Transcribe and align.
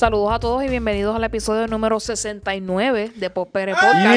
Saludos 0.00 0.32
a 0.32 0.38
todos 0.38 0.64
y 0.64 0.68
bienvenidos 0.68 1.14
al 1.14 1.22
episodio 1.24 1.66
número 1.66 2.00
69 2.00 3.12
de 3.16 3.28
Popere 3.28 3.72
¡Ah! 3.72 3.80
Podcast. 3.82 4.16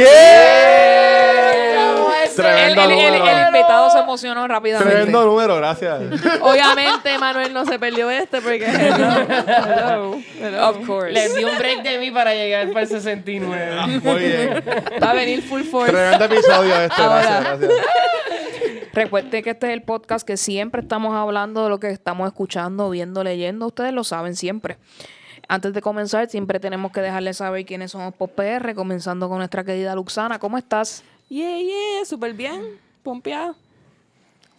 El, 2.23 2.35
Tremendo 2.37 2.83
el- 2.83 2.91
el- 2.91 3.13
número. 3.19 3.37
el 3.37 3.47
invitado 3.47 3.89
se 3.89 3.99
emocionó 3.99 4.47
rápidamente. 4.47 4.93
Tremendo 4.93 5.25
número, 5.25 5.57
gracias. 5.57 5.99
Obviamente 6.41 7.17
Manuel 7.19 7.51
no 7.53 7.65
se 7.65 7.77
perdió 7.79 8.09
este 8.09 8.41
porque 8.41 8.65
hello, 8.65 10.15
hello. 10.39 10.69
Of 10.69 10.87
course. 10.87 11.11
Les 11.11 11.35
di 11.35 11.43
un 11.43 11.57
break 11.57 11.83
de 11.83 11.99
mí 11.99 12.11
para 12.11 12.33
llegar 12.33 12.69
para 12.69 12.83
el 12.83 12.87
69. 12.87 13.99
Muy 14.01 14.19
bien. 14.19 14.63
va 15.03 15.09
a 15.09 15.13
venir 15.13 15.41
full 15.43 15.63
force. 15.63 15.91
Tremendo 15.91 16.23
episodio 16.23 16.75
este, 16.79 17.01
Ahora. 17.01 17.21
gracias, 17.41 17.59
gracias. 17.59 17.71
Recuerden 18.93 19.43
que 19.43 19.49
este 19.49 19.67
es 19.67 19.73
el 19.73 19.81
podcast 19.81 20.25
que 20.25 20.37
siempre 20.37 20.79
estamos 20.79 21.13
hablando 21.13 21.65
de 21.65 21.69
lo 21.69 21.81
que 21.81 21.89
estamos 21.89 22.25
escuchando, 22.27 22.89
viendo, 22.89 23.21
leyendo. 23.21 23.67
Ustedes 23.67 23.91
lo 23.91 24.05
saben 24.05 24.37
siempre. 24.37 24.77
Antes 25.47 25.73
de 25.73 25.81
comenzar, 25.81 26.29
siempre 26.29 26.59
tenemos 26.59 26.91
que 26.91 27.01
dejarles 27.01 27.37
saber 27.37 27.65
quiénes 27.65 27.91
somos 27.91 28.13
Pop 28.13 28.31
PR, 28.35 28.73
comenzando 28.75 29.27
con 29.29 29.37
nuestra 29.39 29.63
querida 29.63 29.93
Luxana. 29.95 30.39
¿Cómo 30.39 30.57
estás? 30.57 31.03
Yeah, 31.29 31.57
yeah, 31.59 32.05
súper 32.05 32.33
bien, 32.33 32.61
pompeada. 33.03 33.55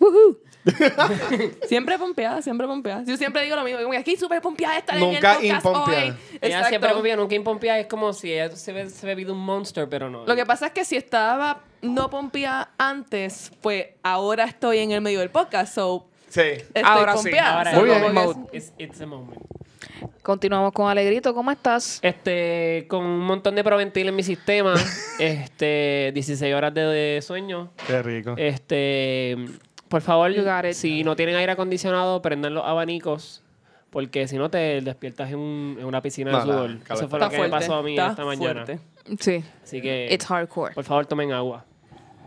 Woohoo. 0.01 0.37
Siempre 1.69 1.99
pompeada, 1.99 2.41
siempre 2.41 2.67
pompeada. 2.67 3.05
Yo 3.07 3.19
siempre 3.19 3.43
digo 3.43 3.55
lo 3.55 3.65
mismo, 3.65 3.81
aquí 3.99 4.17
súper 4.17 4.41
pompeada 4.41 4.79
estar 4.79 4.99
Nunca 4.99 5.35
en 5.39 5.51
el 5.57 5.61
podcast 5.61 5.67
impompeada. 5.67 6.03
hoy. 6.05 6.15
Ella 6.41 6.47
Exacto. 6.57 6.69
siempre 6.71 6.91
pompía, 6.95 7.17
nunca 7.17 7.35
impompía. 7.35 7.79
Es 7.79 7.87
como 7.87 8.13
si 8.15 8.33
ella 8.33 8.57
se 8.57 8.73
ve, 8.73 8.89
se 8.89 9.07
bebido 9.07 9.35
un 9.35 9.41
monster, 9.41 9.87
pero 9.91 10.09
no. 10.09 10.25
Lo 10.25 10.35
que 10.35 10.47
pasa 10.47 10.69
es 10.69 10.73
que 10.73 10.87
si 10.87 10.97
estaba 10.97 11.61
no 11.83 12.09
pompeada 12.09 12.71
antes, 12.79 13.53
pues 13.61 13.89
ahora 14.03 14.45
estoy 14.45 14.79
en 14.79 14.93
el 14.93 15.03
medio 15.03 15.21
del 15.21 15.29
podcast, 15.31 15.75
so 15.75 16.07
Sí. 16.31 16.41
estoy 16.41 16.83
Ahora 16.83 17.13
sí, 17.19 17.25
pompeada. 17.25 17.59
Ahora 17.59 17.75
So, 17.75 17.81
Muy 17.81 17.91
bien. 17.91 18.47
It's, 18.53 18.73
it's 18.79 19.01
a 19.03 19.07
moment. 19.07 19.39
Continuamos 20.23 20.73
con 20.73 20.89
Alegrito. 20.91 21.35
¿Cómo 21.35 21.51
estás? 21.51 21.99
Este, 22.03 22.87
con 22.89 23.05
un 23.05 23.21
montón 23.21 23.55
de 23.55 23.63
Proventil 23.65 24.09
en 24.09 24.17
mi 24.17 24.23
sistema. 24.23 24.75
este, 25.19 26.11
16 26.15 26.55
horas 26.55 26.73
de, 26.75 26.83
de 26.83 27.23
sueño. 27.23 27.71
Qué 27.87 28.03
rico. 28.03 28.35
Este, 28.37 29.37
por 29.89 30.03
favor, 30.03 30.33
si 30.75 31.05
no 31.05 31.17
tienen 31.17 31.37
aire 31.37 31.53
acondicionado, 31.53 32.21
prendan 32.23 32.55
los 32.55 32.65
abanicos. 32.65 33.43
Porque 33.91 34.27
si 34.27 34.37
no 34.37 34.51
te 34.51 34.81
despiertas 34.81 35.31
en, 35.31 35.39
un- 35.39 35.77
en 35.79 35.85
una 35.85 36.03
piscina 36.03 36.33
No, 36.33 36.39
de 36.39 36.45
sudor. 36.45 36.71
Eso 36.91 37.09
fue 37.09 37.21
lo 37.21 37.31
que 37.31 37.37
fuerte, 37.37 37.55
me 37.55 37.61
pasó 37.61 37.75
a 37.77 37.83
mí 37.85 37.93
está 37.93 38.09
esta 38.11 38.25
mañana. 38.25 38.65
fuerte. 38.67 38.81
Sí. 39.21 39.45
Así 39.63 39.81
que, 39.81 40.09
It's 40.13 40.27
hardcore. 40.27 40.75
por 40.75 40.83
favor, 40.83 41.07
tomen 41.07 41.31
agua. 41.31 41.65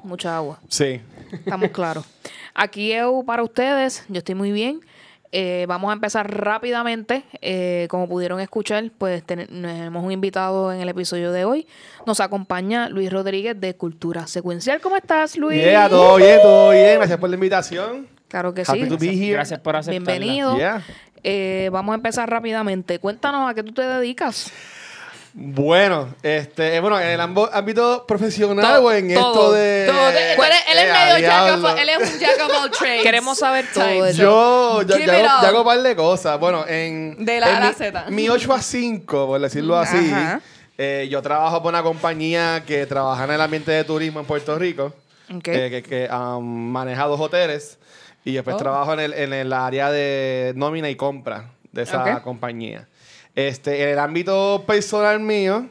Mucha 0.03 0.38
agua. 0.38 0.59
Sí. 0.70 1.02
Estamos 1.33 1.72
claros. 1.72 2.05
Aquí 2.53 2.94
Eu 2.94 3.22
para 3.25 3.44
ustedes. 3.44 4.05
Yo 4.08 4.20
estoy 4.20 4.36
muy 4.36 4.53
bien. 4.53 4.80
Eh, 5.31 5.66
vamos 5.67 5.89
a 5.89 5.94
empezar 5.94 6.31
rápidamente. 6.33 7.23
Eh, 7.42 7.88
como 7.89 8.08
pudieron 8.08 8.39
escuchar, 8.39 8.83
pues 8.97 9.23
ten- 9.23 9.47
tenemos 9.47 10.03
un 10.03 10.11
invitado 10.11 10.72
en 10.72 10.81
el 10.81 10.89
episodio 10.89 11.31
de 11.31 11.44
hoy. 11.45 11.67
Nos 12.06 12.20
acompaña 12.22 12.88
Luis 12.89 13.11
Rodríguez 13.11 13.59
de 13.59 13.75
Cultura 13.75 14.25
Secuencial. 14.28 14.80
¿Cómo 14.80 14.95
estás, 14.95 15.38
Luis? 15.38 15.61
Yeah, 15.61 15.89
todo 15.89 16.16
bien, 16.16 16.39
todo 16.42 16.72
bien. 16.72 16.95
Gracias 16.95 17.20
por 17.20 17.30
la 17.30 17.36
invitación. 17.36 18.08
Claro 18.30 18.53
que 18.53 18.61
Happy 18.66 18.83
sí. 18.83 18.89
to 18.89 18.98
be 18.98 19.08
here. 19.09 19.33
Gracias 19.33 19.59
por 19.59 19.75
aceptarla. 19.75 20.00
Bienvenido. 20.14 20.58
Yeah. 20.58 20.81
Eh, 21.23 21.70
vamos 21.73 21.94
a 21.94 21.95
empezar 21.95 22.30
rápidamente. 22.30 23.00
Cuéntanos 23.00 23.50
a 23.50 23.53
qué 23.53 23.64
tú 23.64 23.73
te 23.73 23.81
dedicas. 23.81 24.52
Bueno, 25.39 26.16
este, 26.23 26.75
eh, 26.75 26.80
bueno, 26.80 26.99
en 26.99 27.09
el 27.09 27.21
ámbito 27.21 28.05
profesional 28.08 28.65
Todo, 28.65 28.86
o 28.87 28.92
en 28.92 29.14
todo, 29.14 29.27
esto 29.30 29.52
de. 29.52 29.86
Todo 29.87 30.11
de- 30.11 30.33
él, 30.33 30.39
es- 30.80 30.83
Eh, 30.83 30.92
medio 30.92 31.17
jack 31.20 31.80
él 31.80 31.89
es 31.89 32.14
un 32.14 32.20
jack 32.20 32.39
of 32.43 32.52
all 32.64 32.71
trades. 32.71 33.03
Queremos 33.03 33.37
saber 33.37 33.65
todo. 33.71 34.09
Yo, 34.14 34.81
yo 34.81 34.98
it 34.98 35.08
hago, 35.08 35.20
all. 35.27 35.42
yo 35.43 35.48
hago 35.49 35.59
un 35.59 35.65
par 35.65 35.81
de 35.83 35.95
cosas. 35.95 36.39
Bueno, 36.39 36.65
en. 36.67 37.23
De 37.23 37.39
la 37.39 37.55
A 37.55 37.59
la 37.59 37.67
mi- 37.70 37.75
Z. 37.75 38.05
Mi 38.09 38.30
8 38.30 38.52
a 38.52 38.61
5, 38.64 39.27
por 39.27 39.39
decirlo 39.39 39.77
así. 39.77 40.09
Ajá. 40.11 40.42
eh, 40.75 41.08
yo 41.11 41.21
trabajo 41.21 41.61
por 41.61 41.71
una 41.71 41.83
compañía 41.83 42.64
que 42.65 42.87
trabaja 42.87 43.25
en 43.25 43.31
el 43.31 43.42
ambiente 43.42 43.69
de 43.71 43.83
turismo 43.83 44.19
en 44.19 44.25
Puerto 44.25 44.58
Rico. 44.58 44.92
Eh, 45.30 45.39
que 45.43 45.83
que 45.83 46.09
um, 46.11 46.43
maneja 46.71 47.04
dos 47.05 47.19
hoteles. 47.19 47.77
Y 48.25 48.33
después 48.33 48.55
Oh. 48.55 48.59
trabajo 48.59 48.93
en 48.93 49.02
el, 49.02 49.14
en 49.14 49.33
el 49.33 49.54
área 49.54 49.92
de 49.92 50.54
nómina 50.55 50.89
y 50.89 50.95
compra 50.95 51.52
de 51.71 51.83
esa 51.83 52.23
compañía. 52.23 52.87
Este, 53.37 53.83
en 53.83 53.89
el 53.89 53.99
ámbito 53.99 54.64
personal 54.65 55.20
mío, 55.20 55.67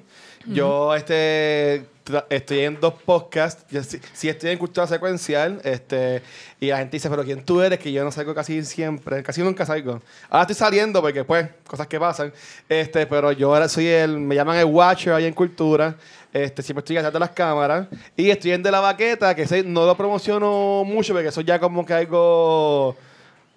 yo 0.47 0.95
este, 0.95 1.85
estoy 2.31 2.61
en 2.61 2.79
dos 2.79 2.95
podcasts. 3.05 3.67
Yo 3.69 3.83
sí, 3.83 4.01
sí 4.13 4.29
estoy 4.29 4.51
en 4.51 4.59
cultura 4.59 4.87
secuencial. 4.87 5.61
Este, 5.65 6.23
y 6.61 6.69
la 6.69 6.79
gente 6.79 6.97
dice, 6.97 7.11
pero 7.11 7.25
¿quién 7.25 7.45
tú 7.45 7.61
eres? 7.61 7.81
Que 7.81 7.91
yo 7.91 8.05
no 8.05 8.13
salgo 8.13 8.37
casi 8.37 8.65
siempre. 8.65 9.21
Casi 9.25 9.43
nunca 9.43 9.67
salgo. 9.67 10.01
Ahora 10.31 10.43
estoy 10.43 10.55
saliendo 10.55 11.03
porque, 11.03 11.25
pues, 11.25 11.49
cosas 11.67 11.89
que 11.89 11.99
pasan. 11.99 12.33
Este, 12.69 13.05
pero 13.05 13.33
yo 13.33 13.53
ahora 13.53 13.69
soy 13.69 13.89
el... 13.89 14.17
Me 14.17 14.37
llaman 14.37 14.59
el 14.59 14.67
Watcher 14.67 15.15
ahí 15.15 15.25
en 15.25 15.35
cultura. 15.35 15.97
Este, 16.33 16.63
siempre 16.63 16.83
estoy 16.83 16.95
detrás 16.95 17.13
de 17.13 17.19
las 17.19 17.31
cámaras. 17.31 17.89
Y 18.17 18.31
estoy 18.31 18.53
en 18.53 18.63
De 18.63 18.71
La 18.71 18.79
Baqueta, 18.79 19.35
que 19.35 19.43
ese 19.43 19.65
no 19.65 19.87
lo 19.87 19.97
promociono 19.97 20.85
mucho 20.85 21.15
porque 21.15 21.31
eso 21.31 21.41
ya 21.41 21.59
como 21.59 21.85
que 21.85 21.95
algo... 21.95 22.97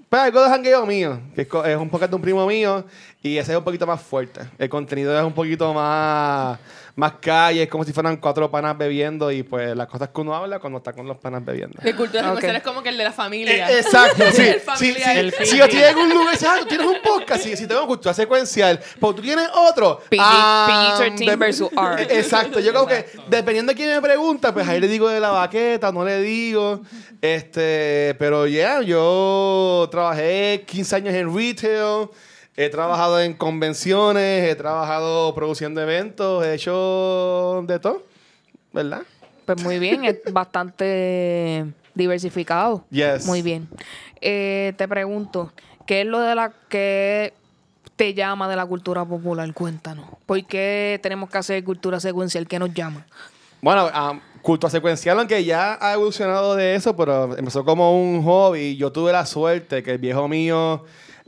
Pues 0.10 0.22
algo 0.24 0.42
de 0.42 0.50
jangueo 0.50 0.86
mío, 0.88 1.20
que 1.36 1.42
es, 1.44 1.48
co- 1.48 1.64
es 1.64 1.78
un 1.78 1.88
podcast 1.88 2.10
de 2.10 2.16
un 2.16 2.22
primo 2.24 2.46
mío 2.48 2.84
y 3.22 3.38
ese 3.38 3.52
es 3.52 3.58
un 3.60 3.64
poquito 3.64 3.86
más 3.86 4.02
fuerte. 4.02 4.42
El 4.58 4.68
contenido 4.68 5.16
es 5.18 5.24
un 5.24 5.34
poquito 5.34 5.72
más, 5.72 6.58
más 6.96 7.14
calle, 7.22 7.62
es 7.62 7.70
como 7.70 7.84
si 7.84 7.94
fueran 7.94 8.18
cuatro 8.18 8.50
panas 8.50 8.76
bebiendo 8.76 9.32
y 9.32 9.44
pues 9.44 9.76
las 9.76 9.86
cosas 9.88 10.10
que 10.10 10.20
uno 10.22 10.34
habla 10.34 10.58
cuando 10.58 10.80
está 10.80 10.94
con 10.94 11.06
los 11.06 11.18
panas 11.18 11.46
bebiendo. 11.46 11.80
De 11.84 11.96
cultura 11.96 12.34
Ok. 12.34 12.44
es 12.44 12.64
como 12.64 12.82
que 12.82 12.90
el 12.90 12.98
de 12.98 13.04
la 13.04 13.12
familia. 13.12 13.70
Eh, 13.70 13.82
exacto, 13.82 14.24
sí. 14.34 14.42
El 14.42 14.54
sí, 14.56 14.60
familiar. 14.62 15.12
sí. 15.14 15.20
El 15.20 15.34
si 15.46 15.58
yo 15.58 15.66
estoy 15.66 15.80
en 15.82 15.98
un 15.98 16.10
lugar, 16.10 16.36
tú 16.62 16.66
tienes 16.66 16.88
un 16.88 16.98
podcast, 17.04 17.44
si, 17.44 17.56
si 17.56 17.68
tengo 17.68 17.86
cultura 17.86 18.12
secuencial, 18.16 18.80
pues 19.00 19.16
tú 19.16 19.22
tienes 19.22 19.48
otro. 19.54 20.00
PG 20.10 20.18
Ah, 20.20 20.96
PG-13 21.00 21.26
de- 21.30 21.36
versus 21.36 21.70
R. 21.72 22.02
Eh, 22.02 22.08
Exacto, 22.20 22.60
yo 22.60 22.74
como 22.74 22.88
que 22.88 23.06
dependiendo 23.30 23.74
de 23.74 23.76
quién 23.78 23.90
me 23.94 24.02
pregunta, 24.02 24.52
pues 24.52 24.68
ahí 24.68 24.80
le 24.80 24.88
digo 24.88 25.08
de 25.08 25.20
la 25.20 25.30
baqueta, 25.30 25.92
no 25.92 26.04
le 26.04 26.20
digo. 26.22 26.82
Este, 27.22 28.16
pero 28.18 28.48
ya, 28.48 28.82
yo 28.82 29.88
trabajé 30.00 30.64
15 30.66 30.96
años 30.96 31.14
en 31.14 31.36
retail, 31.36 32.08
he 32.56 32.70
trabajado 32.70 33.20
en 33.20 33.34
convenciones, 33.34 34.50
he 34.50 34.56
trabajado 34.56 35.36
produciendo 35.36 35.82
eventos, 35.82 36.46
he 36.46 36.54
hecho 36.54 37.66
de 37.68 37.80
todo, 37.80 38.04
¿verdad? 38.72 39.02
Pues 39.46 39.62
muy 39.62 39.78
bien, 39.78 40.06
es 40.06 40.20
bastante 40.32 41.66
diversificado. 41.94 42.86
Yes. 42.90 43.26
Muy 43.26 43.42
bien. 43.42 43.68
Eh, 44.22 44.72
te 44.78 44.88
pregunto, 44.88 45.52
¿qué 45.86 46.02
es 46.02 46.08
lo 46.08 46.22
de 46.22 46.34
la 46.34 46.54
que 46.70 47.34
te 47.98 48.14
llama 48.14 48.48
de 48.48 48.56
la 48.56 48.66
cultura 48.66 49.04
popular? 49.04 49.54
Cuéntanos. 49.54 50.06
¿Por 50.26 50.46
qué 50.46 50.98
tenemos 51.04 51.30
que 51.30 51.40
hacer 51.40 51.62
cultura 51.66 52.00
secuencial? 52.00 52.48
¿Qué 52.48 52.58
nos 52.58 52.74
llama? 52.74 53.06
Bueno, 53.62 53.88
um, 53.88 54.22
culto 54.42 54.70
secuencial, 54.70 55.20
aunque 55.20 55.44
ya 55.44 55.78
ha 55.82 55.94
evolucionado 55.94 56.56
de 56.56 56.76
eso, 56.76 56.96
pero 56.96 57.38
empezó 57.38 57.64
como 57.64 58.00
un 58.00 58.24
hobby. 58.24 58.76
Yo 58.78 58.92
tuve 58.92 59.12
la 59.12 59.26
suerte 59.26 59.84
que 59.84 59.92
el 59.92 59.98
viejo 59.98 60.28
mío, 60.28 60.84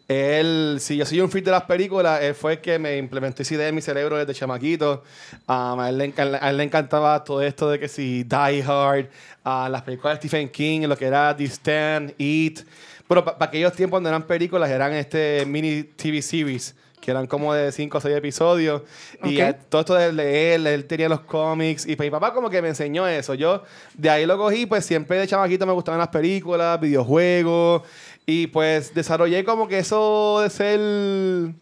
él, 0.08 0.78
si 0.80 0.98
yo 0.98 1.06
soy 1.06 1.22
un 1.22 1.30
freak 1.30 1.46
de 1.46 1.52
las 1.52 1.64
películas, 1.64 2.22
él 2.22 2.36
fue 2.36 2.54
el 2.54 2.62
que 2.62 2.78
me 2.78 2.98
implementó 2.98 3.44
esa 3.44 3.54
idea 3.54 3.68
en 3.68 3.76
mi 3.76 3.82
cerebro 3.82 4.18
desde 4.18 4.34
chamaquito. 4.34 5.04
Um, 5.48 5.80
a, 5.80 5.90
él 5.90 5.98
le, 5.98 6.14
a 6.18 6.50
él 6.50 6.58
le 6.58 6.64
encantaba 6.64 7.24
todo 7.24 7.42
esto 7.42 7.70
de 7.70 7.80
que 7.80 7.88
si 7.88 8.24
Die 8.24 8.64
Hard, 8.64 9.08
ah, 9.44 9.70
las 9.72 9.84
películas 9.84 10.20
de 10.20 10.28
Stephen 10.28 10.50
King, 10.50 10.82
lo 10.82 10.98
que 10.98 11.06
era 11.06 11.36
The 11.36 11.46
Stand, 11.46 12.16
Eat. 12.18 12.66
Pero 13.08 13.24
para 13.24 13.46
aquellos 13.46 13.74
tiempos 13.74 14.02
no 14.02 14.10
eran 14.10 14.24
películas, 14.24 14.70
eran 14.70 14.94
este 14.94 15.46
mini 15.46 15.84
TV 15.84 16.22
series 16.22 16.76
que 17.02 17.12
eran 17.12 17.28
como 17.28 17.54
de 17.54 17.72
5 17.72 17.98
o 17.98 18.02
6 18.02 18.16
episodios. 18.16 18.84
Y 19.26 19.40
eh, 19.42 19.54
todo 19.68 19.82
esto 19.82 19.96
de 19.96 20.14
leer, 20.14 20.66
él 20.66 20.86
tenía 20.86 21.10
los 21.10 21.22
cómics. 21.22 21.86
Y 21.86 21.96
pues 21.98 22.08
mi 22.08 22.12
papá 22.12 22.34
como 22.34 22.50
que 22.50 22.62
me 22.62 22.70
enseñó 22.70 23.06
eso. 23.08 23.34
Yo 23.34 23.64
de 23.96 24.10
ahí 24.10 24.26
lo 24.26 24.38
cogí, 24.38 24.66
pues 24.68 24.86
siempre 24.86 25.18
de 25.18 25.28
chamaquito 25.28 25.66
me 25.66 25.74
gustaban 25.74 26.00
las 26.00 26.08
películas, 26.10 26.80
videojuegos. 26.80 27.82
Y 28.26 28.48
pues 28.48 28.94
desarrollé 28.94 29.44
como 29.44 29.68
que 29.68 29.80
eso 29.80 30.40
de 30.42 30.50
ser 30.50 31.54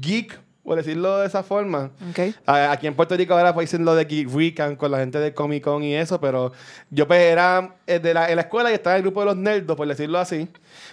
geek, 0.00 0.38
por 0.62 0.76
decirlo 0.76 1.18
de 1.18 1.26
esa 1.26 1.42
forma. 1.42 1.90
Ok. 2.10 2.34
A- 2.46 2.72
Aquí 2.72 2.86
en 2.86 2.94
Puerto 2.94 3.16
Rico 3.16 3.34
ahora 3.34 3.54
pues 3.54 3.70
dicen 3.70 3.84
lo 3.84 3.94
de 3.94 4.04
Geek 4.04 4.32
Weekend 4.34 4.76
con 4.76 4.90
la 4.90 4.98
gente 4.98 5.18
de 5.18 5.32
Comic 5.34 5.64
Con 5.64 5.82
y 5.82 5.94
eso, 5.94 6.20
pero 6.20 6.52
yo 6.90 7.06
pues 7.08 7.20
era 7.20 7.76
eh, 7.86 7.98
de 7.98 8.14
la, 8.14 8.28
en 8.30 8.36
la 8.36 8.42
escuela 8.42 8.70
y 8.70 8.74
estaba 8.74 8.96
en 8.96 8.98
el 8.98 9.02
grupo 9.02 9.20
de 9.20 9.26
los 9.26 9.36
nerdos, 9.36 9.76
por 9.76 9.88
decirlo 9.88 10.18
así. 10.18 10.48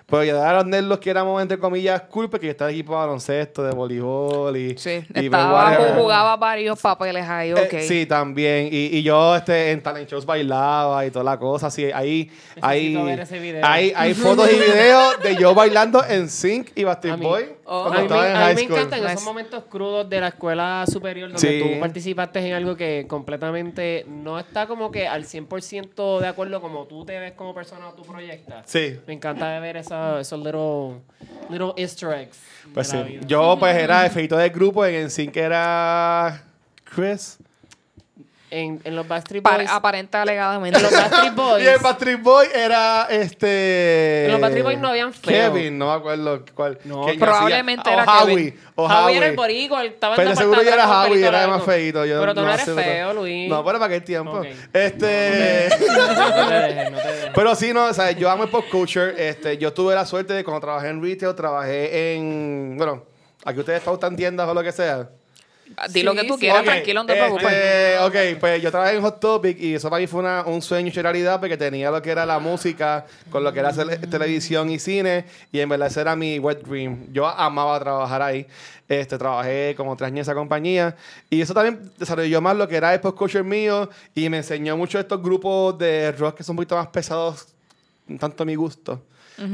Pero 0.07 0.23
yo 0.23 0.35
era 0.37 0.53
los 0.53 0.65
nerdos 0.65 0.99
que 0.99 1.09
éramos, 1.09 1.41
entre 1.41 1.57
comillas, 1.57 2.01
cool, 2.09 2.29
porque 2.29 2.45
yo 2.47 2.51
estaba 2.51 2.69
en 2.69 2.75
equipo 2.75 2.93
de 2.93 2.99
baloncesto, 2.99 3.63
de 3.63 3.73
voleibol 3.73 4.55
y... 4.55 4.77
Sí, 4.77 5.03
y 5.15 5.25
estaba, 5.25 5.71
whatever. 5.71 5.95
jugaba 5.95 6.35
varios 6.37 6.79
papeles 6.79 7.27
ahí, 7.27 7.53
ok. 7.53 7.73
Eh, 7.73 7.81
sí, 7.87 8.05
también. 8.05 8.69
Y, 8.71 8.97
y 8.97 9.03
yo 9.03 9.35
este, 9.35 9.71
en 9.71 9.81
talent 9.81 10.09
shows 10.09 10.25
bailaba 10.25 11.05
y 11.05 11.11
toda 11.11 11.25
la 11.25 11.39
cosa. 11.39 11.67
Así, 11.67 11.85
ahí, 11.91 12.29
hay, 12.61 12.95
hay 13.95 14.13
fotos 14.13 14.49
y 14.51 14.55
videos 14.55 15.19
de 15.23 15.35
yo 15.35 15.53
bailando 15.53 16.03
en 16.07 16.29
Sync 16.29 16.69
y 16.75 16.83
Bastard 16.83 17.11
A 17.13 17.15
Boy 17.15 17.45
Oh. 17.67 17.85
A 17.91 17.99
mí, 18.01 18.05
en 18.05 18.13
a 18.13 18.15
mí 18.15 18.29
high 18.35 18.55
me 18.55 18.61
school. 18.61 18.75
encantan 18.77 18.99
esos 18.99 19.11
Nice. 19.15 19.25
momentos 19.25 19.63
crudos 19.67 20.07
de 20.07 20.21
la 20.21 20.27
escuela 20.27 20.85
superior 20.87 21.31
donde 21.31 21.39
Sí. 21.47 21.59
tú 21.59 21.79
participaste 21.79 22.37
en 22.47 22.53
algo 22.53 22.75
que 22.75 23.07
completamente 23.09 24.05
no 24.07 24.37
está 24.37 24.67
como 24.67 24.91
que 24.91 25.07
al 25.07 25.25
100% 25.25 26.19
de 26.19 26.27
acuerdo 26.27 26.61
como 26.61 26.85
tú 26.85 27.03
te 27.05 27.17
ves 27.17 27.31
como 27.31 27.55
persona 27.55 27.89
o 27.89 27.93
tú 27.93 28.03
proyectas. 28.03 28.65
Sí. 28.69 28.99
Me 29.07 29.13
encanta 29.13 29.59
ver 29.59 29.74
esa, 29.77 30.19
esos 30.19 30.39
little 30.39 31.01
Little 31.49 31.73
Easter 31.77 32.11
eggs. 32.11 32.37
Pues 32.73 32.87
sí. 32.87 33.19
Yo, 33.27 33.57
pues, 33.59 33.75
era 33.75 34.05
el 34.05 34.11
feito 34.11 34.37
del 34.37 34.49
grupo. 34.49 34.85
En 34.85 34.95
el 34.95 35.31
que 35.31 35.41
era 35.41 36.43
Chris. 36.83 37.37
En, 38.57 38.79
en 38.83 38.95
los 38.95 39.05
Backstreet 39.07 39.43
Boys. 39.43 39.69
aparenta 39.69 40.21
alegadamente. 40.21 40.77
En 40.77 40.83
los 40.83 40.91
Backstreet 40.93 41.35
Boys. 41.35 41.63
Y 41.65 41.67
el 41.67 41.79
Patrick 41.79 42.21
Boy 42.21 42.47
era 42.53 43.07
este. 43.09 44.25
En 44.25 44.31
los 44.31 44.39
Backstreet 44.41 44.63
Boys 44.65 44.79
no 44.79 44.87
habían 44.87 45.13
feo. 45.13 45.51
Kevin, 45.51 45.77
no 45.77 45.87
me 45.87 45.93
acuerdo 45.93 46.45
cuál. 46.53 46.79
No, 46.85 47.05
probablemente 47.19 47.81
hacía- 47.89 48.03
era 48.03 48.11
o 48.13 48.23
Howie, 48.23 48.35
Kevin. 48.35 48.59
O 48.75 48.85
Howie. 48.87 49.17
era 49.17 49.27
el 49.27 49.35
boricua, 49.35 49.81
él 49.81 49.87
estaba 49.93 50.13
en 50.13 50.17
Pero 50.17 50.29
la 50.29 50.35
seguro 50.35 50.61
yo 50.63 50.69
era 50.71 51.01
Howie, 51.03 51.25
era 51.27 51.47
más 51.47 51.63
feito. 51.63 52.05
Yo 52.05 52.19
Pero 52.19 52.33
tú 52.33 52.41
no 52.41 52.53
eres 52.53 52.65
sé, 52.65 52.73
feo, 52.73 53.13
Luis. 53.13 53.49
No, 53.49 53.63
pero 53.65 53.77
para 53.79 53.93
aquel 53.93 54.03
tiempo. 54.03 54.41
Este. 54.71 55.69
No 55.69 56.47
te 56.47 56.53
dejes, 56.53 56.91
no 56.91 56.97
te 56.97 57.07
dejes. 57.07 57.31
Pero 57.35 57.55
sí, 57.55 57.73
no, 57.73 57.85
o 57.85 57.93
sea, 57.93 58.11
yo 58.11 58.29
amo 58.29 58.43
el 58.43 58.49
pop 58.49 58.65
culture. 58.71 59.13
Este, 59.29 59.57
yo 59.57 59.73
tuve 59.73 59.95
la 59.95 60.05
suerte 60.05 60.33
de 60.33 60.43
cuando 60.43 60.61
trabajé 60.61 60.89
en 60.89 61.01
retail, 61.03 61.35
trabajé 61.35 62.15
en. 62.15 62.75
Bueno, 62.77 63.03
aquí 63.43 63.59
ustedes 63.59 63.81
pautan 63.81 64.15
tiendas 64.15 64.47
o 64.47 64.53
lo 64.53 64.63
que 64.63 64.71
sea. 64.71 65.09
Di 65.91 66.03
lo 66.03 66.11
Sí, 66.11 66.17
que 66.19 66.27
tú 66.27 66.33
sí. 66.35 66.41
quieras, 66.41 66.59
Ok, 66.59 66.65
tranquilo, 66.65 67.01
no 67.01 67.07
te 67.07 67.13
preocupes. 67.15 67.45
este, 67.47 67.97
ok, 68.33 68.39
pues 68.39 68.61
yo 68.61 68.69
trabajé 68.71 68.95
en 68.97 69.01
Hot 69.01 69.19
Topic 69.19 69.59
y 69.59 69.73
eso 69.73 69.89
para 69.89 69.99
mí 69.99 70.05
fue 70.07 70.19
una- 70.19 70.43
un 70.45 70.61
sueño 70.61 70.89
hecho 70.89 71.01
realidad 71.01 71.39
porque 71.39 71.57
tenía 71.57 71.89
lo 71.89 72.01
que 72.01 72.11
era 72.11 72.23
la 72.25 72.37
música 72.39 73.05
con 73.31 73.43
lo 73.43 73.51
que 73.51 73.59
era 73.59 73.71
televisión 73.73 74.69
y 74.69 74.77
cine 74.77 75.25
y 75.51 75.59
en 75.59 75.67
verdad 75.69 75.87
ese 75.87 76.01
era 76.01 76.15
mi 76.15 76.37
wet 76.39 76.61
dream. 76.61 77.07
Yo 77.11 77.25
amaba 77.27 77.79
trabajar 77.79 78.21
ahí. 78.21 78.45
Este, 78.87 79.17
trabajé 79.17 79.73
como 79.75 79.97
tres 79.97 80.07
años 80.07 80.17
en 80.17 80.21
esa 80.21 80.35
compañía 80.35 80.95
y 81.31 81.41
eso 81.41 81.55
también 81.55 81.91
desarrolló 81.97 82.39
más 82.41 82.55
lo 82.55 82.67
que 82.67 82.75
era 82.75 82.93
el 82.93 82.99
pop 82.99 83.17
culture 83.17 83.43
mío 83.43 83.89
y 84.13 84.29
me 84.29 84.37
enseñó 84.37 84.77
mucho 84.77 84.99
de 84.99 85.01
estos 85.01 85.23
grupos 85.23 85.75
de 85.79 86.11
rock 86.11 86.37
que 86.37 86.43
son 86.43 86.53
un 86.53 86.57
poquito 86.57 86.75
más 86.75 86.87
pesados, 86.87 87.47
tanto 88.19 88.43
a 88.43 88.45
mi 88.45 88.53
gusto. 88.53 89.01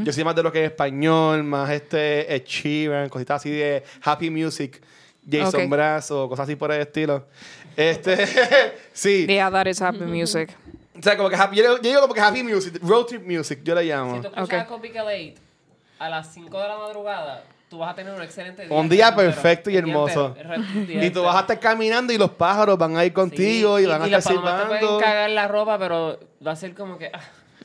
Yo 0.03 0.11
soy 0.13 0.23
más 0.25 0.35
de 0.35 0.43
lo 0.43 0.51
que 0.51 0.65
es 0.65 0.71
español, 0.71 1.43
más 1.43 1.71
este 1.71 2.43
Sheeran, 2.45 3.07
cositas 3.09 3.37
así 3.41 3.49
de 3.49 3.83
happy 4.03 4.29
music. 4.29 4.79
Jason 5.29 5.63
Ok. 5.63 5.69
Brazo, 5.69 6.29
cosas 6.29 6.43
así 6.45 6.55
por 6.55 6.71
el 6.71 6.81
estilo. 6.81 7.25
Este, 7.75 8.27
sí. 8.93 9.25
Yeah, 9.27 9.49
that 9.51 9.67
is 9.67 9.81
happy 9.81 9.99
music. 9.99 10.55
O 10.97 11.01
sea, 11.01 11.15
como 11.17 11.29
que 11.29 11.35
happy, 11.35 11.55
yo, 11.57 11.63
digo- 11.63 11.75
yo 11.77 11.89
digo 11.89 12.01
como 12.01 12.13
que 12.13 12.21
happy 12.21 12.43
music, 12.43 12.77
road 12.83 13.05
trip 13.05 13.25
music, 13.25 13.59
yo 13.63 13.73
le 13.75 13.83
llamo. 13.85 14.15
Si 14.15 14.21
tú 14.21 14.27
escuchas 14.27 14.45
Ok. 14.45 14.53
a 14.53 14.65
Copy 14.67 14.89
Late 14.89 15.35
a 15.99 16.09
las 16.09 16.33
5 16.33 16.59
de 16.61 16.67
la 16.67 16.77
madrugada, 16.77 17.43
tú 17.69 17.77
vas 17.79 17.91
a 17.91 17.95
tener 17.95 18.13
un 18.13 18.21
excelente 18.21 18.65
día. 18.67 18.75
Un 18.77 18.89
día 18.89 19.15
perfecto 19.15 19.69
y 19.69 19.77
hermoso. 19.77 20.35
Y 20.87 21.09
tú 21.11 21.23
vas 21.23 21.35
a 21.37 21.39
estar 21.41 21.59
caminando 21.59 22.11
y 22.11 22.17
los 22.17 22.31
pájaros 22.31 22.77
van 22.77 22.97
a 22.97 23.05
ir 23.05 23.13
contigo 23.13 23.77
Sí, 23.77 23.83
y, 23.83 23.87
van 23.87 24.01
a 24.01 24.07
las 24.07 24.19
estar 24.25 24.35
palomas 24.35 24.61
te 24.61 24.67
pueden 24.67 24.79
silbando. 24.81 24.99
cagar 24.99 25.29
la 25.29 25.47
ropa, 25.47 25.79
pero 25.79 26.19
va 26.45 26.51
a 26.51 26.55
ser 26.55 26.73
como 26.75 26.97
que... 26.97 27.09
ah. 27.13 27.19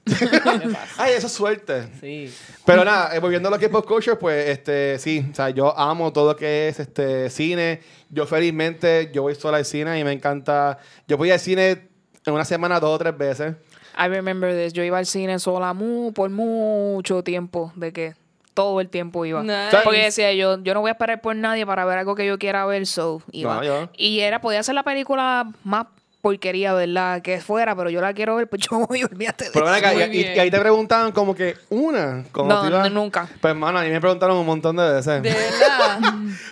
Ay, 0.98 1.14
eso 1.14 1.26
es 1.26 1.32
suerte. 1.32 1.88
Sí. 2.00 2.32
Pero 2.64 2.84
nada, 2.84 3.14
eh, 3.14 3.18
volviendo 3.18 3.48
a 3.48 3.50
lo 3.50 3.58
que 3.58 3.66
es 3.66 3.70
pop 3.70 3.86
culture, 3.86 4.16
pues 4.16 4.48
este, 4.48 4.98
sí, 4.98 5.26
o 5.30 5.34
sea, 5.34 5.50
yo 5.50 5.76
amo 5.76 6.12
todo 6.12 6.32
lo 6.32 6.36
que 6.36 6.68
es 6.68 6.78
este 6.78 7.28
cine. 7.30 7.80
Yo 8.10 8.26
felizmente, 8.26 9.10
yo 9.12 9.22
voy 9.22 9.34
sola 9.34 9.58
al 9.58 9.64
cine 9.64 9.98
y 9.98 10.04
me 10.04 10.12
encanta. 10.12 10.78
Yo 11.08 11.16
voy 11.16 11.30
al 11.30 11.40
cine 11.40 11.88
en 12.24 12.32
una 12.32 12.44
semana 12.44 12.78
dos 12.78 12.94
o 12.94 12.98
tres 12.98 13.16
veces. 13.16 13.54
I 13.98 14.08
remember 14.08 14.54
this. 14.54 14.72
Yo 14.72 14.84
iba 14.84 14.98
al 14.98 15.06
cine 15.06 15.38
sola 15.38 15.72
mu 15.72 16.12
por 16.12 16.30
mucho 16.30 17.22
tiempo, 17.24 17.72
de 17.74 17.92
que 17.92 18.14
todo 18.54 18.80
el 18.80 18.88
tiempo 18.88 19.24
iba. 19.24 19.42
Nice. 19.42 19.78
Porque 19.84 20.04
decía 20.04 20.32
yo, 20.32 20.62
yo 20.62 20.74
no 20.74 20.80
voy 20.80 20.88
a 20.88 20.92
esperar 20.92 21.20
por 21.20 21.34
nadie 21.34 21.66
para 21.66 21.84
ver 21.84 21.98
algo 21.98 22.14
que 22.14 22.26
yo 22.26 22.38
quiera 22.38 22.64
ver, 22.64 22.86
so 22.86 23.22
iba. 23.32 23.56
No, 23.56 23.64
yo. 23.64 23.88
Y 23.96 24.20
era, 24.20 24.40
podía 24.40 24.62
ser 24.62 24.74
la 24.74 24.82
película 24.82 25.50
más 25.64 25.86
porquería, 26.26 26.74
¿verdad? 26.74 27.22
Que 27.22 27.40
fuera, 27.40 27.76
pero 27.76 27.88
yo 27.88 28.00
la 28.00 28.12
quiero 28.12 28.34
ver, 28.34 28.48
pues 28.48 28.62
yo 28.70 28.84
voy, 28.84 29.04
olvídate 29.04 29.44
de 29.44 29.50
Pero 29.52 29.66
ven 29.66 29.76
eso. 29.76 29.86
acá, 29.86 30.06
y, 30.06 30.24
ahí 30.24 30.50
te 30.50 30.58
preguntaban 30.58 31.12
como 31.12 31.36
que 31.36 31.56
una. 31.70 32.24
Como 32.32 32.48
No, 32.48 32.90
nunca. 32.90 33.28
Pues, 33.40 33.52
hermano, 33.52 33.78
a 33.78 33.82
mí 33.82 33.90
me 33.90 34.00
preguntaron 34.00 34.36
un 34.36 34.46
montón 34.46 34.74
de 34.74 34.92
veces. 34.92 35.22
De 35.22 35.30
verdad. 35.30 36.00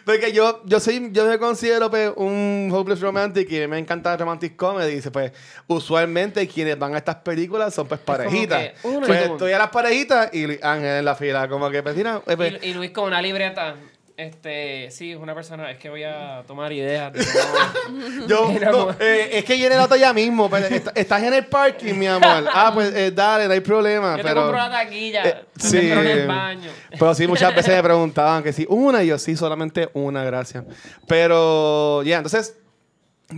Porque 0.04 0.32
yo, 0.32 0.62
yo 0.64 0.78
soy, 0.78 1.10
yo 1.10 1.26
me 1.26 1.38
considero 1.40 1.90
pues, 1.90 2.12
un 2.14 2.70
hopeless 2.72 3.00
romantic 3.00 3.50
y 3.50 3.66
me 3.66 3.78
encanta 3.78 4.12
el 4.12 4.18
romantic 4.20 4.54
comedy. 4.54 4.94
Dice, 4.94 5.10
pues, 5.10 5.32
usualmente 5.66 6.46
quienes 6.46 6.78
van 6.78 6.94
a 6.94 6.98
estas 6.98 7.16
películas 7.16 7.74
son 7.74 7.88
pues 7.88 7.98
parejitas. 7.98 8.60
que 8.60 8.74
Pues 8.82 9.22
estoy 9.22 9.52
a 9.52 9.58
las 9.58 9.70
parejitas 9.70 10.32
y 10.32 10.44
Ángel 10.62 10.98
en 10.98 11.04
la 11.04 11.16
fila. 11.16 11.48
Como 11.48 11.68
que, 11.70 11.82
pues, 11.82 11.96
mira, 11.96 12.22
eh, 12.28 12.36
pues, 12.36 12.62
Y, 12.62 12.68
y 12.68 12.74
Luis 12.74 12.92
con 12.92 13.06
una 13.06 13.20
libreta. 13.20 13.74
Este, 14.16 14.92
sí, 14.92 15.10
es 15.10 15.18
una 15.18 15.34
persona, 15.34 15.68
es 15.72 15.78
que 15.78 15.90
voy 15.90 16.04
a 16.04 16.44
tomar 16.46 16.70
ideas. 16.72 17.12
de 17.12 17.24
cómo- 17.88 18.26
yo, 18.28 18.52
no, 18.60 18.68
amor. 18.82 18.96
eh, 19.00 19.30
es 19.32 19.44
que 19.44 19.54
viene 19.54 19.74
el 19.74 19.80
auto 19.80 19.96
ya 19.96 20.12
mismo. 20.12 20.48
pero 20.48 20.66
est- 20.66 20.88
estás 20.94 21.22
en 21.24 21.34
el 21.34 21.46
parking, 21.46 21.94
mi 21.94 22.06
amor. 22.06 22.44
Ah, 22.54 22.70
pues 22.72 22.94
eh, 22.94 23.10
dale, 23.10 23.46
no 23.48 23.52
hay 23.54 23.60
problema. 23.60 24.12
Yo 24.16 24.22
te 24.22 24.28
pero, 24.28 24.42
compro 24.42 24.58
la 24.58 24.70
taquilla. 24.70 25.24
Eh, 25.28 25.44
te 25.60 25.60
sí. 25.68 25.78
en 25.90 25.98
el 25.98 26.26
baño. 26.28 26.70
Pero 26.92 27.14
sí, 27.14 27.26
muchas 27.26 27.52
veces 27.56 27.74
me 27.74 27.82
preguntaban 27.82 28.42
que 28.44 28.52
sí, 28.52 28.64
una, 28.68 29.02
y 29.02 29.08
yo 29.08 29.18
sí, 29.18 29.34
solamente 29.36 29.88
una, 29.94 30.22
gracias. 30.22 30.64
Pero, 31.08 32.04
ya, 32.04 32.18
entonces, 32.18 32.56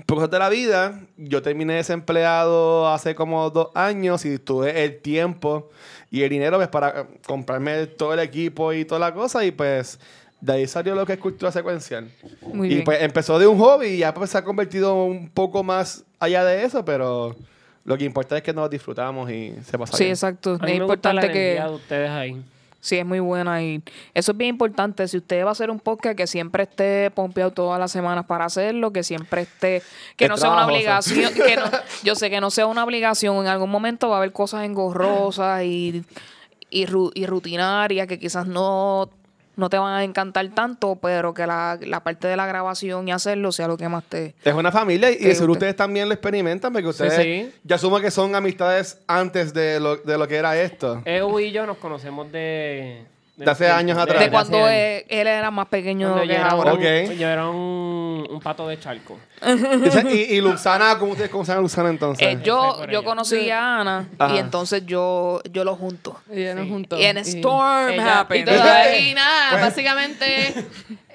por 0.05 0.17
cosas 0.17 0.31
de 0.31 0.39
la 0.39 0.51
vida, 0.51 1.01
yo 1.17 1.41
terminé 1.41 1.75
desempleado 1.75 2.87
hace 2.93 3.15
como 3.15 3.49
dos 3.49 3.69
años 3.75 4.27
y 4.27 4.39
tuve 4.39 4.85
el 4.85 5.01
tiempo 5.01 5.71
y 6.11 6.23
el 6.23 6.29
dinero 6.29 6.59
pues, 6.59 6.69
para 6.69 7.01
eh, 7.01 7.05
comprarme 7.27 7.87
todo 7.87 8.13
el 8.13 8.21
equipo 8.21 8.75
y 8.75 8.85
toda 8.85 8.99
la 8.99 9.15
cosa, 9.15 9.43
y 9.45 9.53
pues 9.53 9.99
de 10.41 10.53
ahí 10.53 10.67
salió 10.67 10.95
lo 10.95 11.07
que 11.07 11.15
es 11.15 11.19
cultura 11.19 11.51
secuencial. 11.53 12.09
Muy 12.53 12.69
y 12.69 12.71
bien. 12.75 12.85
pues 12.85 13.03
empezó 13.03 13.39
de 13.39 13.47
un 13.47 13.59
hobby 13.59 13.87
y 13.87 13.99
ya 13.99 14.13
pues, 14.15 14.31
se 14.31 14.39
ha 14.39 14.45
convertido 14.45 15.05
un 15.05 15.29
poco 15.31 15.63
más 15.65 16.05
allá 16.19 16.45
de 16.45 16.65
eso, 16.65 16.85
pero 16.85 17.35
lo 17.85 17.97
que 17.97 18.05
importa 18.05 18.37
es 18.37 18.43
que 18.43 18.53
nos 18.53 18.69
disfrutamos 18.71 19.31
y 19.31 19.55
se 19.65 19.79
pasa 19.79 19.97
Sí, 19.97 20.05
bien. 20.05 20.13
exacto. 20.13 20.59
A 20.61 20.65
mí 20.67 20.73
Es 20.73 20.79
me 20.81 20.85
gusta 20.87 21.13
la 21.13 21.23
importante 21.25 21.33
que... 21.33 21.61
de 21.63 21.71
ustedes 21.75 22.11
ahí. 22.11 22.43
Sí, 22.79 22.97
es 22.99 23.07
muy 23.07 23.19
buena 23.19 23.61
y 23.65 23.83
eso 24.15 24.31
es 24.31 24.39
bien 24.39 24.51
importante. 24.51 25.09
Si 25.09 25.17
usted 25.17 25.43
va 25.45 25.49
a 25.49 25.53
hacer 25.53 25.71
un 25.71 25.81
podcast, 25.81 26.17
que 26.17 26.29
siempre 26.29 26.63
esté 26.65 27.11
pompeado 27.11 27.51
todas 27.51 27.81
las 27.81 27.91
semanas 27.91 28.27
para 28.27 28.45
hacerlo, 28.45 28.93
que 28.93 29.03
siempre 29.03 29.41
esté, 29.43 29.83
que 30.17 30.29
no 30.29 30.37
sea 30.37 30.51
una 30.51 30.67
obligación, 30.67 31.33
que 31.35 31.57
no, 31.57 31.65
yo 32.05 32.15
sé 32.15 32.31
que 32.31 32.41
no 32.41 32.49
sea 32.51 32.67
una 32.67 32.85
obligación. 32.85 33.39
En 33.39 33.49
algún 33.49 33.71
momento 33.71 34.09
va 34.09 34.17
a 34.17 34.19
haber 34.19 34.31
cosas 34.31 34.65
engorrosas 34.65 35.65
y, 35.65 36.05
y, 36.71 36.87
ru- 36.87 37.11
y 37.15 37.27
rutinarias 37.27 38.07
que 38.07 38.21
quizás 38.21 38.47
no, 38.47 39.11
no 39.57 39.71
te 39.71 39.79
van 39.79 39.95
a 39.95 40.05
encantar 40.05 40.49
tanto, 40.51 40.97
pero 40.97 41.35
que 41.35 41.47
la, 41.47 41.79
la 41.81 42.01
parte 42.01 42.29
de 42.29 42.37
la 42.37 42.47
grabación 42.47 43.09
y 43.09 43.13
hacerlo 43.13 43.53
sea 43.53 43.67
lo 43.69 43.77
que 43.77 43.89
más 43.89 44.05
te... 44.05 44.35
Es 44.45 44.55
una 44.55 44.71
familia 44.71 45.11
y 45.11 45.17
Te 45.19 45.35
seguro 45.35 45.55
ustedes 45.55 45.75
también 45.77 46.09
lo 46.09 46.15
experimentan 46.15 46.73
porque 46.73 46.89
ustedes, 46.89 47.15
sí. 47.15 47.53
yo 47.65 47.77
asumo 47.77 48.01
que 48.01 48.11
son 48.11 48.35
amistades 48.35 49.01
antes 49.07 49.53
de 49.55 49.81
lo, 49.81 49.97
de 49.97 50.19
lo 50.19 50.29
que 50.29 50.37
era 50.37 50.61
esto. 50.61 51.03
Eu 51.05 51.41
y 51.41 51.51
yo 51.53 51.67
nos 51.67 51.79
conocemos 51.79 52.31
de... 52.31 53.07
De 53.37 53.51
hace 53.51 53.69
años 53.71 53.99
atrás. 53.99 54.19
De 54.19 54.31
cuando 54.31 54.67
él, 54.67 55.05
él 55.09 55.27
era 55.27 55.51
más 55.51 55.67
pequeño 55.67 56.09
Cuando 56.09 56.23
que 56.23 56.29
yo 56.29 56.35
era, 56.41 56.49
ahora. 56.49 56.73
Ok. 56.73 56.81
un, 57.11 57.17
yo 57.19 57.29
era 57.29 57.49
un, 57.49 58.27
un 58.31 58.41
pato 58.41 58.67
de 58.67 58.81
charco. 58.81 59.19
Y, 60.11 60.17
y 60.37 60.41
Luxana, 60.41 60.97
¿cómo 60.99 61.13
ustedes 61.13 61.29
conocen 61.31 61.59
a 61.59 61.61
Luxana 61.61 61.91
entonces? 61.91 62.27
Eh, 62.27 62.39
yo, 62.43 62.87
yo 62.87 63.05
conocí 63.05 63.51
a 63.51 63.81
Ana 63.81 64.09
Ajá. 64.19 64.35
y 64.35 64.39
entonces 64.39 64.87
yo, 64.87 65.43
yo 65.53 65.65
lo 65.65 65.77
junto. 65.77 66.19
Y 66.31 66.37
Sí. 66.37 66.69
juntó. 66.69 66.99
Y 66.99 67.05
en 67.05 67.19
Storm 67.19 67.93
Y 67.95 67.99
happened. 67.99 68.47
todavía, 68.47 68.99
y 69.01 69.13
nada, 69.15 69.61
básicamente. 69.61 70.55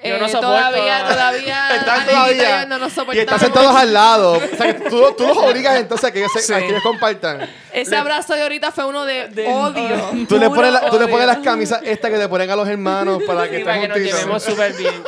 Yo 0.04 0.18
no 0.18 0.26
eh, 0.26 0.28
soporto 0.28 0.56
todavía, 0.56 1.04
todavía. 1.08 1.68
Están 1.76 2.06
todavía. 2.06 2.66
no 2.66 3.14
y 3.14 3.18
están 3.18 3.38
sentados 3.40 3.74
al 3.76 3.92
lado. 3.92 4.32
O 4.32 4.56
sea, 4.56 4.74
que 4.76 4.90
tú, 4.90 5.14
tú 5.16 5.26
los 5.26 5.36
obligas 5.36 5.76
entonces 5.78 6.08
a 6.08 6.12
que 6.12 6.18
ellos, 6.18 6.32
se- 6.32 6.42
Sí. 6.42 6.52
a 6.52 6.58
que 6.58 6.66
ellos 6.68 6.82
compartan. 6.82 7.48
Ese 7.72 7.96
abrazo 7.96 8.34
de 8.34 8.42
ahorita 8.42 8.72
fue 8.72 8.84
uno 8.86 9.04
de, 9.04 9.24
odio. 9.48 10.26
Tú 10.28 10.38
le, 10.38 10.48
pones 10.50 10.72
la- 10.72 10.90
tú 10.90 10.98
le 10.98 11.06
pones 11.08 11.26
las 11.26 11.38
camisas 11.38 11.80
estas 11.84 12.10
que 12.10 12.18
te 12.18 12.28
ponen 12.28 12.50
a 12.50 12.56
los 12.56 12.68
hermanos 12.68 13.22
para 13.26 13.48
que 13.48 13.58
Sí, 13.58 13.64
para 13.64 13.80
que 13.80 13.88
nos 13.88 13.98
llevemos 13.98 14.42
súper 14.42 14.72
bien. 14.74 15.02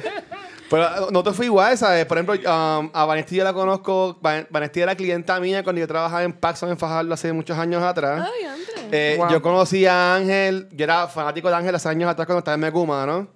Pero 0.70 0.84
eh, 0.84 1.06
no 1.10 1.22
te 1.24 1.32
fui 1.32 1.46
igual, 1.46 1.76
¿sabes? 1.76 2.06
Por 2.06 2.16
ejemplo, 2.18 2.34
um, 2.36 2.90
a 2.92 3.04
Vanesti 3.04 3.34
yo 3.34 3.42
la 3.44 3.52
conozco. 3.52 4.16
Van- 4.20 4.46
Vanesti 4.50 4.80
era 4.80 4.94
clienta 4.94 5.40
mía 5.40 5.64
cuando 5.64 5.80
yo 5.80 5.88
trabajaba 5.88 6.22
en 6.22 6.32
Paxson 6.32 6.70
en 6.70 6.78
Fajardo 6.78 7.12
hace 7.12 7.32
muchos 7.32 7.58
años 7.58 7.82
atrás. 7.82 8.24
Ay, 8.32 8.44
Andrés. 8.46 8.68
Eh, 8.92 9.14
Wow. 9.18 9.30
Yo 9.30 9.42
conocí 9.42 9.84
a 9.86 10.14
Ángel, 10.14 10.68
yo 10.72 10.84
era 10.84 11.08
fanático 11.08 11.48
de 11.48 11.56
Ángel 11.56 11.74
hace 11.74 11.88
años 11.88 12.08
atrás 12.08 12.26
cuando 12.26 12.38
estaba 12.38 12.54
en 12.54 12.60
Mecumano. 12.60 13.28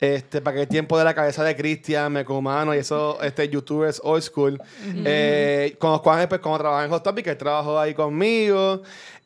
Este, 0.00 0.40
para 0.40 0.56
aquel 0.56 0.68
tiempo 0.68 0.96
de 0.96 1.04
la 1.04 1.12
cabeza 1.12 1.42
de 1.42 1.56
Cristian, 1.56 2.12
Mecumano 2.12 2.72
y 2.72 2.78
esos 2.78 3.16
este, 3.22 3.48
youtubers 3.48 4.00
old 4.04 4.22
school. 4.22 4.62
Eh, 5.04 5.74
conozco 5.78 6.10
a 6.10 6.14
Ángel 6.14 6.28
pues, 6.28 6.40
cuando 6.40 6.58
trabajaba 6.58 6.84
en 6.84 6.90
Hot 6.90 7.02
Topic, 7.02 7.26
él 7.26 7.36
trabajó 7.36 7.78
ahí 7.78 7.94
conmigo. 7.94 8.82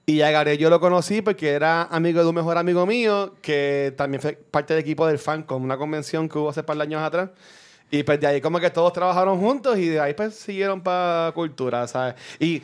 Y 0.06 0.22
a 0.22 0.30
Gabriel 0.30 0.58
yo 0.58 0.70
lo 0.70 0.80
conocí 0.80 1.22
porque 1.22 1.50
era 1.50 1.84
amigo 1.84 2.22
de 2.22 2.28
un 2.28 2.34
mejor 2.34 2.58
amigo 2.58 2.86
mío, 2.86 3.34
que 3.42 3.94
también 3.96 4.20
fue 4.20 4.32
parte 4.32 4.74
del 4.74 4.82
equipo 4.82 5.06
del 5.06 5.18
fan 5.18 5.42
con 5.42 5.62
una 5.62 5.76
convención 5.76 6.28
que 6.28 6.38
hubo 6.38 6.48
hace 6.48 6.62
par 6.62 6.76
de 6.76 6.82
años 6.84 7.02
atrás. 7.02 7.30
Y 7.90 8.02
pues 8.02 8.18
de 8.18 8.26
ahí 8.26 8.40
como 8.40 8.58
que 8.58 8.70
todos 8.70 8.92
trabajaron 8.94 9.38
juntos 9.38 9.76
y 9.78 9.88
de 9.88 10.00
ahí 10.00 10.14
pues 10.14 10.34
siguieron 10.34 10.80
para 10.80 11.30
cultura, 11.32 11.86
¿sabes? 11.86 12.14
Y 12.40 12.62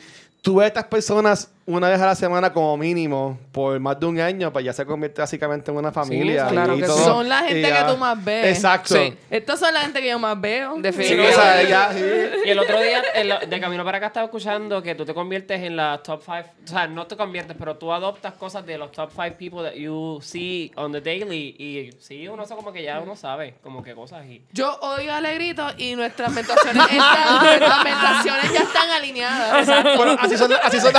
a 0.59 0.65
estas 0.65 0.85
personas 0.85 1.51
una 1.69 1.87
vez 1.89 2.01
a 2.01 2.07
la 2.07 2.15
semana 2.15 2.51
como 2.51 2.75
mínimo 2.77 3.37
por 3.51 3.79
más 3.79 3.99
de 3.99 4.05
un 4.07 4.19
año, 4.19 4.51
pues 4.51 4.65
ya 4.65 4.73
se 4.73 4.85
convierte 4.85 5.21
básicamente 5.21 5.69
en 5.71 5.77
una 5.77 5.91
familia. 5.91 6.47
claro 6.47 6.75
y 6.75 6.81
que 6.81 6.87
todo, 6.87 6.97
sí. 6.97 7.03
Son 7.03 7.29
la 7.29 7.39
gente 7.43 7.61
que 7.71 7.83
tú 7.87 7.97
más 7.97 8.23
ves. 8.25 8.55
Exacto. 8.57 8.95
Sí. 8.95 9.13
Estas 9.29 9.59
son 9.59 9.73
la 9.73 9.81
gente 9.81 10.01
que 10.01 10.09
yo 10.09 10.17
más 10.19 10.39
veo. 10.39 10.75
Sí, 10.75 10.81
Definitivamente. 10.81 11.35
o 11.37 11.41
sea, 11.41 11.63
ya- 11.63 11.93
sí. 11.93 12.01
Y 12.45 12.49
el 12.49 12.59
otro 12.59 12.81
día, 12.81 13.01
el- 13.13 13.49
de 13.49 13.59
camino 13.59 13.85
para 13.85 13.97
acá, 13.99 14.07
estaba 14.07 14.25
escuchando 14.25 14.81
que 14.81 14.95
tú 14.95 15.05
te 15.05 15.13
conviertes 15.13 15.61
en 15.61 15.75
la 15.75 15.99
top 16.03 16.23
five. 16.23 16.45
O 16.63 16.67
sea, 16.67 16.87
no 16.87 17.05
te 17.05 17.15
conviertes, 17.15 17.55
pero 17.57 17.75
tú 17.77 17.93
adoptas 17.93 18.33
cosas 18.33 18.65
de 18.65 18.77
los 18.77 18.91
top 18.91 19.11
five 19.11 19.31
people 19.33 19.61
that 19.61 19.73
you 19.75 20.19
see 20.23 20.71
on 20.75 20.91
the 20.91 21.01
daily. 21.01 21.55
Y 21.59 21.91
sí, 21.99 22.27
uno 22.27 22.43
eso 22.43 22.55
como 22.55 22.73
que 22.73 22.81
ya 22.83 22.99
uno 22.99 23.15
sabe, 23.15 23.55
como 23.61 23.83
que 23.83 23.93
cosas. 23.93 24.25
Y 24.25 24.41
Yo 24.53 24.73
odio 24.81 25.13
Alegrito 25.13 25.67
y 25.77 25.95
nuestras 25.95 26.31
meditaciones, 26.31 26.83
están, 26.89 27.43
nuestras 27.43 28.53
ya 28.53 28.59
están 28.63 28.89
alineadas. 28.89 29.67
Bueno, 29.97 30.15
así 30.19 30.37
son, 30.37 30.51
así 30.63 30.79
son. 30.79 30.93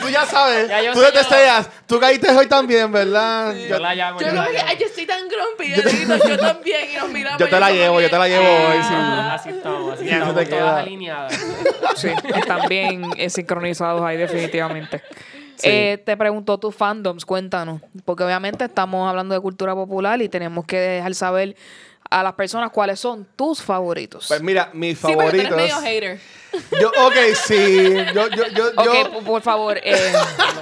Tú 0.00 0.08
ya 0.08 0.26
sabes. 0.26 0.68
Ya 0.68 0.82
yo 0.82 0.92
tú 0.92 1.00
deseas. 1.00 1.68
Tú 1.86 2.00
caíste 2.00 2.30
hoy 2.30 2.46
también, 2.46 2.90
¿verdad? 2.90 3.54
yo 3.54 3.78
la 3.78 3.94
llamo. 3.94 4.20
Yo 4.20 4.26
yo 4.26 4.32
la 4.32 4.48
llamo. 4.48 4.64
ay, 4.68 4.76
yo 4.78 4.86
estoy 4.86 5.06
tan 5.06 5.28
grumpy, 5.28 5.74
yo 5.74 6.36
también, 6.38 6.90
y 6.92 6.96
nos 6.96 7.08
miramos. 7.10 7.38
Yo 7.38 7.48
te 7.48 7.56
y 7.56 7.60
la 7.60 7.70
llevo, 7.70 8.00
yo 8.00 8.10
te 8.10 8.18
la 8.18 8.28
llevo 8.28 8.44
hoy, 8.44 8.82
sí. 8.82 8.88
Ah, 8.92 9.34
Así 9.34 9.48
estamos, 9.50 9.94
así 9.94 10.08
estamos, 10.08 10.34
te 10.34 10.46
todas 10.46 10.78
alineadas. 10.82 11.38
Sí, 11.96 12.08
están 12.34 12.68
bien 12.68 13.04
eh, 13.16 13.30
sincronizados 13.30 14.02
ahí 14.02 14.16
definitivamente. 14.16 15.02
Sí. 15.56 15.68
Eh, 15.70 16.02
te 16.04 16.16
preguntó 16.16 16.58
tus 16.58 16.74
fandoms, 16.74 17.24
cuéntanos, 17.24 17.80
porque 18.04 18.24
obviamente 18.24 18.64
estamos 18.64 19.08
hablando 19.08 19.34
de 19.34 19.40
cultura 19.40 19.74
popular 19.74 20.20
y 20.20 20.28
tenemos 20.28 20.64
que 20.66 20.78
dejar 20.78 21.14
saber 21.14 21.56
a 22.10 22.22
las 22.22 22.34
personas 22.34 22.70
cuáles 22.70 23.00
son 23.00 23.26
tus 23.36 23.62
favoritos. 23.62 24.26
Pues 24.28 24.42
mira, 24.42 24.70
mis 24.72 24.98
Sí, 24.98 25.12
porque 25.14 25.30
tú 25.30 25.36
eres 25.36 25.48
favoritos. 25.48 25.56
medio 25.56 25.76
hater. 25.80 26.20
Yo, 26.80 26.88
ok, 26.88 27.14
sí. 27.46 27.94
Yo, 28.14 28.28
yo, 28.28 28.46
yo, 28.54 28.66
ok, 28.76 28.84
yo, 28.84 29.12
por- 29.12 29.24
por 29.24 29.42
favor, 29.42 29.78
eh, 29.82 30.12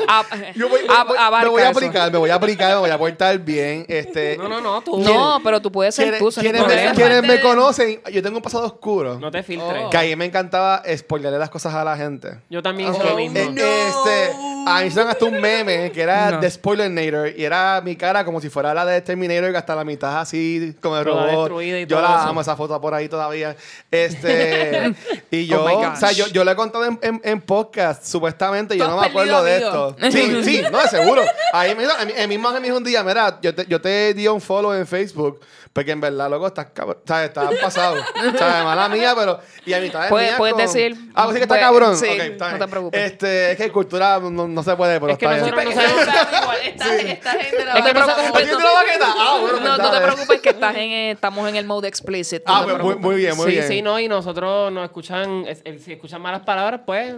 a- 0.08 0.24
yo 0.54 0.68
voy, 0.68 0.80
a- 0.88 1.04
voy- 1.04 1.16
abarca 1.18 1.44
me 1.46 1.50
voy 1.50 1.62
a 1.62 1.70
eso. 1.70 1.78
aplicar, 1.78 2.12
me 2.12 2.18
voy 2.18 2.30
a 2.30 2.34
aplicar, 2.34 2.70
me 2.74 2.80
voy 2.80 2.90
a 2.90 2.98
portar 2.98 3.38
bien. 3.38 3.84
Este, 3.88 4.36
No, 4.36 4.48
no, 4.48 4.60
no, 4.60 4.80
tú. 4.82 4.98
No, 5.00 5.40
pero 5.44 5.60
tú 5.60 5.70
puedes 5.72 5.94
ser 5.94 6.04
quienes, 6.04 6.20
tú, 6.20 6.40
quienes 6.40 6.60
me, 6.62 6.66
problema. 6.68 6.92
quienes 6.92 7.12
Parte 7.20 7.26
me 7.28 7.34
de- 7.34 7.40
conocen, 7.40 8.00
yo 8.12 8.22
tengo 8.22 8.36
un 8.36 8.42
pasado 8.42 8.64
oscuro. 8.66 9.18
No 9.18 9.30
te 9.30 9.42
filtres. 9.42 9.82
Oh. 9.86 9.90
Que 9.90 9.96
a 9.98 10.02
mí 10.02 10.16
me 10.16 10.24
encantaba 10.26 10.82
spoilerle 10.96 11.38
las 11.38 11.50
cosas 11.50 11.74
a 11.74 11.84
la 11.84 11.96
gente. 11.96 12.38
Yo 12.50 12.62
también 12.62 12.92
hice 12.92 13.04
lo 13.04 13.16
mismo. 13.16 13.38
Eh, 13.38 13.50
No. 13.52 13.62
Este, 13.62 14.32
a 14.66 14.80
mí 14.80 14.86
hicieron 14.86 15.10
hasta 15.10 15.24
un 15.24 15.40
meme 15.40 15.90
que 15.92 16.02
era 16.02 16.30
No. 16.32 16.40
de 16.40 16.50
Spoilernator 16.50 17.32
y 17.36 17.44
era 17.44 17.80
mi 17.84 17.96
cara 17.96 18.24
como 18.24 18.40
si 18.40 18.48
fuera 18.48 18.72
la 18.72 18.84
de 18.84 19.00
Terminator 19.00 19.50
que 19.50 19.56
hasta 19.58 19.74
la 19.74 19.84
mitad 19.84 20.20
así 20.20 20.74
como 20.80 20.96
el 20.98 21.04
Toda 21.04 21.26
robot. 21.26 21.38
destruida 21.48 21.78
y 21.78 21.86
yo 21.86 21.96
todo 21.96 22.02
la 22.02 22.20
eso. 22.20 22.28
amo 22.28 22.40
esa 22.40 22.54
foto 22.56 22.80
por 22.80 22.94
ahí 22.94 23.08
todavía. 23.08 23.56
Este 23.90 24.94
y 25.30 25.46
yo, 25.46 25.64
Oh 25.64 25.68
my 25.68 25.81
o 25.88 25.96
sea, 25.96 26.12
yo, 26.12 26.26
yo 26.28 26.44
le 26.44 26.52
he 26.52 26.56
contado 26.56 26.84
en, 26.84 26.98
en, 27.02 27.20
en 27.24 27.40
podcast 27.40 28.04
supuestamente, 28.04 28.76
yo 28.76 28.86
no 28.88 28.98
me 29.00 29.06
acuerdo 29.06 29.42
de 29.42 29.56
esto. 29.56 29.96
Sí, 30.10 30.42
sí, 30.44 30.62
no, 30.70 30.78
de 30.78 30.88
seguro. 30.88 31.22
Ahí 31.52 31.74
me 31.74 31.84
el 32.16 32.28
mismo 32.28 32.50
me 32.52 32.60
dijo 32.60 32.76
un 32.76 32.84
día, 32.84 33.02
mira, 33.02 33.38
yo 33.42 33.54
te, 33.54 33.66
yo 33.66 33.80
te 33.80 34.14
di 34.14 34.26
un 34.28 34.40
follow 34.40 34.72
en 34.74 34.86
Facebook 34.86 35.40
porque 35.72 35.90
en 35.92 36.02
verdad, 36.02 36.28
loco, 36.28 36.46
estás 36.48 36.66
cabrón. 36.74 36.98
O 37.02 37.06
sea, 37.06 37.24
estás 37.24 37.48
pasado. 37.62 37.96
O 38.34 38.36
sea, 38.36 38.62
mala 38.62 38.90
mía, 38.90 39.14
pero. 39.16 39.40
Y 39.64 39.72
a 39.72 39.80
mitad 39.80 40.02
de 40.02 40.08
Puedes- 40.10 40.28
mía 40.28 40.36
puedes 40.36 40.54
con- 40.54 40.62
decir, 40.64 40.96
Ah, 41.14 41.24
pues 41.24 41.28
sí 41.34 41.38
que 41.38 41.42
está 41.44 41.54
pues, 41.54 41.60
cabrón. 41.60 41.96
sí, 41.96 42.06
Ok, 42.08 42.18
está 42.20 42.44
no 42.44 42.50
bien. 42.50 42.58
te 42.66 42.68
preocupes. 42.70 43.12
Este, 43.12 43.52
es 43.52 43.56
que 43.56 43.72
cultura 43.72 44.18
no, 44.20 44.46
no 44.48 44.62
se 44.62 44.76
puede, 44.76 45.00
pero 45.00 45.12
Es 45.12 45.18
que 45.18 45.24
está 45.24 45.34
bien. 45.36 45.54
nosotros 45.56 45.74
Pero 45.74 45.96
no 45.96 46.04
sabemos- 46.04 46.42
igual, 46.42 46.56
esta, 46.62 46.96
esta 46.96 47.30
gente 47.32 47.64
la 47.64 47.72
Es 47.72 47.84
que 47.86 47.92
va 47.94 48.02
a 48.02 48.06
no-. 48.06 49.14
Ah, 49.16 49.38
bueno, 49.40 49.58
pues 49.58 49.62
No, 49.64 49.76
no 49.78 49.90
te 49.90 50.00
preocupes 50.00 50.40
que 50.42 50.48
estás 50.50 50.74
en, 50.74 50.90
eh, 50.90 51.10
estamos 51.12 51.48
en 51.48 51.56
el 51.56 51.64
mode 51.64 51.88
explicit. 51.88 52.42
no 52.46 52.54
Ah, 52.54 52.60
pues 52.64 52.78
muy, 52.78 52.96
muy 52.96 53.16
bien, 53.16 53.34
muy 53.36 53.46
sí, 53.46 53.52
bien. 53.52 53.68
sí, 53.68 53.80
no, 53.82 53.98
y 53.98 54.08
nosotros 54.08 54.70
nos 54.72 54.84
escuchan, 54.84 55.46
es- 55.46 55.62
el- 55.72 55.80
si 55.80 55.92
escuchan 55.92 56.20
malas 56.22 56.42
palabras, 56.42 56.80
pues. 56.86 57.14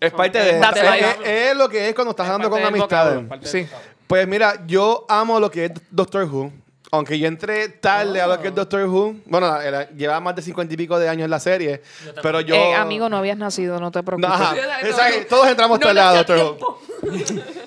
Es 0.00 0.12
parte 0.12 0.38
de. 0.38 0.58
Date 0.58 0.80
es, 0.80 0.84
la- 0.84 0.98
es- 0.98 1.16
es 1.50 1.56
lo 1.56 1.68
que 1.68 1.88
es 1.88 1.94
cuando 1.94 2.10
estás 2.10 2.26
hablando 2.28 2.50
con 2.50 2.62
amistades. 2.64 3.24
Sí. 3.42 3.66
Pues 4.06 4.28
mira, 4.28 4.64
yo 4.66 5.04
amo 5.08 5.40
lo 5.40 5.50
que 5.50 5.66
es 5.66 5.72
Doctor 5.90 6.24
Who. 6.24 6.52
Aunque 6.92 7.18
yo 7.18 7.26
entré 7.26 7.68
tarde 7.70 8.20
a 8.20 8.26
lo 8.28 8.40
que 8.40 8.48
es 8.48 8.54
Doctor 8.54 8.84
Who. 8.88 9.16
Bueno, 9.26 9.48
la- 9.48 9.70
la- 9.70 9.90
llevaba 9.90 10.20
más 10.20 10.36
de 10.36 10.42
cincuenta 10.42 10.74
y 10.74 10.76
pico 10.76 10.96
de 10.98 11.08
años 11.08 11.24
en 11.24 11.30
la 11.30 11.40
serie. 11.40 11.82
Pero 12.22 12.40
yo. 12.40 12.54
Eh, 12.54 12.74
amigo, 12.74 13.08
no 13.08 13.16
habías 13.16 13.36
nacido, 13.36 13.80
no 13.80 13.90
te 13.90 14.02
preocupes. 14.04 14.30
ajá. 14.30 14.54
Exacto. 14.82 15.26
Todos 15.28 15.48
entramos 15.48 15.80
No 15.80 15.86
tarde 15.86 16.00
a 16.00 16.12
Doctor 16.14 16.38
Who. 16.60 16.78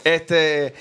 Este. 0.03 0.73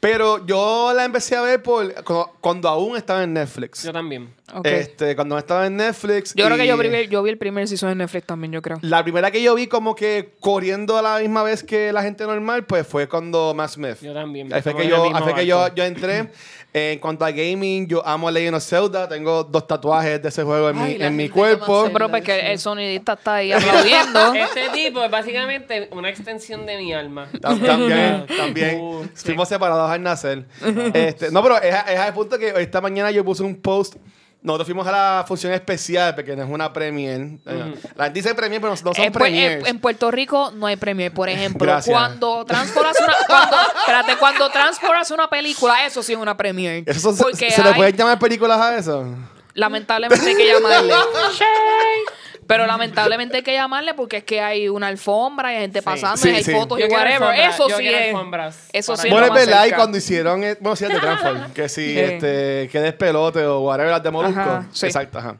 Pero 0.00 0.44
yo 0.44 0.92
la 0.96 1.04
empecé 1.04 1.36
a 1.36 1.42
ver 1.42 1.62
por 1.62 1.94
cuando, 2.02 2.32
cuando 2.40 2.68
aún 2.68 2.96
estaba 2.96 3.22
en 3.22 3.34
Netflix. 3.34 3.84
Yo 3.84 3.92
también. 3.92 4.34
Ok. 4.54 4.66
Este, 4.66 5.16
cuando 5.16 5.38
estaba 5.38 5.66
en 5.66 5.76
Netflix. 5.76 6.34
Yo 6.34 6.44
creo 6.44 6.56
que 6.56 6.64
y- 6.64 6.68
yo 6.68 6.76
vi, 6.76 7.08
yo 7.08 7.22
vi 7.22 7.30
el 7.30 7.38
primer 7.38 7.66
season 7.68 7.88
de 7.90 7.94
Netflix 7.94 8.26
también, 8.26 8.52
yo 8.52 8.60
creo. 8.62 8.78
La 8.82 9.02
primera 9.02 9.30
que 9.30 9.42
yo 9.42 9.54
vi 9.54 9.66
como 9.66 9.94
que 9.94 10.34
corriendo 10.40 10.98
a 10.98 11.02
la 11.02 11.18
misma 11.20 11.42
vez 11.42 11.62
que 11.62 11.92
la 11.92 12.02
gente 12.02 12.24
normal, 12.24 12.64
pues 12.64 12.86
fue 12.86 13.08
cuando 13.08 13.54
Matt 13.54 13.70
Smith. 13.70 13.96
Yo 14.02 14.12
también. 14.12 14.52
Ahí 14.52 14.62
fue 14.62 14.74
que 14.76 14.82
en 14.82 14.88
yo, 14.90 15.04
ahí 15.14 15.22
fue 15.22 15.34
que 15.34 15.46
yo, 15.46 15.74
yo 15.74 15.84
entré. 15.84 16.30
En 16.74 16.98
cuanto 17.00 17.22
a 17.26 17.30
gaming, 17.30 17.86
yo 17.86 18.06
amo 18.06 18.30
Legend 18.30 18.56
of 18.56 18.62
Zelda. 18.64 19.06
Tengo 19.06 19.44
dos 19.44 19.66
tatuajes 19.66 20.22
de 20.22 20.28
ese 20.30 20.42
juego 20.42 20.70
en 20.70 20.78
Ay, 20.78 20.96
mi, 20.98 21.04
en 21.04 21.16
mi 21.16 21.28
cuerpo. 21.28 21.82
Zelda. 21.84 21.92
Pero 21.92 22.10
porque 22.10 22.50
el 22.52 22.58
sonidista 22.58 23.12
está 23.12 23.34
ahí 23.36 23.52
aplaudiendo. 23.52 24.32
Este 24.34 24.70
tipo 24.70 25.04
es 25.04 25.10
básicamente 25.10 25.88
una 25.92 26.08
extensión 26.08 26.64
de 26.64 26.78
mi 26.78 26.94
alma. 26.94 27.28
Tam- 27.42 27.60
También, 27.64 28.24
también. 28.38 28.80
Uh, 28.80 29.04
sí. 29.14 29.26
Fuimos 29.26 29.48
separados 29.50 29.90
al 29.90 30.02
nacer. 30.02 30.46
Este, 30.94 31.30
no, 31.30 31.42
pero 31.42 31.60
es, 31.60 31.74
a- 31.74 31.92
es 31.92 31.98
al 31.98 32.14
punto 32.14 32.38
que 32.38 32.54
esta 32.56 32.80
mañana 32.80 33.10
yo 33.10 33.22
puse 33.22 33.42
un 33.42 33.54
post. 33.56 33.96
Nosotros 34.42 34.66
fuimos 34.66 34.86
a 34.88 34.90
la 34.92 35.24
función 35.26 35.52
especial, 35.52 36.16
porque 36.16 36.34
no 36.34 36.42
es 36.42 36.48
una 36.50 36.72
premiere. 36.72 37.38
Eh, 37.46 37.74
La 37.94 38.04
gente 38.04 38.18
dice 38.20 38.34
premiere, 38.34 38.60
pero 38.60 38.74
no, 38.74 38.80
no 38.90 38.94
son 38.94 39.04
En, 39.04 39.12
Pu- 39.12 39.18
premieres. 39.18 39.60
en- 39.60 39.66
en 39.68 39.78
Puerto 39.80 40.10
Rico 40.10 40.50
no 40.56 40.66
hay 40.66 40.74
premio. 40.76 41.14
Por 41.14 41.28
ejemplo, 41.28 41.64
Gracias. 41.64 41.94
cuando 41.94 42.44
Transport 42.44 42.88
hace 42.88 43.04
una, 43.04 43.14
cuando, 43.28 43.56
espérate, 43.78 44.16
cuando 44.16 44.50
Transport 44.50 44.94
hace 45.00 45.14
una 45.14 45.30
película, 45.30 45.86
eso 45.86 46.02
sí 46.02 46.12
es 46.14 46.18
una 46.18 46.36
premiere. 46.36 46.82
¿Eso 46.86 47.00
son- 47.00 47.16
Porque 47.18 47.50
¿Se 47.52 47.62
le 47.62 47.72
pueden 47.74 47.96
llamar 47.96 48.18
películas 48.18 48.58
a 48.60 48.76
eso? 48.76 49.06
lamentablemente 49.54 50.26
hay 50.28 50.34
que 50.34 50.46
llamarle. 50.48 50.92
Pero 52.52 52.66
lamentablemente 52.66 53.38
hay 53.38 53.42
que 53.42 53.52
llamarle 53.54 53.94
porque 53.94 54.18
es 54.18 54.24
que 54.24 54.40
hay 54.40 54.68
una 54.68 54.88
alfombra 54.88 55.52
y 55.52 55.56
hay 55.56 55.60
gente 55.62 55.80
pasando 55.82 56.16
Sí, 56.18 56.30
y 56.30 56.34
hay 56.36 56.44
sí. 56.44 56.52
fotos 56.52 56.78
Yo 56.78 56.84
y 56.84 56.88
quiero 56.88 57.02
whatever. 57.02 57.40
Eso 57.48 57.68
yo 57.68 57.76
sí 57.76 57.82
quiero 57.82 57.98
es. 57.98 58.14
alfombras 58.14 58.68
Eso 58.72 58.92
para 58.92 59.02
sí 59.02 59.08
ir. 59.08 59.12
Bueno, 59.14 59.26
lo 59.28 59.32
es 59.32 59.38
más 59.38 59.46
verdad, 59.46 59.60
y 59.62 59.68
cerca. 59.68 59.76
cuando 59.76 59.98
hicieron, 59.98 60.44
eh, 60.44 60.56
bueno, 60.60 60.76
sí, 60.76 60.84
el 60.84 60.92
de 60.92 61.00
Transform, 61.00 61.52
que 61.52 61.68
si, 61.68 61.98
este, 61.98 62.68
que 62.70 62.80
despelote 62.80 63.44
o 63.46 63.60
whatever, 63.60 63.90
las 63.92 64.02
de 64.02 64.10
Molusco. 64.10 64.40
Ajá, 64.40 64.66
sí. 64.72 64.86
Exacto, 64.86 65.18
ajá. 65.18 65.36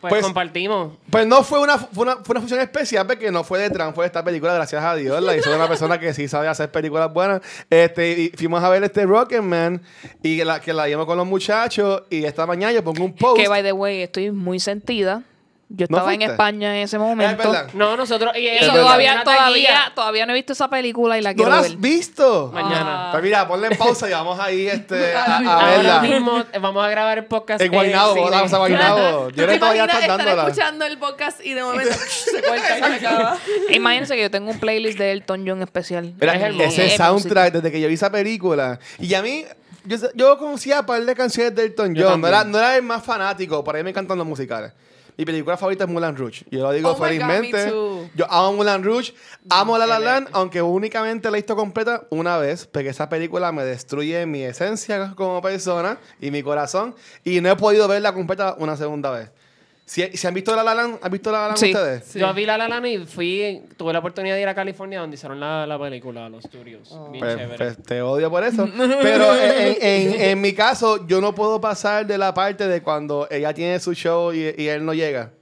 Pues, 0.00 0.10
Pues- 0.14 0.24
compartimos. 0.24 0.94
Pues 1.10 1.26
no 1.28 1.44
fue 1.44 1.60
una, 1.60 1.78
fue 1.78 2.02
una, 2.02 2.16
fue 2.16 2.32
una 2.32 2.40
función 2.40 2.58
especial 2.60 3.06
porque 3.06 3.30
no 3.30 3.44
fue 3.44 3.60
de 3.60 3.70
Trump, 3.70 3.94
fue 3.94 4.02
de 4.04 4.06
esta 4.08 4.24
película, 4.24 4.52
gracias 4.52 4.82
a 4.82 4.96
Dios. 4.96 5.22
La 5.22 5.36
hizo 5.36 5.54
una 5.54 5.68
persona 5.68 6.00
que 6.00 6.12
sí 6.12 6.26
sabe 6.26 6.48
hacer 6.48 6.72
películas 6.72 7.12
buenas. 7.12 7.40
Este, 7.70 8.10
y 8.10 8.28
fuimos 8.30 8.64
a 8.64 8.68
ver 8.68 8.82
este 8.82 9.06
Rocketman 9.06 9.80
y 10.22 10.42
la, 10.42 10.60
que 10.60 10.72
la 10.72 10.86
vimos 10.86 11.06
con 11.06 11.16
los 11.18 11.26
muchachos. 11.26 12.02
Y 12.10 12.24
esta 12.24 12.46
mañana 12.46 12.72
yo 12.72 12.82
pongo 12.82 13.04
un 13.04 13.14
post. 13.14 13.36
Que, 13.40 13.46
by 13.46 13.62
the 13.62 13.72
way, 13.72 14.02
estoy 14.02 14.32
muy 14.32 14.58
sentida. 14.58 15.22
Yo 15.74 15.86
¿No 15.88 15.96
estaba 15.96 16.12
en? 16.12 16.22
España 16.22 16.76
en 16.76 16.82
ese 16.82 16.96
Es 16.96 17.00
momento. 17.02 17.48
verdad. 17.50 17.68
No, 17.72 17.96
nosotros. 17.96 18.32
Y, 18.36 18.40
Y 18.40 18.48
Es 18.48 18.66
todavía, 18.66 19.22
todavía, 19.24 19.92
todavía 19.94 20.26
no 20.26 20.32
he 20.32 20.34
visto 20.34 20.52
esa 20.52 20.68
película 20.68 21.16
y 21.18 21.22
la 21.22 21.30
¿No 21.30 21.36
quiero 21.36 21.50
la 21.50 21.62
ver. 21.62 21.70
has 21.70 21.80
visto? 21.80 22.50
Mañana. 22.52 23.08
Pues 23.10 23.22
mira, 23.22 23.48
ponle 23.48 23.68
en 23.68 23.78
pausa 23.78 24.08
y 24.08 24.12
vamos 24.12 24.38
ahí 24.38 24.68
este, 24.68 25.14
a, 25.14 25.24
a 25.24 25.36
Ahora 25.38 25.66
verla. 25.76 26.00
mismo 26.02 26.38
eh, 26.52 26.58
vamos 26.60 26.84
a 26.84 26.88
grabar 26.90 27.18
el 27.18 27.24
podcast. 27.24 27.60
En 27.62 27.72
Guaynabo, 27.72 28.30
vamos 28.30 28.52
a 28.52 28.58
Guaynabo. 28.58 29.28
¿Tú 29.28 29.34
Yo 29.36 29.46
no 29.46 29.58
todavía 29.58 29.84
están 29.86 30.00
estar 30.02 30.18
dándola. 30.18 30.42
escuchando 30.48 30.84
el 30.84 30.98
podcast 30.98 31.40
y 31.44 31.54
de 31.54 31.62
momento 31.62 31.94
se 32.08 32.42
corta 32.42 32.78
y 32.78 32.98
se 33.00 33.06
acaba? 33.06 33.38
Imagínense 33.70 34.14
que 34.14 34.22
yo 34.22 34.30
tengo 34.30 34.50
un 34.50 34.58
playlist 34.60 34.98
de 34.98 35.12
Elton 35.12 35.44
John 35.48 35.62
especial. 35.62 36.12
Mira, 36.20 36.34
Es 36.48 36.78
ese 36.78 36.96
soundtrack, 36.98 37.52
desde 37.54 37.72
que 37.72 37.80
yo 37.80 37.88
vi 37.88 37.94
esa 37.94 38.10
película. 38.12 38.78
Y 38.98 39.14
a 39.14 39.22
mí, 39.22 39.44
yo, 39.84 39.96
yo 40.14 40.36
conocía 40.38 40.80
un 40.80 40.86
par 40.86 41.02
de 41.02 41.14
canciones 41.14 41.54
de 41.54 41.64
Elton 41.64 41.94
John. 41.96 42.20
No 42.20 42.28
era, 42.28 42.44
no 42.44 42.58
era 42.58 42.76
el 42.76 42.82
más 42.82 43.02
fanático, 43.02 43.64
por 43.64 43.74
ahí 43.76 43.82
me 43.82 43.90
encantan 43.90 44.18
los 44.18 44.26
musicales. 44.26 44.72
Mi 45.16 45.24
película 45.24 45.56
favorita 45.56 45.84
es 45.84 45.90
Mulan 45.90 46.16
Rouge. 46.16 46.44
Yo 46.50 46.62
lo 46.62 46.72
digo 46.72 46.90
Oh 46.90 46.94
God, 46.94 47.06
felizmente. 47.06 47.66
me 47.66 47.70
too. 47.70 48.10
Yo 48.14 48.26
amo 48.30 48.54
Mulan 48.54 48.82
Rouge, 48.82 49.14
amo 49.50 49.76
La 49.76 49.86
La. 49.86 49.98
Land, 49.98 50.28
aunque 50.32 50.62
únicamente 50.62 51.30
la 51.30 51.36
he 51.36 51.40
visto 51.40 51.54
completa 51.54 52.06
una 52.10 52.38
vez, 52.38 52.66
porque 52.66 52.88
esa 52.88 53.08
película 53.08 53.52
me 53.52 53.64
destruye 53.64 54.24
mi 54.26 54.42
esencia 54.42 55.12
como 55.14 55.42
persona 55.42 55.98
y 56.20 56.30
mi 56.30 56.42
corazón. 56.42 56.94
Y 57.24 57.40
no 57.40 57.50
he 57.50 57.56
podido 57.56 57.86
verla 57.88 58.14
completa 58.14 58.56
una 58.58 58.76
segunda 58.76 59.10
vez. 59.10 59.30
Si, 59.92 60.16
si 60.16 60.26
han 60.26 60.32
visto 60.32 60.56
La 60.56 60.62
La 60.62 60.74
Land, 60.74 61.00
¿han 61.02 61.12
visto 61.12 61.30
La 61.30 61.40
La 61.42 61.46
Land 61.48 61.58
Sí. 61.58 61.66
ustedes? 61.74 62.04
Sí. 62.06 62.18
Yo 62.18 62.32
vi 62.32 62.46
La 62.46 62.56
La 62.56 62.66
Land 62.66 62.86
y 62.86 62.98
fui, 63.04 63.60
tuve 63.76 63.92
la 63.92 63.98
oportunidad 63.98 64.36
de 64.36 64.40
ir 64.40 64.48
a 64.48 64.54
California 64.54 65.00
donde 65.00 65.16
hicieron 65.16 65.38
la, 65.38 65.66
la 65.66 65.78
película, 65.78 66.30
los 66.30 66.44
estudios. 66.46 66.88
Bien 67.10 67.18
Pues, 67.22 67.36
chévere. 67.36 67.56
pues, 67.58 67.82
te 67.82 68.00
odio 68.00 68.30
por 68.30 68.42
eso. 68.42 68.66
Pero 69.02 69.36
en, 69.36 69.76
en- 69.82 70.20
en 70.22 70.40
mi 70.40 70.54
caso, 70.54 71.06
yo 71.06 71.20
no 71.20 71.34
puedo 71.34 71.60
pasar 71.60 72.06
de 72.06 72.16
la 72.16 72.32
parte 72.32 72.66
de 72.68 72.80
cuando 72.82 73.28
ella 73.30 73.52
tiene 73.52 73.78
su 73.80 73.92
show 73.92 74.32
y, 74.32 74.54
y 74.56 74.66
él 74.68 74.82
no 74.82 74.94
llega. 74.94 75.32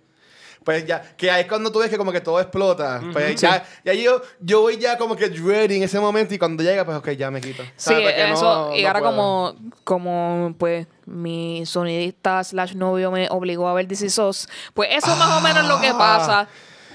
Pues 0.64 0.84
ya, 0.86 1.00
que 1.16 1.30
ahí 1.30 1.42
es 1.42 1.46
cuando 1.48 1.72
tú 1.72 1.78
ves 1.78 1.88
que 1.88 1.96
como 1.96 2.12
que 2.12 2.20
todo 2.20 2.38
explota. 2.38 3.00
Pues 3.12 3.40
ya, 3.40 3.64
ya 3.84 3.94
yo, 3.94 4.20
yo 4.40 4.60
voy 4.60 4.76
ya 4.76 4.98
como 4.98 5.16
que 5.16 5.26
ready 5.28 5.76
en 5.76 5.82
ese 5.84 5.98
momento 5.98 6.34
y 6.34 6.38
cuando 6.38 6.62
llega, 6.62 6.84
pues 6.84 6.98
ok, 6.98 7.10
ya 7.12 7.30
me 7.30 7.40
quito. 7.40 7.62
Sí, 7.76 7.94
eso. 7.94 8.72
y 8.76 8.82
no 8.82 8.88
ahora 8.88 9.00
puedo. 9.00 9.10
como, 9.12 9.54
como 9.84 10.54
pues 10.58 10.86
mi 11.06 11.64
sonidista 11.64 12.44
slash 12.44 12.74
novio 12.74 13.10
me 13.10 13.26
obligó 13.30 13.68
a 13.68 13.74
ver 13.74 13.86
DC 13.88 14.10
SOS, 14.10 14.48
pues 14.74 14.90
eso 14.92 15.10
es 15.12 15.18
más 15.18 15.38
o 15.38 15.40
menos 15.40 15.66
lo 15.66 15.80
que 15.80 15.88
Ah. 15.88 15.98
pasa. 15.98 16.48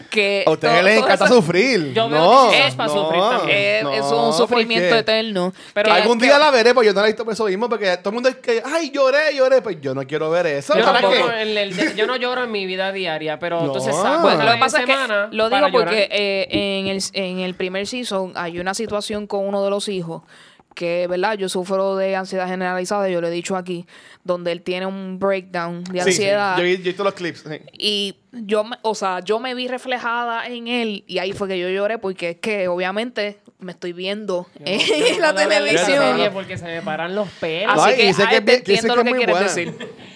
Que 0.09 0.43
A 0.45 0.51
ustedes 0.51 0.83
les 0.83 0.97
encanta 0.97 1.25
eso- 1.25 1.35
sufrir. 1.35 1.93
Yo 1.93 2.09
veo 2.09 2.19
no, 2.45 2.49
que 2.51 2.67
es 2.67 2.75
para 2.75 2.93
no, 2.93 3.01
sufrir 3.03 3.21
también. 3.21 3.57
Eh, 3.57 3.79
no, 3.83 3.91
es 3.91 4.01
un 4.05 4.09
¿por 4.09 4.33
sufrimiento 4.33 4.95
eterno. 4.95 5.53
Pero 5.73 5.85
Que- 5.87 5.91
Algún 6.01 6.19
que- 6.19 6.25
día 6.25 6.37
la 6.39 6.51
veré, 6.51 6.73
pues 6.73 6.87
yo 6.87 6.93
no 6.93 7.01
la 7.01 7.07
he 7.07 7.09
visto 7.11 7.23
por 7.25 7.33
eso 7.33 7.45
mismo, 7.45 7.67
porque 7.69 7.97
todo 7.97 8.09
el 8.09 8.13
mundo 8.13 8.29
es 8.29 8.35
que, 8.37 8.61
ay, 8.65 8.91
lloré, 8.91 9.35
lloré, 9.35 9.61
pues 9.61 9.77
yo 9.81 9.93
no 9.93 10.05
quiero 10.07 10.29
ver 10.29 10.45
eso. 10.47 10.73
Yo, 10.77 10.83
¿Para 10.85 11.01
tampoco 11.01 11.29
qué? 11.29 11.41
en 11.41 11.57
el- 11.57 11.75
de- 11.75 11.95
yo 11.95 12.07
no 12.07 12.15
lloro 12.15 12.43
en 12.43 12.51
mi 12.51 12.65
vida 12.65 12.91
diaria, 12.91 13.39
pero 13.39 13.59
No. 13.59 13.65
entonces 13.67 13.93
una 13.95 14.17
lo 14.45 14.51
que 14.53 14.57
pasa 14.59 14.77
en 14.77 14.83
es 14.83 14.87
que 14.95 15.01
semana 15.01 15.29
lo 15.31 15.49
digo 15.49 15.67
porque 15.71 16.07
eh, 16.11 16.47
en, 16.49 16.87
el, 16.87 17.01
en 17.13 17.39
el 17.39 17.53
primer 17.55 17.87
season 17.87 18.33
hay 18.35 18.59
una 18.59 18.73
situación 18.73 19.27
con 19.27 19.45
uno 19.47 19.63
de 19.63 19.69
los 19.69 19.87
hijos 19.89 20.21
que, 20.75 21.07
¿verdad? 21.07 21.35
Yo 21.37 21.49
sufro 21.49 21.95
de 21.95 22.15
ansiedad 22.15 22.47
generalizada, 22.47 23.09
yo 23.09 23.21
lo 23.21 23.27
he 23.27 23.31
dicho 23.31 23.55
aquí, 23.55 23.87
donde 24.23 24.51
él 24.51 24.61
tiene 24.61 24.85
un 24.85 25.17
breakdown 25.17 25.83
de 25.85 26.01
Sí, 26.03 26.09
ansiedad. 26.09 26.57
yo 26.57 26.63
he 26.63 26.71
yo 26.77 26.81
he 26.83 26.83
visto 26.83 27.03
los 27.03 27.13
clips. 27.15 27.43
sí. 27.49 27.59
Y 27.73 28.15
yo, 28.31 28.63
me- 28.65 28.77
o 28.83 28.93
sea, 28.93 29.21
yo 29.21 29.39
me 29.39 29.55
vi 29.55 29.67
reflejada 29.67 30.45
en 30.47 30.67
él 30.67 31.03
y 31.07 31.17
ahí 31.19 31.31
fue 31.33 31.47
que 31.47 31.57
yo 31.57 31.69
lloré 31.69 31.97
porque 31.97 32.31
es 32.31 32.37
que 32.37 32.67
obviamente 32.67 33.39
me 33.59 33.71
estoy 33.71 33.93
viendo 33.93 34.47
Yo 34.59 34.65
en 34.65 34.77
no- 34.77 34.83
yo 34.85 35.13
no 35.15 35.19
la 35.21 35.33
televisión. 35.35 36.29
Porque 36.33 36.57
se 36.57 36.65
me 36.65 36.81
paran 36.81 37.15
los 37.15 37.29
pelos. 37.29 37.73
Así 37.73 37.89
Ay, 37.91 37.95
que, 37.95 38.09
y 38.09 38.13
sé 38.13 38.23
ah, 38.23 38.29
que 38.29 38.35
es 38.37 38.45
te 38.45 38.51
que 38.51 38.57
entiendo 38.73 38.93
que 38.93 38.95
lo 38.95 39.01
es 39.01 39.03
que 39.05 39.09
muy 39.09 39.17
quieres 39.17 39.35
buena. 39.35 39.47
decir. 39.47 39.95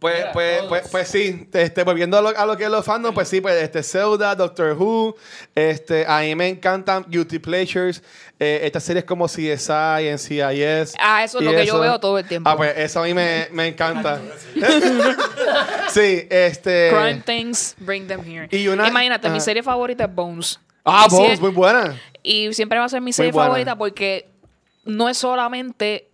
Pues, 0.00 0.16
Mira, 0.16 0.32
pues, 0.32 0.62
pues, 0.66 0.88
pues 0.90 1.08
sí, 1.08 1.46
este, 1.52 1.84
volviendo 1.84 2.16
a 2.16 2.22
lo, 2.22 2.28
a 2.30 2.46
lo 2.46 2.56
que 2.56 2.64
es 2.64 2.70
los 2.70 2.84
fandoms, 2.86 3.14
pues 3.14 3.28
sí, 3.28 3.42
pues 3.42 3.62
este 3.62 3.82
Zelda, 3.82 4.34
Doctor 4.34 4.72
Who, 4.72 5.14
este, 5.54 6.06
a 6.08 6.20
mí 6.20 6.34
me 6.34 6.48
encantan 6.48 7.04
Guilty 7.06 7.38
Pleasures, 7.38 8.02
eh, 8.38 8.60
estas 8.62 8.82
series 8.82 9.04
como 9.04 9.26
CSI, 9.26 10.08
NCIS. 10.14 10.94
Ah, 10.98 11.22
eso 11.22 11.38
es 11.38 11.44
lo 11.44 11.50
que 11.50 11.66
yo 11.66 11.78
veo 11.78 12.00
todo 12.00 12.18
el 12.18 12.26
tiempo. 12.26 12.48
Ah, 12.48 12.56
pues 12.56 12.72
eso 12.78 13.02
a 13.02 13.04
mí 13.04 13.12
me, 13.12 13.48
me 13.52 13.66
encanta. 13.66 14.18
sí, 15.90 16.26
este... 16.30 16.90
Crime 16.90 17.22
Things, 17.24 17.74
Bring 17.78 18.06
Them 18.06 18.20
Here. 18.24 18.48
Y 18.50 18.68
una- 18.68 18.88
Imagínate, 18.88 19.28
mi 19.30 19.40
serie 19.40 19.62
favorita 19.62 20.04
es 20.04 20.14
Bones. 20.14 20.60
Ah, 20.84 21.04
Y 21.06 21.10
si 21.10 21.16
Bones, 21.16 21.32
es- 21.32 21.40
muy 21.40 21.50
buena. 21.50 22.00
Y 22.22 22.52
siempre 22.54 22.78
va 22.78 22.84
a 22.84 22.88
ser 22.88 23.00
mi 23.00 23.12
serie 23.12 23.32
favorita 23.32 23.76
porque 23.76 24.28
no 24.84 25.08
es 25.08 25.18
solamente 25.18 26.09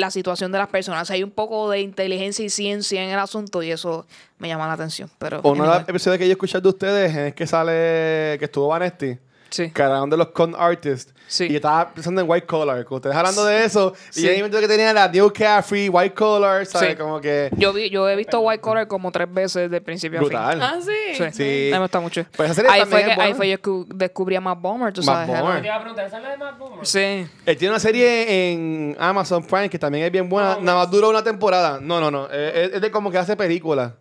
la 0.00 0.10
situación 0.10 0.50
de 0.52 0.58
las 0.58 0.68
personas. 0.68 1.10
Hay 1.10 1.22
un 1.22 1.30
poco 1.30 1.70
de 1.70 1.80
inteligencia 1.80 2.44
y 2.44 2.50
ciencia 2.50 3.02
en 3.02 3.10
el 3.10 3.18
asunto 3.18 3.62
y 3.62 3.70
eso 3.70 4.06
me 4.38 4.48
llama 4.48 4.66
la 4.66 4.72
atención. 4.72 5.10
Pero 5.18 5.40
Uno 5.44 5.64
de 5.64 5.78
los 5.80 5.88
episodios 5.88 6.18
que 6.18 6.26
yo 6.26 6.32
escuché 6.32 6.60
de 6.60 6.68
ustedes 6.68 7.14
es 7.14 7.34
que 7.34 7.46
sale, 7.46 8.36
que 8.38 8.46
estuvo 8.46 8.68
Vanesti. 8.68 9.18
Sí. 9.50 9.70
que 9.70 9.82
de 9.82 10.16
los 10.16 10.28
con 10.28 10.54
artists. 10.56 11.12
Sí. 11.30 11.44
Y 11.44 11.50
yo 11.50 11.56
estaba 11.56 11.94
pensando 11.94 12.20
en 12.20 12.28
White 12.28 12.44
Collar. 12.44 12.84
que 12.84 12.92
Ustedes 12.92 13.14
hablando 13.14 13.44
de 13.44 13.64
eso. 13.64 13.94
Sí. 14.10 14.26
Y 14.26 14.28
ahí 14.28 14.42
me 14.42 14.50
que 14.50 14.66
tenía 14.66 14.92
la 14.92 15.06
New 15.06 15.32
Caffrey, 15.32 15.88
White 15.88 16.12
Collar, 16.12 16.66
¿sabes? 16.66 16.90
Sí. 16.90 16.96
Como 16.96 17.20
que. 17.20 17.50
Yo, 17.56 17.72
vi, 17.72 17.88
yo 17.88 18.08
he 18.08 18.16
visto 18.16 18.40
White 18.40 18.60
Collar 18.60 18.88
como 18.88 19.12
tres 19.12 19.32
veces 19.32 19.70
de 19.70 19.80
principio 19.80 20.18
a 20.18 20.22
fin. 20.22 20.28
Brutal. 20.30 20.60
Ah, 20.60 20.74
sí. 20.80 21.14
Sí. 21.14 21.24
Sí. 21.32 21.68
Me 21.70 21.78
gusta 21.78 22.00
mucho. 22.00 22.26
Pues 22.36 22.50
esa 22.50 22.54
serie 22.56 22.70
ahí, 22.72 22.84
fue 22.84 23.00
es 23.02 23.14
que, 23.14 23.22
ahí 23.22 23.34
fue 23.34 23.48
yo 23.48 23.62
que 23.62 23.94
descubrí 23.94 24.34
a 24.34 24.40
Matt 24.40 24.60
Bomer, 24.60 24.92
tú 24.92 25.02
Matt 25.02 25.28
sabes. 25.28 25.40
Hello. 25.40 25.60
Te 25.60 25.66
iba 25.66 25.76
a 25.76 25.80
preguntar, 25.80 26.06
¿esa 26.06 26.16
es 26.16 26.22
la 26.24 26.30
de 26.30 26.36
Matt 26.36 26.58
Boomer? 26.58 26.84
Sí. 26.84 27.26
Él 27.46 27.56
tiene 27.56 27.70
una 27.70 27.80
serie 27.80 28.50
en 28.50 28.96
Amazon 28.98 29.44
Prime 29.44 29.70
que 29.70 29.78
también 29.78 30.04
es 30.06 30.10
bien 30.10 30.28
buena. 30.28 30.58
Nada 30.60 30.78
más 30.78 30.90
duró 30.90 31.10
una 31.10 31.22
temporada. 31.22 31.78
No, 31.80 32.00
no, 32.00 32.10
no. 32.10 32.28
Es, 32.28 32.74
es 32.74 32.80
de 32.80 32.90
como 32.90 33.08
que 33.08 33.18
hace 33.18 33.36
películas. 33.36 33.92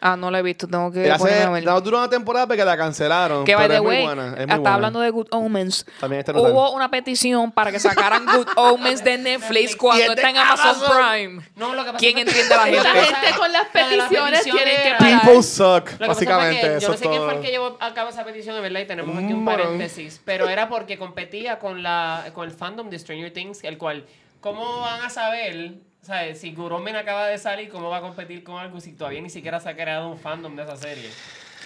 Ah, 0.00 0.16
no 0.16 0.30
lo 0.30 0.38
he 0.38 0.42
visto. 0.42 0.68
Tengo 0.68 0.92
que 0.92 1.10
hace, 1.10 1.42
a 1.42 1.50
ver. 1.50 1.64
más 1.64 1.82
duró 1.84 1.98
una 1.98 2.08
temporada 2.08 2.46
porque 2.46 2.64
la 2.64 2.76
cancelaron. 2.76 3.44
Que 3.44 3.54
by 3.56 3.68
the 3.68 3.74
es 3.76 3.80
way. 3.80 4.04
Es 4.06 4.46
buena. 4.46 4.72
hablando 4.74 5.00
de 5.00 5.10
Good 5.10 5.28
Omens, 5.32 5.84
También 6.00 6.20
está 6.20 6.32
hubo 6.32 6.72
una 6.72 6.90
petición 6.90 7.50
para 7.50 7.72
que 7.72 7.80
sacaran 7.80 8.24
Good 8.32 8.48
Omens 8.56 9.02
de 9.02 9.18
Netflix 9.18 9.74
cuando 9.76 10.04
es 10.04 10.10
está 10.10 10.30
en 10.30 10.36
Amazon, 10.36 10.68
Amazon. 10.76 10.96
Prime. 10.96 11.42
No, 11.56 11.74
lo 11.74 11.82
que 11.82 11.86
pasa 11.92 11.98
¿Quién 11.98 12.14
que- 12.14 12.20
entiende 12.22 12.54
a 12.54 12.56
la 12.58 12.66
La 12.70 12.82
gente? 12.82 13.14
gente 13.16 13.38
con 13.38 13.52
las 13.52 13.64
peticiones 13.66 14.42
tiene 14.44 14.60
que 14.82 14.94
parar. 14.98 15.20
People 15.22 15.42
suck, 15.42 15.58
Lo 15.64 15.82
que 15.82 15.82
pasa 15.82 15.96
fue 15.98 16.06
básicamente. 16.06 16.60
que 16.60 16.76
eso 16.76 16.80
yo 16.80 16.88
no 16.88 16.94
es 16.94 17.00
sé 17.00 17.08
quién 17.08 17.22
fue 17.22 17.34
el 17.34 17.40
que 17.40 17.50
llevó 17.50 17.76
a 17.80 17.94
cabo 17.94 18.10
esa 18.10 18.24
petición, 18.24 18.54
de 18.54 18.60
verdad, 18.62 18.80
y 18.80 18.86
tenemos 18.86 19.16
aquí 19.16 19.32
Un 19.32 19.42
morón. 19.44 19.62
paréntesis. 19.66 20.20
Pero 20.24 20.48
era 20.48 20.68
porque 20.68 20.96
competía 20.98 21.58
con, 21.58 21.82
la, 21.82 22.24
con 22.34 22.48
el 22.48 22.54
fandom 22.54 22.88
de 22.90 22.98
Stranger 22.98 23.32
Things, 23.32 23.64
el 23.64 23.78
cual, 23.78 24.04
¿cómo 24.40 24.80
van 24.82 25.02
a 25.02 25.10
saber, 25.10 25.72
sabes, 26.08 26.40
si 26.40 26.52
Guromen 26.54 26.96
acaba 26.96 27.26
de 27.28 27.38
salir, 27.38 27.68
cómo 27.68 27.88
va 27.88 27.98
a 27.98 28.00
competir 28.00 28.42
con 28.42 28.56
algo 28.58 28.80
si 28.80 28.92
todavía 28.92 29.20
ni 29.20 29.30
siquiera 29.30 29.60
se 29.60 29.68
ha 29.68 29.74
creado 29.76 30.10
un 30.10 30.18
fandom 30.18 30.56
de 30.56 30.62
esa 30.64 30.76
serie? 30.76 31.08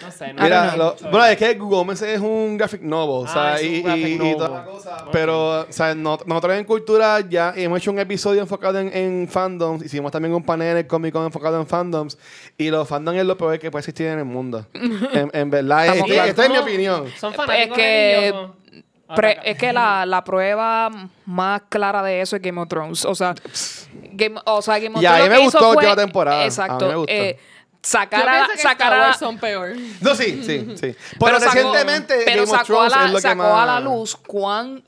No 0.01 0.11
sé, 0.11 0.33
no 0.33 0.41
Mira, 0.43 0.75
lo- 0.75 0.95
bueno, 1.11 1.23
es 1.25 1.37
que 1.37 1.53
Google 1.53 1.93
es 1.93 2.19
un 2.19 2.57
graphic 2.57 2.81
novel, 2.81 3.25
o 3.25 3.31
sea, 3.31 3.53
Ah, 3.53 3.59
es 3.59 3.83
un 3.85 3.91
y, 3.91 4.03
y- 4.03 4.13
y 4.31 4.35
toda 4.35 4.49
la 4.49 4.65
cosa. 4.65 5.05
Pero, 5.11 5.61
o 5.61 5.65
sea, 5.71 5.93
no- 5.95 6.17
nosotros 6.25 6.57
en 6.57 6.65
Cultura 6.65 7.19
ya 7.21 7.53
hemos 7.55 7.77
hecho 7.77 7.91
un 7.91 7.99
episodio 7.99 8.41
enfocado 8.41 8.79
en, 8.79 8.91
en 8.95 9.27
fandoms, 9.29 9.85
hicimos 9.85 10.11
también 10.11 10.33
un 10.33 10.43
panel 10.43 10.77
en 10.77 10.87
Comic 10.87 11.13
Con 11.13 11.23
enfocado 11.25 11.59
en 11.61 11.67
fandoms, 11.67 12.17
y 12.57 12.69
los 12.69 12.87
fandoms 12.87 13.19
es 13.19 13.25
lo 13.25 13.37
peor 13.37 13.57
que 13.59 13.69
puede 13.71 13.81
existir 13.81 14.07
en 14.07 14.19
el 14.19 14.25
mundo. 14.25 14.65
en, 14.73 15.29
en 15.31 15.49
verdad, 15.49 15.95
es- 15.95 16.03
claros. 16.03 16.29
esta 16.29 16.43
es 16.43 16.49
mi 16.49 16.57
opinión. 16.57 17.05
Son 17.17 17.31
Es 17.31 17.37
fanáticos 17.37 17.77
que- 17.77 18.15
religiosos. 18.31 18.51
Pre- 19.15 19.31
Ataca. 19.33 19.47
es 19.49 19.57
que 19.57 19.73
la, 19.73 20.05
la 20.05 20.23
prueba 20.23 20.89
más 21.25 21.61
clara 21.69 22.01
de 22.01 22.21
eso 22.21 22.35
es 22.35 22.41
Game 22.41 22.59
of 22.59 22.67
Thrones. 22.69 23.05
O 23.05 23.13
sea, 23.15 23.35
Game, 24.13 24.39
o 24.45 24.61
sea, 24.61 24.79
Game 24.79 24.95
of 24.95 25.01
Y 25.01 25.05
a 25.05 25.15
Thrones 25.15 25.29
mí 25.29 25.35
me 25.37 25.43
gustó 25.43 25.69
última 25.71 25.95
temporada. 25.95 26.37
A 26.37 26.39
mí 26.39 26.45
Exacto. 26.45 26.87
me 26.87 26.95
gustó. 26.95 27.11
eh, 27.13 27.37
Yo 27.39 27.79
sacar 27.81 28.29
a, 28.29 28.47
que 28.47 28.57
sacar 28.59 28.87
Star 28.87 28.93
a- 28.93 29.07
Wars 29.07 29.17
son 29.17 29.37
peor. 29.37 29.73
No, 30.01 30.15
sí, 30.15 30.41
sí, 30.43 30.73
sí. 30.75 30.95
Pero, 30.95 30.95
pero 31.19 31.39
sacó- 31.39 31.53
recientemente 31.53 32.21
pero 32.25 32.41
Game 32.41 32.41
of 32.43 32.49
sacó, 32.49 32.61
a 32.61 32.63
Thrones 32.87 32.91
la, 32.95 33.05
es 33.05 33.11
lo 33.11 33.17
que 33.17 33.21
sacó 33.21 33.43
más... 33.43 33.59
a 33.61 33.65
la 33.65 33.79
luz 33.81 34.15
cuán 34.15 34.83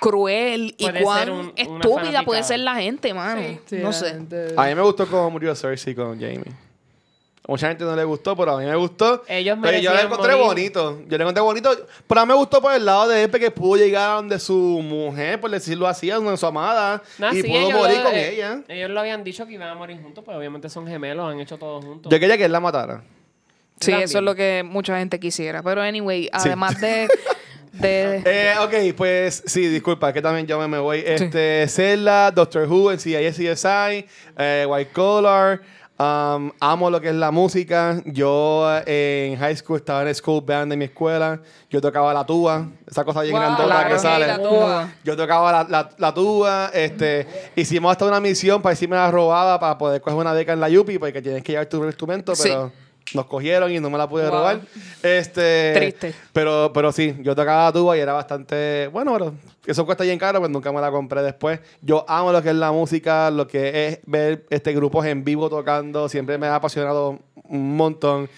cruel 0.00 0.74
y 0.78 0.84
Puede 0.84 1.02
cuán 1.02 1.30
un- 1.30 1.52
estúpida 1.56 2.22
puede 2.22 2.42
ser 2.44 2.60
la 2.60 2.76
gente, 2.76 3.12
mano. 3.12 3.40
no 3.72 3.92
sé. 3.92 4.20
A 4.56 4.64
mí 4.66 4.74
me 4.76 4.82
gustó 4.82 5.06
cómo 5.08 5.30
murió 5.30 5.54
Cersei 5.56 5.94
con 5.94 6.12
Jamie. 6.14 6.44
Mucha 7.48 7.68
gente 7.68 7.82
no 7.82 7.96
le 7.96 8.04
gustó, 8.04 8.36
pero 8.36 8.52
a 8.56 8.60
mí 8.60 8.66
me 8.66 8.76
gustó. 8.76 9.24
Ellos 9.26 9.56
Pero 9.62 9.78
yo 9.78 9.92
lo 9.94 10.00
encontré 10.00 10.32
morir. 10.36 10.46
bonito. 10.46 11.00
Yo 11.08 11.16
lo 11.16 11.24
encontré 11.24 11.42
bonito. 11.42 11.70
Pero 12.06 12.20
a 12.20 12.26
mí 12.26 12.28
me 12.32 12.36
gustó 12.38 12.60
por 12.60 12.74
el 12.74 12.84
lado 12.84 13.08
de 13.08 13.24
él, 13.24 13.30
que 13.30 13.50
pudo 13.50 13.76
llegar 13.82 14.10
a 14.10 14.14
donde 14.16 14.38
su 14.38 14.54
mujer, 14.54 15.40
por 15.40 15.50
decirlo 15.50 15.86
así, 15.88 16.10
a 16.10 16.16
donde 16.16 16.36
su 16.36 16.44
amada. 16.44 17.02
Nah, 17.16 17.32
y 17.32 17.40
sí, 17.40 17.48
pudo 17.48 17.70
morir 17.70 17.96
lo- 17.96 18.02
con 18.04 18.14
eh, 18.14 18.32
ella. 18.34 18.60
Ellos 18.68 18.90
lo 18.90 19.00
habían 19.00 19.24
dicho 19.24 19.46
que 19.46 19.54
iban 19.54 19.68
a 19.68 19.74
morir 19.74 19.98
juntos, 20.02 20.22
pues 20.22 20.36
obviamente 20.36 20.68
son 20.68 20.86
gemelos, 20.86 21.32
han 21.32 21.40
hecho 21.40 21.56
todo 21.56 21.80
juntos. 21.80 22.12
Yo 22.12 22.20
quería 22.20 22.36
que 22.36 22.44
él 22.44 22.52
la 22.52 22.60
matara. 22.60 23.02
Sí, 23.80 23.92
También. 23.92 24.02
eso 24.04 24.18
es 24.18 24.24
lo 24.24 24.34
que 24.34 24.62
mucha 24.62 24.98
gente 24.98 25.18
quisiera. 25.18 25.62
Pero 25.62 25.80
anyway, 25.80 26.24
Sí. 26.24 26.28
además 26.34 26.78
de, 26.80 27.08
de 27.72 28.22
Eh, 28.26 28.54
ok, 28.60 28.94
pues 28.94 29.42
sí, 29.46 29.68
disculpa, 29.68 30.12
que 30.12 30.20
también 30.20 30.46
yo 30.46 30.58
me, 30.58 30.68
me 30.68 30.78
voy. 30.78 31.02
Este, 31.06 31.64
Zelda, 31.68 32.30
Doctor 32.30 32.68
Who, 32.70 32.92
NCIS, 32.92 33.36
CSI, 33.38 34.04
eh, 34.36 34.66
White 34.68 34.90
Collar. 34.92 35.62
Um, 35.98 36.50
amo 36.60 36.90
lo 36.90 37.00
que 37.00 37.08
es 37.08 37.14
la 37.14 37.30
música. 37.30 38.00
Yo 38.06 38.66
eh, 38.86 39.30
en 39.32 39.38
high 39.38 39.56
school 39.56 39.76
estaba 39.76 40.02
en 40.02 40.08
el 40.08 40.14
school 40.14 40.42
band 40.44 40.70
de 40.70 40.76
mi 40.76 40.84
escuela. 40.86 41.40
Yo 41.70 41.80
tocaba 41.80 42.14
la 42.14 42.24
tuba, 42.24 42.66
esa 42.86 43.04
cosa 43.04 43.22
bien 43.22 43.34
Wow, 43.34 43.42
grandota 43.42 43.64
claro, 43.66 43.88
que 43.90 43.98
sale. 43.98 44.26
la 44.26 44.42
tuba. 44.42 44.88
Yo 45.04 45.16
tocaba 45.16 45.52
la, 45.52 45.64
la, 45.68 45.90
la 45.98 46.14
tuba. 46.14 46.70
Este, 46.72 47.26
hicimos 47.56 47.92
hasta 47.92 48.06
una 48.06 48.20
misión 48.20 48.62
para 48.62 48.72
decirme 48.72 48.96
la 48.96 49.10
robaba 49.10 49.58
para 49.60 49.76
poder 49.76 50.00
coger 50.00 50.18
una 50.18 50.32
beca 50.32 50.52
en 50.52 50.60
la 50.60 50.68
Yupi, 50.68 50.98
porque 50.98 51.20
tienes 51.20 51.42
que 51.42 51.52
llevar 51.52 51.66
tu 51.66 51.84
instrumento, 51.84 52.34
Sí. 52.34 52.50
Nos 53.14 53.26
cogieron 53.26 53.70
y 53.72 53.80
no 53.80 53.90
me 53.90 53.98
la 53.98 54.08
pude 54.08 54.22
Wow. 54.24 54.32
robar. 54.32 54.60
Este, 55.02 55.72
Triste. 55.74 56.14
Pero, 56.32 56.70
pero 56.74 56.92
sí, 56.92 57.16
yo 57.20 57.34
tocaba 57.34 57.72
tuba 57.72 57.96
y 57.96 58.00
era 58.00 58.12
bastante. 58.12 58.88
Bueno, 58.88 59.12
pero 59.12 59.34
eso 59.66 59.86
cuesta 59.86 60.04
bien 60.04 60.18
caro, 60.18 60.38
pues 60.40 60.50
nunca 60.50 60.72
me 60.72 60.80
la 60.80 60.90
compré 60.90 61.22
después. 61.22 61.60
Yo 61.82 62.04
amo 62.08 62.32
lo 62.32 62.42
que 62.42 62.50
es 62.50 62.54
la 62.56 62.72
música, 62.72 63.30
lo 63.30 63.46
que 63.46 63.86
es 63.88 63.98
ver 64.06 64.44
este 64.50 64.72
grupos 64.72 65.06
en 65.06 65.24
vivo 65.24 65.48
tocando. 65.48 66.08
Siempre 66.08 66.38
me 66.38 66.46
ha 66.46 66.56
apasionado 66.56 67.18
un 67.44 67.76
montón. 67.76 68.28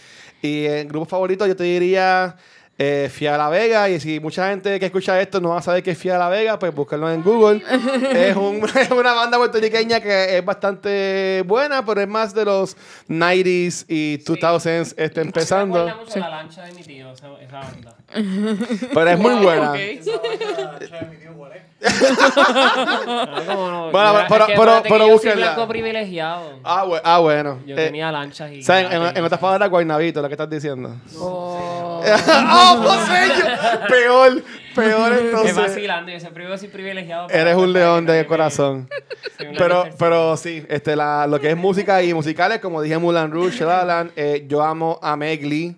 Y 0.43 0.65
en 0.67 0.89
grupos 0.89 1.09
favoritos, 1.09 1.47
yo 1.49 1.57
te 1.57 1.65
diría. 1.65 2.37
Eh, 2.83 3.11
Fia 3.13 3.37
La 3.37 3.51
Vega, 3.51 3.91
y 3.91 4.01
si 4.01 4.21
mucha 4.21 4.49
gente 4.49 4.81
que 4.81 4.87
escucha 4.87 5.21
esto 5.21 5.39
no 5.39 5.51
va 5.51 5.59
a 5.59 5.63
saber 5.63 5.83
qué 5.83 5.91
es 5.91 5.99
Fia 5.99 6.17
La 6.17 6.31
Vega, 6.31 6.59
pues 6.59 6.75
búsquenlo 6.75 7.13
en 7.13 7.23
Google. 7.23 7.63
es, 8.15 8.35
un- 8.35 8.63
es 8.75 8.91
una 8.91 9.13
banda 9.13 9.37
puertorriqueña 9.37 10.01
que 10.01 10.39
es 10.39 10.43
bastante 10.43 11.43
buena, 11.47 11.85
pero 11.85 12.01
es 12.01 12.09
más 12.09 12.33
de 12.33 12.47
los 12.47 12.79
90s 13.07 13.85
y 13.87 14.17
2000s 14.25 14.95
este, 14.97 15.21
Me 15.21 15.27
empezando. 15.27 15.95
mucho 15.99 16.19
la 16.21 16.31
lancha 16.31 16.63
de 16.65 16.73
mi 16.73 16.83
tío, 16.83 17.13
esa, 17.13 17.29
esa 17.43 17.61
banda. 17.61 17.97
Pero 18.95 19.11
es 19.11 19.19
muy 19.19 19.35
buena. 19.37 19.73
no, 23.47 23.91
Bueno, 23.91 24.13
yo- 24.13 24.21
es 24.21 24.27
pero- 24.29 24.47
que 24.47 24.53
pero- 24.53 24.63
acuérdate 24.63 24.83
que 24.83 24.89
pero 24.91 24.99
yo 24.99 25.05
soy 25.07 25.13
búsquenla. 25.13 25.47
blanco 25.55 25.69
privilegiado. 25.69 26.53
Ah, 26.63 26.85
bu- 26.87 27.01
ah, 27.03 27.19
bueno. 27.21 27.59
Yo 27.67 27.75
Eh, 27.77 27.87
tenía 27.87 28.13
lanchas 28.13 28.53
y... 28.53 28.63
sea, 28.63 28.81
en, 28.81 29.17
en- 29.17 29.25
otras 29.25 29.41
palabras, 29.41 29.71
Guaynabito, 29.71 30.21
lo 30.21 30.29
que 30.29 30.35
estás 30.35 30.51
diciendo. 30.51 30.95
Oh. 31.19 32.03
¡Oh, 32.53 32.77
José! 32.83 33.29
yo- 33.39 33.87
Peor, 33.89 34.43
peor 34.75 35.13
Es 35.13 35.21
entonces. 35.21 35.57
vacilando, 35.57 36.13
yo 36.13 36.21
siempre 36.21 36.45
digo 36.45 36.57
soy 36.59 36.69
privilegiado. 36.69 37.29
Eres 37.31 37.57
un 37.57 37.73
león 37.73 38.07
de 38.07 38.27
corazón. 38.27 38.89
Pero, 39.57 39.85
pero 39.99 40.37
sí, 40.37 40.65
este, 40.69 40.95
la, 40.97 41.27
lo 41.27 41.41
que 41.41 41.51
es 41.51 41.57
música 41.57 42.03
y 42.03 42.13
musicales, 42.15 42.61
como 42.61 42.83
dije, 42.83 42.99
Mulan 42.99 43.31
Rouge, 43.31 43.65
La 43.65 44.07
eh, 44.17 44.45
yo 44.47 44.63
amo 44.63 44.99
a 45.03 45.17
Meg 45.17 45.41
Glee. 45.41 45.77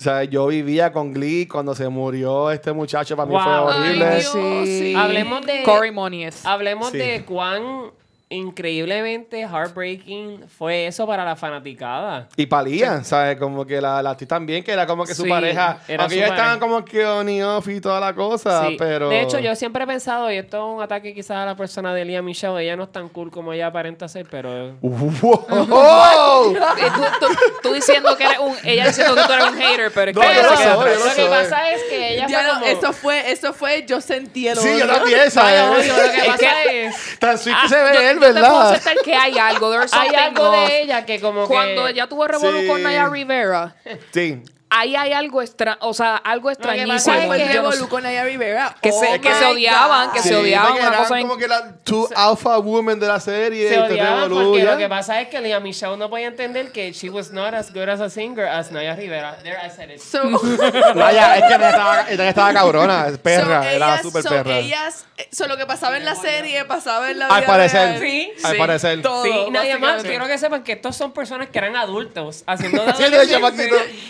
O 0.00 0.02
sea, 0.02 0.24
yo 0.24 0.46
vivía 0.46 0.90
con 0.92 1.12
Glee 1.12 1.46
cuando 1.46 1.74
se 1.74 1.86
murió 1.90 2.50
este 2.50 2.72
muchacho. 2.72 3.14
Para 3.18 3.26
mí 3.26 3.34
Wow. 3.34 3.42
fue 3.42 3.52
Ay, 3.52 3.60
horrible. 3.82 4.10
Dios. 4.16 4.32
sí. 4.64 4.94
Hablemos 4.96 5.44
de... 5.44 5.62
Corey 5.62 5.90
Monieth. 5.90 6.36
Hablemos 6.44 6.88
Sí. 6.90 6.96
de 6.96 7.22
cuán 7.26 7.90
increíblemente 8.32 9.40
heartbreaking 9.46 10.44
fue 10.48 10.86
eso 10.86 11.04
para 11.06 11.24
la 11.24 11.34
fanaticada. 11.36 12.28
Y 12.36 12.46
palía, 12.46 13.02
¿sabes? 13.02 13.36
Como 13.38 13.66
que 13.66 13.80
la, 13.80 14.02
la 14.02 14.10
actriz 14.10 14.28
también, 14.28 14.62
que 14.62 14.70
era 14.72 14.86
como 14.86 15.04
que 15.04 15.14
su 15.14 15.24
Sí, 15.24 15.28
pareja. 15.28 15.78
era 15.88 16.04
Aunque 16.04 16.14
su 16.16 16.20
ellos 16.22 16.30
estaban 16.30 16.58
pareja. 16.60 16.60
como 16.60 16.84
que 16.84 17.04
on 17.04 17.28
y 17.28 17.42
off 17.42 17.66
y 17.68 17.80
toda 17.80 17.98
la 18.00 18.14
cosa, 18.14 18.68
Sí. 18.68 18.76
pero. 18.78 19.08
De 19.08 19.20
hecho, 19.22 19.40
yo 19.40 19.54
siempre 19.56 19.82
he 19.82 19.86
pensado, 19.86 20.30
y 20.32 20.36
esto 20.36 20.56
es 20.58 20.76
un 20.76 20.80
ataque 20.82 21.12
quizás 21.12 21.38
a 21.38 21.44
la 21.46 21.56
persona 21.56 21.92
de 21.92 22.04
Lia 22.04 22.22
Michelle, 22.22 22.62
ella 22.62 22.76
no 22.76 22.84
es 22.84 22.92
tan 22.92 23.08
cool 23.08 23.30
como 23.32 23.52
ella 23.52 23.66
aparenta 23.66 24.06
ser, 24.08 24.26
pero... 24.30 24.76
¡Wow! 24.80 26.54
Tú, 26.54 27.26
tú- 27.26 27.34
tú 27.62 27.72
diciendo 27.74 28.16
que 28.16 28.24
eres 28.24 28.38
un. 28.38 28.54
Ella 28.64 28.86
diciendo 28.86 29.14
que 29.16 29.22
tú 29.22 29.32
eres 29.32 29.44
un 29.48 29.56
hater, 29.58 29.92
pero 29.92 30.10
es 30.12 30.16
que 30.16 30.22
No, 30.24 30.32
yo 30.32 30.40
ella 30.40 30.42
lo 30.42 30.56
se 30.56 30.56
soy, 30.56 30.64
queda 30.64 30.74
yo 30.74 30.98
lo 30.98 31.04
lo 31.04 31.14
que 31.14 31.26
pasa 31.28 31.70
es 31.72 31.82
que 31.84 32.14
ella 32.14 32.26
Ya 32.28 32.38
fue 32.38 32.46
no, 32.46 32.54
como... 32.54 32.66
eso 32.66 32.92
fue, 32.92 33.30
eso 33.32 33.52
fue, 33.52 33.84
yo 33.86 34.00
sentí 34.00 34.48
el 34.48 34.56
Sí, 34.56 34.78
yo 34.78 34.86
también, 34.86 35.30
¿sabes? 35.30 35.86
lo 35.88 35.94
que 35.94 36.18
Es 36.18 36.26
pasa 36.26 36.38
que- 36.38 36.86
es... 36.86 37.18
Tan 37.18 37.38
sweet 37.38 37.56
Ah, 37.58 37.62
que 37.64 37.68
se 37.68 37.82
ve 37.82 37.90
yo- 37.94 38.00
yo 38.28 38.34
te 38.34 38.40
puedo 38.40 38.52
¿verdad? 38.58 38.72
aceptar 38.72 38.96
que 39.04 39.14
hay 39.14 39.38
algo. 39.38 39.70
Hay 39.92 40.14
algo 40.14 40.50
off. 40.50 40.68
de 40.68 40.82
ella 40.82 41.04
que 41.06 41.20
como 41.20 41.46
Cuando 41.46 41.84
que... 41.84 41.90
ella 41.92 42.06
tuvo 42.08 42.26
revolú 42.26 42.60
Sí. 42.60 42.66
con 42.68 42.82
Naya 42.82 43.08
Rivera, 43.08 43.74
Sí. 44.12 44.42
Ahí 44.70 44.96
hay 44.96 45.12
algo 45.12 45.42
extra, 45.42 45.76
o 45.80 45.92
sea, 45.92 46.16
algo 46.16 46.50
extrañísimo. 46.50 46.94
es 46.94 47.04
¿Cuál 47.04 47.26
fue 47.26 47.36
el 47.42 47.48
que- 47.48 47.54
Yo 47.54 47.62
no 47.62 47.88
con 47.88 48.02
Naya 48.02 48.24
Rivera? 48.24 48.74
Que 48.80 48.92
se- 48.92 49.16
Oh 49.16 49.20
que 49.20 49.34
se 49.34 49.44
odiaban, 49.46 50.12
que 50.12 50.18
God. 50.20 50.24
se 50.26 50.36
odiaban, 50.36 50.72
una 50.72 50.80
eran 50.86 50.94
cosa 51.02 51.18
en- 51.20 51.26
como 51.28 51.38
que 51.38 51.48
la 51.48 51.74
two 51.84 52.08
alpha 52.14 52.58
women 52.58 52.98
de 53.00 53.08
la 53.08 53.20
serie. 53.20 53.68
Se 53.68 53.78
odiaban 53.80 54.30
porque 54.30 54.64
lo 54.64 54.76
que 54.78 54.88
pasa 54.88 55.20
es 55.20 55.28
que 55.28 55.40
Lia 55.40 55.60
Michelle 55.60 55.96
no 55.96 56.08
podía 56.08 56.28
entender 56.28 56.72
que 56.72 56.92
she 56.92 57.10
was 57.10 57.30
not 57.32 57.52
as 57.54 57.72
good 57.72 57.88
as 57.88 58.00
a 58.00 58.08
singer 58.08 58.46
as 58.46 58.70
Naya 58.70 58.94
Rivera. 58.94 59.36
There 59.42 59.58
I 59.64 59.70
said 59.70 59.90
it. 59.90 59.98
So, 60.00 60.22
Vaya, 60.94 61.36
es 61.36 61.44
que 61.44 61.54
ella 61.54 61.70
estaba, 61.70 62.10
ella 62.10 62.28
estaba 62.28 62.52
cabrona, 62.52 63.08
es 63.08 63.18
perra, 63.18 63.62
so 63.62 63.68
era 63.68 63.86
ellas- 63.88 64.02
súper 64.02 64.22
so 64.22 64.28
perra. 64.30 64.58
ellas, 64.58 65.04
eh, 65.16 65.28
so 65.32 65.46
lo 65.48 65.56
que 65.56 65.66
pasaba 65.66 65.96
en 65.96 66.04
la 66.04 66.14
serie 66.14 66.64
pasaba 66.64 67.10
en 67.10 67.18
la 67.18 67.26
vida 67.26 67.36
Al 67.36 67.44
parecer. 67.44 67.98
real. 67.98 68.00
Sí, 68.00 68.32
Al 68.44 68.52
sí. 68.52 68.58
parecer. 68.58 69.02
Todo, 69.02 69.24
Sí, 69.24 69.30
y 69.48 69.50
nadie 69.50 69.78
más. 69.78 70.02
Quiero 70.02 70.26
que 70.26 70.38
sepan 70.38 70.62
que 70.62 70.72
estos 70.72 70.96
son 70.96 71.12
personas 71.12 71.48
que 71.50 71.58
eran 71.58 71.76
adultos 71.76 72.44
haciendo 72.46 72.84
de 72.86 72.92
Sí, 72.94 73.04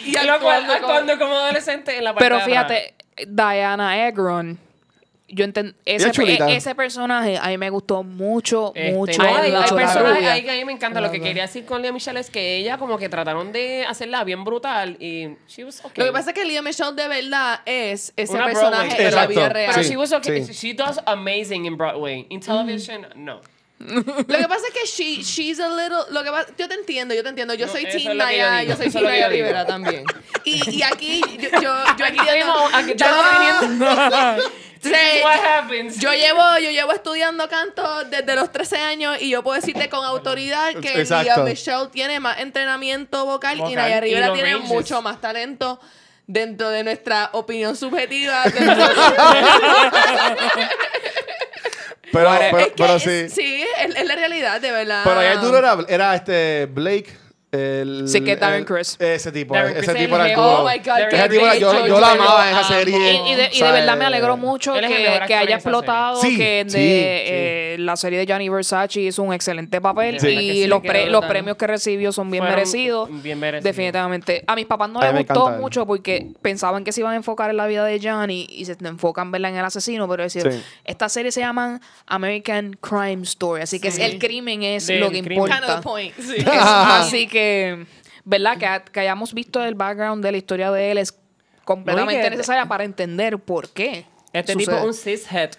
Y 0.06 0.16
cual, 0.50 0.70
actuando 0.70 0.80
como- 0.80 0.92
actuando 0.98 1.18
como 1.18 1.34
adolescente 1.34 1.96
en 1.98 2.04
la 2.04 2.14
parte 2.14 2.24
Pero 2.24 2.36
de 2.36 2.42
atrás. 2.42 2.72
fíjate, 2.72 2.94
Diana 3.28 4.06
Agron, 4.06 4.58
yo 5.32 5.44
entiendo, 5.44 5.72
ese, 5.84 6.10
ese 6.56 6.74
personaje 6.74 7.38
a 7.40 7.46
mí 7.48 7.56
me 7.58 7.70
gustó 7.70 8.02
mucho, 8.02 8.72
Este, 8.74 8.92
mucho, 8.92 9.22
hay, 9.22 9.52
hay 9.52 9.70
personajes 9.70 10.26
ahí 10.26 10.42
que 10.42 10.50
a 10.50 10.54
mí 10.54 10.64
me 10.64 10.72
encanta. 10.72 11.00
Lo 11.00 11.10
que 11.12 11.20
quería 11.20 11.42
decir 11.42 11.64
con 11.64 11.82
Lea 11.82 11.92
Michelle 11.92 12.18
es 12.18 12.30
que 12.30 12.56
ella 12.56 12.78
como 12.78 12.98
que 12.98 13.08
trataron 13.08 13.52
de 13.52 13.84
hacerla 13.86 14.24
bien 14.24 14.42
brutal 14.42 14.96
y 14.98 15.36
she 15.46 15.64
was 15.64 15.84
okay. 15.84 16.02
Lo 16.02 16.06
que 16.06 16.12
pasa 16.12 16.30
es 16.30 16.34
que 16.34 16.44
Lea 16.44 16.62
Michelle 16.62 16.94
de 16.96 17.06
verdad 17.06 17.60
es 17.64 18.12
ese 18.16 18.32
Una 18.32 18.46
personaje 18.46 19.06
en 19.06 19.14
la 19.14 19.26
vida 19.28 19.48
real. 19.48 19.70
Pero 19.72 19.84
Sí, 19.84 19.90
she 19.90 19.96
was 19.96 20.12
okay. 20.12 20.44
sí. 20.44 20.52
She 20.52 20.74
does 20.74 20.98
amazing 21.06 21.64
in 21.64 21.76
Broadway. 21.76 22.26
In 22.28 22.40
television, 22.40 23.06
no. 23.14 23.40
Lo 23.80 24.04
que 24.04 24.46
pasa 24.48 24.66
es 24.68 24.74
que 24.74 24.86
she, 24.86 25.22
she's 25.22 25.58
a 25.58 25.68
little. 25.68 26.04
Lo 26.10 26.22
que 26.22 26.30
yo 26.58 26.68
te 26.68 26.74
entiendo, 26.74 27.14
yo 27.14 27.22
te 27.22 27.30
entiendo. 27.30 27.54
Yo 27.54 27.66
No, 27.66 27.72
soy 27.72 27.84
Team 27.86 27.98
yo 28.02 28.14
Naya, 28.14 28.62
yo 28.62 28.76
soy 28.76 28.90
Team 28.90 29.04
Naya. 29.04 29.28
Rivera 29.28 29.66
también. 29.66 30.04
Y, 30.44 30.70
y 30.78 30.82
aquí 30.82 31.22
yo, 31.38 31.48
yo, 31.60 31.60
yo 31.62 31.72
Aquí 32.04 32.18
entiendo. 32.18 32.24
tenemos- 32.26 32.74
aquí 32.74 32.94
yo, 32.96 33.06
What 35.24 35.40
happens? 35.44 35.98
yo 35.98 36.10
llevo, 36.12 36.40
yo 36.58 36.70
llevo 36.70 36.92
estudiando 36.92 37.46
canto 37.50 38.04
desde 38.04 38.34
los 38.34 38.50
13 38.50 38.78
años 38.78 39.16
y 39.20 39.28
yo 39.30 39.42
puedo 39.42 39.60
decirte 39.60 39.88
con 39.90 40.04
autoridad 40.06 40.74
que 40.76 41.00
Exacto. 41.00 41.44
Michelle 41.44 41.88
tiene 41.92 42.18
más 42.20 42.38
entrenamiento 42.40 43.24
vocal, 43.26 43.58
y. 43.66 43.74
Naya 43.74 44.00
Rivera 44.00 44.32
tiene 44.32 44.52
ranges. 44.54 44.68
mucho 44.70 45.02
más 45.02 45.20
talento 45.20 45.78
dentro 46.26 46.70
de 46.70 46.82
nuestra 46.84 47.28
opinión 47.32 47.76
subjetiva. 47.76 48.42
Pero, 52.12 52.30
pero, 52.38 52.58
es 52.58 52.66
que 52.68 52.72
pero 52.76 52.94
es- 52.96 53.02
sí. 53.02 53.28
sí, 53.28 53.64
es, 53.78 53.94
es 53.96 54.06
la 54.06 54.14
realidad, 54.16 54.60
de 54.60 54.70
verdad. 54.72 55.02
Pero 55.04 55.20
allá 55.20 55.32
el 55.32 55.40
duro 55.40 55.58
era, 55.58 55.76
era 55.88 56.14
este 56.14 56.66
Blake. 56.66 57.10
El, 57.52 58.08
Sí, 58.08 58.20
que 58.22 58.36
Darren 58.36 58.64
Criss. 58.64 58.96
Ese 59.00 59.32
tipo, 59.32 59.54
Darren 59.54 59.76
ese 59.76 59.92
Criss 59.92 60.04
tipo 60.04 60.16
era. 60.16 60.40
Oh 60.40 60.64
my 60.68 60.78
God, 60.78 60.98
Ese 61.00 61.16
Darren 61.16 61.30
tipo 61.30 61.42
era- 61.42 61.50
Criss, 61.50 61.60
yo, 61.60 61.72
lo 62.00 62.06
amaba 62.06 62.48
en 62.50 62.56
esa 62.56 62.68
serie. 62.68 62.96
Y, 62.96 63.32
y 63.32 63.34
de, 63.34 63.42
y 63.44 63.48
de 63.48 63.58
¿sabes? 63.58 63.72
verdad 63.74 63.96
me 63.96 64.04
alegró 64.04 64.36
mucho 64.36 64.72
que, 64.74 65.20
que 65.26 65.34
haya 65.34 65.56
explotado, 65.56 66.20
que 66.20 66.28
Sí, 66.28 66.36
de, 66.36 66.64
sí, 66.68 66.78
eh, 66.78 67.76
la 67.80 67.96
serie 67.96 68.18
de 68.20 68.26
Gianni 68.26 68.48
Versace 68.48 69.00
hizo 69.00 69.22
un 69.24 69.32
excelente 69.34 69.80
papel 69.80 70.20
Sí. 70.20 70.28
y 70.28 70.66
los, 70.68 70.80
pre- 70.80 71.10
los 71.10 71.24
premios 71.24 71.56
que 71.56 71.66
recibió 71.66 72.12
son 72.12 72.30
bien 72.30 72.44
merecidos. 72.44 73.08
bien 73.22 73.38
merecidos. 73.40 73.64
Definitivamente. 73.64 74.44
A 74.46 74.54
mis 74.54 74.66
papás 74.66 74.88
no 74.90 75.00
les 75.00 75.12
gustó 75.12 75.32
encanta 75.48 75.60
mucho 75.60 75.86
porque 75.86 76.28
pensaban 76.42 76.84
que 76.84 76.92
se 76.92 77.00
iban 77.00 77.14
a 77.14 77.16
enfocar 77.16 77.50
en 77.50 77.56
la 77.56 77.66
vida 77.66 77.84
de 77.84 77.98
Gianni 77.98 78.46
y 78.48 78.64
se 78.64 78.76
enfocan 78.84 79.32
¿verdad? 79.32 79.50
en 79.50 79.56
el 79.56 79.64
asesino, 79.64 80.08
pero 80.08 80.22
es 80.24 80.32
decir, 80.34 80.52
Sí. 80.52 80.62
esta 80.84 81.08
serie 81.08 81.32
se 81.32 81.40
llama 81.40 81.80
American 82.06 82.76
Crime 82.80 83.22
Story, 83.24 83.62
así 83.62 83.80
que 83.80 83.88
el 83.88 84.18
crimen 84.18 84.62
es 84.62 84.88
lo 84.88 85.10
que 85.10 85.22
crimen. 85.22 85.46
Kind 85.46 85.64
of 85.64 85.70
importa. 85.70 85.76
the 85.76 85.82
point. 85.82 86.14
Sí. 86.20 86.44
Así 86.50 87.26
que, 87.26 87.39
¿verdad? 88.24 88.56
Que, 88.58 88.90
que 88.92 89.00
hayamos 89.00 89.32
visto 89.34 89.62
el 89.64 89.74
background 89.74 90.24
de 90.24 90.32
la 90.32 90.38
historia 90.38 90.70
de 90.70 90.90
él 90.92 90.98
es 90.98 91.14
completamente 91.64 92.14
No, 92.14 92.20
y 92.20 92.24
que- 92.24 92.30
necesaria 92.36 92.66
para 92.66 92.84
entender 92.84 93.38
por 93.38 93.68
qué. 93.70 94.04
Este 94.32 94.52
sucede. 94.52 94.66
tipo 94.66 94.76
es 94.78 94.84
un 94.84 94.94
cishet. 94.94 95.58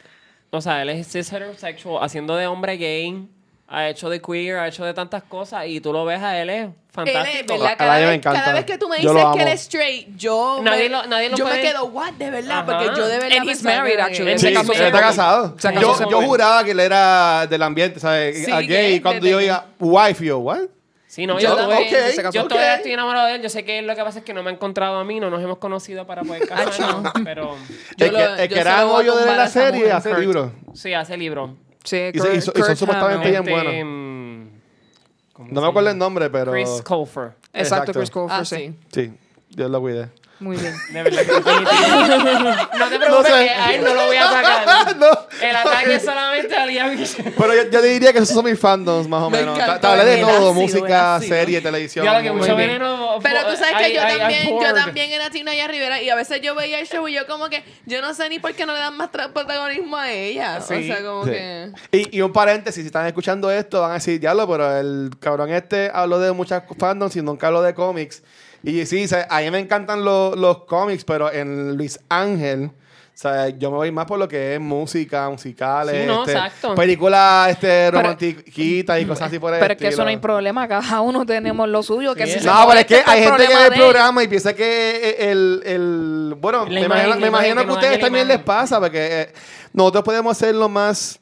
O 0.50 0.60
sea, 0.62 0.82
él 0.82 0.89
es 0.89 1.08
cis 1.08 1.32
heterosexual, 1.32 2.04
haciendo 2.04 2.36
de 2.36 2.48
hombre 2.48 2.76
gay, 2.78 3.28
ha 3.70 3.88
hecho 3.88 4.10
de 4.10 4.22
queer, 4.22 4.58
ha 4.58 4.67
hecho 4.67 4.84
de 4.84 4.94
tantas 4.94 5.24
cosas 5.24 5.65
y 5.67 5.80
tú 5.80 5.94
lo 5.94 6.04
ves 6.04 6.22
a 6.22 6.38
él 6.41 6.50
es 6.50 6.63
Él 6.63 6.67
es, 6.67 6.94
fantástico. 6.94 7.54
¿verdad? 7.54 7.72
A 7.72 7.78
Cada, 7.78 7.94
la 7.94 8.00
me 8.02 8.06
vez, 8.08 8.15
encanta. 8.17 8.39
cada 8.41 8.54
vez 8.54 8.65
que 8.65 8.78
tú 8.78 8.89
me 8.89 8.98
dices 8.98 9.12
que 9.34 9.41
él 9.44 9.48
es 9.48 9.62
straight, 9.62 10.10
yo, 10.17 10.60
Nadie 10.62 10.84
me, 10.84 10.89
lo- 10.89 11.06
nadie 11.08 11.30
lo 11.30 11.38
yo 11.38 11.46
me 11.46 11.52
puede- 11.52 11.62
quedo, 11.63 11.86
what, 11.86 12.12
de 12.15 12.30
verdad, 12.32 12.58
Ajá. 12.60 12.65
porque 12.65 13.00
yo 13.00 13.08
de 13.08 13.17
verdad 13.20 13.38
And 13.39 13.50
he's 13.50 13.58
que 13.60 13.63
married, 13.63 14.00
actually. 14.00 14.32
Él 14.34 14.39
Sí, 14.39 14.48
se 14.48 14.54
casó 14.54 14.74
él 14.74 14.82
está 14.82 15.00
casado. 15.00 15.56
Se 15.58 15.74
casó 15.74 16.00
Yo, 16.02 16.10
yo 16.12 16.22
juraba 16.24 16.63
que 16.65 16.72
él 16.72 16.80
era 16.82 17.48
del 17.48 17.63
ambiente, 17.63 18.02
¿sabes? 18.02 18.44
Sí, 18.44 18.52
gay. 18.52 18.67
gay, 18.67 19.00
cuando 19.00 19.26
yo 19.26 19.38
que- 19.38 19.44
diga 19.44 19.65
wife, 19.80 20.26
yo, 20.26 20.39
¿what? 20.39 20.63
Sí, 21.12 21.28
no, 21.28 21.38
Yo 21.41 21.50
yo, 21.58 21.65
tuve- 21.67 22.32
yo 22.32 22.47
todavía 22.47 22.76
estoy 22.76 22.93
enamorado 22.93 23.28
de 23.28 23.36
él. 23.36 23.41
Yo 23.41 23.50
sé 23.50 23.65
que 23.65 23.82
lo 23.82 23.93
que 23.95 24.02
pasa 24.02 24.19
es 24.19 24.24
que 24.24 24.34
no 24.34 24.43
me 24.43 24.50
ha 24.50 24.54
encontrado 24.54 24.95
a 24.97 25.04
mí, 25.04 25.19
no 25.19 25.30
nos 25.30 25.43
hemos 25.43 25.58
conocido 25.58 26.08
para 26.08 26.21
poder 26.24 26.47
casarnos, 26.47 27.12
pero 27.26 27.58
Yo 27.97 28.06
el 28.06 28.13
lo- 28.13 28.17
que, 28.17 28.24
yo 28.24 28.36
el 28.36 28.47
que 28.50 28.60
era 28.62 28.88
hoyo 28.88 29.17
de 29.17 29.26
la 29.26 29.47
serie 29.50 29.91
hace 29.91 30.08
Kurt. 30.10 30.21
libros. 30.21 30.52
sí, 30.74 30.93
hace 30.93 31.17
libro. 31.17 31.58
Sí, 31.84 31.97
Y, 31.97 32.17
Kurt- 32.17 32.34
y- 32.34 32.38
y 32.60 32.63
son 32.63 32.78
supuestamente 32.78 33.30
bien 33.30 33.43
buenos. 33.43 33.74
Este, 33.74 33.84
mm, 33.84 34.50
¿cómo 35.34 35.50
No 35.52 35.62
me 35.62 35.67
acuerdo 35.67 35.89
el 35.89 35.97
nombre, 35.97 36.30
pero. 36.30 36.54
Chris 36.54 36.82
Colfer. 36.82 37.24
Exacto, 37.52 37.60
Exacto. 37.60 37.91
Chris 38.00 38.10
Colfer, 38.10 38.38
Ah, 38.39 38.45
sí. 38.45 38.56
sí. 38.56 38.76
Sí, 39.08 39.13
Dios 39.50 39.69
lo 39.69 39.82
cuide. 39.82 40.08
Muy 40.41 40.58
bien. 40.58 40.73
De 40.89 41.04
verdad 41.04 41.21
que. 41.21 41.32
No 42.80 42.89
te 42.89 42.97
preocupes, 42.99 43.10
No 43.10 43.23
sé. 43.23 43.43
que 43.43 43.49
a 43.51 43.73
él 43.75 43.84
no 43.84 43.93
lo 43.93 44.06
voy 44.08 44.15
a 44.17 44.23
sacar. 44.32 44.97
no. 44.97 45.08
El 45.41 45.56
ataque 45.56 45.95
es 45.95 46.04
solamente 46.04 46.56
a 46.56 46.65
Liam. 46.65 46.97
Pero 47.38 47.56
yo, 47.56 47.69
yo 47.71 47.82
diría 47.82 48.12
que 48.12 48.19
esos 48.19 48.30
son 48.36 48.45
mis 48.45 48.60
fandoms, 48.60 49.08
más 49.08 49.21
o 49.21 49.30
Me 49.30 49.38
menos. 49.39 49.56
encantó 49.58 49.80
Te 49.82 49.88
hablé 49.88 50.06
de 50.06 50.17
todo: 50.21 50.32
ácido, 50.32 50.54
música, 50.54 51.19
serie, 51.21 51.62
televisión. 51.62 52.06
Ya 52.06 52.13
lo 52.17 52.23
que 52.23 52.32
mucho 52.32 52.56
bien. 52.56 52.69
veneno. 52.69 53.19
Pero 53.21 53.39
tú 53.51 53.56
sabes 53.56 53.75
que 53.77 53.89
I- 53.91 53.95
yo 53.95 54.01
I- 54.01 54.15
I 54.15 54.17
también, 54.17 54.43
yo 54.45 54.49
poured. 54.56 54.73
también 54.73 55.12
era 55.12 55.30
Tina 55.30 55.54
y 55.56 55.67
Rivera 55.67 56.01
y 56.01 56.10
a 56.10 56.15
veces 56.15 56.41
yo 56.41 56.56
veía 56.56 56.80
el 56.80 56.88
show 56.88 57.08
y 57.08 57.13
yo 57.13 57.27
como 57.27 57.49
que 57.49 57.63
yo 57.86 58.01
no 58.01 58.13
sé 58.15 58.27
ni 58.30 58.39
por 58.39 58.54
qué 58.54 58.65
no 58.65 58.73
le 58.73 58.80
dan 58.80 58.97
más 58.97 59.12
tra- 59.12 59.32
protagonismo 59.32 59.95
a 59.97 60.12
ella. 60.12 60.60
Sí. 60.62 60.73
O 60.73 60.82
sea, 60.84 61.04
como 61.04 61.23
Sí. 61.25 61.32
que... 61.32 61.71
Y, 61.91 62.17
y 62.17 62.21
un 62.21 62.34
paréntesis, 62.34 62.82
si 62.82 62.88
están 62.88 63.06
escuchando 63.06 63.51
esto, 63.51 63.82
van 63.82 63.91
a 63.91 63.93
decir, 63.95 64.19
diablo, 64.19 64.47
pero 64.49 64.75
el 64.80 65.12
cabrón 65.19 65.51
este 65.51 65.91
habló 65.93 66.19
de 66.19 66.32
muchas 66.32 66.63
fandoms 66.80 67.15
y 67.15 67.21
nunca 67.21 67.47
habló 67.47 67.62
de 67.62 67.73
cómics. 67.75 68.23
Y 68.63 68.86
sí, 68.86 69.04
o 69.06 69.08
sea, 69.08 69.28
a 69.30 69.41
mí 69.41 69.50
me 69.52 69.60
encantan 69.60 70.04
los, 70.06 70.38
los 70.38 70.65
cómics, 70.65 71.04
pero 71.04 71.32
en 71.32 71.76
Luis 71.76 72.00
Ángel, 72.10 72.65
o 72.65 73.17
sea, 73.21 73.50
yo 73.50 73.69
me 73.71 73.78
voy 73.78 73.91
más 73.91 74.06
por 74.06 74.17
lo 74.17 74.28
que 74.28 74.56
es 74.56 74.60
música, 74.62 75.30
musicales, 75.30 76.02
Sí, 76.02 76.08
no, 76.08 76.26
este, 76.26 76.39
películas 76.76 77.50
este, 77.50 77.91
romantiquitas 77.91 79.02
y 79.02 79.06
cosas 79.06 79.28
así 79.28 79.38
por 79.39 79.54
el 79.54 79.60
Pero 79.60 79.74
es 79.74 79.80
que 79.80 79.88
eso 79.89 80.04
no 80.04 80.10
hay 80.10 80.17
problema, 80.17 80.67
cada 80.67 81.02
uno 81.02 81.26
tenemos 81.26 81.67
lo 81.69 81.84
suyo. 81.84 82.15
Que 82.15 82.26
Sí, 82.26 82.34
si 82.34 82.38
es- 82.39 82.45
No, 82.45 82.52
pero 82.52 82.62
es 82.62 82.67
molesta, 82.67 82.88
que 82.88 82.95
este 83.00 83.12
hay 83.12 83.24
gente 83.24 83.47
que 83.47 83.56
ve 83.56 83.65
el 83.67 83.74
programa 83.74 84.24
y 84.24 84.28
piensa 84.28 84.54
que 84.54 85.15
el, 85.19 85.62
el 85.65 86.36
bueno, 86.39 86.65
La 86.65 86.69
me 86.71 86.82
imagen, 86.82 87.24
imagino, 87.26 87.56
me 87.56 87.65
que 87.65 87.71
a 87.71 87.74
ustedes 87.74 88.00
también 88.00 88.28
les 88.28 88.39
pasa, 88.39 88.80
porque 88.80 89.21
eh, 89.21 89.34
nosotros 89.74 90.04
podemos 90.04 90.38
hacer 90.38 90.56
lo 90.56 90.69
más 90.69 91.19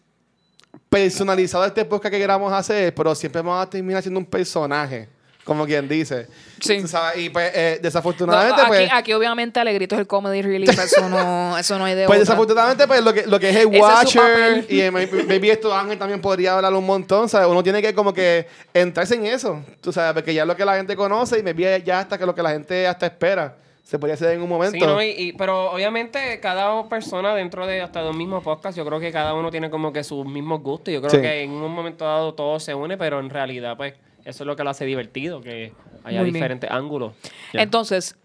personalizado 0.90 1.64
de 1.64 1.70
este 1.70 1.86
podcast 1.86 2.12
que 2.14 2.20
queramos 2.20 2.52
hacer, 2.52 2.94
pero 2.94 3.14
siempre 3.16 3.42
vamos 3.42 3.66
a 3.66 3.70
terminar 3.70 4.02
siendo 4.02 4.20
un 4.20 4.26
personaje, 4.26 5.08
como 5.50 5.66
quien 5.66 5.88
dice. 5.90 6.28
Sí. 6.62 6.88
Sabes, 6.88 7.18
Y 7.18 7.30
pues, 7.30 7.52
eh, 7.54 7.74
No, 7.78 7.84
desafortunadamente, 7.84 8.62
aquí, 8.62 8.68
pues, 8.70 8.90
aquí 8.94 9.14
obviamente 9.14 9.60
Alegrito 9.60 9.96
es 9.96 10.02
el 10.02 10.08
comedy 10.08 10.42
relief, 10.42 10.70
eso 10.80 11.10
no, 11.10 11.58
eso 11.58 11.78
no 11.78 11.84
hay 11.86 11.96
de 11.96 12.06
pues 12.06 12.18
otra. 12.20 12.20
desafortunadamente, 12.20 12.88
pues 12.88 13.04
lo 13.04 13.14
que, 13.14 13.26
lo 13.28 13.40
que 13.40 13.50
es 13.50 13.56
el 13.58 13.74
es 13.76 13.82
Watcher 13.82 14.66
y 14.70 14.80
eh, 14.82 14.92
maybe 14.92 15.52
esto 15.52 15.74
Ángel 15.76 15.98
también 15.98 16.22
podría 16.22 16.56
hablar 16.56 16.74
un 16.74 16.86
montón, 16.86 17.28
¿sabes? 17.28 17.48
Uno 17.50 17.62
tiene 17.64 17.82
que 17.82 17.94
como 17.94 18.14
que 18.14 18.48
entrarse 18.74 19.16
en 19.16 19.26
eso, 19.26 19.62
tú 19.82 19.92
sabes, 19.92 20.14
porque 20.14 20.34
ya 20.34 20.44
es 20.44 20.48
lo 20.48 20.56
que 20.56 20.64
la 20.64 20.76
gente 20.78 20.96
conoce 20.96 21.40
y 21.40 21.44
maybe 21.44 21.82
ya 21.84 22.00
hasta 22.00 22.18
que 22.18 22.26
lo 22.26 22.34
que 22.36 22.44
la 22.44 22.52
gente 22.52 22.88
hasta 22.88 23.08
espera 23.08 23.56
se 23.84 23.98
podría 23.98 24.14
hacer 24.14 24.34
en 24.36 24.42
un 24.44 24.50
momento. 24.50 24.78
Sí, 24.78 24.86
no, 24.86 25.02
y, 25.02 25.08
y- 25.18 25.34
pero 25.34 25.72
obviamente 25.72 26.40
cada 26.40 26.88
persona 26.88 27.34
dentro 27.34 27.66
de 27.66 27.82
hasta 27.82 28.04
de 28.04 28.10
un 28.12 28.18
mismo 28.20 28.40
podcast, 28.44 28.78
yo 28.78 28.86
creo 28.86 29.00
que 29.00 29.12
cada 29.12 29.34
uno 29.34 29.50
tiene 29.50 29.72
como 29.72 29.92
que 29.92 30.04
sus 30.04 30.24
mismos 30.28 30.62
gustos. 30.62 30.94
Yo 30.94 31.00
creo 31.02 31.10
Sí. 31.10 31.22
que 31.22 31.42
en 31.42 31.50
un 31.50 31.72
momento 31.74 32.06
dado 32.06 32.36
todo 32.36 32.60
se 32.60 32.76
une, 32.76 32.98
pero 32.98 33.20
en 33.20 33.32
realidad, 33.32 33.76
pues, 33.76 33.96
eso 34.26 34.44
es 34.44 34.48
lo 34.48 34.56
que 34.56 34.64
lo 34.64 34.70
hace 34.70 34.86
divertido, 34.86 35.42
que 35.42 35.74
haya 36.04 36.20
Muy 36.20 36.26
bien. 36.26 36.34
diferentes 36.36 36.70
ángulos. 36.72 37.14
Entonces, 37.54 38.16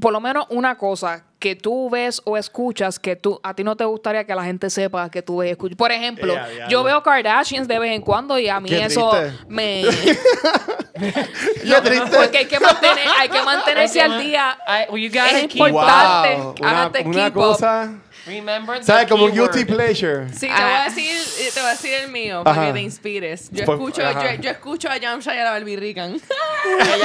por 0.00 0.12
lo 0.12 0.20
menos 0.20 0.46
una 0.50 0.76
cosa 0.76 1.24
que 1.38 1.54
tú 1.54 1.88
ves 1.90 2.20
o 2.24 2.36
escuchas 2.36 2.98
que 2.98 3.14
tú 3.16 3.38
a 3.42 3.54
ti 3.54 3.62
no 3.62 3.76
te 3.76 3.84
gustaría 3.84 4.24
que 4.24 4.34
la 4.34 4.42
gente 4.42 4.68
sepa 4.70 5.08
que 5.10 5.22
tú 5.22 5.36
ves 5.38 5.48
y 5.48 5.50
escuchas? 5.52 5.76
Por 5.76 5.92
ejemplo, 5.92 6.34
Eh, 6.34 6.64
yo 6.68 6.82
veo 6.82 7.02
Kardashians 7.02 7.68
de 7.68 7.78
vez 7.78 7.92
en 7.92 8.02
cuando 8.02 8.38
y 8.38 8.48
a 8.48 8.58
mí 8.60 8.70
Qué 8.70 8.84
eso 8.84 9.10
triste. 9.10 9.44
me 9.48 9.82
Qué 10.94 11.80
triste. 11.82 12.16
porque 12.16 12.38
hay 12.38 12.46
que 12.46 12.58
mantener, 12.60 13.06
hay 13.20 13.28
que 13.28 13.42
mantenerse 13.44 14.00
al 14.00 14.20
día. 14.20 14.58
I- 14.66 14.90
well, 14.90 15.04
Es 15.04 15.54
importante. 15.54 16.36
Wow, 16.36 16.54
Hágate 16.64 17.02
una, 17.06 17.32
cosa, 17.32 17.92
Remember 18.26 18.78
the 18.78 18.84
¿sabes? 18.84 19.06
Como 19.08 19.24
un 19.26 19.32
guilty 19.32 19.64
pleasure. 19.64 20.28
Sí, 20.32 20.40
te 20.40 20.46
voy, 20.48 20.56
Ah. 20.56 20.82
a 20.82 20.84
decir, 20.88 21.10
eh, 21.40 21.50
te 21.52 21.60
voy 21.60 21.68
a 21.68 21.72
decir 21.72 21.92
el 21.94 22.10
mío 22.10 22.42
para 22.44 22.56
Ajá. 22.56 22.66
que 22.68 22.72
te 22.74 22.80
inspires. 22.80 23.48
Yo 23.50 23.64
Pues, 23.66 23.76
escucho, 23.78 24.02
yo, 24.02 24.30
yo 24.40 24.50
escucho 24.50 24.88
a 24.90 24.96
Yamcha 24.96 25.34
y 25.34 25.38
a 25.38 25.44
la 25.44 25.50
Barbie 25.50 25.76
Rican. 25.76 26.18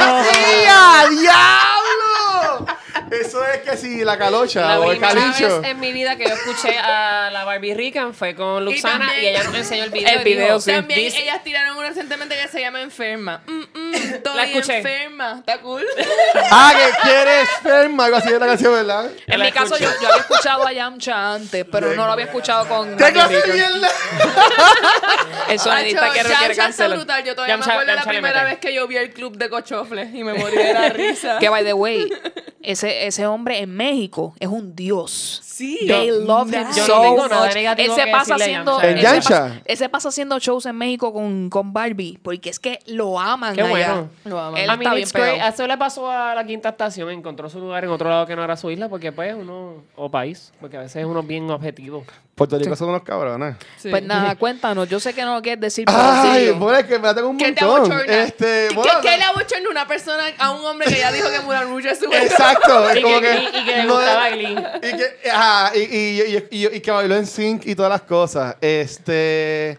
¡Ya, 0.64 1.10
diablo! 1.10 2.66
Eso 3.12 3.44
es 3.46 3.58
que 3.62 3.76
si 3.78 4.04
la 4.04 4.18
calocha 4.18 4.62
La 4.62 4.80
o 4.80 4.92
el 4.92 4.98
primera 5.00 5.14
calicho. 5.34 5.62
vez 5.62 5.72
en 5.72 5.80
mi 5.80 5.92
vida 5.92 6.16
que 6.16 6.26
yo 6.28 6.34
escuché 6.36 6.78
a 6.78 7.30
la 7.32 7.44
Barbie 7.44 7.74
Rican 7.74 8.14
fue 8.14 8.36
con 8.36 8.64
Luxana 8.66 9.06
y, 9.06 9.08
también- 9.10 9.36
ella 9.36 9.44
nos 9.44 9.56
enseñó 9.56 9.84
el 9.86 9.90
video. 9.92 10.10
El 10.14 10.22
y 10.22 10.24
video, 10.24 10.46
dijo, 10.46 10.62
sí. 10.62 10.72
También 10.72 11.00
"This- 11.00 11.16
ellas 11.20 11.44
tiraron 11.44 11.78
una 11.78 11.88
recientemente 11.90 12.36
que 12.40 12.48
se 12.48 12.62
llama 12.62 12.82
Enferma. 12.82 13.42
Mm, 13.48 13.64
mm, 13.74 13.94
estoy 14.14 14.36
La 14.38 14.44
escuché. 14.46 14.78
enferma. 14.78 15.36
¿Está 15.40 15.60
cool? 15.60 15.86
Ah, 16.52 16.72
que 16.76 17.08
quieres 17.10 17.50
enferma, 17.58 18.06
algo 18.06 18.18
así 18.18 18.30
de 18.32 18.40
la 18.40 18.46
canción, 18.46 18.74
¿verdad? 18.74 19.10
En 19.28 19.40
la 19.40 19.46
mi 19.46 19.52
caso, 19.52 19.78
yo, 19.78 19.90
yo 20.02 20.08
había 20.08 20.22
escuchado 20.22 20.68
a 20.68 20.72
Yamcha 20.72 21.09
antes, 21.12 21.66
pero 21.72 21.94
no 21.94 22.06
lo 22.06 22.12
había 22.14 22.26
escuchado 22.26 22.68
con 22.68 22.96
¿Qué 22.98 23.12
clase 23.12 23.42
de 23.42 23.54
mierda? 23.54 23.88
El 25.50 25.60
sonidista 25.60 26.12
que 26.12 26.24
no 26.24 26.30
Yamcha 26.30 26.38
quiere 26.40 26.52
está 26.54 26.64
cancelar. 26.66 26.98
brutal. 26.98 27.24
Yo 27.24 27.36
todavía 27.36 27.58
me 27.58 27.64
acuerdo 27.64 27.86
de 27.86 27.96
la 27.96 28.04
primera 28.04 28.44
vez 28.44 28.60
que 28.60 28.74
yo 28.74 28.88
vi 28.88 28.98
el 28.98 29.12
club 29.12 29.38
de 29.38 29.50
cochofles 29.50 30.14
y 30.14 30.24
me 30.24 30.34
morí 30.34 30.56
de 30.58 30.74
la 30.74 30.90
risa. 30.90 31.38
Que 31.40 31.50
by 31.50 31.64
the 31.64 31.74
way, 31.74 32.10
ese, 32.62 33.08
ese 33.08 33.26
hombre 33.26 33.60
en 33.60 33.76
México 33.76 34.34
es 34.40 34.48
un 34.48 34.76
dios. 34.76 35.42
Sí. 35.44 35.78
They 35.82 36.08
Yo- 36.08 36.20
love 36.22 36.48
him 36.48 36.54
yo 36.54 36.64
no 36.68 36.74
so 36.74 37.02
tengo 37.02 37.28
nada 37.28 37.46
much. 37.48 37.56
negativo 37.56 37.94
Él 37.94 38.00
se 38.00 38.06
que 38.06 38.12
pasa 38.12 38.34
a 38.34 38.38
haciendo. 38.38 38.82
¿En 38.82 38.90
él 38.92 38.98
se 38.98 39.04
Yamcha? 39.04 39.30
pasa- 39.30 39.62
él 39.66 39.78
se 39.78 39.90
pasa 39.90 40.10
haciendo 40.10 40.40
shows 40.40 40.66
en 40.66 40.78
México 40.78 41.12
con, 41.12 41.50
con 41.50 41.74
Barbie 41.74 42.18
porque 42.22 42.50
es 42.50 42.60
que 42.60 42.80
lo 42.88 43.20
aman 43.20 43.56
Qué 43.56 43.62
allá. 43.62 43.70
bueno. 43.70 44.10
Lo 44.26 44.40
aman. 44.40 44.60
Él 44.62 44.68
mean, 44.68 44.82
está 44.82 44.94
bien 44.94 45.10
pegado. 45.10 45.50
Eso 45.54 45.68
le 45.68 45.78
pasó 45.78 46.10
a 46.10 46.34
la 46.36 46.46
quinta 46.46 46.70
estación, 46.70 47.10
encontró 47.12 47.50
su 47.50 47.60
lugar 47.60 47.84
en 47.84 47.90
otro 47.90 48.10
lado 48.10 48.26
que 48.26 48.36
no 48.36 48.44
era 48.44 48.56
su 48.56 48.72
isla, 48.72 48.88
porque 48.88 49.12
pues 49.12 49.36
uno, 49.36 49.84
o 49.96 50.10
país, 50.10 50.54
porque 50.62 50.78
a 50.78 50.82
veces 50.82 51.06
uno 51.06 51.20
es 51.22 51.28
bien 51.28 51.50
objetivo. 51.50 52.06
Puerto 52.40 52.58
Rico 52.58 52.76
son 52.76 52.90
unos 52.90 53.04
cabrones. 53.04 53.56
Sí. 53.78 53.90
Pues 53.92 54.02
nada, 54.04 54.36
cuéntanos. 54.40 54.90
Yo 54.90 55.00
sé 55.00 55.14
que 55.14 55.22
no 55.24 55.36
lo 55.36 55.42
quieres 55.42 55.62
decir, 55.62 55.86
pero 55.86 55.98
Ay, 56.02 56.50
bueno, 56.52 56.80
es 56.80 56.86
que 56.86 56.98
me 56.98 57.14
tengo 57.14 57.30
un 57.30 57.38
¿Qué 57.38 57.52
te 57.52 57.64
montón. 57.66 57.92
abochorna? 57.92 58.24
Este, 58.24 58.68
¿Qué, 58.70 58.76
bueno, 58.76 58.92
qué 59.02 59.18
le 59.18 59.24
abochorna 59.26 59.70
una 59.70 59.88
persona 59.88 60.24
a 60.40 60.52
un 60.52 60.66
hombre 60.66 60.88
que 60.88 60.98
ya 60.98 61.12
dijo 61.12 61.30
que 61.30 61.40
Mulan 61.42 61.68
Rouge 61.70 61.92
es 61.92 62.00
su 62.00 62.06
Exacto, 62.12 62.94
Y 62.94 62.98
es 62.98 63.04
como 63.04 63.20
que- 63.22 63.28
que, 63.28 63.36
y- 63.44 63.62
y 63.62 63.66
que 63.66 63.76
le 63.78 63.84
no 63.84 63.94
gustaba 63.96 64.30
Glee. 64.32 64.58
Y 64.78 64.98
que, 64.98 65.30
ajá, 65.30 65.72
y, 65.76 65.80
y, 65.80 66.22
y, 66.22 66.48
y- 66.66 66.76
y 66.78 66.80
que 66.80 66.92
bailó 66.92 67.16
en 67.16 67.28
sync 67.28 67.66
y 67.68 67.76
todas 67.76 67.92
las 67.92 68.02
cosas. 68.02 68.56
Este, 68.62 69.78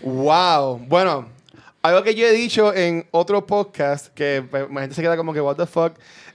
wow. 0.00 0.78
Bueno, 0.78 1.28
algo 1.82 2.02
que 2.02 2.14
yo 2.14 2.26
he 2.26 2.32
dicho 2.32 2.74
en 2.74 3.06
otro 3.10 3.46
podcast 3.46 4.08
que 4.14 4.44
pues, 4.50 4.66
la 4.72 4.80
gente 4.80 4.94
se 4.94 5.02
queda 5.02 5.16
como 5.16 5.32
que 5.32 5.40
what 5.40 5.56
the 5.56 5.66
fuck 5.66 5.92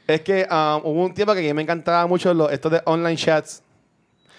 es 0.08 0.22
que 0.22 0.48
um, 0.50 0.82
hubo 0.84 1.06
un 1.06 1.14
tiempo 1.14 1.34
que 1.34 1.40
a 1.40 1.44
mí 1.44 1.54
me 1.54 1.62
encantaba 1.62 2.06
mucho 2.08 2.34
los, 2.34 2.52
estos 2.52 2.72
de 2.72 2.82
online 2.86 3.16
chats 3.18 3.62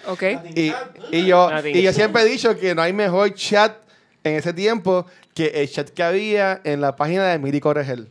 Ok. 0.07 0.23
y, 0.55 0.73
y 1.13 1.27
yo 1.27 1.51
y 1.65 1.83
yo 1.83 1.93
siempre 1.93 2.23
he 2.23 2.25
dicho 2.27 2.59
que 2.59 2.75
no 2.75 2.83
hay 2.83 2.93
mejor 2.93 3.33
chat 3.35 3.73
en 4.25 4.37
ese 4.37 4.53
tiempo 4.53 5.07
que 5.35 5.47
el 5.47 5.71
chat 5.71 5.89
que 5.91 6.03
había 6.03 6.61
en 6.65 6.81
la 6.81 6.95
página 6.97 7.27
de 7.29 7.39
Miri 7.39 7.61
Corregel. 7.61 8.09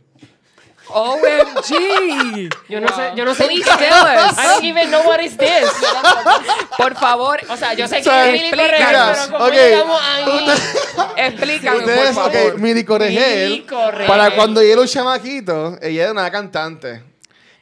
OMG. 0.88 2.50
Yo 2.68 2.80
no 2.80 2.88
sé, 2.88 3.12
yo 3.14 3.24
no 3.24 3.34
sé. 3.34 3.44
Please 3.44 3.64
tell 3.78 3.92
us. 3.92 4.38
I 4.38 4.46
don't 4.52 4.64
even 4.64 4.90
know 4.90 5.02
what 5.06 5.20
is 5.20 5.36
this. 5.36 5.70
Por 6.76 6.94
favor, 6.96 7.38
O 7.48 7.56
sea, 7.56 7.72
yo 7.74 7.86
sé 7.88 7.96
que 7.96 8.08
O 8.08 8.12
sea, 8.12 8.28
es 8.30 8.40
explica, 8.42 8.64
Correa, 8.64 9.14
pero 9.28 9.32
¿cómo 9.32 9.44
ok. 9.46 9.52
llegamos 9.52 10.00
ahí? 10.02 10.46
explícanos, 11.16 11.82
por 11.82 11.90
Ustedes, 11.90 12.14
favor. 12.14 12.30
ok, 12.54 12.58
Miri 12.58 12.84
Corregel, 12.84 13.50
Miri 13.50 13.62
Corregel. 13.62 14.06
para 14.06 14.34
cuando 14.34 14.60
ella 14.60 14.72
era 14.72 14.80
un 14.82 14.88
chamaquito, 14.88 15.78
ella 15.80 16.02
era 16.02 16.12
una 16.12 16.30
cantante. 16.30 17.02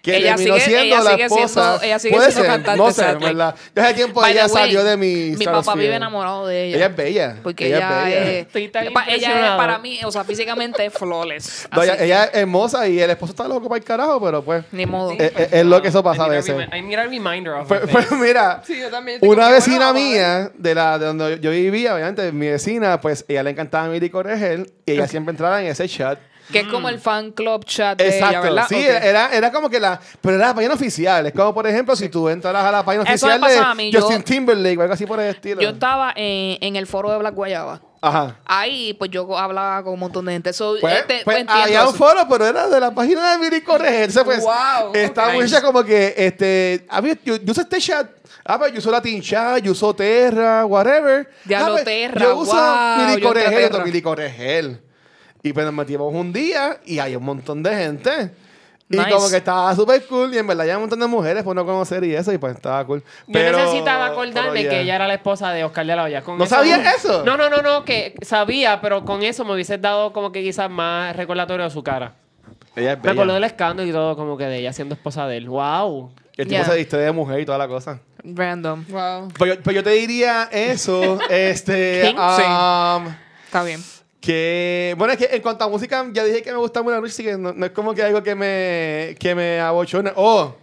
Que 0.02 0.16
Ella 0.16 0.34
terminó 0.34 0.54
sigue- 0.54 0.64
siendo 0.66 0.82
ella 0.84 1.00
la 1.02 1.10
sigue 1.10 1.22
esposa. 1.24 1.46
siendo- 1.48 1.82
ella 1.82 1.98
sigue 1.98 2.14
Puede 2.14 2.30
siendo 2.32 2.42
ser, 2.42 2.50
cantante, 2.64 2.82
No 2.82 2.90
sé. 2.90 3.14
¿verdad? 3.16 3.54
Yo 3.76 3.82
hace 3.82 3.94
tiempo 3.94 4.20
By 4.22 4.32
ella 4.32 4.46
way, 4.46 4.50
salió 4.54 4.82
de 4.84 4.96
mi 4.96 5.36
Mi 5.36 5.44
papá 5.44 5.74
vive 5.74 5.94
enamorado 5.94 6.46
de 6.46 6.64
ella. 6.68 6.76
Ella 6.76 6.86
es 6.86 6.96
bella. 6.96 7.36
Porque 7.42 7.66
ella, 7.66 7.76
ella, 7.76 8.08
es 8.40 8.52
bella. 8.52 8.80
es. 8.82 9.08
Ella 9.08 9.46
es 9.50 9.56
para 9.58 9.78
mí, 9.78 10.00
o 10.02 10.10
sea, 10.10 10.24
físicamente 10.24 10.86
es 10.86 10.92
flawless. 10.94 11.68
No, 11.76 11.82
ella, 11.82 12.24
es 12.24 12.30
hermosa 12.34 12.88
y 12.88 12.98
el 12.98 13.10
esposo 13.10 13.32
está 13.32 13.46
loco 13.46 13.68
para 13.68 13.78
el 13.78 13.84
carajo, 13.84 14.20
pero 14.24 14.42
pues. 14.42 14.64
Ni 14.72 14.86
modo. 14.86 15.12
Es, 15.12 15.32
es- 15.36 15.52
es 15.52 15.64
lo 15.66 15.82
que 15.82 15.88
eso 15.88 16.02
pasa 16.02 16.24
a 16.24 16.28
veces. 16.28 16.56
I 16.72 16.80
need 16.80 16.98
a 16.98 17.02
reminder 17.04 17.52
of 17.54 17.68
pues 17.68 18.10
mira, 18.12 18.62
Sí, 18.66 18.78
yo 18.80 18.88
también. 18.90 19.16
estoy 19.16 19.28
una 19.28 19.50
vecina 19.50 19.90
bueno, 19.92 20.06
a 20.06 20.10
mía, 20.10 20.50
de 20.56 20.74
la 20.74 20.98
de 20.98 21.06
donde 21.06 21.40
yo 21.40 21.50
vivía, 21.50 21.94
obviamente, 21.94 22.32
mi 22.32 22.48
vecina, 22.48 23.00
pues 23.02 23.24
ella 23.28 23.42
le 23.42 23.50
encantaba 23.50 23.86
Miri 23.88 24.08
Corregel 24.08 24.72
y 24.86 24.92
ella 24.92 25.06
siempre 25.06 25.32
entraba 25.32 25.60
en 25.60 25.68
ese 25.68 25.86
chat. 25.88 26.18
Que 26.52 26.60
es 26.60 26.66
como 26.68 26.88
el 26.88 26.98
fan 26.98 27.30
club 27.32 27.64
chat 27.64 27.98
de 27.98 28.08
Exacto, 28.08 28.30
ella, 28.30 28.40
¿verdad? 28.40 28.66
sí, 28.68 28.76
Ok. 28.76 29.02
era, 29.04 29.30
era 29.34 29.52
como 29.52 29.68
que 29.70 29.80
la. 29.80 30.00
Pero 30.20 30.36
era 30.36 30.48
la 30.48 30.54
página 30.54 30.74
oficial. 30.74 31.26
Es 31.26 31.32
como, 31.32 31.52
por 31.54 31.66
ejemplo, 31.66 31.94
si 31.96 32.08
tú 32.08 32.28
entras 32.28 32.54
a 32.64 32.70
la 32.72 32.84
página 32.84 33.04
Eso 33.04 33.26
me 33.26 33.32
oficial 33.34 33.40
pasaba 33.40 33.70
a 33.70 33.74
mí, 33.74 33.86
de 33.86 33.92
yo- 33.92 34.00
Justin 34.02 34.22
Timberlake 34.22 34.78
o 34.78 34.82
algo 34.82 34.94
así 34.94 35.06
por 35.06 35.20
el 35.20 35.30
estilo. 35.34 35.60
Yo 35.60 35.70
estaba 35.70 36.12
en, 36.16 36.58
en 36.60 36.76
el 36.76 36.86
foro 36.86 37.10
de 37.10 37.18
Black 37.18 37.34
Guayaba. 37.34 37.80
Ajá. 38.02 38.36
Ahí, 38.46 38.94
pues 38.94 39.10
yo 39.10 39.36
hablaba 39.36 39.82
con 39.82 39.92
un 39.92 40.00
montón 40.00 40.24
de 40.24 40.32
gente. 40.32 40.50
Eso, 40.50 40.76
Pues, 40.80 41.00
este, 41.00 41.20
pues, 41.22 41.36
entiendo 41.38 41.64
había 41.64 41.82
un 41.82 41.88
eso. 41.90 41.98
foro, 41.98 42.26
pero 42.30 42.46
era 42.46 42.66
de 42.66 42.80
la 42.80 42.92
página 42.94 43.32
de 43.32 43.38
Miri 43.38 43.60
Corregel. 43.60 44.04
Entonces, 44.08 44.24
pues, 44.24 44.40
Wow, 44.40 44.92
esta 44.94 45.26
ok. 45.28 45.34
muchacha 45.34 45.60
como 45.60 45.84
que, 45.84 46.14
este, 46.16 46.86
a 46.88 47.00
ver, 47.02 47.18
yo, 47.24 47.36
yo 47.36 47.50
uso 47.52 47.60
este 47.60 47.78
chat. 47.78 48.08
Ah, 48.42 48.58
pues 48.58 48.72
yo 48.72 48.78
uso 48.78 48.90
Latin 48.90 49.20
Chat, 49.20 49.62
yo 49.62 49.72
uso 49.72 49.94
Terra, 49.94 50.64
whatever. 50.64 51.28
Diablo, 51.44 51.66
Ah, 51.68 51.70
pues, 51.72 51.84
Terra, 51.84 52.20
Yo 52.22 52.36
uso 52.38 52.52
wow, 52.54 52.96
Miri 53.06 53.20
yo 53.20 53.28
a 53.28 53.32
Corregel, 53.32 53.52
Terra. 53.54 53.66
otro 53.66 53.84
Miri 53.84 54.02
Corregel. 54.02 54.80
Y 55.42 55.52
pues 55.52 55.64
nos 55.66 55.74
metimos 55.74 56.12
un 56.14 56.32
día 56.32 56.78
y 56.84 56.98
hay 56.98 57.16
un 57.16 57.24
montón 57.24 57.62
de 57.62 57.74
gente. 57.74 58.30
Y 58.92 58.96
Nice. 58.96 59.10
como 59.10 59.30
que 59.30 59.36
estaba 59.36 59.72
súper 59.76 60.04
cool 60.06 60.34
y 60.34 60.38
en 60.38 60.46
verdad 60.48 60.66
hay 60.68 60.74
un 60.74 60.80
montón 60.80 60.98
de 60.98 61.06
mujeres 61.06 61.44
por 61.44 61.54
no 61.54 61.64
conocer 61.64 62.02
y 62.02 62.12
eso 62.14 62.32
y 62.32 62.38
pues 62.38 62.56
estaba 62.56 62.84
cool. 62.84 63.00
Yo 63.28 63.32
Pero- 63.32 63.56
necesitaba 63.58 64.06
acordarme 64.06 64.50
pero 64.50 64.64
ya. 64.64 64.68
que 64.70 64.80
ella 64.80 64.96
era 64.96 65.06
la 65.06 65.14
esposa 65.14 65.52
de 65.52 65.62
Oscar 65.62 65.86
de 65.86 65.94
la 65.94 66.02
Hoya. 66.02 66.22
Con 66.22 66.36
¿No 66.38 66.44
sabías 66.46 66.96
eso? 66.96 67.24
No, 67.24 67.36
no, 67.36 67.48
no, 67.48 67.62
no, 67.62 67.84
que 67.84 68.14
sabía, 68.22 68.80
pero 68.80 69.04
con 69.04 69.22
eso 69.22 69.44
me 69.44 69.54
hubiese 69.54 69.78
dado 69.78 70.12
como 70.12 70.32
que 70.32 70.42
quizás 70.42 70.68
más 70.68 71.14
recordatorio 71.14 71.64
de 71.64 71.70
su 71.70 71.84
cara. 71.84 72.14
Ella 72.74 72.94
es 72.94 73.02
Me 73.04 73.12
acuerdo 73.12 73.34
del 73.34 73.44
escándalo 73.44 73.88
y 73.88 73.92
todo, 73.92 74.16
como 74.16 74.36
que 74.36 74.44
de 74.46 74.58
ella 74.58 74.72
siendo 74.72 74.94
esposa 74.96 75.26
de 75.28 75.36
él. 75.36 75.48
¡Wow! 75.48 76.10
El 76.36 76.48
tipo 76.48 76.60
Ya. 76.60 76.64
se 76.64 76.76
viste 76.76 76.96
de 76.96 77.12
mujer 77.12 77.38
y 77.40 77.46
toda 77.46 77.58
la 77.58 77.68
cosa. 77.68 78.00
Random. 78.24 78.84
Wow. 78.88 79.28
Pues 79.38 79.54
yo, 79.56 79.62
pues 79.62 79.76
yo 79.76 79.84
te 79.84 79.90
diría 79.90 80.48
eso, 80.50 81.18
este, 81.30 82.12
um, 82.16 83.06
Está 83.46 83.62
bien. 83.64 83.80
Que, 84.20 84.94
bueno, 84.98 85.12
es 85.14 85.18
que 85.18 85.34
en 85.34 85.40
cuanto 85.42 85.64
a 85.64 85.68
música, 85.68 86.06
ya 86.12 86.24
dije 86.24 86.42
que 86.42 86.52
me 86.52 86.58
gusta 86.58 86.82
mucho 86.82 87.00
la 87.00 87.06
así 87.06 87.24
que 87.24 87.36
no, 87.38 87.52
no 87.52 87.66
es 87.66 87.72
como 87.72 87.94
que 87.94 88.02
algo 88.02 88.22
que 88.22 88.34
me, 88.34 89.16
que 89.18 89.34
me 89.34 89.60
abochona. 89.60 90.12
Oh, 90.16 90.54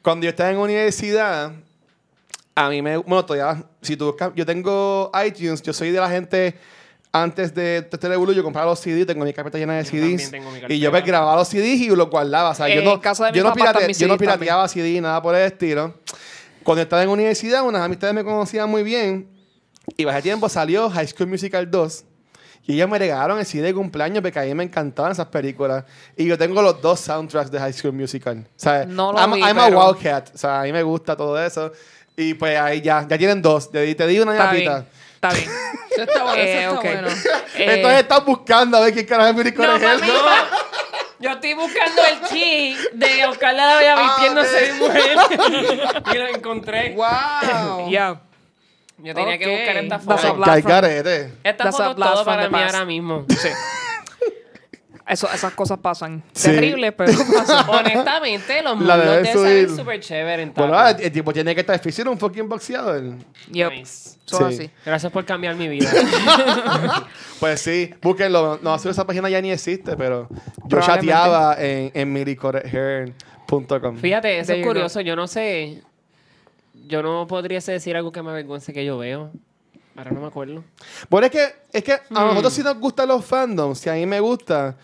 cuando 0.00 0.24
yo 0.24 0.30
estaba 0.30 0.50
en 0.50 0.56
universidad, 0.58 1.52
a 2.54 2.68
mí 2.70 2.80
me, 2.82 2.96
bueno, 2.96 3.24
todavía, 3.24 3.62
si 3.82 3.96
tú 3.96 4.06
buscas, 4.06 4.32
yo 4.34 4.46
tengo 4.46 5.10
iTunes, 5.24 5.60
yo 5.62 5.72
soy 5.72 5.90
de 5.90 6.00
la 6.00 6.08
gente, 6.08 6.54
antes 7.12 7.54
de 7.54 7.82
Telebulu, 7.82 8.32
yo 8.32 8.42
compraba 8.42 8.70
los 8.70 8.80
CDs, 8.80 9.06
tengo 9.06 9.24
mi 9.24 9.34
carpeta 9.34 9.58
llena 9.58 9.74
de 9.74 9.84
Yo 9.84 9.90
CDs, 9.90 10.32
y 10.68 10.78
yo 10.78 10.90
me 10.90 11.02
grababa 11.02 11.36
los 11.36 11.48
CDs 11.48 11.78
y 11.80 11.88
los 11.88 12.08
guardaba, 12.08 12.50
o 12.50 12.54
sea, 12.54 12.68
yo 12.68 12.74
En 12.80 12.84
no, 12.84 13.00
yo 13.32 13.42
no, 13.44 13.52
pirate- 13.54 13.80
yo 13.80 13.86
no 13.86 13.92
CDs 13.94 13.98
también. 14.08 14.18
pirateaba 14.18 14.66
CD, 14.68 15.00
nada 15.00 15.20
por 15.20 15.34
el 15.34 15.42
estilo. 15.42 15.94
Cuando 16.62 16.80
estaba 16.82 17.02
en 17.02 17.10
universidad, 17.10 17.64
unas 17.64 17.82
amistades 17.82 18.14
me 18.14 18.24
conocían 18.24 18.70
muy 18.70 18.82
bien. 18.82 19.28
Y 19.96 20.06
hace 20.06 20.22
tiempo 20.22 20.48
salió 20.48 20.88
High 20.88 21.08
School 21.08 21.26
Musical 21.28 21.68
2. 21.70 22.04
Y 22.64 22.74
ellos 22.74 22.88
me 22.88 22.98
regalaron 22.98 23.38
el 23.40 23.44
CD 23.46 23.62
de 23.68 23.74
cumpleaños 23.74 24.22
porque 24.22 24.38
a 24.38 24.42
mí 24.42 24.54
me 24.54 24.62
encantaban 24.62 25.10
esas 25.12 25.26
películas. 25.26 25.84
Y 26.16 26.26
yo 26.26 26.38
tengo 26.38 26.62
los 26.62 26.80
dos 26.80 27.00
soundtracks 27.00 27.50
de 27.50 27.58
High 27.58 27.72
School 27.72 27.92
Musical. 27.92 28.38
O 28.48 28.50
sea, 28.56 28.84
No 28.86 29.12
lo 29.12 29.18
I'm, 29.18 29.32
vi, 29.32 29.40
I'm 29.40 29.56
pero- 29.56 29.80
a 29.82 29.90
Wildcat. 29.90 30.34
O 30.34 30.38
sea, 30.38 30.60
a 30.60 30.62
mí 30.62 30.72
me 30.72 30.82
gusta 30.82 31.16
todo 31.16 31.42
eso. 31.42 31.72
Y 32.16 32.34
pues 32.34 32.56
ahí 32.58 32.80
ya, 32.80 33.06
ya 33.08 33.18
tienen 33.18 33.42
dos. 33.42 33.70
Te, 33.72 33.80
di- 33.82 33.94
te 33.96 34.06
di 34.06 34.20
una 34.20 34.34
ñapita. 34.36 34.84
Está 35.14 35.30
bien. 35.30 35.50
Eso 35.90 36.02
está 36.02 36.22
bueno, 36.24 36.38
Eh, 36.42 36.62
eso 36.64 36.74
está 36.74 36.80
bueno. 36.92 37.08
Eh, 37.56 37.74
Entonces 37.74 38.00
estás 38.00 38.24
buscando 38.24 38.76
a 38.78 38.80
ver 38.80 38.94
quién 38.94 39.06
carajo 39.06 39.28
es 39.30 39.36
Miri 39.36 39.52
No, 39.52 39.78
mami, 39.78 40.06
Yo 41.20 41.30
estoy 41.30 41.54
buscando 41.54 42.02
el 42.10 42.28
chi 42.28 42.76
de 42.94 43.26
Oscar 43.26 43.50
de 43.50 43.56
la 43.60 43.76
Hoya 43.76 43.94
Ah, 43.98 44.02
vistiéndose 44.06 44.60
de 44.60 44.72
mujer. 44.74 45.16
y 46.14 46.16
lo 46.18 46.26
encontré. 46.28 46.94
Wow. 46.96 47.90
Ya. 47.90 48.20
Yo 49.02 49.14
tenía 49.14 49.36
que 49.38 49.48
buscar 49.50 49.76
esta 49.76 49.98
That's 49.98 50.24
a 50.24 50.28
foto. 50.28 50.42
Cargarete. 50.42 51.32
Esta 51.42 51.64
That's 51.64 51.66
a 51.66 51.72
foto 51.72 51.90
es 51.90 51.96
blast 51.96 52.12
todo 52.14 52.24
from 52.24 52.34
para 52.34 52.42
the 52.44 52.48
mí 52.48 52.54
past. 52.62 52.74
ahora 52.74 52.86
mismo. 52.86 53.26
Sí. 53.42 53.48
Eso, 55.04 55.28
esas 55.34 55.52
cosas 55.54 55.78
pasan. 55.78 56.22
Sí. 56.32 56.48
Terribles, 56.52 56.94
pero 56.96 57.12
pasan. 57.36 57.68
Honestamente, 57.68 58.62
los 58.62 58.80
La 58.80 58.96
mundos 58.96 59.22
debe 59.34 59.66
de 59.66 59.68
súper 59.68 60.00
chévere 60.00 60.42
en 60.44 60.54
Bueno, 60.54 60.72
tacos. 60.72 61.00
el, 61.00 61.06
el 61.06 61.12
tipo 61.12 61.32
tiene 61.32 61.54
que 61.54 61.60
estar 61.62 61.78
físico, 61.80 62.08
un 62.10 62.18
fucking 62.18 62.48
boxeador. 62.48 63.16
Yep. 63.50 63.70
Nice. 63.72 64.10
Sí. 64.24 64.36
así. 64.44 64.70
Gracias 64.86 65.12
por 65.12 65.24
cambiar 65.24 65.56
mi 65.56 65.68
vida. 65.68 65.90
Pues 67.40 67.60
sí, 67.60 67.92
búsquenlo. 68.00 68.60
No, 68.62 68.78
sé, 68.78 68.90
esa 68.90 69.04
página 69.04 69.28
ya 69.28 69.40
ni 69.40 69.50
existe, 69.50 69.96
pero 69.96 70.28
yo 70.30 70.68
Probablemente. 70.68 71.06
chateaba 71.08 71.56
en, 71.58 71.90
en 71.92 72.12
miricorregel.com. 72.12 73.96
Fíjate, 73.96 74.38
eso 74.38 74.46
There 74.46 74.60
es 74.60 74.64
you 74.64 74.68
curioso. 74.70 75.00
Yo 75.00 75.16
no 75.16 75.26
sé. 75.26 75.82
Yo 76.86 77.02
no 77.02 77.26
podría 77.26 77.60
decir 77.60 77.96
algo 77.96 78.12
que 78.12 78.22
me 78.22 78.30
avergüence 78.30 78.72
que 78.72 78.84
yo 78.84 78.98
veo. 78.98 79.30
Ahora 79.96 80.10
no 80.10 80.20
me 80.20 80.26
acuerdo. 80.28 80.64
Bueno, 81.10 81.26
es 81.26 81.30
que, 81.32 81.54
es 81.72 81.84
que 81.84 81.92
a 81.92 82.00
Hmm. 82.08 82.14
nosotros 82.28 82.52
sí 82.52 82.62
nos 82.62 82.78
gustan 82.78 83.08
los 83.08 83.24
fandoms, 83.24 83.78
si 83.78 83.90
a 83.90 83.94
mí 83.94 84.06
me 84.06 84.20
gusta. 84.20 84.76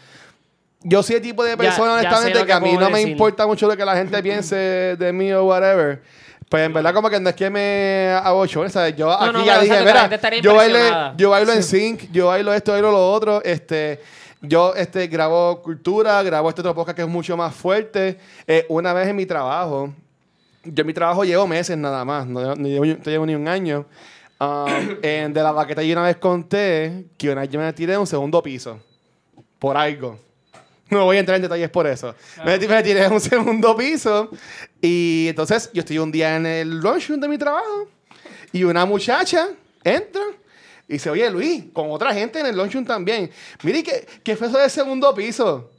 Yo 0.83 1.03
soy 1.03 1.17
el 1.17 1.23
tipo 1.23 1.43
de 1.43 1.51
Ya- 1.53 1.57
persona, 1.57 2.01
ya 2.03 2.09
honestamente, 2.09 2.39
lo 2.41 2.47
que 2.47 2.53
a 2.53 2.59
que 2.61 2.65
mí 2.65 2.71
puedo 2.75 2.85
no 2.85 2.91
me 2.91 2.99
decir. 2.99 3.13
importa 3.13 3.47
mucho 3.47 3.67
lo 3.67 3.77
que 3.77 3.85
la 3.85 3.97
gente 3.97 4.23
piense 4.23 4.57
de 4.57 5.13
mí 5.13 5.33
o 5.33 5.45
whatever. 5.47 6.03
Pues 6.49 6.65
en 6.65 6.73
verdad 6.73 6.95
como 6.95 7.11
que 7.11 7.19
no 7.21 7.29
es 7.31 7.35
que 7.37 7.51
me 7.51 8.15
show, 8.47 8.69
¿sabes? 8.71 8.97
Yo 8.97 9.11
aquí 9.13 9.33
no, 9.33 9.45
ya 9.45 9.61
dije, 9.61 9.81
mira, 9.81 10.09
yo 10.41 10.55
bailo, 10.55 10.79
yo 11.17 11.31
bailo 11.31 11.53
en 11.53 11.63
sync, 11.63 12.11
yo 12.13 12.29
bailo 12.29 12.53
esto, 12.55 12.73
bailo 12.73 12.91
lo 12.91 13.13
otro, 13.13 13.43
este... 13.45 14.01
Yo 14.41 14.73
este, 14.77 15.09
grabo 15.09 15.61
cultura, 15.63 16.23
grabo 16.23 16.49
este 16.49 16.61
otro 16.61 16.73
podcast 16.73 16.95
que 16.95 17.03
es 17.03 17.09
mucho 17.09 17.37
más 17.37 17.53
fuerte. 17.53 18.19
Eh, 18.47 18.65
una 18.69 18.93
vez 18.93 19.09
en 19.09 19.17
mi 19.17 19.27
trabajo, 19.27 19.93
yo 20.65 20.81
en 20.83 20.87
mi 20.87 20.93
trabajo 20.93 21.25
llevo 21.25 21.47
meses 21.47 21.77
nada 21.77 22.05
más, 22.05 22.27
no, 22.27 22.55
no 22.55 22.69
llevo, 22.69 22.85
no 22.85 23.05
llevo 23.05 23.27
ni 23.27 23.35
un 23.35 23.49
año. 23.49 23.87
Um, 24.41 24.97
en 25.03 25.33
de 25.33 25.43
la 25.43 25.53
baqueta 25.53 25.83
yo 25.83 25.93
una 25.93 26.05
vez 26.05 26.17
conté 26.17 27.07
que 27.17 27.31
una 27.31 27.41
vez 27.43 27.51
yo 27.51 27.59
me 27.59 27.73
tiré 27.73 27.93
de 27.93 27.99
un 27.99 28.07
segundo 28.07 28.43
piso. 28.43 28.81
Por 29.59 29.77
algo. 29.77 30.19
No 30.91 31.05
voy 31.05 31.17
a 31.17 31.21
entrar 31.21 31.37
en 31.37 31.43
detalles 31.43 31.69
por 31.69 31.87
eso. 31.87 32.15
Me, 32.45 32.59
me 32.59 32.83
tiré 32.83 33.01
de 33.01 33.09
un 33.09 33.21
segundo 33.21 33.77
piso. 33.77 34.31
Y 34.81 35.27
entonces 35.29 35.71
yo 35.75 35.81
estoy 35.81 35.99
un 35.99 36.11
día 36.11 36.37
en 36.37 36.47
el 36.47 36.79
lunchroom 36.79 37.21
de 37.21 37.29
mi 37.29 37.37
trabajo. 37.37 37.89
Y 38.53 38.65
una 38.65 38.87
muchacha 38.87 39.49
entra 39.85 40.23
y 40.89 40.95
dice, 40.95 41.11
oye 41.11 41.31
Luis, 41.31 41.65
con 41.75 41.91
otra 41.91 42.15
gente 42.15 42.41
en 42.41 42.47
el 42.47 42.57
lunchroom 42.57 42.87
también. 42.87 43.31
Mire, 43.63 43.83
¿qué, 43.83 44.07
qué 44.25 44.37
fue 44.37 44.47
eso 44.47 44.59
del 44.59 44.71
segundo 44.71 45.15
piso? 45.15 45.71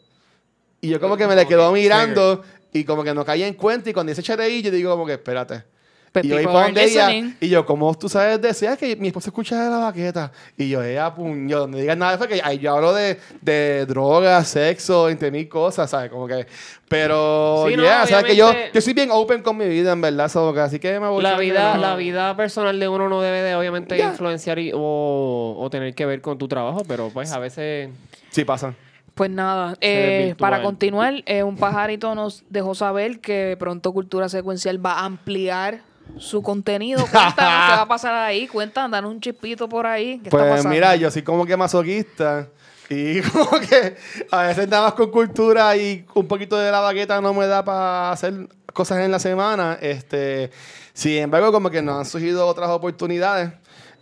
Y 0.82 0.90
yo 0.90 1.00
como 1.00 1.18
que 1.18 1.26
me 1.26 1.36
le 1.36 1.48
quedo 1.48 1.72
mirando 1.72 2.44
y 2.74 2.84
como 2.84 3.04
que 3.04 3.14
no 3.14 3.24
caía 3.26 3.48
en 3.48 3.54
cuenta. 3.56 3.90
Y 3.90 3.94
cuando 3.94 4.14
dice 4.14 4.34
ahí, 4.42 4.62
yo 4.62 4.72
digo 4.72 4.92
como 4.92 5.06
que 5.06 5.14
espérate. 5.14 5.64
But 6.12 6.26
y 6.26 6.30
yo 6.30 6.42
donde 6.42 6.84
ella. 6.86 7.08
listening. 7.08 7.36
Y 7.40 7.50
yo, 7.50 7.64
como 7.68 7.96
tú 7.96 8.10
sabes 8.10 8.42
de 8.42 8.50
eso? 8.50 8.66
Es 8.68 8.80
que 8.80 8.96
mi 8.96 9.10
esposa 9.10 9.30
escucha 9.30 9.64
de 9.64 9.70
la 9.70 9.78
baqueta. 9.78 10.32
Y 10.58 10.68
yo, 10.68 10.82
ella, 10.82 11.14
puño, 11.14 11.60
donde 11.60 11.82
digas 11.82 11.96
nada, 11.98 12.18
fue 12.18 12.28
que 12.28 12.42
ahí 12.44 12.58
yo 12.58 12.74
hablo 12.76 12.94
de, 12.96 13.20
de 13.42 13.86
drogas, 13.86 14.48
sexo, 14.48 15.08
entre 15.08 15.30
mil 15.30 15.48
cosas, 15.48 15.88
¿sabes? 15.88 16.10
Como 16.10 16.26
que. 16.26 16.48
Pero, 16.88 17.66
Sí, 17.70 17.76
no, 17.76 17.84
yeah, 17.84 18.08
¿sabes? 18.08 18.26
Que 18.26 18.36
yo, 18.36 18.52
yo 18.74 18.82
soy 18.82 18.94
bien 18.94 19.10
open 19.12 19.44
con 19.44 19.56
mi 19.56 19.68
vida, 19.68 19.92
en 19.92 20.02
verdad, 20.02 20.30
so, 20.30 20.52
que 20.52 20.60
así 20.62 20.80
que 20.80 21.00
me 21.00 21.08
voy 21.08 21.22
La 21.22 21.36
a- 21.36 21.40
vida, 21.40 21.76
no. 21.76 21.82
la 21.82 21.96
vida 21.96 22.36
personal 22.36 22.80
de 22.80 22.88
uno 22.88 23.08
no 23.08 23.22
debe 23.22 23.44
de 23.44 23.54
obviamente 23.56 23.96
Ya. 23.96 24.08
influenciar 24.10 24.58
y- 24.58 24.72
o, 24.74 25.56
o 25.60 25.70
tener 25.70 25.94
que 25.94 26.08
ver 26.08 26.22
con 26.22 26.40
tu 26.40 26.48
trabajo, 26.48 26.84
pero 26.88 27.12
pues 27.14 27.32
a 27.32 27.38
veces 27.38 27.90
Sí, 28.32 28.44
pasa. 28.46 28.74
Pues 29.20 29.30
nada, 29.30 29.76
eh, 29.82 30.34
para 30.38 30.62
continuar, 30.62 31.24
eh, 31.26 31.44
un 31.44 31.58
pajarito 31.58 32.16
nos 32.16 32.46
dejó 32.50 32.74
saber 32.74 33.20
que 33.20 33.58
pronto 33.60 33.92
Cultura 33.92 34.30
Secuencial 34.30 34.84
va 34.84 34.94
a 34.94 35.04
ampliar 35.04 35.82
su 36.18 36.42
contenido. 36.42 37.02
Cuéntanos 37.12 37.36
qué 37.36 37.76
va 37.76 37.82
a 37.82 37.88
pasar 37.90 38.14
ahí. 38.14 38.48
Cuéntanos, 38.48 38.92
danos 38.92 39.12
un 39.12 39.20
chispito 39.20 39.68
por 39.68 39.86
ahí. 39.86 40.20
¿Qué 40.20 40.30
está 40.30 40.38
Pues 40.38 40.50
pasando? 40.50 40.70
mira, 40.70 40.96
yo 40.96 41.12
soy 41.12 41.24
como 41.24 41.46
que 41.46 41.58
masoquista. 41.58 42.48
Y 42.90 43.20
como 43.34 43.60
que 43.60 43.98
a 44.32 44.44
veces 44.44 44.70
nada 44.70 44.84
más 44.84 44.94
con 44.94 45.12
cultura 45.12 45.76
y 45.76 46.06
un 46.14 46.26
poquito 46.26 46.58
de 46.58 46.72
la 46.72 46.80
baqueta 46.80 47.20
no 47.20 47.34
me 47.34 47.46
da 47.46 47.62
para 47.66 48.14
hacer 48.14 48.48
cosas 48.72 49.00
en 49.00 49.12
la 49.12 49.20
semana. 49.20 49.78
Este, 49.82 50.50
sin 50.94 51.18
embargo, 51.18 51.52
como 51.52 51.70
que 51.70 51.82
nos 51.82 52.00
han 52.00 52.06
surgido 52.06 52.48
otras 52.48 52.70
oportunidades. 52.70 53.52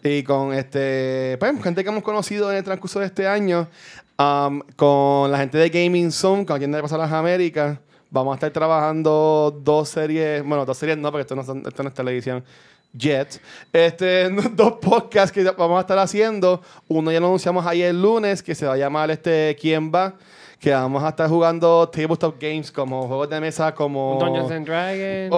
Y 0.03 0.21
con 0.21 0.53
este, 0.53 1.37
pues, 1.39 1.63
gente 1.63 1.83
que 1.83 1.89
hemos 1.89 2.03
conocido 2.03 2.51
en 2.51 2.57
el 2.57 2.63
transcurso 2.63 2.99
de 2.99 3.07
este 3.07 3.27
año, 3.27 3.67
um, 4.19 4.61
con 4.75 5.31
la 5.31 5.37
gente 5.39 5.57
de 5.57 5.69
Gaming 5.69 6.11
Zone, 6.11 6.45
con 6.45 6.57
quien 6.57 6.71
de 6.71 6.81
Pasar 6.81 6.99
las 6.99 7.11
Américas, 7.11 7.79
vamos 8.09 8.31
a 8.33 8.35
estar 8.35 8.51
trabajando 8.51 9.57
dos 9.63 9.89
series, 9.89 10.43
bueno, 10.45 10.65
dos 10.65 10.77
series 10.77 10.97
no, 10.97 11.11
porque 11.11 11.21
esto 11.21 11.35
no, 11.35 11.43
son- 11.43 11.63
esto 11.67 11.83
no 11.83 11.89
es 11.89 11.95
televisión. 11.95 12.43
Jet. 12.93 13.41
Este, 13.73 14.29
dos 14.53 14.73
podcasts 14.81 15.31
que 15.31 15.43
vamos 15.43 15.77
a 15.77 15.81
estar 15.81 15.99
haciendo. 15.99 16.61
Uno 16.87 17.11
ya 17.11 17.19
lo 17.19 17.27
anunciamos 17.27 17.65
ayer 17.67 17.89
el 17.89 18.01
lunes, 18.01 18.41
que 18.41 18.55
se 18.55 18.65
va 18.65 18.73
a 18.73 18.77
llamar 18.77 19.11
este 19.11 19.55
¿Quién 19.59 19.91
va? 19.93 20.13
Que 20.59 20.71
vamos 20.71 21.03
a 21.03 21.09
estar 21.09 21.29
jugando 21.29 21.87
tabletop 21.89 22.35
games 22.41 22.71
como 22.71 23.05
juegos 23.07 23.29
de 23.29 23.39
mesa 23.39 23.75
como 23.75 24.17
Dungeons 24.19 24.49
and 24.51 24.65
Dragons. 24.65 25.29
o, 25.31 25.37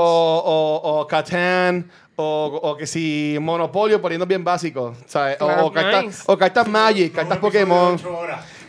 o, 0.82 1.00
o 1.02 1.08
Catán 1.08 1.89
o, 2.15 2.60
o 2.63 2.78
que 2.78 2.88
si 2.88 3.38
Monopolio 3.42 4.00
poniendo 4.02 4.26
bien 4.26 4.44
básico, 4.46 4.94
¿sabes? 5.08 5.36
O- 5.42 5.46
Claro. 5.48 5.65
o, 5.65 5.72
cartas, 5.74 6.06
Nice. 6.06 6.24
o 6.28 6.38
cartas 6.38 6.68
Magic, 6.70 7.13
cartas 7.13 7.38
Pokémon. 7.39 7.98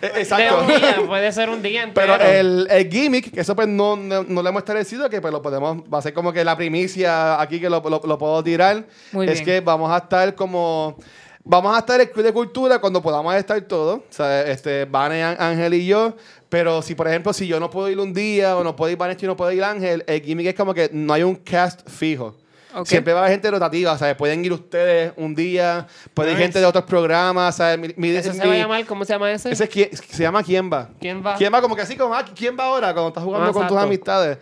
Eh, 0.02 0.10
de 0.14 0.20
Exacto. 0.20 0.60
un 0.60 0.66
día, 0.66 0.96
puede 1.06 1.32
ser 1.32 1.50
un 1.50 1.62
día 1.62 1.82
entero. 1.82 2.14
Pero 2.18 2.30
el, 2.30 2.66
el 2.70 2.90
gimmick, 2.90 3.32
que 3.32 3.40
eso 3.40 3.54
pues 3.54 3.68
no, 3.68 3.96
no, 3.96 4.22
no 4.22 4.42
lo 4.42 4.48
hemos 4.48 4.60
establecido, 4.60 5.08
que 5.10 5.20
pues 5.20 5.32
lo 5.32 5.42
podemos, 5.42 5.78
va 5.92 5.98
a 5.98 6.02
ser 6.02 6.14
como 6.14 6.32
que 6.32 6.42
la 6.44 6.56
primicia 6.56 7.40
aquí 7.40 7.60
que 7.60 7.68
lo, 7.68 7.80
lo- 7.80 8.00
lo 8.04 8.18
puedo 8.18 8.42
tirar, 8.42 8.84
Muy 9.12 9.26
es 9.26 9.34
bien. 9.34 9.44
que 9.44 9.60
vamos 9.60 9.90
a 9.92 9.98
estar 9.98 10.34
como, 10.34 10.96
vamos 11.44 11.76
a 11.76 11.80
estar 11.80 12.00
el 12.00 12.10
Club 12.10 12.24
de 12.24 12.32
Cultura 12.32 12.78
cuando 12.80 13.02
podamos 13.02 13.34
estar 13.34 13.60
todos, 13.62 13.98
o 14.00 14.02
sea, 14.08 14.42
este, 14.42 14.84
Vane, 14.86 15.22
Ángel 15.22 15.74
y 15.74 15.86
yo, 15.86 16.16
pero 16.48 16.80
si 16.82 16.94
por 16.94 17.06
ejemplo, 17.06 17.32
si 17.32 17.46
yo 17.46 17.60
no 17.60 17.68
puedo 17.70 17.88
ir 17.90 17.98
un 17.98 18.12
día, 18.14 18.56
o 18.56 18.64
no 18.64 18.74
puedo 18.74 18.90
ir 18.90 18.96
Vanessa 18.98 19.20
y 19.24 19.28
no 19.28 19.36
puedo 19.36 19.52
ir 19.52 19.62
Ángel, 19.62 20.02
el 20.06 20.22
gimmick 20.22 20.46
es 20.48 20.54
como 20.54 20.72
que 20.74 20.88
no 20.92 21.12
hay 21.12 21.22
un 21.22 21.36
cast 21.36 21.88
fijo. 21.88 22.36
Ok. 22.74 22.86
Siempre 22.86 23.12
va 23.12 23.20
a 23.20 23.22
haber 23.24 23.32
gente 23.34 23.50
rotativa, 23.50 23.96
¿sabes? 23.98 24.14
Pueden 24.16 24.44
ir 24.44 24.52
ustedes 24.52 25.12
un 25.16 25.34
día, 25.34 25.86
puede 26.14 26.30
ir 26.30 26.36
Nice. 26.36 26.44
gente 26.44 26.58
de 26.60 26.66
otros 26.66 26.84
programas, 26.84 27.56
¿sabes? 27.56 27.78
Mi- 27.78 27.94
mi- 27.96 28.16
¿Ese 28.16 28.32
se 28.32 28.42
mi- 28.42 28.48
va 28.48 28.54
a 28.54 28.58
llamar? 28.58 28.84
¿Cómo 28.86 29.04
se 29.04 29.12
llama 29.12 29.30
ese? 29.32 29.50
ese 29.50 29.64
es 29.64 30.00
se 30.00 30.22
llama 30.22 30.42
¿Quién 30.42 30.70
va? 30.72 30.88
¿Quién 31.00 31.24
va? 31.24 31.34
¿Quién 31.36 31.52
va? 31.52 31.60
Como 31.60 31.74
que 31.76 31.82
así, 31.82 31.96
como, 31.96 32.14
ah, 32.14 32.24
¿quién 32.34 32.56
va 32.58 32.64
ahora? 32.66 32.92
Cuando 32.92 33.08
estás 33.08 33.24
jugando 33.24 33.48
Ah, 33.48 33.52
con 33.52 33.66
tus 33.66 33.76
amistades. 33.76 34.38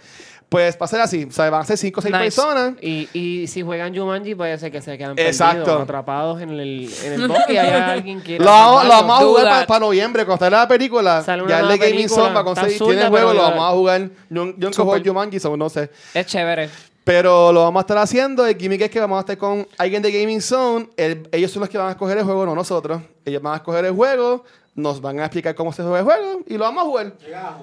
Pues 0.50 0.78
va 0.80 0.86
a 0.86 0.88
ser 0.88 1.00
así. 1.02 1.26
O 1.28 1.30
sea, 1.30 1.50
van 1.50 1.60
a 1.60 1.64
ser 1.66 1.76
cinco 1.76 2.00
o 2.00 2.02
seis 2.02 2.10
Nice. 2.14 2.24
personas. 2.24 2.72
Y, 2.80 3.06
y 3.12 3.46
si 3.48 3.60
juegan 3.60 3.94
Jumanji, 3.94 4.34
puede 4.34 4.56
ser 4.56 4.72
que 4.72 4.80
se 4.80 4.96
quedan 4.96 5.12
Exacto. 5.18 5.58
perdidos, 5.64 5.82
atrapados 5.82 6.40
en 6.40 6.48
el, 6.48 6.90
en 7.04 7.12
el 7.12 7.28
bosque 7.28 7.52
y 7.52 7.58
haya 7.58 7.86
alguien 7.92 8.22
que 8.22 8.38
Lo, 8.38 8.46
vamos- 8.46 8.86
a 8.90 9.16
jugar 9.26 9.66
para 9.66 9.80
noviembre. 9.80 10.24
Cuando 10.24 10.46
sale 10.46 10.56
la 10.56 10.66
película, 10.66 11.22
Sale 11.22 11.42
una 11.42 11.50
ya 11.50 11.60
el 11.60 11.68
de 11.68 11.76
Gaming. 11.90 12.08
Zone 12.08 12.32
va 12.32 12.40
a 12.40 12.44
conseguir. 12.44 12.78
Tiene 12.78 13.08
juego, 13.08 13.34
lo 13.34 13.42
vamos 13.42 13.62
a 13.62 13.72
jugar. 13.74 14.00
Yo, 14.30 14.44
nunca 14.56 14.82
juego. 14.82 15.04
Jumanji, 15.04 15.38
so 15.38 15.54
no 15.54 15.68
sé. 15.68 15.90
Es 16.14 16.24
chévere. 16.24 16.70
Pero 17.08 17.52
lo 17.52 17.62
vamos 17.62 17.80
a 17.80 17.84
estar 17.84 17.96
haciendo. 17.96 18.46
El 18.46 18.54
gimmick 18.58 18.82
es 18.82 18.90
que 18.90 19.00
vamos 19.00 19.16
a 19.16 19.20
estar 19.20 19.38
con 19.38 19.66
alguien 19.78 20.02
de 20.02 20.12
Gaming 20.12 20.42
Zone. 20.42 20.90
El- 20.94 21.26
ellos 21.32 21.50
son 21.50 21.60
los 21.60 21.70
que 21.70 21.78
van 21.78 21.88
a 21.88 21.90
escoger 21.92 22.18
el 22.18 22.24
juego, 22.24 22.44
no 22.44 22.54
nosotros. 22.54 23.00
Ellos 23.24 23.40
van 23.40 23.54
a 23.54 23.56
escoger 23.56 23.86
el 23.86 23.92
juego. 23.94 24.44
Nos 24.74 25.00
van 25.00 25.18
a 25.18 25.24
explicar 25.24 25.54
cómo 25.54 25.72
se 25.72 25.82
juega 25.82 26.00
el 26.00 26.04
juego. 26.04 26.40
Y 26.46 26.58
lo 26.58 26.64
vamos 26.64 26.82
a 26.82 26.86
jugar. 26.86 27.12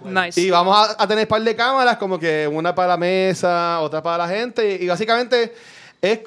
Nice. 0.04 0.42
Y 0.42 0.50
vamos 0.50 0.76
a, 0.76 0.96
a 1.02 1.08
tener 1.08 1.26
un 1.26 1.30
par 1.30 1.44
de 1.44 1.56
cámaras, 1.56 1.98
como 1.98 2.18
que 2.18 2.48
una 2.52 2.74
para 2.74 2.88
la 2.90 2.98
mesa, 2.98 3.82
otra 3.82 4.02
para 4.02 4.26
la 4.26 4.28
gente. 4.36 4.80
Y, 4.82 4.88
básicamente 4.88 5.54
es. 6.02 6.22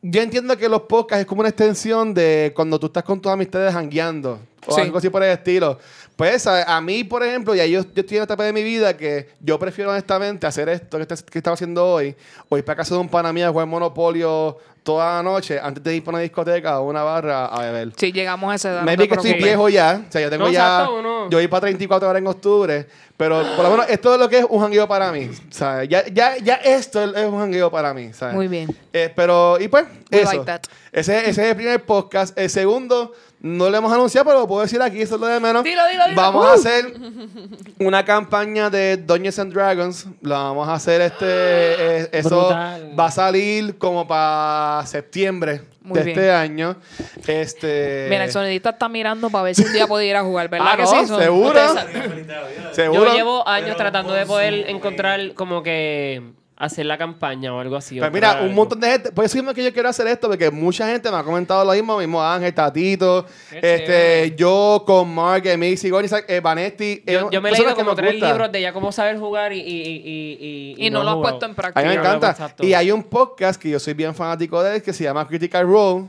Yo 0.00 0.22
entiendo 0.22 0.56
que 0.56 0.68
los 0.68 0.82
podcasts 0.82 1.22
es 1.22 1.26
como 1.26 1.40
una 1.40 1.48
extensión 1.48 2.14
de 2.14 2.52
cuando 2.54 2.78
tú 2.78 2.86
estás 2.86 3.02
con 3.02 3.20
tus 3.20 3.32
amistades 3.32 3.74
jangueando. 3.74 4.38
O 4.64 4.74
Sí. 4.76 4.80
algo 4.82 4.98
así 4.98 5.10
por 5.10 5.24
el 5.24 5.32
estilo. 5.32 5.76
Pues 6.18 6.48
a, 6.48 6.76
a 6.76 6.80
mí, 6.80 7.04
por 7.04 7.22
ejemplo, 7.22 7.54
y 7.54 7.60
ahí 7.60 7.70
yo, 7.70 7.82
yo 7.94 8.00
estoy 8.00 8.16
en 8.16 8.22
una 8.22 8.24
etapa 8.24 8.42
de 8.42 8.52
mi 8.52 8.64
vida 8.64 8.96
que 8.96 9.28
yo 9.38 9.56
prefiero 9.56 9.92
honestamente 9.92 10.48
hacer 10.48 10.68
esto 10.68 10.96
que, 10.98 11.04
este- 11.04 11.30
que 11.30 11.38
estaba 11.38 11.54
haciendo 11.54 11.86
hoy, 11.86 12.16
o 12.48 12.58
ir 12.58 12.64
para 12.64 12.78
casa 12.78 12.96
de 12.96 13.00
un 13.00 13.08
pana 13.08 13.32
mío 13.32 13.46
a 13.46 13.50
jugar 13.52 13.68
Monopolio 13.68 14.58
toda 14.82 15.16
la 15.16 15.22
noche 15.22 15.60
antes 15.62 15.84
de 15.84 15.94
ir 15.96 16.02
para 16.02 16.16
una 16.16 16.22
discoteca 16.22 16.80
o 16.80 16.88
una 16.88 17.04
barra 17.04 17.46
a 17.46 17.60
beber. 17.62 17.92
Sí, 17.96 18.10
llegamos 18.10 18.50
a 18.50 18.54
esa 18.56 18.70
edad. 18.70 18.80
no 18.80 18.86
Maybe 18.86 19.04
te 19.04 19.08
que 19.10 19.14
estoy 19.14 19.34
viejo 19.34 19.68
ya. 19.68 20.02
O 20.08 20.10
sea, 20.10 20.20
yo 20.22 20.30
tengo 20.30 20.46
No, 20.46 20.50
ya. 20.50 20.60
exacto, 20.80 20.98
uno- 20.98 21.30
Yo 21.30 21.38
voy 21.38 21.46
para 21.46 21.60
34 21.60 22.08
horas 22.08 22.20
en 22.20 22.26
octubre. 22.26 22.86
Pero 23.16 23.42
por 23.56 23.64
lo 23.64 23.70
menos 23.72 23.86
esto 23.90 24.14
es 24.14 24.20
lo 24.20 24.28
que 24.28 24.38
es 24.38 24.46
un 24.48 24.60
jangueo 24.60 24.88
para 24.88 25.12
mí. 25.12 25.28
¿sabes? 25.50 25.88
Ya, 25.88 26.06
ya, 26.06 26.36
ya 26.38 26.54
esto 26.54 27.02
es 27.02 27.26
un 27.26 27.38
jangueo 27.38 27.70
para 27.70 27.92
mí. 27.92 28.12
¿sabes? 28.12 28.34
Muy 28.34 28.48
bien. 28.48 28.74
Eh, 28.92 29.12
pero, 29.14 29.60
y 29.60 29.68
pues, 29.68 29.84
We 30.10 30.20
eso. 30.22 30.32
like 30.32 30.44
that. 30.46 30.62
Ese, 30.90 31.18
ese 31.28 31.30
es 31.42 31.48
el 31.50 31.56
primer 31.56 31.84
podcast. 31.84 32.36
El 32.38 32.48
segundo, 32.48 33.12
no 33.40 33.70
lo 33.70 33.76
hemos 33.76 33.92
anunciado, 33.92 34.24
pero 34.26 34.40
lo 34.40 34.48
puedo 34.48 34.62
decir 34.62 34.80
aquí, 34.82 35.00
eso 35.02 35.14
es 35.14 35.20
lo 35.20 35.26
de 35.28 35.38
menos. 35.40 35.62
Dilo, 35.64 35.82
dilo, 35.90 36.04
dilo. 36.08 36.16
Vamos 36.20 36.44
Uh. 36.44 36.48
a 36.48 36.54
hacer 36.54 36.92
una 37.78 38.04
campaña 38.04 38.68
de 38.70 38.96
Dungeons 38.96 39.38
and 39.38 39.52
Dragons. 39.52 40.06
La 40.22 40.38
vamos 40.38 40.68
a 40.68 40.74
hacer 40.74 41.00
este. 41.00 41.26
eh, 41.26 42.08
eso 42.12 42.40
Brutal. 42.40 42.98
va 42.98 43.06
a 43.06 43.10
salir 43.10 43.78
como 43.78 44.06
para 44.08 44.84
septiembre 44.86 45.62
Muy 45.82 45.98
de 45.98 46.04
bien. 46.04 46.18
este 46.18 46.32
año. 46.32 46.76
Este. 47.26 48.06
Mira, 48.10 48.24
el 48.24 48.32
sonidista 48.32 48.70
está 48.70 48.88
mirando 48.88 49.30
para 49.30 49.44
ver 49.44 49.54
si 49.54 49.62
un 49.64 49.72
día 49.72 49.86
puede 49.86 50.06
ir 50.06 50.16
a 50.16 50.22
jugar, 50.22 50.48
¿verdad 50.48 50.68
Ah, 50.72 50.76
que 50.76 50.82
no, 50.82 50.88
sí? 50.88 51.06
Son- 51.06 51.20
seguro. 51.20 51.48
ustedes 51.48 52.26
Seguro. 52.74 53.04
Yo 53.06 53.14
llevo 53.14 53.48
años 53.48 53.76
tratando 53.76 54.12
de 54.12 54.26
poder 54.26 54.68
encontrar 54.68 55.34
como 55.34 55.62
que 55.62 56.22
hacer 56.60 56.84
la 56.86 56.98
campaña 56.98 57.54
o 57.54 57.60
algo 57.60 57.76
así. 57.76 57.98
Pues 58.00 58.12
mira, 58.12 58.32
un 58.32 58.38
algo. 58.38 58.54
montón 58.54 58.80
de 58.80 58.90
gente. 58.90 59.12
Por 59.12 59.24
eso 59.24 59.36
mismo 59.36 59.54
que 59.54 59.62
yo 59.62 59.72
quiero 59.72 59.88
hacer 59.88 60.08
esto, 60.08 60.26
porque 60.28 60.50
mucha 60.50 60.88
gente 60.88 61.08
me 61.10 61.16
ha 61.16 61.22
comentado 61.22 61.64
lo 61.64 61.72
mismo, 61.72 61.96
mismo 61.98 62.20
Ángel, 62.22 62.52
Tatito, 62.52 63.24
Qué 63.48 63.56
este, 63.58 63.86
chévere. 63.86 64.34
yo 64.36 64.82
con 64.84 65.14
Mark, 65.14 65.44
Macy, 65.56 65.88
Goni, 65.88 66.08
eh, 66.26 66.40
Vanetti. 66.40 67.02
eh, 67.06 67.24
Yo, 67.30 67.40
me 67.40 67.50
he 67.50 67.52
leído 67.52 67.74
como 67.76 67.94
tres 67.94 68.14
libros 68.20 68.50
de 68.50 68.60
ya 68.60 68.72
cómo 68.72 68.90
saber 68.90 69.18
jugar 69.18 69.52
y... 69.52 69.60
Y, 69.60 69.62
y, 69.70 70.74
y, 70.78 70.86
Y 70.86 70.90
no 70.90 71.02
lo 71.04 71.10
has 71.10 71.16
he 71.18 71.20
puesto 71.20 71.46
en 71.46 71.52
A 71.52 71.54
práctica. 71.54 71.80
mí 71.82 71.88
me 71.88 71.94
encanta. 71.94 72.54
Y 72.60 72.74
hay 72.74 72.90
un 72.90 73.04
podcast 73.04 73.60
que 73.60 73.70
yo 73.70 73.78
soy 73.78 73.94
bien 73.94 74.14
fanático 74.14 74.62
de 74.62 74.76
él, 74.76 74.82
que 74.82 74.92
se 74.92 75.04
llama 75.04 75.26
Critical 75.28 75.64
Role, 75.66 76.06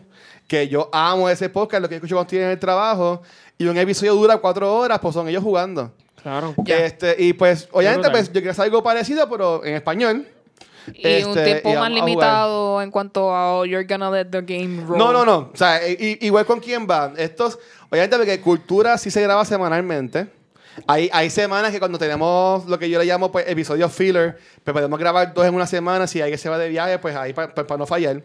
que 0.48 0.68
yo 0.68 0.90
amo 0.92 1.30
ese 1.30 1.48
podcast, 1.50 1.82
lo 1.84 1.88
que 1.90 1.94
yo 1.94 1.98
escucho 1.98 2.16
cuando 2.16 2.28
estoy 2.28 2.40
en 2.40 2.50
el 2.50 2.58
trabajo. 2.60 3.22
Y 3.58 3.66
un 3.68 3.78
episodio 3.78 4.16
dura 4.16 4.38
cuatro 4.38 4.74
horas, 4.76 4.98
pues 5.00 5.14
son 5.14 5.28
ellos 5.30 5.44
jugando. 5.44 5.92
Claro. 6.24 6.54
Este, 6.66 7.16
y 7.20 7.34
pues, 7.34 7.70
obviamente, 7.72 8.10
pues 8.10 8.28
yo 8.28 8.34
quiero 8.42 8.52
hacer 8.52 8.66
algo 8.66 8.82
parecido, 8.82 9.30
pero 9.30 9.64
en 9.64 9.76
español. 9.76 10.26
Y 10.88 11.24
un 11.24 11.38
Este, 11.38 11.44
tiempo 11.46 11.72
y 11.72 11.76
más 11.76 11.92
limitado 11.92 12.82
en 12.82 12.92
cuanto 12.92 13.34
a 13.34 13.54
oh, 13.56 13.66
you're 13.66 13.86
gonna 13.86 14.10
let 14.10 14.26
the 14.26 14.42
game 14.42 14.84
roll. 14.86 14.98
No, 14.98 15.12
no, 15.12 15.26
no. 15.26 15.50
O 15.54 15.58
sea, 15.58 15.80
igual 15.88 16.46
con 16.46 16.60
quién 16.60 16.88
va. 16.90 17.14
Estos, 17.18 17.60
obviamente, 17.90 18.18
porque 18.18 18.42
cultura 18.42 18.98
sí 18.98 19.12
se 19.12 19.22
graba 19.22 19.46
semanalmente. 19.46 20.28
Hay, 20.88 21.10
hay 21.12 21.30
semanas 21.30 21.72
que 21.72 21.80
cuando 21.80 21.98
tenemos 21.98 22.66
lo 22.66 22.80
que 22.80 22.90
yo 22.90 23.00
le 23.00 23.06
llamo 23.06 23.32
pues, 23.32 23.48
episodios 23.48 23.92
filler, 23.92 24.40
pues 24.64 24.74
podemos 24.74 25.00
grabar 25.00 25.34
dos 25.34 25.46
en 25.46 25.54
una 25.54 25.68
semana. 25.68 26.08
Si 26.08 26.22
alguien 26.22 26.40
se 26.40 26.50
va 26.50 26.58
de 26.58 26.70
viaje, 26.70 27.00
pues 27.00 27.16
ahí 27.16 27.34
para 27.34 27.78
no 27.78 27.86
fallar. 27.86 28.22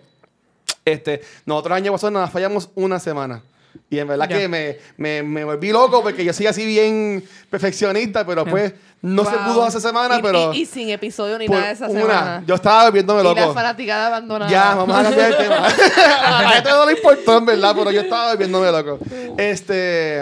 Este, 0.84 1.22
nosotros 1.46 1.76
año 1.76 1.92
pasado 1.92 2.10
nada, 2.10 2.28
fallamos 2.28 2.70
una 2.74 3.00
semana. 3.00 3.42
Y 3.90 3.98
en 3.98 4.08
verdad 4.08 4.28
Ya. 4.28 4.38
que 4.38 4.48
me, 4.48 4.76
me, 4.96 5.22
me 5.22 5.44
volví 5.44 5.70
loco 5.70 6.02
porque 6.02 6.24
yo 6.24 6.32
soy 6.32 6.46
así 6.46 6.64
bien 6.66 7.22
perfeccionista, 7.50 8.24
pero 8.26 8.44
pues 8.44 8.72
no 9.02 9.24
se 9.24 9.36
Wow. 9.36 9.44
pudo 9.46 9.64
hace 9.64 9.80
semana, 9.80 10.18
Y- 10.18 10.22
pero... 10.22 10.52
Y, 10.54 10.62
y 10.62 10.66
sin 10.66 10.90
episodio 10.90 11.38
ni 11.38 11.46
nada 11.48 11.66
de 11.66 11.72
esa 11.72 11.88
una, 11.88 12.00
semana. 12.00 12.44
yo 12.46 12.54
estaba 12.54 12.84
volviéndome 12.84 13.20
y 13.20 13.24
la 13.24 13.34
loco. 13.42 13.54
fanaticada 13.54 14.06
abandonada. 14.08 14.50
Ya, 14.50 14.74
vamos 14.74 14.96
a 14.96 15.02
cambiar 15.02 15.30
el 15.32 15.36
tema. 15.36 15.66
a 16.24 16.48
gente 16.50 16.70
no 16.70 16.86
le 16.86 16.92
importó, 16.92 17.38
en 17.38 17.46
verdad, 17.46 17.74
pero 17.76 17.90
yo 17.90 18.00
estaba 18.00 18.34
viéndome 18.36 18.70
loco. 18.72 18.98
Este. 19.36 20.20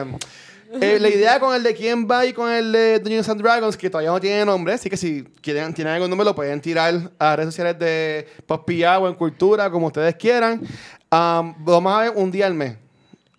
eh, 0.81 0.99
la 0.99 1.09
idea 1.09 1.39
con 1.39 1.55
el 1.55 1.63
de 1.63 1.75
quién 1.75 2.09
va 2.11 2.25
y 2.25 2.33
con 2.33 2.51
el 2.51 2.73
de 2.73 2.99
Dungeons 2.99 3.29
and 3.29 3.43
Dragons, 3.43 3.77
que 3.77 3.91
todavía 3.91 4.11
no 4.11 4.19
tiene 4.21 4.45
nombre, 4.45 4.73
así 4.75 4.89
que 4.89 4.97
si 4.97 5.23
quieren, 5.43 5.75
tienen 5.75 5.93
algún 5.95 6.09
nombre, 6.09 6.25
lo 6.25 6.35
pueden 6.35 6.61
tirar 6.61 6.95
a 7.19 7.37
redes 7.37 7.51
sociales 7.55 7.79
de 7.79 8.27
Pospilla 8.47 8.99
o 8.99 9.07
en 9.07 9.15
Cultura, 9.15 9.71
como 9.71 9.89
ustedes 9.89 10.15
quieran. 10.17 10.61
Um, 11.11 11.55
vamos 11.59 11.93
a 11.95 12.01
ver 12.01 12.13
un 12.17 12.31
día 12.31 12.47
al 12.47 12.55
mes. 12.55 12.77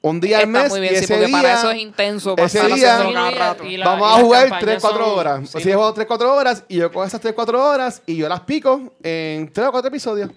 Un 0.05 0.19
día 0.19 0.39
al 0.39 0.43
Está 0.47 0.59
mes. 0.63 0.69
muy 0.69 0.81
bien, 0.81 0.93
y 0.93 0.97
sí, 0.97 1.03
ese 1.05 1.13
porque 1.15 1.31
para 1.31 1.43
día- 1.47 1.53
eso 1.59 1.71
es 1.71 1.77
intenso. 1.81 2.35
para 2.35 2.45
ese 2.47 2.61
día- 2.67 2.97
cada 3.13 3.31
rato. 3.31 3.63
la- 3.63 3.85
Vamos 3.85 4.11
a 4.11 4.21
jugar 4.21 4.49
campañas 4.49 4.65
3-4 4.83 5.05
son- 5.05 5.17
horas. 5.19 5.49
sí. 5.49 5.57
Si 5.59 5.63
juego 5.63 5.93
3-4 5.93 6.33
horas 6.35 6.63
y 6.67 6.75
yo 6.75 6.91
cojo 6.91 7.05
esas 7.05 7.21
3-4 7.21 7.63
horas 7.63 8.01
y 8.05 8.17
yo 8.17 8.27
las 8.27 8.41
pico 8.41 8.81
en 9.01 9.51
3 9.53 9.65
o 9.67 9.71
4 9.71 9.87
episodios. 9.87 10.29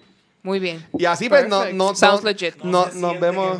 Muy 0.43 0.59
bien. 0.59 0.85
Y 0.97 1.03
así 1.03 1.27
pues 1.27 1.45
no, 1.49 1.65
no, 1.73 1.93
Sounds 1.93 2.23
no- 2.23 2.29
legit. 2.29 2.55
no- 2.63 2.87
nos 2.93 3.19
vemos. 3.19 3.59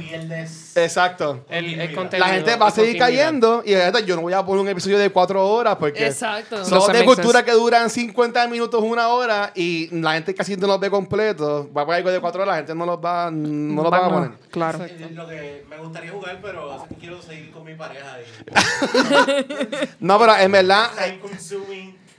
Exacto. 0.75 1.43
El, 1.49 1.93
contenido. 1.93 2.25
La 2.27 2.33
gente 2.33 2.55
va 2.55 2.67
a 2.67 2.71
seguir 2.71 2.91
continuidad. 2.97 3.05
cayendo 3.25 3.63
y 3.65 3.73
neta, 3.73 3.99
yo 3.99 4.15
no 4.15 4.21
voy 4.21 4.31
a 4.31 4.45
poner 4.45 4.61
un 4.61 4.69
episodio 4.69 4.97
de 4.97 5.09
4 5.09 5.45
horas 5.49 5.75
porque 5.77 6.05
Exacto. 6.05 6.63
son 6.63 6.79
de 6.93 6.99
make 6.99 7.05
cultura 7.05 7.43
que 7.43 7.51
duran 7.51 7.89
50 7.89 8.47
minutos, 8.47 8.81
una 8.81 9.09
hora 9.09 9.51
y 9.55 9.89
la 9.99 10.13
gente 10.13 10.33
casi 10.33 10.55
no 10.55 10.67
los 10.67 10.79
ve 10.79 10.89
completos. 10.89 11.67
Va 11.75 11.81
a 11.81 11.85
poner 11.85 11.97
algo 11.97 12.11
de 12.11 12.21
4 12.21 12.41
horas, 12.43 12.53
la 12.53 12.57
gente 12.57 12.75
no 12.75 12.85
los 12.85 12.97
va, 13.03 13.29
no 13.31 13.83
los 13.83 13.91
va 13.91 14.05
a 14.05 14.09
poner. 14.09 14.31
Claro. 14.51 14.85
Es 14.85 15.11
lo 15.11 15.27
que 15.27 15.65
me 15.69 15.77
gustaría 15.79 16.11
jugar, 16.11 16.39
pero 16.41 16.85
quiero 16.99 17.21
seguir 17.21 17.51
con 17.51 17.65
mi 17.65 17.73
pareja. 17.75 18.17
Y, 18.21 19.87
No, 19.99 20.17
pero 20.19 20.37
en 20.37 20.51
verdad. 20.51 20.89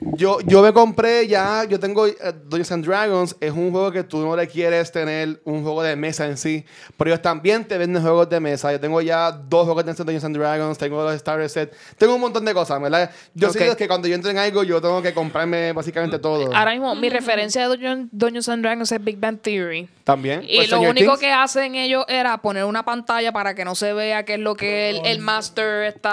Yo, 0.01 0.39
yo 0.43 0.63
me 0.63 0.73
compré 0.73 1.27
ya, 1.27 1.65
yo 1.65 1.81
tengo 1.81 2.07
eh, 2.07 2.15
Dungeons 2.45 2.71
and 2.71 2.87
Dragons, 2.87 3.37
es 3.41 3.51
un 3.51 3.73
juego 3.73 3.91
que 3.91 4.05
tú 4.05 4.19
no 4.25 4.37
le 4.37 4.47
quieres 4.47 4.93
tener 4.93 5.41
un 5.45 5.65
juego 5.65 5.83
de 5.83 5.97
mesa 5.97 6.27
en 6.27 6.37
sí, 6.37 6.65
pero 6.97 7.11
ellos 7.11 7.21
también 7.21 7.65
te 7.65 7.77
venden 7.79 8.01
juegos 8.03 8.29
de 8.31 8.39
mesa. 8.39 8.71
Yo 8.71 8.79
tengo 8.79 9.01
ya 9.01 9.33
dos 9.33 9.65
juegos 9.65 9.85
de 9.85 9.93
Dungeons 9.95 10.25
and 10.25 10.37
Dragons, 10.37 10.79
tengo 10.79 11.03
los 11.03 11.15
Star 11.15 11.49
Set, 11.49 11.75
tengo 11.99 12.15
un 12.15 12.21
montón 12.21 12.45
de 12.45 12.55
cosas, 12.55 12.81
¿verdad? 12.81 13.11
Yo 13.35 13.51
sé 13.51 13.71
Ok. 13.71 13.77
que 13.77 13.89
cuando 13.89 14.07
yo 14.07 14.15
entre 14.15 14.31
en 14.31 14.39
algo, 14.39 14.63
yo 14.63 14.81
tengo 14.81 15.03
que 15.03 15.13
comprarme 15.13 15.73
básicamente 15.73 16.21
todo. 16.21 16.55
Ahora 16.55 16.71
mismo, 16.71 16.95
mi 16.95 17.09
referencia 17.11 17.69
de 17.69 17.77
Dungeon- 17.77 18.09
Dungeons 18.13 18.49
and 18.51 18.63
Dragons 18.63 18.93
es 18.93 19.03
Big 19.03 19.19
Bang 19.19 19.41
Theory. 19.41 19.89
También. 20.05 20.45
Y 20.45 20.57
Pues, 20.59 20.71
lo 20.71 20.77
Stranger 20.77 20.91
único 20.91 21.07
Things. 21.15 21.21
que 21.21 21.33
hacen 21.33 21.75
ellos 21.75 22.05
era 22.07 22.39
poner 22.39 22.65
una 22.65 22.85
pantalla 22.85 23.33
para 23.33 23.55
que 23.57 23.65
no 23.65 23.75
se 23.75 23.93
vea 23.93 24.25
qué 24.25 24.35
es 24.35 24.41
lo 24.41 24.55
que 24.55 24.91
el, 24.91 25.05
el 25.07 25.19
master 25.19 25.83
está 25.85 26.13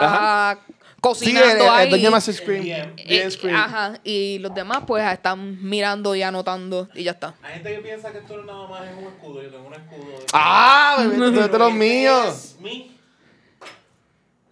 Ajá. 0.53 0.59
Cocinando 1.09 1.71
ahí. 1.71 2.21
Screen. 2.33 2.93
Eh, 2.97 3.29
Screen. 3.29 3.55
ajá, 3.55 3.99
y 4.03 4.39
los 4.39 4.55
demás 4.55 4.79
pues 4.87 5.05
están 5.11 5.63
mirando 5.63 6.15
y 6.15 6.23
anotando 6.23 6.89
y 6.95 7.03
ya 7.03 7.11
está. 7.11 7.35
Hay 7.43 7.53
gente 7.55 7.75
que 7.75 7.79
piensa 7.81 8.11
que 8.11 8.17
esto 8.17 8.43
nada 8.43 8.67
más 8.67 8.81
es 8.87 8.97
un 8.97 9.03
escudo. 9.03 9.43
Yo 9.43 9.51
tengo 9.51 9.67
un 9.67 9.73
escudo. 9.75 10.19
de- 10.19 10.25
¡Ah! 10.33 10.95
bebé, 11.07 11.31
tú 11.31 11.39
eres 11.41 11.59
los 11.59 11.73
míos! 11.73 12.55
mi 12.59 12.97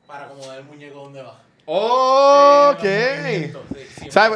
para 0.05 0.25
acomodar 0.25 0.59
el 0.59 0.65
muñeco 0.65 0.99
donde 0.99 1.23
va. 1.23 1.41
¡Oh! 1.65 2.71
Ok. 2.73 2.83
Eh. 2.83 3.53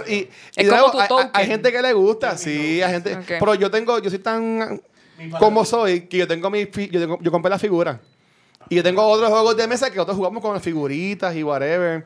Y, 0.07 0.13
y 0.15 0.29
Es 0.55 0.65
de 0.65 0.69
como 0.69 0.91
nuevo, 0.93 1.07
tu 1.07 1.29
hay, 1.33 1.45
gente 1.45 1.71
que 1.71 1.81
le 1.83 1.93
gusta, 1.93 2.35
sí, 2.35 2.81
hay 2.81 2.93
gente. 2.93 3.15
Ok. 3.15 3.25
Pero 3.27 3.53
yo 3.53 3.69
tengo, 3.69 3.99
yo 3.99 4.09
soy 4.09 4.19
tan 4.19 4.81
como 5.39 5.63
soy 5.65 6.07
que 6.07 6.17
yo 6.17 6.27
tengo 6.27 6.49
mi, 6.49 6.65
fi- 6.65 6.89
yo, 6.89 6.99
tengo- 6.99 7.19
yo 7.21 7.31
compré 7.31 7.51
la 7.51 7.59
figura. 7.59 7.99
Y 8.69 8.75
yo 8.75 8.83
tengo 8.83 9.03
otros 9.03 9.29
juegos 9.29 9.55
de 9.55 9.67
mesa 9.67 9.89
que 9.89 9.99
otros 9.99 10.17
jugamos 10.17 10.41
con 10.41 10.53
las 10.53 10.63
figuritas 10.63 11.35
y 11.35 11.43
whatever. 11.43 12.05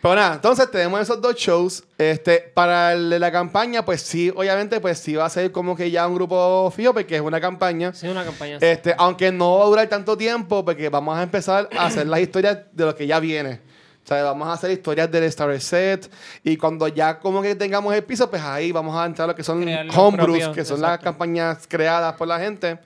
Pero 0.00 0.14
nada, 0.14 0.34
entonces 0.34 0.70
tenemos 0.70 0.98
esos 1.00 1.20
dos 1.20 1.36
shows. 1.36 1.84
Este, 1.98 2.38
para 2.54 2.94
el 2.94 3.10
de 3.10 3.18
la 3.18 3.30
campaña, 3.30 3.84
pues 3.84 4.00
sí, 4.00 4.32
obviamente, 4.34 4.80
pues 4.80 4.98
sí 4.98 5.14
va 5.14 5.26
a 5.26 5.30
ser 5.30 5.52
como 5.52 5.76
que 5.76 5.90
ya 5.90 6.06
un 6.06 6.14
grupo 6.14 6.72
fijo, 6.74 6.94
porque 6.94 7.16
es 7.16 7.20
una 7.20 7.40
campaña. 7.40 7.92
Sí, 7.92 8.08
una 8.08 8.24
campaña. 8.24 8.56
Este, 8.60 8.94
aunque 8.96 9.30
no 9.30 9.58
va 9.58 9.64
a 9.64 9.68
durar 9.68 9.88
tanto 9.88 10.16
tiempo, 10.16 10.64
porque 10.64 10.88
vamos 10.88 11.18
a 11.18 11.22
empezar 11.22 11.68
a 11.76 11.86
hacer 11.86 12.06
las 12.06 12.20
historias 12.20 12.58
de 12.72 12.84
lo 12.86 12.96
que 12.96 13.06
ya 13.06 13.20
viene. 13.20 13.60
O 14.02 14.08
sea, 14.08 14.24
vamos 14.24 14.48
a 14.48 14.54
hacer 14.54 14.70
historias 14.70 15.10
del 15.10 15.24
Star 15.24 15.60
Set. 15.60 16.10
Y 16.42 16.56
cuando 16.56 16.88
ya 16.88 17.18
como 17.18 17.42
que 17.42 17.54
tengamos 17.54 17.94
el 17.94 18.02
piso, 18.02 18.30
pues 18.30 18.42
ahí 18.42 18.72
vamos 18.72 18.96
a 18.96 19.04
entrar 19.04 19.24
a 19.24 19.32
lo 19.32 19.36
que 19.36 19.44
son 19.44 19.60
Crear 19.60 19.86
homebrews, 19.94 20.38
propios, 20.38 20.56
que 20.56 20.64
son 20.64 20.80
las 20.80 20.92
exacto. 20.92 21.04
campañas 21.04 21.66
creadas 21.68 22.14
por 22.14 22.26
la 22.26 22.40
gente. 22.40 22.78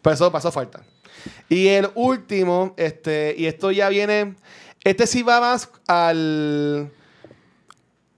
Pues 0.00 0.14
eso 0.14 0.32
pasó 0.32 0.50
falta. 0.50 0.80
Y 1.48 1.68
el 1.68 1.90
último, 1.94 2.74
este, 2.76 3.34
y 3.36 3.46
esto 3.46 3.70
ya 3.70 3.88
viene. 3.88 4.34
Este 4.84 5.06
sí 5.06 5.22
va 5.22 5.40
más 5.40 5.68
al. 5.86 6.90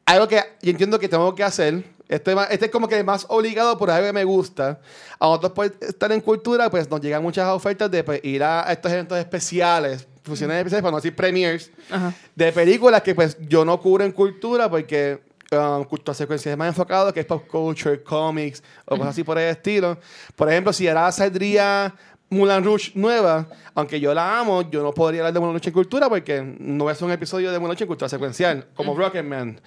Algo 0.06 0.28
que 0.28 0.42
yo 0.62 0.70
entiendo 0.70 0.98
que 0.98 1.08
tengo 1.08 1.34
que 1.34 1.44
hacer. 1.44 1.94
Este, 2.08 2.34
este 2.50 2.66
es 2.66 2.70
como 2.70 2.86
que 2.86 3.02
más 3.02 3.24
obligado 3.28 3.78
por 3.78 3.90
algo 3.90 4.06
que 4.06 4.12
me 4.12 4.24
gusta. 4.24 4.80
A 5.18 5.26
nosotros 5.26 5.52
por 5.52 5.66
estar 5.80 6.12
en 6.12 6.20
cultura, 6.20 6.70
pues 6.70 6.88
nos 6.90 7.00
llegan 7.00 7.22
muchas 7.22 7.48
ofertas 7.48 7.90
de 7.90 8.04
pues, 8.04 8.20
ir 8.24 8.42
a 8.42 8.70
estos 8.70 8.92
eventos 8.92 9.18
especiales, 9.18 10.06
funciones 10.22 10.58
especiales, 10.58 10.82
para 10.82 10.92
no 10.92 10.98
decir 10.98 11.16
premiers, 11.16 11.70
Ajá. 11.90 12.12
de 12.34 12.52
películas 12.52 13.02
que 13.02 13.14
pues 13.14 13.36
yo 13.48 13.64
no 13.64 13.80
cubro 13.80 14.04
en 14.04 14.12
cultura 14.12 14.70
porque 14.70 15.22
um, 15.52 15.84
cultura 15.84 16.14
secuencia 16.14 16.52
es 16.52 16.58
más 16.58 16.68
enfocado, 16.68 17.12
que 17.12 17.20
es 17.20 17.26
pop 17.26 17.46
culture, 17.48 18.02
comics 18.02 18.62
o 18.84 18.96
cosas 18.96 19.12
así 19.12 19.24
por 19.24 19.38
el 19.38 19.48
estilo. 19.48 19.98
Por 20.36 20.50
ejemplo, 20.50 20.72
si 20.72 20.86
ahora 20.86 21.10
saldría 21.10 21.94
Mulan 22.30 22.64
Rouge 22.64 22.90
nueva, 22.94 23.46
aunque 23.74 24.00
yo 24.00 24.12
la 24.14 24.40
amo, 24.40 24.62
yo 24.70 24.82
no 24.82 24.92
podría 24.92 25.20
hablar 25.20 25.34
de 25.34 25.40
Mulan 25.40 25.54
Rouge 25.54 25.68
en 25.68 25.74
cultura 25.74 26.08
porque 26.08 26.42
no 26.58 26.90
es 26.90 27.00
un 27.02 27.10
episodio 27.12 27.52
de 27.52 27.58
Mulan 27.58 27.72
Rouge 27.72 27.84
en 27.84 27.88
cultura 27.88 28.08
secuencial, 28.08 28.66
como 28.74 28.94
Rocketman. 28.96 29.60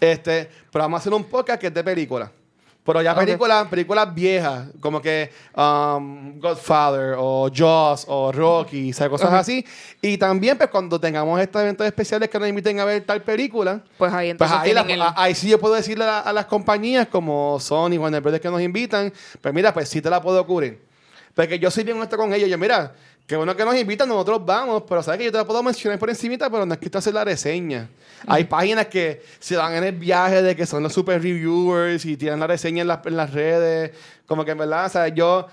este, 0.00 0.48
pero 0.72 0.84
vamos 0.84 0.98
a 0.98 1.00
hacer 1.00 1.12
un 1.12 1.24
podcast 1.24 1.60
que 1.60 1.66
es 1.66 1.74
de 1.74 1.84
películas. 1.84 2.30
Pero 2.84 3.02
ya 3.02 3.14
Ok. 3.14 3.18
películas, 3.18 3.66
películas 3.66 4.14
viejas, 4.14 4.68
como 4.78 5.02
que 5.02 5.32
um, 5.56 6.38
Godfather 6.38 7.16
o 7.18 7.50
Jaws 7.52 8.04
o 8.08 8.30
Rocky, 8.30 8.92
o 8.92 8.94
sea, 8.94 9.08
cosas 9.10 9.32
así. 9.32 9.66
Y 10.00 10.16
también, 10.16 10.56
pues, 10.56 10.70
cuando 10.70 11.00
tengamos 11.00 11.40
estos 11.40 11.60
eventos 11.62 11.84
especiales 11.84 12.28
que 12.30 12.38
nos 12.38 12.48
inviten 12.48 12.78
a 12.78 12.84
ver 12.84 13.02
tal 13.04 13.22
película, 13.22 13.82
Pues 13.98 14.12
ahí 14.12 14.32
pues 14.34 14.48
entonces 14.52 14.56
ahí, 14.58 14.72
la- 14.72 14.82
el- 14.82 15.12
ahí 15.16 15.34
sí 15.34 15.48
yo 15.48 15.58
puedo 15.58 15.74
decirle 15.74 16.04
a, 16.04 16.20
a 16.20 16.32
las 16.32 16.46
compañías 16.46 17.08
como 17.08 17.58
Sony, 17.58 17.98
Warner 17.98 18.20
Brothers 18.22 18.40
que 18.40 18.50
nos 18.50 18.62
invitan, 18.62 19.12
pues 19.40 19.52
mira, 19.52 19.74
pues 19.74 19.88
sí 19.88 20.00
te 20.00 20.08
la 20.08 20.22
puedo 20.22 20.46
cubrir. 20.46 20.85
Porque 21.36 21.58
yo 21.58 21.70
soy 21.70 21.84
bien 21.84 21.98
honesto 21.98 22.16
con 22.16 22.32
ellos. 22.32 22.48
Yo, 22.48 22.56
mira, 22.56 22.94
qué 23.26 23.36
bueno 23.36 23.54
que 23.54 23.62
nos 23.62 23.76
invitan, 23.76 24.08
nosotros 24.08 24.40
vamos, 24.46 24.84
pero 24.88 25.02
sabes 25.02 25.18
que 25.18 25.26
yo 25.26 25.32
te 25.32 25.36
la 25.36 25.44
puedo 25.44 25.62
mencionar 25.62 25.98
por 25.98 26.08
encimita, 26.08 26.48
pero 26.48 26.64
no 26.64 26.72
es 26.72 26.80
que 26.80 26.88
te 26.88 26.96
hacer 26.96 27.12
la 27.12 27.24
reseña. 27.24 27.90
Hay 28.26 28.44
páginas 28.44 28.86
que 28.86 29.22
se 29.38 29.54
dan 29.54 29.74
en 29.74 29.84
el 29.84 29.92
viaje 29.92 30.40
de 30.40 30.56
que 30.56 30.64
son 30.64 30.82
los 30.82 30.94
super 30.94 31.22
reviewers 31.22 32.06
y 32.06 32.16
tiran 32.16 32.40
la 32.40 32.46
reseña 32.46 32.80
en 32.80 32.88
las, 32.88 33.04
en 33.04 33.18
las 33.18 33.34
redes. 33.34 33.90
Como 34.24 34.46
que 34.46 34.52
en 34.52 34.58
verdad, 34.58 34.86
o 34.86 34.88
sea, 34.88 35.08
yo... 35.08 35.46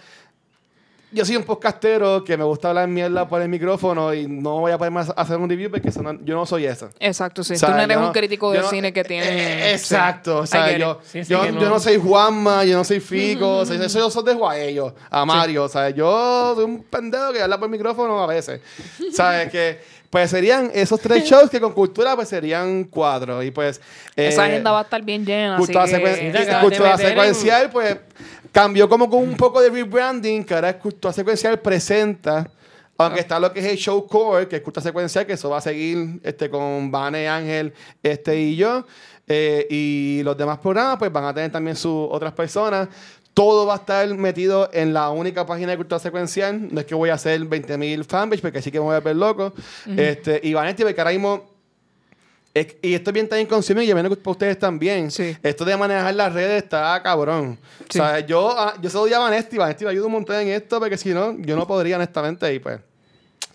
Yo 1.14 1.24
soy 1.26 1.36
un 1.36 1.43
podcastero 1.43 2.24
que 2.24 2.36
me 2.38 2.43
gusta 2.43 2.70
hablar 2.70 2.88
mierda 2.88 3.28
por 3.28 3.39
el 3.39 3.47
micrófono 3.47 4.14
y 4.16 4.28
no 4.28 4.59
voy 4.61 4.72
a 4.72 4.80
poder 4.80 4.91
más 4.91 5.14
hacer 5.16 5.38
un 5.38 5.47
review 5.47 5.70
porque 5.70 5.91
no- 6.01 6.20
yo 6.26 6.34
no 6.36 6.43
soy 6.47 6.66
eso. 6.66 6.89
Exacto, 6.99 7.43
sí. 7.43 7.53
O 7.53 7.57
sea, 7.57 7.70
Tú 7.70 7.76
no 7.76 7.82
eres 7.84 7.97
yo 7.97 8.07
un 8.07 8.11
crítico 8.11 8.51
de 8.51 8.57
yo 8.57 8.64
no- 8.64 8.70
cine 8.72 8.91
que 8.91 9.03
tiene... 9.03 9.28
eh, 9.28 9.74
exacto. 9.74 10.39
O 10.39 10.45
sea, 10.47 10.76
yo, 10.76 10.93
it. 11.01 11.07
Sí, 11.07 11.24
sí, 11.24 11.32
yo, 11.32 11.51
no- 11.51 11.61
yo 11.61 11.70
no 11.70 11.80
soy 11.80 11.97
Juanma, 11.97 12.66
yo 12.66 12.78
no 12.78 12.84
soy 12.84 12.99
Fico. 12.99 13.57
o 13.59 13.66
sea, 13.66 13.76
eso 13.84 13.99
yo 13.99 14.09
soy 14.09 14.24
de 14.24 14.34
Juaello, 14.34 14.95
a 15.11 15.24
Mario. 15.24 15.66
O 15.66 15.70
sea, 15.70 15.91
yo 15.91 16.53
soy 16.55 16.66
un 16.66 16.82
pendejo 16.84 17.32
que 17.32 17.41
habla 17.43 17.59
por 17.59 17.70
micrófono 17.70 18.24
a 18.24 18.26
veces. 18.28 18.59
¿Sabes? 19.14 19.51
que 19.51 19.80
pues 20.14 20.30
serían 20.30 20.70
esos 20.76 20.99
tres 20.99 21.24
shows 21.28 21.49
que 21.49 21.59
con 21.59 21.74
cultura 21.74 22.16
pues 22.16 22.30
serían 22.30 22.84
cuatro. 22.84 23.41
Y 23.41 23.49
pues... 23.49 23.82
Esa 24.16 24.45
eh, 24.45 24.49
agenda 24.51 24.72
va 24.72 24.82
a 24.82 24.84
estar 24.84 25.01
bien 25.01 25.26
llena, 25.26 25.55
así 25.55 25.66
Cultura, 25.66 25.86
que... 25.86 25.91
secuen- 25.91 26.16
Sí, 26.16 26.32
te 26.32 26.38
acabas 26.38 26.61
cultura 26.61 26.91
en- 26.91 26.97
secuencial, 26.99 27.70
pues 27.72 27.97
cambió 28.51 28.88
como 28.88 29.09
con 29.09 29.24
un 29.24 29.36
poco 29.36 29.59
de 29.59 29.72
rebranding, 29.72 30.43
que 30.43 30.53
ahora 30.53 30.70
es 30.70 30.76
cultura 30.76 31.11
secuencial 31.11 31.59
presenta. 31.59 32.47
Aunque 32.95 33.22
está 33.22 33.39
lo 33.39 33.51
que 33.51 33.59
es 33.61 33.66
el 33.66 33.76
show 33.76 34.05
core, 34.05 34.47
que 34.47 34.57
es 34.57 34.61
cultura 34.61 34.84
secuencial, 34.84 35.26
que 35.26 35.34
eso 35.34 35.49
va 35.49 35.57
a 35.57 35.61
seguir 35.61 36.20
este, 36.22 36.47
con 36.47 36.91
Vane, 36.91 37.28
Ángel 37.28 37.74
este, 38.03 38.39
y 38.39 38.55
yo. 38.55 38.86
Eh, 39.28 39.66
y 39.68 40.22
los 40.22 40.38
demás 40.38 40.59
programas, 40.59 40.97
pues 40.99 41.11
van 41.11 41.24
a 41.26 41.34
tener 41.34 41.51
también 41.51 41.76
sus 41.76 42.07
otras 42.11 42.34
personas. 42.34 42.88
Todo 43.34 43.66
va 43.66 43.74
a 43.74 43.78
estar 43.78 44.08
metido 44.16 44.70
en 44.74 44.94
la 44.94 45.10
única 45.10 45.46
página 45.46 45.72
de 45.72 45.78
cultura 45.78 45.98
secuencial. 46.00 46.68
No 46.72 46.80
es 46.80 46.86
que 46.86 46.94
voy 46.94 47.10
a 47.10 47.16
hacer 47.16 47.42
20.000 47.42 48.04
fanpage, 48.06 48.42
porque 48.42 48.60
así 48.60 48.70
que 48.72 48.80
me 48.80 48.86
voy 48.86 48.96
a 48.96 49.00
ver 49.00 49.16
loco. 49.16 49.54
este, 49.98 50.40
y 50.44 50.54
Vanetti, 50.54 50.84
porque 50.84 51.02
ahora 51.02 51.12
mismo 51.12 51.52
Es- 52.56 52.76
y 52.84 52.94
esto 52.94 53.10
es 53.10 53.14
bien 53.16 53.28
también 53.28 53.48
consuming 53.48 53.84
y 53.84 53.88
yo 53.88 53.96
menos 53.96 54.16
para 54.16 54.30
ustedes 54.32 54.60
también. 54.60 55.10
Sí. 55.10 55.36
Esto 55.42 55.66
de 55.66 55.76
manejar 55.76 56.14
las 56.14 56.32
redes 56.32 56.62
está 56.62 57.02
cabrón. 57.02 57.58
Sí. 57.90 57.98
O 58.00 58.04
sea, 58.04 58.20
yo, 58.20 58.54
ah, 58.56 58.76
yo 58.80 58.92
se 58.92 58.98
lo 58.98 59.08
llamo 59.08 59.26
a 59.26 59.30
Vanesti. 59.32 59.58
Vanesti 59.58 59.86
me 59.86 59.90
ayuda 59.90 60.06
un 60.06 60.12
montón 60.12 60.36
en 60.36 60.50
esto 60.50 60.80
porque 60.80 60.96
si 60.96 61.10
no, 61.16 61.36
yo 61.40 61.56
no 61.56 61.66
podría 61.66 61.96
honestamente. 61.96 62.54
Y 62.54 62.60
pues, 62.60 62.80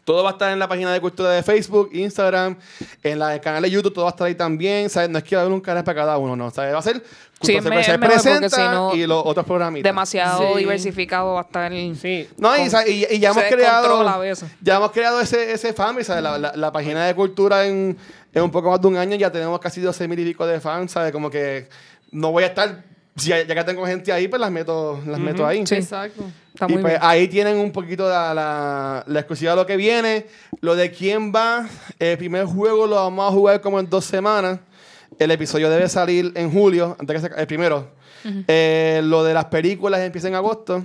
todo 0.09 0.23
va 0.25 0.31
a 0.31 0.33
estar 0.33 0.51
en 0.51 0.59
la 0.59 0.67
página 0.67 0.91
de 0.91 1.03
cultura 1.03 1.31
de 1.33 1.43
Facebook, 1.43 1.91
Instagram, 1.93 2.57
en 3.03 3.19
la, 3.19 3.35
el 3.35 3.41
canal 3.43 3.63
de 3.63 3.71
YouTube, 3.71 3.93
todo 3.93 4.05
va 4.07 4.11
a 4.11 4.13
estar 4.13 4.27
ahí 4.27 4.35
también. 4.35 4.89
¿sabes? 4.89 5.11
No 5.11 5.19
es 5.19 5.25
que 5.25 5.37
va 5.37 5.43
a 5.43 5.45
haber 5.45 5.53
un 5.55 5.61
canal 5.61 5.85
para 5.85 5.95
cada 6.01 6.17
uno, 6.17 6.35
no. 6.35 6.51
¿sabes? 6.51 6.73
Va 6.75 6.79
a 6.79 6.83
ser 6.83 7.03
Sí, 7.41 7.53
Cultura 7.53 7.83
Secuencial 7.85 8.01
presenta 8.01 8.49
si 8.49 8.61
no- 8.63 8.95
y 8.95 9.07
los 9.07 9.23
otros 9.25 9.45
programitas. 9.47 9.85
Demasiado 9.85 10.55
Sí. 10.55 10.59
diversificado 10.61 11.35
va 11.35 11.41
a 11.41 11.45
estar. 11.45 11.71
Sí. 11.73 12.27
No, 12.39 12.57
y, 12.57 12.71
sa- 12.71 12.89
y- 12.89 13.07
y 13.11 13.19
ya 13.19 13.31
hemos 13.31 13.45
creado. 13.45 14.25
Ya 14.63 14.77
hemos 14.77 14.91
creado 14.93 15.21
ese, 15.21 15.53
ese 15.53 15.73
fan, 15.75 16.03
¿sabes? 16.03 16.23
La, 16.23 16.39
la- 16.39 16.57
la 16.57 16.73
página 16.73 17.05
de 17.07 17.15
cultura 17.15 17.67
en, 17.67 17.97
en 18.33 18.43
un 18.43 18.51
poco 18.51 18.71
más 18.71 18.81
de 18.81 18.89
un 18.89 18.97
año 18.97 19.15
ya 19.15 19.31
tenemos 19.31 19.61
casi 19.61 19.81
12 19.83 20.09
mil 20.09 20.19
y 20.19 20.25
pico 20.25 20.47
de 20.47 20.59
fans, 20.59 20.91
¿sabes? 20.93 21.13
Como 21.13 21.31
que 21.31 21.69
no 22.11 22.33
voy 22.33 22.45
a 22.45 22.47
estar. 22.47 22.83
Si 23.19 23.29
ya, 23.29 23.43
ya 23.43 23.55
que 23.55 23.65
tengo 23.65 23.85
gente 23.87 24.13
ahí, 24.13 24.29
pues 24.29 24.41
las 24.41 24.51
meto, 24.51 25.01
las 25.07 25.19
meto 25.19 25.47
ahí. 25.47 25.67
Sí. 25.67 25.75
Exacto. 25.75 26.23
Está 26.55 26.67
y 26.69 26.73
muy 26.73 26.83
pues 26.83 26.93
bien. 26.95 27.03
ahí 27.03 27.29
tienen 27.29 27.57
un 27.59 27.73
poquito 27.73 28.09
la, 28.09 28.33
la, 28.33 29.05
la 29.07 29.21
exclusiva 29.21 29.53
de 29.53 29.57
lo 29.57 29.67
que 29.67 29.77
viene. 29.77 30.27
Lo 30.61 30.77
de 30.77 30.91
quién 30.91 31.33
va. 31.33 31.69
El 31.99 32.17
primer 32.19 32.47
juego 32.47 32.87
lo 32.87 32.97
vamos 32.97 33.29
a 33.29 33.33
jugar 33.33 33.61
como 33.61 33.81
en 33.81 33.89
dos 33.89 34.05
semanas. 34.05 34.61
El 35.19 35.31
episodio 35.31 35.69
debe 35.69 35.89
salir 35.89 36.33
en 36.35 36.51
julio, 36.53 36.97
antes 36.99 37.21
que 37.21 37.29
se, 37.29 37.41
el 37.41 37.47
primero. 37.47 37.91
Eh, 38.47 39.01
lo 39.05 39.25
de 39.25 39.35
las 39.35 39.47
películas 39.47 40.01
empieza 40.01 40.29
en 40.29 40.35
agosto. 40.35 40.85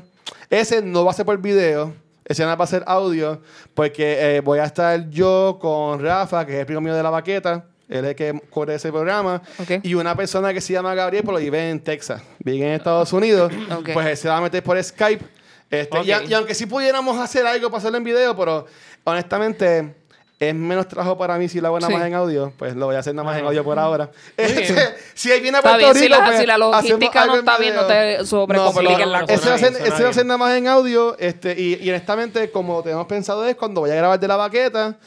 Ese 0.50 0.82
no 0.82 1.04
va 1.06 1.12
a 1.12 1.14
ser 1.14 1.26
por 1.26 1.40
video. 1.40 1.94
Ese 2.26 2.46
va 2.46 2.54
a 2.54 2.68
ser 2.68 2.84
audio. 2.88 3.42
Porque 3.74 4.38
eh, 4.38 4.40
voy 4.42 4.60
a 4.60 4.66
estar 4.66 5.10
yo 5.10 5.58
con 5.60 6.02
Rafa, 6.02 6.46
que 6.46 6.54
es 6.54 6.60
el 6.60 6.66
primo 6.66 6.82
mío 6.82 6.96
de 6.96 7.04
la 7.04 7.10
baqueta. 7.10 7.66
Él 7.94 8.06
es 8.06 8.10
el 8.12 8.16
que 8.16 8.42
corre 8.50 8.76
ese 8.76 8.90
programa. 8.92 9.42
Ok. 9.60 9.72
Y 9.84 9.94
una 9.94 10.16
persona 10.16 10.54
que 10.54 10.62
se 10.62 10.74
llama 10.74 10.94
Gabriel, 10.96 11.24
pero 11.26 11.38
vive 11.38 11.70
en 11.70 11.80
Texas. 11.80 12.22
Vive 12.40 12.66
en 12.68 12.74
Estados 12.74 13.14
Unidos. 13.14 13.52
Ok. 13.78 13.90
Pues 13.94 14.08
él 14.08 14.18
se 14.18 14.28
va 14.30 14.38
a 14.38 14.42
meter 14.42 14.64
por 14.64 14.82
Skype. 14.84 15.24
Este, 15.70 16.02
y, 16.04 16.12
a- 16.12 16.24
y 16.24 16.34
aunque 16.34 16.54
sí 16.54 16.66
pudiéramos 16.66 17.18
hacer 17.20 17.46
algo 17.48 17.70
para 17.70 17.80
hacerlo 17.80 17.98
en 17.98 18.04
video, 18.04 18.36
pero 18.38 18.66
honestamente 19.06 19.96
es 20.40 20.54
menos 20.54 20.88
trabajo 20.90 21.18
para 21.18 21.38
mí 21.38 21.48
si 21.48 21.62
lo 21.62 21.68
hago 21.68 21.80
nada 21.80 21.88
Sí. 21.92 21.98
más 21.98 22.06
en 22.08 22.14
audio. 22.16 22.52
Pues 22.58 22.76
lo 22.76 22.86
voy 22.88 22.96
a 22.96 23.00
hacer 23.00 23.16
nada 23.16 23.26
más 23.26 23.38
en 23.40 23.46
audio 23.46 23.64
por 23.64 23.80
ahora. 23.80 24.10
Este, 24.38 24.76
si 25.14 25.32
él 25.32 25.42
viene 25.42 25.60
a 25.60 25.62
Puerto 25.62 25.78
bien, 25.78 25.96
si 25.96 26.02
Rico, 26.08 26.16
la- 26.20 26.26
pues, 26.26 26.40
si 26.40 26.46
la 26.46 26.58
logística 26.58 27.26
no 27.26 27.36
está 27.38 27.58
bien, 27.58 27.76
no 27.76 27.86
te 27.86 28.26
sobrecompliques 28.26 28.98
pero 28.98 29.10
la 29.10 29.20
Ese 29.22 29.36
cosa. 29.36 29.50
va 29.50 29.56
a 29.56 29.58
ser, 29.60 29.74
ese 29.88 30.04
va 30.04 30.10
a 30.10 30.14
ser 30.14 30.26
nada 30.26 30.38
más 30.38 30.58
en 30.58 30.68
audio. 30.68 31.16
Este, 31.18 31.54
y, 31.60 31.80
y 31.82 31.90
honestamente, 31.90 32.52
como 32.52 32.84
tenemos 32.84 33.06
pensado 33.08 33.46
es 33.48 33.56
cuando 33.56 33.82
vaya 33.82 33.94
a 33.94 33.98
grabar 33.98 34.20
de 34.20 34.28
la 34.28 34.36
baqueta, 34.36 34.98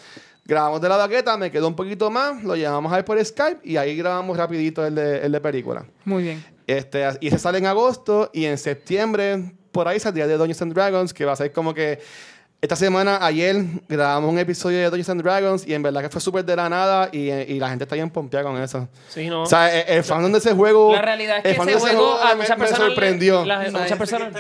grabamos 0.47 0.81
de 0.81 0.89
la 0.89 0.97
baqueta, 0.97 1.37
me 1.37 1.51
quedó 1.51 1.69
un 1.69 1.77
poquito 1.77 2.11
más, 2.11 2.43
lo 2.45 2.57
llevamos 2.57 2.93
a 2.93 2.97
ver 2.97 3.05
por 3.05 3.23
Skype 3.23 3.61
y 3.65 3.77
ahí 3.77 3.97
grabamos 3.97 4.37
rapidito 4.37 4.87
el 4.87 4.95
de, 4.95 5.19
el 5.19 5.33
de 5.33 5.41
película. 5.41 5.85
Muy 6.05 6.23
bien. 6.23 6.45
Este, 6.67 7.05
y 7.21 7.29
ese 7.29 7.39
sale 7.39 7.59
en 7.59 7.67
agosto 7.67 8.31
y 8.33 8.45
en 8.45 8.59
septiembre, 8.59 9.53
por 9.73 9.89
ahí 9.89 10.01
saldría 10.01 10.27
de 10.27 10.37
Dungeons 10.37 10.63
and 10.63 10.75
Dragons, 10.75 11.15
que 11.15 11.25
va 11.25 11.33
a 11.33 11.37
ser 11.37 11.53
como 11.53 11.75
que 11.75 12.01
esta 12.63 12.75
semana, 12.75 13.19
ayer, 13.25 13.63
grabamos 13.87 14.33
un 14.33 14.39
episodio 14.39 14.79
de 14.79 14.85
Dungeons 14.87 15.11
and 15.11 15.23
Dragons 15.23 15.69
y 15.69 15.75
en 15.75 15.83
verdad 15.83 16.01
que 16.01 16.09
fue 16.09 16.21
súper 16.23 16.45
de 16.45 16.57
la 16.57 16.69
nada 16.69 17.11
y, 17.13 17.31
y 17.31 17.61
la 17.61 17.69
gente 17.69 17.85
está 17.85 17.95
bien 17.95 18.09
pompeada 18.11 18.45
con 18.51 18.61
eso. 18.61 18.89
Sí, 19.09 19.29
no. 19.29 19.43
O 19.43 19.47
sea, 19.47 19.73
el, 19.83 19.99
el 19.99 20.03
fandom 20.03 20.33
de 20.33 20.39
ese 20.39 20.53
juego. 20.55 20.93
la 20.93 21.03
realidad 21.03 21.37
es 21.37 21.43
que 21.43 21.51
el 21.51 21.57
fandom 21.57 21.77
ese 21.77 21.87
de 21.89 21.93
juego 21.95 22.19
a 22.19 22.29
me- 22.31 22.35
muchas 22.37 22.59
me, 22.59 22.65
personas. 22.65 22.87
sorprendió. 22.89 23.45
la- 23.45 23.61
a 23.61 23.71
muchas 23.71 23.99
personas. 23.99 24.33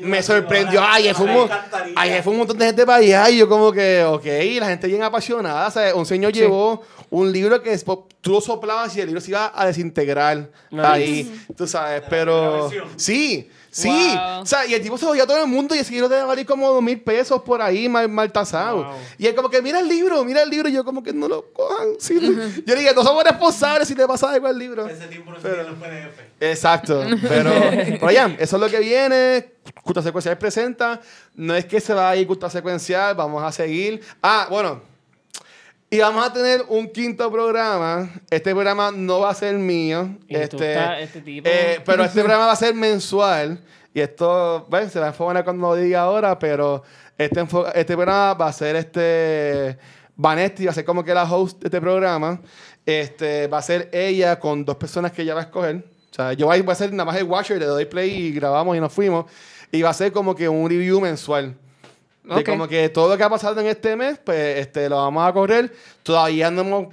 Me 0.00 0.22
sorprendió. 0.22 0.80
Ay, 0.82 1.12
fue, 1.12 1.26
un, 1.26 1.50
ay, 1.96 2.20
fue 2.22 2.32
un 2.32 2.38
montón 2.38 2.56
de 2.56 2.66
gente 2.66 2.86
para 2.86 2.98
allá. 2.98 3.28
Y 3.30 3.38
yo, 3.38 3.48
como 3.48 3.72
que, 3.72 4.04
ok, 4.04 4.24
la 4.60 4.68
gente 4.68 4.86
bien 4.86 5.02
apasionada. 5.02 5.66
O 5.66 5.70
sea, 5.70 5.94
un 5.96 6.06
señor 6.06 6.32
Sí. 6.32 6.38
llevó 6.40 6.82
un 7.10 7.30
libro 7.32 7.60
que 7.62 7.70
después 7.70 7.98
tú 8.20 8.30
lo 8.30 8.40
soplabas 8.40 8.96
y 8.96 9.00
el 9.00 9.06
libro 9.06 9.20
se 9.20 9.30
iba 9.32 9.52
a 9.54 9.66
desintegrar 9.66 10.48
Nice. 10.70 10.86
ahí. 10.86 11.44
Tú 11.56 11.66
sabes, 11.66 12.02
pero. 12.08 12.70
Sí, 12.96 13.50
sí. 13.76 13.88
Wow. 13.88 14.42
O 14.42 14.46
sea, 14.46 14.66
y 14.66 14.74
el 14.74 14.82
tipo 14.82 14.96
se 14.96 15.04
lo 15.04 15.12
dio 15.12 15.24
a 15.24 15.26
todo 15.26 15.42
el 15.42 15.46
mundo 15.46 15.74
y 15.74 15.78
ese 15.78 15.92
libro 15.92 16.08
debe 16.08 16.24
valer 16.24 16.46
como 16.46 16.68
dos 16.70 16.82
mil 16.82 17.00
pesos 17.00 17.42
por 17.42 17.60
ahí, 17.60 17.88
mal, 17.88 18.08
mal 18.08 18.32
tasado. 18.32 18.84
Wow. 18.84 18.94
Y 19.18 19.26
él, 19.26 19.34
como 19.34 19.50
que, 19.50 19.60
mira 19.60 19.80
el 19.80 19.88
libro, 19.88 20.24
mira 20.24 20.42
el 20.42 20.50
libro. 20.50 20.68
Y 20.68 20.72
yo, 20.72 20.84
como 20.84 21.02
que 21.02 21.12
no 21.12 21.28
lo 21.28 21.52
cojan. 21.52 21.88
Sí. 21.98 22.18
Yo 22.64 22.74
dije, 22.74 22.94
no 22.94 23.02
somos 23.02 23.22
responsables 23.24 23.88
si 23.88 23.94
te 23.94 24.06
pasa 24.06 24.30
algo 24.30 24.46
al 24.46 24.58
libro. 24.58 24.86
Ese 24.88 25.06
tiempo 25.08 25.30
no 25.30 25.40
se 25.40 25.48
tiene 25.48 25.64
los 25.64 25.74
PDF. 25.74 26.20
Exacto, 26.40 27.04
pero, 27.22 27.50
pero 28.00 28.10
ya, 28.10 28.34
eso 28.38 28.56
es 28.56 28.62
lo 28.62 28.68
que 28.68 28.80
viene. 28.80 29.52
Cultura 29.82 30.02
Secuencial 30.02 30.38
presenta. 30.38 31.00
No 31.34 31.54
es 31.54 31.64
que 31.64 31.80
se 31.80 31.92
va 31.92 32.10
a 32.10 32.16
ir 32.16 32.26
Cultura 32.26 32.50
Secuencial, 32.50 33.14
vamos 33.14 33.42
a 33.42 33.52
seguir. 33.52 34.02
Ah, 34.22 34.46
bueno. 34.50 34.95
Y 35.96 36.00
vamos 36.00 36.26
a 36.26 36.30
tener 36.30 36.62
un 36.68 36.88
quinto 36.90 37.32
programa. 37.32 38.10
Este 38.28 38.52
programa 38.52 38.90
no 38.94 39.20
va 39.20 39.30
a 39.30 39.34
ser 39.34 39.54
mío. 39.54 40.10
Este, 40.28 40.74
este 41.02 41.22
tipo- 41.22 41.48
eh, 41.48 41.80
pero 41.86 42.04
este 42.04 42.20
programa 42.20 42.44
va 42.48 42.52
a 42.52 42.56
ser 42.56 42.74
mensual. 42.74 43.58
Y 43.94 44.00
esto, 44.00 44.66
¿ves? 44.70 44.92
Se 44.92 44.98
va 45.00 45.06
a 45.06 45.08
enfocar 45.08 45.42
cuando 45.42 45.68
lo 45.68 45.74
diga 45.74 46.02
ahora, 46.02 46.38
pero 46.38 46.82
este, 47.16 47.46
este 47.74 47.94
programa 47.94 48.34
va 48.34 48.48
a 48.48 48.52
ser 48.52 48.76
este. 48.76 49.78
Vanesti 50.16 50.66
va 50.66 50.72
a 50.72 50.74
ser 50.74 50.84
como 50.84 51.02
que 51.02 51.14
la 51.14 51.24
host 51.24 51.60
de 51.62 51.68
este 51.68 51.80
programa. 51.80 52.42
Este, 52.84 53.46
va 53.46 53.56
a 53.56 53.62
ser 53.62 53.88
ella 53.90 54.38
con 54.38 54.66
dos 54.66 54.76
personas 54.76 55.12
que 55.12 55.22
ella 55.22 55.32
va 55.32 55.40
a 55.40 55.44
escoger. 55.44 55.76
O 56.10 56.14
sea, 56.14 56.34
yo 56.34 56.44
voy 56.44 56.60
voy 56.60 56.72
a 56.72 56.74
ser 56.74 56.92
nada 56.92 57.06
más 57.06 57.16
el 57.16 57.24
watcher, 57.24 57.58
le 57.58 57.64
doy 57.64 57.86
play 57.86 58.10
y 58.10 58.32
grabamos 58.32 58.76
y 58.76 58.80
nos 58.80 58.92
fuimos. 58.92 59.24
Y 59.72 59.80
va 59.80 59.88
a 59.88 59.94
ser 59.94 60.12
como 60.12 60.34
que 60.34 60.46
un 60.46 60.68
review 60.68 61.00
mensual. 61.00 61.56
De 62.26 62.42
como 62.44 62.66
que 62.66 62.88
todo 62.88 63.08
lo 63.08 63.16
que 63.16 63.22
ha 63.22 63.30
pasado 63.30 63.60
en 63.60 63.66
este 63.68 63.94
mes, 63.94 64.18
pues 64.22 64.58
este, 64.58 64.88
lo 64.88 64.96
vamos 64.96 65.28
a 65.28 65.32
correr. 65.32 65.72
Todavía 66.02 66.50
no 66.50 66.60
hemos 66.62 66.86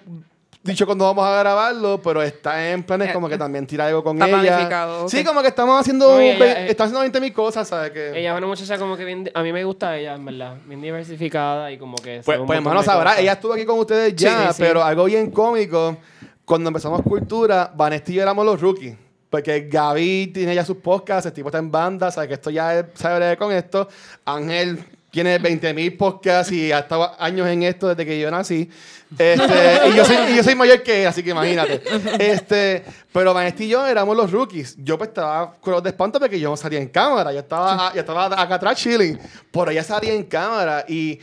dicho 0.63 0.85
cuándo 0.85 1.05
vamos 1.05 1.25
a 1.25 1.39
grabarlo, 1.39 1.99
pero 2.01 2.21
está 2.21 2.71
en 2.71 2.83
planes 2.83 3.11
como 3.11 3.27
que 3.27 3.37
también 3.37 3.67
tirar 3.67 3.89
algo 3.89 4.03
con 4.03 4.15
Está 4.21 4.27
ella. 4.29 4.39
planificado. 4.41 5.09
Sí, 5.09 5.23
como 5.23 5.41
que 5.41 5.49
estamos 5.49 5.79
haciendo, 5.79 6.19
ella, 6.19 6.63
eh, 6.63 6.67
estamos 6.69 6.89
haciendo 6.89 6.99
20 7.01 7.19
mil 7.19 7.33
cosas, 7.33 7.67
¿sabes? 7.67 7.91
Que, 7.91 8.17
Ella 8.17 8.31
es 8.31 8.37
una 8.37 8.47
muchacha 8.47 8.77
como 8.77 8.95
que 8.95 9.03
bien. 9.05 9.29
A 9.33 9.43
mí 9.43 9.51
me 9.51 9.63
gusta 9.63 9.97
ella, 9.97 10.13
en 10.15 10.23
verdad. 10.25 10.55
Bien 10.65 10.81
diversificada 10.81 11.71
y 11.71 11.77
como 11.77 11.97
que. 11.97 12.21
Pues, 12.23 12.39
pues 12.45 12.57
hermano, 12.57 12.81
sabrá, 12.83 13.11
cosas. 13.11 13.21
ella 13.21 13.33
estuvo 13.33 13.53
aquí 13.53 13.65
con 13.65 13.79
ustedes 13.79 14.15
ya, 14.15 14.47
Sí, 14.49 14.53
sí. 14.57 14.63
pero 14.63 14.83
algo 14.83 15.05
bien 15.05 15.31
cómico, 15.31 15.97
cuando 16.45 16.69
empezamos 16.69 17.01
Cultura, 17.01 17.71
Vanesti 17.75 18.13
y 18.13 18.15
yo 18.15 18.21
éramos 18.21 18.45
los 18.45 18.61
rookies. 18.61 18.95
Porque 19.29 19.61
Gaby 19.61 20.27
tiene 20.27 20.53
ya 20.53 20.63
sus 20.63 20.77
podcasts, 20.77 21.25
el 21.25 21.33
tipo 21.33 21.49
está 21.49 21.57
en 21.57 21.71
banda, 21.71 22.11
sabe 22.11 22.27
que 22.27 22.35
esto 22.35 22.51
ya 22.51 22.77
es, 22.79 22.85
sabe 22.93 23.35
con 23.35 23.51
esto. 23.51 23.87
Ángel 24.25 24.77
tiene 25.13 25.37
20 25.37 25.75
mil 25.75 25.95
podcasts 25.95 26.51
y 26.51 26.71
ha 26.71 26.79
estado 26.79 27.11
años 27.19 27.47
en 27.47 27.61
esto 27.61 27.87
desde 27.87 28.03
que 28.03 28.19
yo 28.19 28.31
nací. 28.31 28.67
Este, 29.15 29.81
y, 29.89 29.95
yo 29.95 30.03
soy, 30.05 30.15
y 30.31 30.37
yo 30.37 30.43
soy 30.43 30.55
mayor 30.55 30.81
que 30.81 31.03
él, 31.03 31.07
así 31.07 31.21
que 31.21 31.29
imagínate. 31.29 31.83
Este, 32.19 32.83
pero 33.11 33.31
Vanesti 33.31 33.65
y 33.65 33.67
yo 33.67 33.85
éramos 33.85 34.17
los 34.17 34.31
rookies. 34.31 34.75
Yo 34.79 34.97
pues 34.97 35.09
estaba 35.09 35.53
con 35.61 35.73
los 35.73 35.83
de 35.83 35.91
espanto 35.91 36.19
porque 36.19 36.39
yo 36.39 36.49
no 36.49 36.57
salía 36.57 36.79
en 36.79 36.87
cámara. 36.87 37.31
Yo 37.31 37.41
estaba, 37.41 37.93
yo 37.93 37.99
estaba 37.99 38.25
acá 38.25 38.55
atrás 38.55 38.75
chilling. 38.75 39.19
Por 39.51 39.69
ella 39.69 39.83
salía 39.83 40.13
en 40.13 40.23
cámara 40.23 40.83
y... 40.87 41.19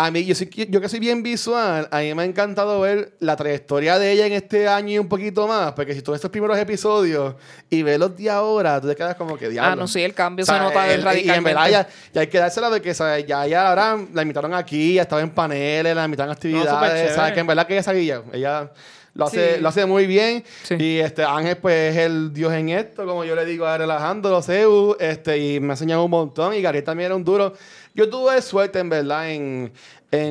A 0.00 0.10
mí, 0.12 0.24
yo, 0.24 0.34
soy, 0.34 0.48
yo 0.68 0.80
que 0.80 0.88
soy 0.88 1.00
bien 1.00 1.22
visual, 1.24 1.88
a 1.90 1.98
mí 1.98 2.14
me 2.14 2.22
ha 2.22 2.24
encantado 2.24 2.80
ver 2.80 3.14
la 3.18 3.34
trayectoria 3.34 3.98
de 3.98 4.12
ella 4.12 4.26
en 4.26 4.32
este 4.32 4.68
año 4.68 4.90
y 4.92 4.98
un 4.98 5.08
poquito 5.08 5.48
más, 5.48 5.72
porque 5.72 5.92
si 5.92 6.02
tú 6.02 6.12
ves 6.12 6.18
estos 6.18 6.30
primeros 6.30 6.56
episodios 6.56 7.34
y 7.68 7.82
ves 7.82 7.98
los 7.98 8.16
de 8.16 8.30
ahora, 8.30 8.80
tú 8.80 8.86
te 8.86 8.94
quedas 8.94 9.16
como 9.16 9.36
que 9.36 9.48
diablo. 9.48 9.72
Ah, 9.72 9.74
no, 9.76 9.88
sí, 9.88 10.00
el 10.02 10.14
cambio 10.14 10.44
O 10.44 10.46
sea, 10.46 10.56
se 10.58 10.60
nota 10.62 10.84
el- 10.86 10.90
Y 10.92 10.94
en 11.00 11.04
radicalmente. 11.04 11.50
verdad 11.54 11.68
ya, 11.70 11.88
ya 12.14 12.20
hay 12.20 12.26
que 12.28 12.38
dársela 12.38 12.70
de 12.70 12.80
que 12.80 12.94
¿sabes? 12.94 13.26
ya, 13.26 13.44
ya 13.48 13.68
ahora 13.70 13.98
la 14.14 14.22
invitaron 14.22 14.54
aquí, 14.54 14.94
ya 14.94 15.02
estaba 15.02 15.20
en 15.20 15.30
paneles, 15.30 15.96
la 15.96 16.04
invitaron 16.04 16.30
a 16.30 16.34
actividades. 16.34 17.14
¿sabes? 17.16 17.32
Que 17.32 17.40
en 17.40 17.46
verdad 17.48 17.66
que 17.66 17.72
ella 17.74 17.82
sabe 17.82 18.00
ella, 18.00 18.22
ella 18.32 18.70
lo 19.14 19.24
hace, 19.24 19.56
Sí. 19.56 19.60
lo 19.60 19.68
hace 19.68 19.84
muy 19.84 20.06
bien. 20.06 20.44
Sí. 20.62 20.76
Y 20.78 20.98
este 21.00 21.24
Ángel, 21.24 21.56
pues, 21.56 21.96
es 21.96 22.02
el 22.04 22.32
dios 22.32 22.52
en 22.52 22.68
esto, 22.68 23.04
como 23.04 23.24
yo 23.24 23.34
le 23.34 23.44
digo 23.44 23.66
a 23.66 23.76
relajando 23.76 24.30
los 24.30 24.48
EU, 24.48 24.94
este, 25.00 25.38
y 25.38 25.58
me 25.58 25.68
ha 25.68 25.72
enseñado 25.72 26.04
un 26.04 26.10
montón. 26.12 26.54
Y 26.54 26.62
Gabriel 26.62 26.84
también 26.84 27.06
era 27.06 27.16
un 27.16 27.24
duro. 27.24 27.52
Yo 27.98 28.08
tuve 28.08 28.40
suerte, 28.42 28.78
en 28.78 28.88
verdad, 28.88 29.28
en, 29.28 29.72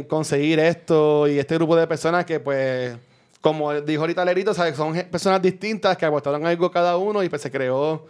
conseguir 0.07 0.57
esto 0.57 1.27
y 1.27 1.37
este 1.37 1.55
grupo 1.55 1.75
de 1.75 1.85
personas 1.85 2.23
que, 2.23 2.39
pues, 2.39 2.95
como 3.41 3.73
dijo 3.81 4.03
ahorita 4.03 4.23
Lerito, 4.23 4.53
¿sabes? 4.53 4.77
son 4.77 4.93
personas 5.11 5.41
distintas 5.41 5.97
que 5.97 6.05
aportaron 6.05 6.45
algo 6.45 6.71
cada 6.71 6.95
uno 6.95 7.21
y 7.23 7.27
pues 7.27 7.41
se 7.41 7.51
creó 7.51 8.07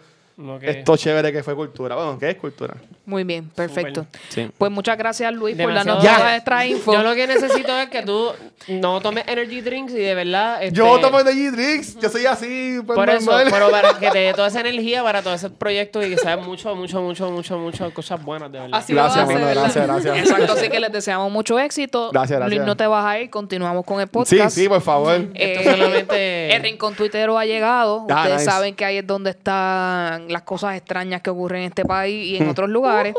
Que- 0.60 0.70
esto 0.70 0.96
chévere 0.96 1.32
que 1.32 1.42
fue 1.42 1.56
cultura. 1.56 1.96
Bueno, 1.96 2.16
¿qué 2.18 2.30
es 2.30 2.36
cultura? 2.36 2.74
Muy 3.06 3.24
bien, 3.24 3.48
perfecto. 3.48 4.06
Sí. 4.28 4.48
Pues 4.56 4.70
muchas 4.70 4.96
gracias, 4.96 5.32
Luis, 5.34 5.56
por 5.56 5.66
Demasiado- 5.66 5.98
darnos 5.98 6.04
Ya. 6.04 6.16
toda 6.18 6.36
esta 6.36 6.66
info. 6.66 6.92
Yo 6.92 7.02
lo 7.02 7.14
que 7.14 7.26
necesito 7.26 7.76
es 7.76 7.88
que 7.88 8.02
tú 8.02 8.30
no 8.68 9.00
tomes 9.00 9.24
energy 9.26 9.60
drinks 9.62 9.92
y 9.92 9.96
de 9.98 10.14
verdad. 10.14 10.62
este, 10.62 10.76
Yo 10.76 10.98
tomo 11.00 11.18
Energy 11.20 11.48
Drinks, 11.50 11.98
yo 11.98 12.08
soy 12.08 12.26
así, 12.26 12.80
pues, 12.86 12.96
Por 12.96 13.08
eso, 13.10 13.32
pero 13.50 13.70
para 13.70 13.98
que 13.98 14.10
te 14.10 14.18
dé 14.18 14.32
toda 14.34 14.46
esa 14.48 14.60
energía 14.68 15.02
para 15.02 15.22
todos 15.22 15.36
esos 15.42 15.50
proyectos 15.52 16.06
y 16.06 16.10
que 16.10 16.18
sabes 16.18 16.44
mucho, 16.46 16.74
mucho, 16.76 17.00
mucho, 17.00 17.30
mucho, 17.30 17.58
mucho 17.58 17.92
cosas 17.94 18.22
buenas, 18.22 18.52
de 18.52 18.60
verdad. 18.60 18.78
Así 18.78 18.92
Gracias, 18.92 19.26
¿verdad? 19.26 19.54
gracias, 19.54 19.86
gracias. 19.86 20.18
Exacto, 20.18 20.52
así 20.52 20.68
que 20.68 20.78
les 20.78 20.92
deseamos 20.92 21.32
mucho 21.32 21.58
éxito. 21.58 22.10
Gracias, 22.12 22.38
Luis, 22.38 22.50
gracias. 22.50 22.66
no 22.66 22.76
te 22.76 22.86
vas 22.86 23.04
a 23.06 23.18
ir, 23.18 23.30
continuamos 23.30 23.84
con 23.84 24.00
el 24.00 24.06
Sí, 24.06 24.12
podcast. 24.12 24.54
sí, 24.56 24.68
por 24.68 24.82
favor. 24.82 25.14
Eh, 25.34 25.54
Esto 25.56 25.70
solamente- 25.72 26.54
El 26.54 26.62
rincón 26.62 26.94
tuitero 26.94 27.38
ha 27.38 27.44
llegado. 27.46 28.06
Ah, 28.10 28.16
Ustedes 28.22 28.38
nice. 28.40 28.44
saben 28.50 28.74
que 28.76 28.84
ahí 28.84 28.98
es 28.98 29.06
donde 29.06 29.30
están 29.30 30.27
las 30.28 30.42
cosas 30.42 30.76
extrañas 30.76 31.22
que 31.22 31.30
ocurren 31.30 31.62
en 31.62 31.68
este 31.68 31.84
país 31.84 32.26
y 32.32 32.36
en 32.36 32.48
otros 32.48 32.68
lugares. 32.68 33.14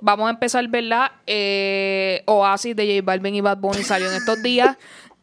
Vamos 0.00 0.26
a 0.28 0.30
empezar, 0.30 0.66
¿verdad? 0.68 1.10
Eh, 1.26 2.22
Oasis 2.26 2.74
de 2.76 2.86
J 2.96 3.04
Balvin 3.04 3.34
y 3.34 3.40
Bad 3.40 3.58
Bunny 3.58 3.82
salió 3.82 4.08
en 4.10 4.16
estos 4.16 4.42
días. 4.42 4.76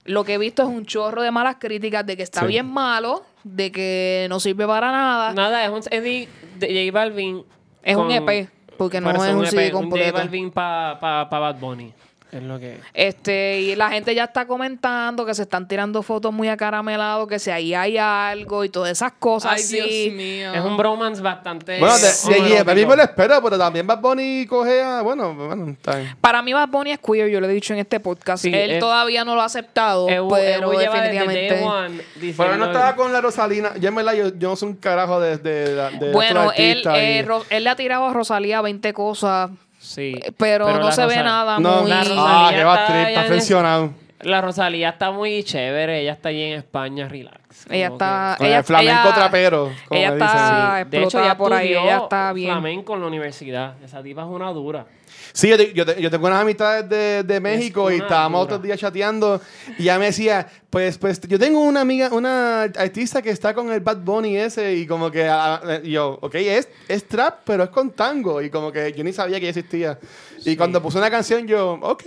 lo 0.06 0.24
que 0.24 0.36
he 0.36 0.38
visto 0.38 0.64
es 0.64 0.70
un 0.70 0.86
chorro 0.86 1.22
de 1.22 1.32
malas 1.32 1.58
críticas 1.60 2.06
de 2.06 2.16
que 2.16 2.24
está 2.24 2.40
Sí. 2.42 2.48
bien 2.48 2.66
malo, 2.66 3.26
de 3.44 3.74
que 3.74 4.26
no 4.30 4.40
sirve 4.40 4.66
para 4.66 4.90
nada. 4.90 5.34
Nada, 5.34 5.66
es 5.66 5.70
un 5.70 5.84
CD 5.84 6.30
de 6.60 6.68
J 6.68 6.98
Balvin. 6.98 7.44
Es 7.84 7.98
un 7.98 8.10
EP, 8.12 8.48
porque 8.78 9.02
no 9.02 9.10
es 9.12 9.34
un 9.34 9.46
CD 9.46 9.68
EP, 9.68 9.74
Un 9.76 9.82
J 9.82 9.90
completo. 9.90 10.14
Balvin 10.18 10.50
para 10.52 10.98
pa, 10.98 11.30
pa 11.30 11.40
Bad 11.40 11.60
Bunny. 11.60 11.94
Es 12.32 12.44
lo 12.44 12.60
que. 12.60 12.80
Este, 12.94 13.62
y 13.62 13.76
la 13.76 13.90
gente 13.90 14.14
ya 14.14 14.26
está 14.26 14.46
comentando 14.46 15.26
que 15.26 15.34
se 15.34 15.44
están 15.44 15.68
tirando 15.68 16.04
fotos 16.04 16.34
muy 16.34 16.50
acaramelados, 16.50 17.28
que 17.28 17.40
si 17.40 17.52
ahí 17.52 17.74
hay 17.74 17.98
algo 17.98 18.64
y 18.64 18.70
todas 18.70 18.92
esas 18.92 19.14
cosas 19.14 19.54
Ay, 19.54 19.62
así. 19.62 19.76
Dios 20.10 20.16
mío. 20.16 20.54
Es 20.54 20.62
un 20.62 20.76
bromance 20.78 21.22
bastante. 21.22 21.80
Bueno, 21.80 21.96
de, 21.98 22.56
de 22.56 22.64
Balvin 22.64 22.88
me 22.88 22.96
lo 22.98 23.04
espero, 23.04 23.42
pero 23.42 23.58
también 23.58 23.88
Bad 23.88 24.00
Bunny 24.02 24.46
coge 24.48 24.82
a... 24.82 25.02
Bueno, 25.02 25.34
bueno, 25.34 25.70
está 25.72 25.98
bien. 25.98 26.16
Para 26.20 26.42
mí 26.42 26.54
Bad 26.54 26.70
Bunny 26.70 26.92
es 26.92 27.00
queer, 27.00 27.30
yo 27.30 27.40
lo 27.40 27.48
he 27.48 27.54
dicho 27.54 27.74
en 27.74 27.80
este 27.80 28.00
podcast. 28.00 28.44
Sí, 28.44 28.52
Él 28.54 28.80
todavía 28.80 29.24
no 29.24 29.36
lo 29.36 29.42
ha 29.42 29.46
aceptado, 29.46 30.08
pero 30.08 30.70
definitivamente... 30.72 31.56
day 31.56 31.64
one 31.64 32.02
él 32.20 32.60
no 32.60 32.66
estaba 32.66 32.96
con 32.96 33.14
la 33.14 33.22
Rosalina. 33.22 33.76
Yo 33.78 33.90
en 33.90 33.96
verdad, 33.96 34.14
yo, 34.14 34.28
yo 34.38 34.50
no 34.50 34.56
soy 34.56 34.70
un 34.70 34.76
carajo 34.76 35.20
de, 35.20 35.38
de, 35.38 35.76
de, 35.76 35.90
de 36.00 36.12
Bueno, 36.12 36.52
él, 36.56 36.84
eh, 36.94 37.20
y- 37.24 37.26
Ro- 37.26 37.46
él 37.50 37.64
le 37.64 37.70
ha 37.70 37.76
tirado 37.76 38.06
a 38.06 38.14
Rosalía 38.14 38.62
20 38.62 38.94
cosas, 38.94 39.50
Sí. 39.88 40.14
pero, 40.38 40.70
no 40.70 40.80
la 40.80 40.92
se 40.92 41.02
ve 41.02 41.08
Rosa- 41.08 41.24
nada 41.24 41.60
No, 41.60 41.82
muy... 41.82 41.90
la 41.90 42.00
ah, 42.02 42.04
Rosalía 42.04 42.58
que 42.58 42.64
va 42.64 42.76
está 42.76 42.88
trip, 42.94 43.08
está 43.08 43.24
funcionado. 43.24 43.90
La 44.22 44.42
Rosalía 44.42 44.90
está 44.90 45.12
muy 45.12 45.44
chévere. 45.44 46.02
Ella 46.02 46.14
está 46.14 46.30
allí 46.30 46.42
en 46.44 46.58
España, 46.58 47.08
relax. 47.08 47.66
Ella 47.70 47.88
está... 47.88 48.36
Con 48.38 48.48
ella, 48.48 48.58
el 48.58 48.64
flamenco 48.64 49.02
ella- 49.04 49.14
trapero, 49.16 49.72
como 49.88 50.00
ella 50.00 50.10
me 50.12 50.18
está 50.18 50.34
dicen. 50.74 50.90
que- 50.90 50.98
De 50.98 51.04
hecho, 51.04 51.24
ya 51.24 51.38
por 51.38 51.54
ahí, 51.54 51.70
ella 51.74 51.98
está 51.98 52.34
bien. 52.34 52.52
flamenco 52.52 52.96
en 52.96 53.02
la 53.02 53.08
universidad. 53.08 53.74
Esa 53.84 54.02
tipa 54.02 54.22
es 54.24 54.28
una 54.28 54.52
dura. 54.52 54.86
Sí, 55.34 55.50
yo, 55.50 55.58
te- 55.58 55.74
yo, 55.74 55.86
te- 55.86 56.02
yo 56.02 56.10
tengo 56.10 56.28
unas 56.28 56.42
amistades 56.42 56.88
de, 56.90 57.24
de 57.24 57.40
México 57.40 57.92
y 57.92 57.96
una 57.96 58.04
estábamos 58.06 58.44
otros 58.44 58.62
días 58.62 58.80
chateando 58.80 59.40
y 59.78 59.84
ella 59.84 60.00
me 60.00 60.06
decía, 60.06 60.48
pues, 60.70 60.98
pues 60.98 61.22
yo 61.22 61.38
tengo 61.40 61.60
una 61.62 61.82
amiga, 61.82 62.10
una 62.12 62.64
artista 62.64 63.22
que 63.22 63.30
está 63.30 63.54
con 63.54 63.72
el 63.72 63.80
Bad 63.82 63.98
Bunny 63.98 64.38
ese 64.38 64.74
y 64.76 64.88
como 64.88 65.10
que 65.12 65.28
ah, 65.28 65.62
ah, 65.64 65.80
y 65.84 65.92
yo, 65.92 66.18
ok, 66.22 66.36
es, 66.36 66.70
es 66.88 67.08
trap, 67.08 67.40
pero 67.46 67.64
es 67.64 67.70
con 67.70 67.92
tango 67.92 68.42
y 68.42 68.50
como 68.50 68.72
que 68.72 68.92
yo 68.94 69.04
ni 69.04 69.14
sabía 69.14 69.40
que 69.40 69.50
existía. 69.50 70.00
Y 70.46 70.56
cuando 70.56 70.82
puse 70.82 70.98
una 70.98 71.10
canción 71.12 71.48
yo, 71.48 71.74
ok, 71.82 72.04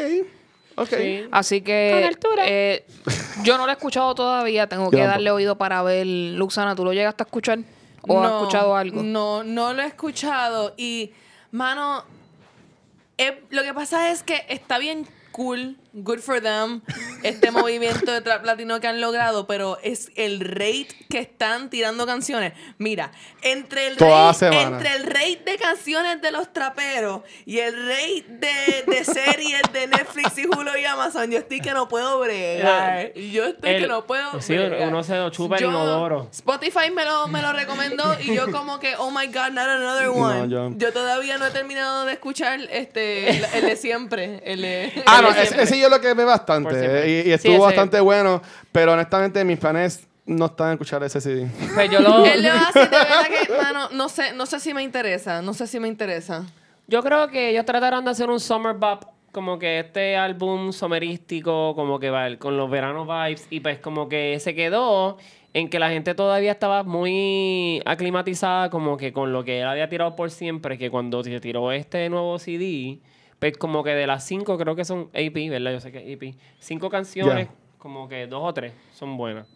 ok. 0.77 0.89
Sí. 0.89 1.25
Así 1.31 1.61
que 1.63 1.91
Con 1.95 2.05
altura. 2.05 2.45
eh, 2.47 2.85
yo 3.43 3.57
no 3.59 3.65
lo 3.67 3.71
he 3.71 3.75
escuchado 3.75 4.15
todavía, 4.15 4.67
tengo 4.67 4.91
que 4.91 4.99
darle 5.03 5.31
oído 5.31 5.57
para 5.57 5.83
ver. 5.83 6.07
Luxana, 6.07 6.75
¿tú 6.75 6.85
lo 6.85 6.93
llegaste 6.93 7.23
a 7.23 7.27
escuchar? 7.27 7.59
¿O 8.09 8.19
has 8.23 8.31
No, 8.31 8.39
escuchado 8.41 8.75
algo? 8.77 9.03
No, 9.03 9.45
no 9.45 9.75
lo 9.75 9.83
he 9.83 9.87
escuchado. 9.87 10.73
Y, 10.79 11.13
mano, 11.51 12.03
eh, 13.21 13.45
lo 13.51 13.63
que 13.63 13.75
pasa 13.75 14.11
es 14.11 14.23
que 14.23 14.47
está 14.49 14.79
bien 14.79 15.07
cool, 15.33 15.77
good 15.93 16.19
for 16.21 16.41
them, 16.41 16.83
este 17.23 17.51
movimiento 17.51 18.13
de 18.13 18.21
trap 18.21 18.45
latino 18.45 18.81
que 18.81 18.87
han 18.87 19.01
logrado, 19.01 19.47
pero 19.47 19.79
es 19.83 20.11
el 20.17 20.41
rate 20.41 20.89
que 21.09 21.19
están 21.19 21.71
tirando 21.71 22.07
canciones. 22.07 22.53
Mira, 22.79 23.11
entre 23.43 23.89
el 23.89 23.97
rate, 23.97 24.47
entre 24.63 24.95
el 24.97 25.05
rate 25.05 25.43
de 25.45 25.57
canciones 25.59 26.21
de 26.23 26.31
los 26.31 26.53
traperos 26.53 27.23
y 27.45 27.59
el 27.59 27.75
rate 27.89 28.25
de, 28.29 28.85
de 28.87 29.05
series 29.05 29.63
de 29.73 29.87
Netflix 29.89 30.39
y 30.39 30.47
Hulu 30.47 30.77
y 30.81 30.85
Amazon, 30.85 31.31
yo 31.31 31.39
estoy 31.39 31.61
que 31.61 31.73
no 31.73 31.89
puedo 31.89 32.21
bregar. 32.21 33.13
Yo 33.15 33.47
estoy 33.47 33.71
El- 33.71 33.83
que 33.83 33.89
no 33.89 34.07
puedo 34.07 34.41
sí, 34.41 34.55
bregar. 34.57 34.89
uno 34.89 35.03
se 35.03 35.17
lo 35.17 35.31
chupa 35.31 35.57
el 35.57 35.65
inodoro. 35.65 36.29
Spotify 36.33 36.91
me 36.95 37.05
lo, 37.05 37.29
me 37.29 37.43
lo 37.43 37.53
recomendó 37.53 38.17
y 38.21 38.35
yo 38.35 38.51
como 38.53 38.79
que, 38.79 38.95
oh 38.97 39.11
my 39.11 39.27
God, 39.27 39.51
not 39.51 39.69
another 39.69 40.07
No, 40.07 40.13
one. 40.13 40.49
yo- 40.49 40.71
yo... 40.77 40.93
todavía 40.93 41.39
no 41.39 41.47
he 41.47 41.51
terminado 41.51 42.05
de 42.05 42.13
escuchar 42.13 42.61
este 42.71 43.31
el, 43.31 43.45
el 43.55 43.63
de 43.63 43.77
siempre. 43.77 44.41
El 44.45 44.61
de, 44.63 45.03
Ah, 45.07 45.19
el 45.19 45.23
no, 45.25 45.29
de 45.33 45.35
ese, 45.43 45.47
siempre. 45.47 45.65
ese 45.65 45.80
yo 45.81 45.89
lo 45.89 46.01
que 46.01 46.15
ve 46.15 46.25
bastante 46.25 46.75
eh, 47.05 47.09
y, 47.09 47.19
y 47.21 47.23
Sí, 47.25 47.33
estuvo 47.33 47.55
ese- 47.55 47.65
bastante 47.65 48.01
bueno, 48.01 48.43
pero 48.73 48.93
honestamente 48.93 49.45
mis 49.45 49.59
planes 49.59 50.07
no 50.27 50.47
están 50.47 50.69
en 50.69 50.73
escuchar 50.75 51.03
ese 51.03 51.21
CD. 51.21 51.49
Pues 51.75 51.91
yo 51.91 52.01
lo. 52.01 52.25
Él 52.25 52.43
le 52.43 52.51
va 52.51 52.63
a 52.63 52.67
decir, 52.73 52.83
de 52.91 52.97
verdad 52.97 53.27
que, 53.47 53.53
mano, 53.63 53.89
no 53.93 54.09
sé, 54.09 54.33
no 54.33 54.47
sé 54.47 54.61
si 54.61 54.73
me 54.75 54.83
interesa. 54.83 55.43
No 55.43 55.55
sé 55.55 55.67
si 55.67 55.81
me 55.81 55.89
interesa. 55.89 56.45
Yo 56.87 57.03
creo 57.03 57.29
que 57.29 57.51
ellos 57.51 57.65
trataron 57.65 58.05
de 58.05 58.11
hacer 58.13 58.29
un 58.31 58.39
summer 58.41 58.75
bop, 58.75 59.05
como 59.33 59.59
que 59.59 59.81
este 59.81 60.17
álbum 60.17 60.73
somerístico, 60.73 61.75
como 61.75 61.99
que 61.99 62.11
va 62.11 62.37
con 62.39 62.57
los 62.57 62.71
veranos 62.71 63.07
vibes, 63.09 63.47
y 63.51 63.61
pues 63.61 63.79
como 63.79 64.09
que 64.09 64.39
se 64.41 64.55
quedó 64.55 65.17
en 65.53 65.69
que 65.69 65.79
la 65.81 65.91
gente 65.91 66.15
todavía 66.15 66.53
estaba 66.53 66.83
muy 66.85 67.83
aclimatizada 67.85 68.71
como 68.71 68.97
que 68.97 69.13
con 69.13 69.33
lo 69.33 69.43
que 69.45 69.61
él 69.61 69.67
había 69.67 69.89
tirado 69.89 70.15
por 70.15 70.31
siempre, 70.31 70.79
que 70.79 70.91
cuando 70.91 71.23
se 71.25 71.41
tiró 71.41 71.73
este 71.73 72.09
nuevo 72.09 72.39
CD, 72.39 72.99
pues 73.41 73.57
como 73.59 73.83
que 73.83 73.91
de 73.91 74.07
las 74.07 74.23
cinco 74.25 74.57
creo 74.57 74.77
que 74.77 74.85
son 74.85 75.09
AP, 75.13 75.51
¿verdad? 75.51 75.73
Yo 75.73 75.81
sé 75.81 75.91
que 75.91 75.99
es 76.13 76.17
AP. 76.17 76.37
Cinco 76.61 76.89
canciones, 76.91 77.49
como 77.79 78.09
que 78.09 78.29
dos 78.29 78.43
o 78.45 78.55
tres 78.55 78.73
son 78.95 79.17
buenas. 79.17 79.49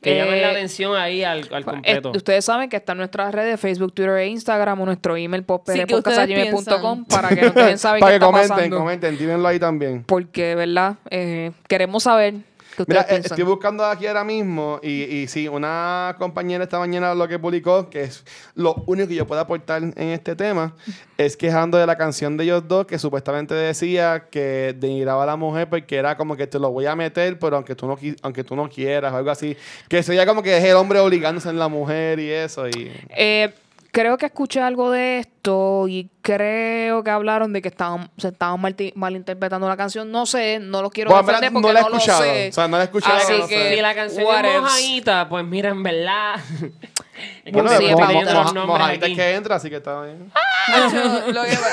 Que 0.00 0.12
Eh, 0.12 0.24
llamen 0.24 0.40
la 0.40 0.50
atención 0.50 0.94
ahí 0.96 1.24
al, 1.24 1.40
al 1.52 1.62
Eh, 1.62 1.64
completo. 1.64 2.12
ustedes 2.14 2.44
saben 2.44 2.68
que 2.70 2.76
están 2.76 2.98
nuestras 2.98 3.34
redes, 3.34 3.58
Facebook, 3.58 3.92
Twitter 3.92 4.16
e 4.18 4.28
Instagram, 4.28 4.80
o 4.80 4.86
nuestro 4.86 5.16
email 5.16 5.42
Sí, 5.42 5.84
¿qué 5.88 5.94
ustedes 5.96 6.54
podcast.com 6.54 7.04
para 7.06 7.30
que 7.30 7.42
nos 7.42 7.54
dejen 7.54 7.78
saber 7.78 8.00
Para 8.00 8.12
qué 8.12 8.18
que 8.20 8.24
está 8.24 8.26
comenten, 8.26 8.48
pasando. 8.56 8.78
comenten, 8.78 9.18
tírenlo 9.18 9.48
ahí 9.48 9.58
también. 9.58 10.04
Porque, 10.04 10.54
verdad, 10.54 10.94
eh, 11.10 11.50
queremos 11.66 12.04
saber 12.04 12.34
Mira, 12.86 13.02
eh, 13.02 13.06
piensan. 13.08 13.32
estoy 13.32 13.44
buscando 13.44 13.84
aquí 13.84 14.06
ahora 14.06 14.24
mismo 14.24 14.80
y, 14.82 15.04
y 15.04 15.28
sí, 15.28 15.48
una 15.48 16.14
compañera 16.18 16.64
esta 16.64 16.78
mañana 16.78 17.14
lo 17.14 17.26
que 17.28 17.38
publicó, 17.38 17.90
que 17.90 18.04
es 18.04 18.24
lo 18.54 18.82
único 18.86 19.08
que 19.08 19.14
yo 19.14 19.26
puedo 19.26 19.40
aportar 19.40 19.82
en 19.82 20.08
este 20.08 20.36
tema, 20.36 20.74
es 21.18 21.36
quejando 21.36 21.78
de 21.78 21.86
la 21.86 21.96
canción 21.96 22.36
de 22.36 22.44
ellos 22.44 22.66
dos 22.66 22.86
que 22.86 22.98
supuestamente 22.98 23.54
decía 23.54 24.26
que 24.30 24.74
denigraba 24.78 25.24
a 25.24 25.26
la 25.26 25.36
mujer 25.36 25.68
porque 25.68 25.96
era 25.96 26.16
como 26.16 26.36
que 26.36 26.46
te 26.46 26.58
lo 26.58 26.70
voy 26.70 26.86
a 26.86 26.94
meter, 26.94 27.38
pero 27.38 27.56
aunque 27.56 27.74
tú 27.74 27.86
no, 27.86 27.98
aunque 28.22 28.44
tú 28.44 28.56
no 28.56 28.68
quieras 28.68 29.12
o 29.12 29.16
algo 29.16 29.30
así. 29.30 29.56
Que 29.88 30.02
sería 30.02 30.26
como 30.26 30.42
que 30.42 30.56
es 30.56 30.64
el 30.64 30.76
hombre 30.76 30.98
obligándose 30.98 31.48
en 31.48 31.58
la 31.58 31.68
mujer 31.68 32.18
y 32.20 32.30
eso. 32.30 32.68
Y... 32.68 32.92
Eh, 33.10 33.52
creo 33.98 34.16
que 34.16 34.26
escuché 34.26 34.60
algo 34.60 34.92
de 34.92 35.18
esto 35.18 35.88
y 35.88 36.08
creo 36.22 37.02
que 37.02 37.10
hablaron 37.10 37.52
de 37.52 37.60
que 37.60 37.66
estaban, 37.66 38.08
se 38.16 38.28
estaban 38.28 38.60
malti- 38.62 38.92
malinterpretando 38.94 39.66
la 39.68 39.76
canción. 39.76 40.12
No 40.12 40.24
sé, 40.24 40.60
no 40.60 40.82
lo 40.82 40.90
quiero 40.90 41.10
Bueno, 41.10 41.22
en 41.22 41.26
defender 41.40 41.52
porque 41.52 41.66
no 41.66 41.72
la 41.72 41.80
he 41.80 41.82
no 41.82 41.88
lo 41.88 41.98
sé. 42.00 42.48
O 42.48 42.52
sea, 42.52 42.68
no 42.68 42.76
la 42.76 42.82
he 42.84 42.86
escuchado. 42.86 43.16
Así 43.16 43.32
no 43.32 43.46
sé. 43.48 43.48
que- 43.48 43.74
si 43.74 43.80
la 43.80 43.94
canción 43.96 44.24
what 44.24 44.44
es 44.44 44.60
mojadita, 44.60 45.28
pues 45.28 45.44
mira, 45.44 45.70
en 45.70 45.82
verdad. 45.82 46.36
es 47.44 47.44
que 47.44 47.50
Bueno, 47.50 47.70
Sí, 47.70 47.84
de 47.86 47.90
es 47.90 47.96
mo- 47.96 48.54
mo- 48.54 48.66
mojadita 48.66 49.06
aquí. 49.06 49.12
es 49.14 49.18
que 49.18 49.34
entra, 49.34 49.56
así 49.56 49.68
que 49.68 49.76
está 49.78 50.00
bien. 50.02 50.30
Eso, 50.68 51.32
lo 51.32 51.42
que- 51.42 51.50
eso 51.50 51.64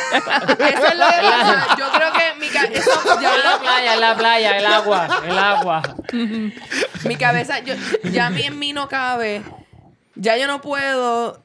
es 0.88 0.98
lo 0.98 1.06
que 1.06 1.22
pasa. 1.30 1.76
Yo 1.78 1.86
creo 1.92 2.12
que 2.12 2.40
mi, 2.40 2.48
ca- 2.48 2.64
eso, 2.74 2.90
ya 3.22 3.36
En 3.36 3.44
la 3.44 3.60
playa, 3.60 3.94
en 3.94 4.02
la 4.02 4.16
playa, 4.18 4.58
el 4.58 4.66
agua, 4.66 5.08
el 5.28 5.38
agua. 5.38 5.82
mi 7.04 7.16
cabeza, 7.18 7.60
yo, 7.60 7.76
ya 8.12 8.26
a 8.26 8.30
mí 8.32 8.42
en 8.42 8.58
mí 8.58 8.74
no 8.74 8.88
cabe. 8.88 9.44
Ya 10.16 10.38
yo 10.38 10.48
no 10.48 10.60
puedo. 10.62 11.40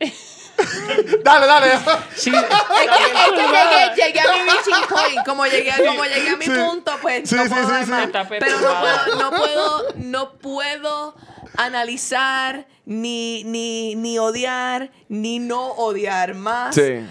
dale, 1.24 1.46
dale. 1.46 1.78
Sí, 2.14 2.30
Es 2.30 2.42
que, 2.42 2.54
es 2.54 3.30
que 3.32 3.42
llegué, 3.42 3.94
llegué 3.96 4.20
a 4.20 4.32
mi 4.32 4.50
reaching 4.50 4.86
point. 4.88 5.26
Como 5.26 5.46
llegué, 5.46 5.72
como 5.86 6.04
llegué 6.04 6.30
a 6.30 6.36
mi 6.36 6.44
Sí. 6.44 6.50
punto, 6.52 6.92
pues 7.02 7.28
Sí, 7.28 7.34
no 7.36 7.44
sí, 7.44 7.48
puedo 7.50 7.64
sí, 7.66 7.70
dar 7.72 7.84
sí. 7.84 7.90
más. 7.90 8.08
Pero 8.28 8.60
no 8.60 8.80
puedo, 8.80 9.16
no 9.18 9.30
puedo, 9.30 9.86
no 9.96 10.32
puedo 10.38 11.14
analizar, 11.56 12.66
ni, 12.86 13.44
ni, 13.44 13.94
ni 13.94 14.18
odiar, 14.18 14.90
ni 15.08 15.38
no 15.38 15.68
odiar 15.72 16.34
más. 16.34 16.74
Sí. 16.74 17.06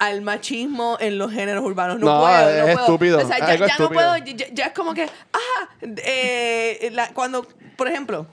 al 0.00 0.20
machismo 0.22 0.96
en 1.00 1.18
los 1.18 1.32
géneros 1.32 1.64
urbanos. 1.64 1.98
No, 1.98 2.06
No, 2.06 2.20
puedo, 2.20 2.36
no 2.44 2.48
es 2.48 2.62
puedo. 2.62 2.78
estúpido, 2.80 3.18
O 3.18 3.26
sea, 3.26 3.38
ya, 3.40 3.46
ya 3.54 3.58
no 3.58 3.66
estúpido. 3.66 3.88
puedo, 3.94 4.16
ya, 4.18 4.46
ya 4.52 4.64
es 4.66 4.72
como 4.72 4.94
que, 4.94 5.02
ah, 5.32 5.68
eh, 5.82 6.90
la- 6.92 7.08
cuando, 7.12 7.44
por 7.76 7.88
ejemplo, 7.88 8.24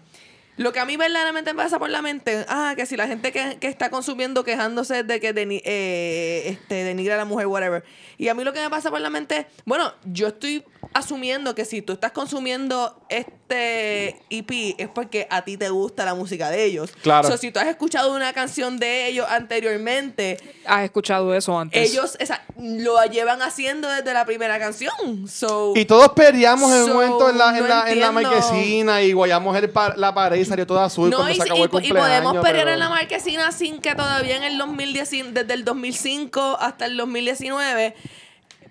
lo 0.58 0.72
que 0.72 0.80
a 0.80 0.86
mí 0.86 0.95
verdaderamente 0.97 1.53
me 1.53 1.64
pasa 1.64 1.80
por 1.80 1.89
la 1.89 2.01
mente, 2.01 2.45
ah, 2.47 2.74
que 2.76 2.86
si 2.86 2.95
la 2.95 3.08
gente 3.08 3.32
que, 3.32 3.58
que 3.60 3.68
está 3.68 3.89
consumiendo 3.89 4.43
quejándose 4.43 5.03
de 5.03 5.20
que 5.20 5.34
deni- 5.36 5.62
eh, 5.66 6.43
este, 6.45 6.84
denigra 6.84 7.16
a 7.16 7.18
la 7.18 7.26
mujer, 7.26 7.47
whatever. 7.47 7.84
Y 8.18 8.30
a 8.30 8.34
mí 8.34 8.43
lo 8.43 8.53
que 8.53 8.62
me 8.62 8.70
pasa 8.70 8.89
por 8.89 9.01
la 9.01 9.10
mente, 9.10 9.47
bueno, 9.66 9.93
yo 10.06 10.28
estoy 10.28 10.64
asumiendo 10.93 11.55
que 11.55 11.65
si 11.65 11.81
tú 11.81 11.93
estás 11.93 12.11
consumiendo 12.11 12.99
este 13.09 14.21
EP 14.29 14.75
es 14.77 14.88
porque 14.89 15.27
a 15.29 15.43
ti 15.43 15.57
te 15.57 15.69
gusta 15.69 16.05
la 16.05 16.15
música 16.15 16.49
de 16.49 16.63
ellos. 16.65 16.91
Claro. 17.01 17.27
So, 17.27 17.38
si 17.38 17.51
tú 17.51 17.59
has 17.59 17.67
escuchado 17.67 18.13
una 18.15 18.33
canción 18.33 18.77
de 18.79 19.07
ellos 19.07 19.27
anteriormente, 19.29 20.38
¿Has 20.65 20.83
escuchado 20.86 21.33
eso 21.33 21.57
antes? 21.59 21.91
ellos 21.91 22.15
esa, 22.19 22.41
lo 22.59 23.03
llevan 23.05 23.41
haciendo 23.41 23.89
desde 23.89 24.13
la 24.13 24.25
primera 24.25 24.57
canción. 24.59 25.27
So, 25.27 25.73
Y 25.75 25.86
todos 25.86 26.09
peleamos 26.13 26.71
en 26.71 26.83
un 26.83 26.93
momento 26.93 27.29
en 27.29 27.38
la, 27.38 27.49
en 27.57 27.63
no 27.63 27.67
la, 27.67 27.91
en 27.91 27.99
la 27.99 28.11
marquesina 28.11 29.01
y 29.01 29.13
guayamos 29.13 29.55
el 29.57 29.69
pa- 29.69 29.95
la 29.97 30.13
pared 30.13 30.38
y 30.39 30.45
salió 30.45 30.65
toda 30.65 30.86
azul 30.86 31.09
no, 31.09 31.17
cuando 31.17 31.33
y, 31.33 31.36
se 31.38 31.43
acabó 31.43 31.59
y- 31.59 31.61
el 31.63 31.67
y 31.67 31.69
cumpleaños. 31.71 32.01
podemos 32.07 32.33
pelear 32.45 32.63
pero- 32.65 32.71
en 32.73 32.79
la 32.79 32.89
marquesina 32.89 33.51
sin 33.51 33.79
que 33.79 33.95
todavía 33.95 34.38
en 34.38 34.43
el 34.43 34.57
2010, 34.57 35.33
desde 35.33 35.53
el 35.53 35.63
2005 35.65 36.57
hasta 36.59 36.86
el 36.86 36.97
2019, 36.97 37.95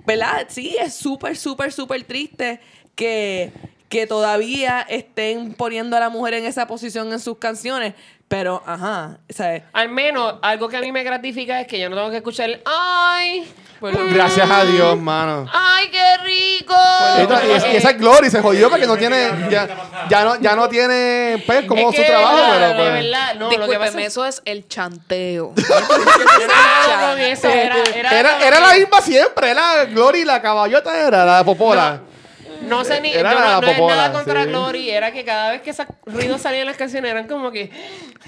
¿verdad? 0.06 0.46
Sí, 0.48 0.76
es 0.80 0.94
súper, 0.94 1.36
súper, 1.36 1.72
súper 1.72 2.04
triste 2.04 2.60
que, 2.94 3.52
que 3.88 4.06
todavía 4.06 4.80
estén 4.88 5.54
poniendo 5.54 5.96
a 5.96 6.00
la 6.00 6.08
mujer 6.08 6.34
en 6.34 6.44
esa 6.44 6.66
posición 6.66 7.12
en 7.12 7.20
sus 7.20 7.38
canciones. 7.38 7.94
Pero, 8.28 8.62
ajá, 8.66 9.18
¿sabes? 9.28 9.62
Al 9.72 9.90
menos, 9.90 10.36
algo 10.42 10.68
que 10.68 10.76
a 10.76 10.80
mí 10.80 10.90
me 10.90 11.04
gratifica 11.04 11.60
es 11.60 11.66
que 11.66 11.78
yo 11.78 11.88
no 11.88 11.96
tengo 11.96 12.10
que 12.10 12.16
escuchar 12.16 12.60
Gracias 14.12 14.50
a 14.50 14.64
Dios, 14.64 14.98
mano. 14.98 15.46
¡Ay, 15.52 15.88
qué 15.90 16.16
rico! 16.22 16.74
Y, 17.18 17.52
es- 17.52 17.66
y 17.72 17.76
esa 17.76 17.90
es 17.90 17.98
Glory 17.98 18.30
se 18.30 18.40
jodió 18.40 18.70
porque 18.70 18.86
no 18.86 18.96
tiene. 18.96 19.30
Ya, 19.50 19.68
ya 20.08 20.24
no, 20.24 20.40
ya 20.40 20.56
no 20.56 20.68
tiene, 20.68 21.42
pues, 21.46 21.64
como 21.66 21.90
Es 21.90 21.96
su 21.96 22.02
trabajo, 22.02 22.36
de 22.36 22.42
verdad, 22.42 22.70
pero. 22.76 22.84
de 22.84 22.90
pues, 22.90 23.04
verdad, 23.04 23.34
no, 23.36 23.50
lo 23.50 23.68
que 23.68 23.78
pasa 23.78 24.00
es 24.00 24.06
eso 24.06 24.26
es 24.26 24.42
el 24.44 24.68
chanteo. 24.68 25.52
Era, 28.10 28.38
era, 28.46 28.60
la 28.60 28.74
misma 28.74 29.00
siempre, 29.00 29.50
era 29.50 29.84
Glory 29.86 30.24
la 30.24 30.40
caballota, 30.40 30.96
era 30.96 31.24
la 31.24 31.44
popola. 31.44 32.00
No 32.00 32.13
sé 32.84 33.00
ni. 33.00 33.12
Era 33.12 33.32
yo 33.32 33.38
la 33.38 33.44
no, 33.54 33.60
no 33.60 33.66
es 33.68 33.74
popola, 33.76 33.96
nada 33.96 34.12
contra 34.12 34.42
sí. 34.44 34.48
Glory. 34.50 34.90
Era 34.90 35.12
que 35.12 35.24
cada 35.24 35.52
vez 35.52 35.62
que 35.62 35.70
esos 35.70 35.86
ruidos 36.06 36.40
salían 36.42 36.62
en 36.62 36.66
las 36.68 36.76
canciones 36.76 37.10
eran 37.10 37.26
como 37.28 37.50
que. 37.50 37.70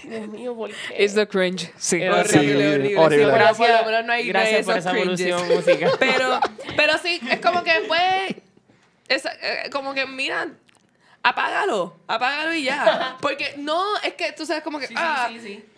Ay, 0.02 0.08
Dios 0.10 0.28
mío, 0.28 0.54
¿por 0.56 0.70
qué? 0.70 1.04
It's 1.04 1.14
the 1.14 1.26
cringe. 1.26 1.70
Sí. 1.78 2.02
Horrible, 2.06 2.74
horrible. 2.74 2.98
horrible. 2.98 3.24
Sí, 3.24 3.30
pero 3.32 3.34
Gracias, 3.34 3.56
por 3.56 3.68
lo 3.68 3.86
menos 3.90 4.04
no 4.06 4.12
hay- 4.12 4.24
no 4.24 4.28
gracias 4.32 4.66
por 4.66 4.76
esa 4.78 4.90
cringes. 4.92 5.20
evolución 5.20 5.56
musical. 5.56 5.92
Pero, 5.98 6.40
pero 6.76 6.92
sí, 6.98 7.20
es 7.30 7.40
como 7.40 7.62
que 7.64 7.72
pues. 7.88 8.34
esa- 9.08 9.32
eh, 9.40 9.70
como 9.70 9.94
que, 9.94 10.06
mira, 10.06 10.48
apágalo, 11.28 11.96
apágalo 12.06 12.54
y 12.54 12.62
ya. 12.64 13.16
Porque 13.20 13.54
no, 13.58 13.82
es 14.02 14.14
que 14.14 14.32
tú 14.32 14.46
sabes 14.46 14.62
como 14.62 14.78
que. 14.78 14.88
ah, 14.94 15.28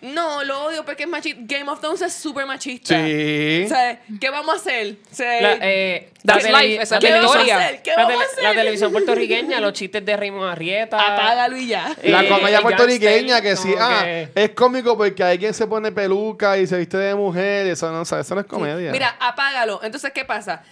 No, 0.02 0.44
lo 0.44 0.64
odio 0.66 0.84
porque 0.84 1.04
es 1.04 1.08
machista. 1.08 1.40
Game 1.44 1.70
of 1.70 1.80
Thrones 1.80 2.02
es 2.02 2.12
súper 2.12 2.44
machista. 2.46 2.94
Sí. 2.94 3.62
O 3.64 3.68
sea, 3.68 4.00
¿qué 4.20 4.30
vamos 4.30 4.54
a 4.54 4.58
hacer? 4.58 4.96
O 5.10 5.14
sea, 5.14 5.40
La, 5.40 5.58
eh, 5.62 6.10
That's 6.24 6.50
la 6.50 6.62
life, 6.62 6.82
esa 6.82 7.00
la 7.00 7.08
es 7.08 7.14
la 7.14 7.20
vamos 7.20 7.36
a 7.36 7.40
hacer? 7.40 7.82
¿Qué 7.82 7.90
la 7.90 8.04
vamos 8.04 8.20
a 8.20 8.24
hacer? 8.24 8.44
la 8.44 8.54
televisión 8.54 8.92
puertorriqueña, 8.92 9.60
los 9.60 9.72
chistes 9.72 10.04
de 10.04 10.16
Raymond 10.16 10.50
Arrieta. 10.50 10.98
apágalo 11.00 11.56
y 11.56 11.66
ya. 11.68 11.96
La 12.02 12.22
Eh, 12.24 12.28
comedia 12.28 12.56
el 12.58 12.62
puertorriqueña 12.62 13.40
que 13.40 13.56
sí, 13.56 13.74
ah, 13.78 14.02
que- 14.04 14.28
es 14.34 14.50
cómico 14.50 14.96
porque 14.96 15.22
hay 15.24 15.38
quien 15.38 15.54
se 15.54 15.66
pone 15.66 15.90
peluca 15.92 16.58
y 16.58 16.66
se 16.66 16.76
viste 16.76 16.96
de 16.98 17.14
mujer, 17.14 17.66
eso 17.68 17.90
no, 17.90 18.02
o 18.02 18.04
sea, 18.04 18.20
eso 18.20 18.34
no 18.34 18.42
es 18.42 18.46
comedia. 18.46 18.92
Mira, 18.92 19.16
apágalo. 19.18 19.80
Entonces, 19.82 20.12
¿qué 20.12 20.24
pasa? 20.24 20.62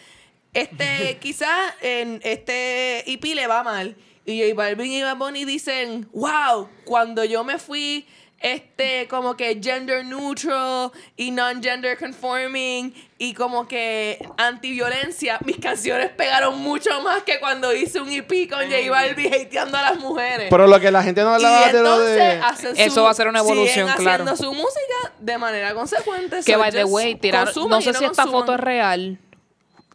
Este, 0.53 1.19
quizás 1.21 1.75
en 1.81 2.21
este 2.23 3.11
EP 3.11 3.25
le 3.35 3.47
va 3.47 3.63
mal. 3.63 3.97
Y 4.27 4.43
J 4.43 4.55
Balvin 4.55 4.93
y 4.93 5.03
Bad 5.03 5.17
Bunny 5.17 5.45
dicen, 5.45 6.09
wow, 6.13 6.69
cuando 6.85 7.25
yo 7.25 7.45
me 7.45 7.59
fui 7.59 8.07
este 8.41 9.09
como 9.09 9.37
que 9.37 9.59
gender 9.63 10.05
neutral 10.05 10.91
y 11.17 11.31
non-gender 11.31 11.97
conforming 11.97 12.93
y 13.19 13.33
como 13.33 13.67
que 13.67 14.19
anti-violencia, 14.37 15.39
mis 15.45 15.59
canciones 15.59 16.11
pegaron 16.11 16.59
mucho 16.61 17.01
más 17.03 17.23
que 17.23 17.41
cuando 17.41 17.73
hice 17.73 18.01
un 18.01 18.11
EP 18.11 18.51
con 18.51 18.65
J 18.69 18.91
Balvin 18.91 19.33
hateando 19.33 19.79
a 19.79 19.83
las 19.83 19.99
mujeres. 19.99 20.49
Pero 20.51 20.67
lo 20.67 20.81
que 20.81 20.91
la 20.91 21.03
gente 21.03 21.23
no 21.23 21.35
hablaba 21.35 21.71
y 21.71 21.73
de 21.73 21.83
lo 21.83 21.99
de. 22.01 22.41
Eso 22.77 23.05
va 23.05 23.11
a 23.11 23.15
ser 23.15 23.29
una 23.29 23.39
evolución, 23.39 23.89
claro. 23.97 24.25
haciendo 24.25 24.37
su 24.37 24.53
música 24.53 25.13
de 25.19 25.39
manera 25.39 25.73
consecuente. 25.73 26.39
Que 26.45 26.53
so 26.53 26.59
by 26.59 26.73
the 26.73 26.85
way, 26.85 27.15
tirar, 27.15 27.49
no 27.57 27.81
sé 27.81 27.95
si 27.95 28.05
esta 28.05 28.27
foto 28.27 28.55
es 28.55 28.61
real. 28.61 29.19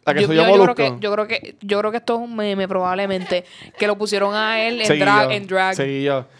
La 0.04 0.14
que 0.14 0.22
yo, 0.22 0.26
soy 0.26 0.36
yo- 0.36 0.42
yo, 0.42 0.56
yo 0.56 0.62
creo 0.62 0.74
que, 0.74 0.94
yo 1.00 1.12
creo 1.12 1.26
que 1.28 1.54
yo 1.60 1.78
creo 1.78 1.90
que 1.92 1.96
esto 1.98 2.14
es 2.14 2.20
un 2.20 2.34
meme 2.34 2.66
probablemente 2.66 3.44
que 3.78 3.86
lo 3.86 3.96
pusieron 3.96 4.34
a 4.34 4.60
él 4.60 4.80
en 4.80 4.98
drag, 4.98 5.28
yo, 5.28 5.30
en 5.30 5.46
drag. 5.46 5.76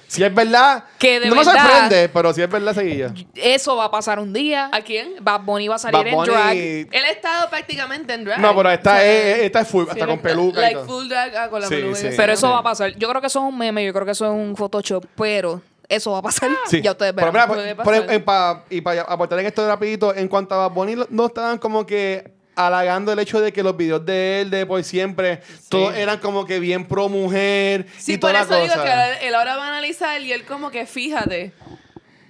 Si 0.09 0.23
es 0.25 0.35
verdad, 0.35 0.85
Que 0.99 1.21
de 1.21 1.29
no 1.29 1.37
me 1.37 1.45
verdad- 1.45 1.63
sorprende, 1.63 2.09
pero 2.09 2.35
si 2.35 2.43
es 2.43 2.51
verdad, 2.51 2.75
seguí 2.75 2.97
yo. 2.97 3.07
Eso 3.37 3.77
va 3.77 3.85
a 3.85 3.91
pasar 3.91 4.19
un 4.19 4.33
día. 4.33 4.69
¿A 4.73 4.81
quién? 4.83 5.15
Bad 5.21 5.43
Bunny 5.43 5.69
va 5.69 5.77
a 5.77 5.79
salir 5.79 6.07
en 6.09 6.19
drag. 6.25 6.57
Él 6.57 6.89
ha 7.05 7.11
estado 7.11 7.49
prácticamente 7.51 8.13
en 8.15 8.25
drag. 8.25 8.41
No, 8.41 8.55
pero 8.57 8.71
esta, 8.71 8.95
O 8.95 8.97
sea, 8.97 9.05
es, 9.05 9.39
esta 9.43 9.61
es 9.61 9.69
full, 9.69 9.85
hasta 9.89 10.07
con 10.07 10.19
peluca 10.19 10.59
y 10.59 10.63
Like 10.63 10.75
todo. 10.75 10.85
full 10.87 11.09
drag 11.09 11.37
ah, 11.37 11.49
con 11.49 11.61
la 11.61 11.69
Sí, 11.69 11.75
peluca. 11.77 11.97
sí. 11.99 12.09
Pero 12.17 12.33
eso 12.33 12.47
Sí. 12.49 12.53
va 12.53 12.59
a 12.59 12.63
pasar. 12.65 12.91
Yo 12.97 13.09
creo 13.09 13.21
que 13.21 13.29
eso 13.29 13.39
es 13.39 13.45
un 13.45 13.57
meme, 13.57 13.85
yo 13.85 13.93
creo 13.93 14.05
que 14.05 14.11
eso 14.13 14.25
es 14.27 14.33
un 14.33 14.57
Photoshop, 14.57 15.07
pero 15.17 15.63
eso 15.89 16.11
va 16.11 16.19
a 16.19 16.23
pasar. 16.23 16.51
Sí. 16.67 16.83
Ya 16.83 16.91
ustedes 16.91 17.13
Pero 17.13 17.31
verán. 17.31 17.49
mira, 17.49 17.55
Puede 17.63 17.75
por- 17.77 17.85
por- 17.85 17.95
pasar. 17.95 18.13
en- 18.13 18.25
pa- 18.25 18.65
y 18.71 18.81
para 18.81 19.03
aportar 19.03 19.39
en 19.39 19.47
esto 19.47 19.67
rapidito, 19.67 20.15
en 20.15 20.27
cuanto 20.29 20.55
a 20.57 20.67
Bad 20.67 20.75
Bunny, 20.75 20.97
no 21.11 21.27
estaban 21.27 21.59
como 21.59 21.87
que 21.87 22.33
halagando 22.55 23.13
el 23.13 23.19
hecho 23.19 23.41
de 23.41 23.53
que 23.53 23.63
los 23.63 23.77
videos 23.77 24.05
de 24.05 24.43
él 24.43 24.51
de 24.51 24.67
por 24.67 24.83
siempre 24.85 25.41
todos 25.69 25.95
eran 25.95 26.19
como 26.19 26.45
que 26.45 26.61
bien 26.61 26.87
pro 26.87 27.09
mujer 27.09 27.87
Sí, 27.99 28.15
y 28.15 28.19
por 28.19 28.31
toda 28.33 28.43
eso 28.43 28.51
la 28.51 28.57
digo 28.61 28.69
cosa. 28.75 28.85
que 28.85 28.91
ahora- 28.91 29.21
él 29.21 29.35
ahora 29.35 29.57
va 29.57 29.65
a 29.65 29.69
analizar 29.69 30.21
y 30.21 30.33
él 30.33 30.45
como 30.45 30.71
que 30.71 30.85
fíjate. 30.87 31.53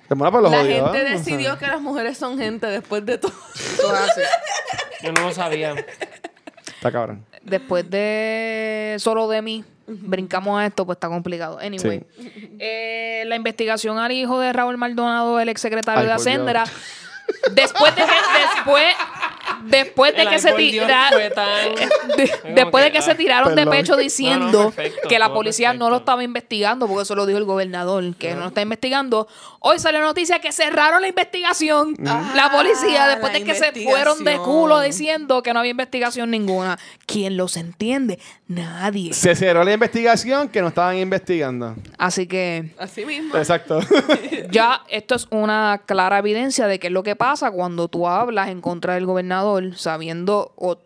La 0.09 0.65
gente. 0.65 0.81
O 0.83 0.93
decidió 0.93 1.51
sea, 1.51 1.59
que 1.59 1.67
las 1.69 1.81
mujeres 1.81 2.19
son 2.19 2.37
gente 2.39 2.67
después 2.67 3.05
de 3.07 3.17
todo. 3.19 3.33
Yo 5.03 5.13
no 5.13 5.23
lo 5.23 5.33
sabía. 5.33 5.75
Está 6.75 6.93
cabrón. 6.93 7.25
Después 7.43 7.89
de 7.89 8.97
solo 8.99 9.27
de 9.29 9.41
mí, 9.43 9.65
brincamos 9.87 10.61
a 10.61 10.67
esto, 10.67 10.85
pues 10.85 10.97
está 10.97 11.09
complicado. 11.09 11.59
Anyway, 11.59 12.05
eh, 12.59 13.25
la 13.27 13.37
investigación 13.37 13.99
al 13.99 14.13
hijo 14.13 14.39
de 14.39 14.53
Raúl 14.53 14.77
Maldonado, 14.77 15.41
el 15.41 15.49
exsecretario 15.49 16.01
Ay, 16.03 16.07
de. 16.07 16.13
Hacienda, 16.13 16.65
después 17.53 17.95
de 17.97 18.03
que 18.03 18.11
después 18.57 18.95
después 19.65 20.15
de 20.15 20.23
El 20.23 20.29
que 20.31 20.39
se 20.39 20.53
tiraron 20.53 21.21
tan- 21.35 22.55
después 22.55 22.85
de 22.85 22.93
que, 22.93 23.03
se 23.03 23.11
ah, 23.13 23.17
tiraron 23.17 23.55
de 23.55 23.67
pecho 23.67 23.97
diciendo 23.97 24.47
No, 24.47 24.65
no, 24.65 24.71
perfecto, 24.71 25.09
que 25.09 25.19
la 25.19 25.33
policía 25.33 25.73
no 25.75 25.91
lo 25.91 25.99
estaba 25.99 26.23
investigando 26.25 26.87
porque 26.87 27.03
eso 27.03 27.15
lo 27.15 27.27
dijo 27.27 27.39
el 27.39 27.45
gobernador 27.45 28.15
que 28.17 28.35
no 28.35 28.41
lo 28.43 28.47
está 28.49 28.63
investigando. 28.63 29.29
Hoy 29.61 29.79
salió 29.79 30.01
noticia 30.01 30.41
que 30.41 30.53
cerraron 30.53 31.03
la 31.03 31.09
investigación. 31.09 31.95
La 32.35 32.51
policía 32.51 33.05
Ah, 33.05 33.09
después 33.09 33.33
la 33.33 33.39
de 33.39 33.45
que 33.45 33.55
se 33.55 33.73
fueron 33.85 34.25
de 34.25 34.37
culo 34.39 34.81
diciendo 34.81 35.43
que 35.43 35.53
no 35.53 35.61
había 35.61 35.71
investigación 35.71 36.31
ninguna. 36.31 36.79
Quién 37.07 37.37
los 37.37 37.57
entiende 37.57 38.19
nadie 38.55 39.13
Se 39.13 39.35
cerró 39.35 39.65
la 39.65 39.73
investigación 39.73 40.49
que 40.49 40.61
no 40.63 40.69
estaban 40.69 40.97
investigando. 40.97 41.75
así 41.99 42.27
que 42.27 42.71
Así 42.79 43.05
mismo. 43.05 43.37
Exacto. 43.37 43.81
ya 44.51 44.83
esto 44.89 45.15
es 45.15 45.27
una 45.31 45.81
clara 45.87 46.19
evidencia 46.19 46.67
de 46.67 46.79
qué 46.79 46.87
es 46.89 46.93
lo 46.93 47.03
que 47.03 47.17
pasa 47.17 47.51
cuando 47.51 47.89
tú 47.89 48.07
hablas 48.09 48.49
en 48.49 48.61
contra 48.61 48.95
del 48.95 49.07
gobernador 49.07 49.77
sabiendo 49.77 50.53
o 50.57 50.79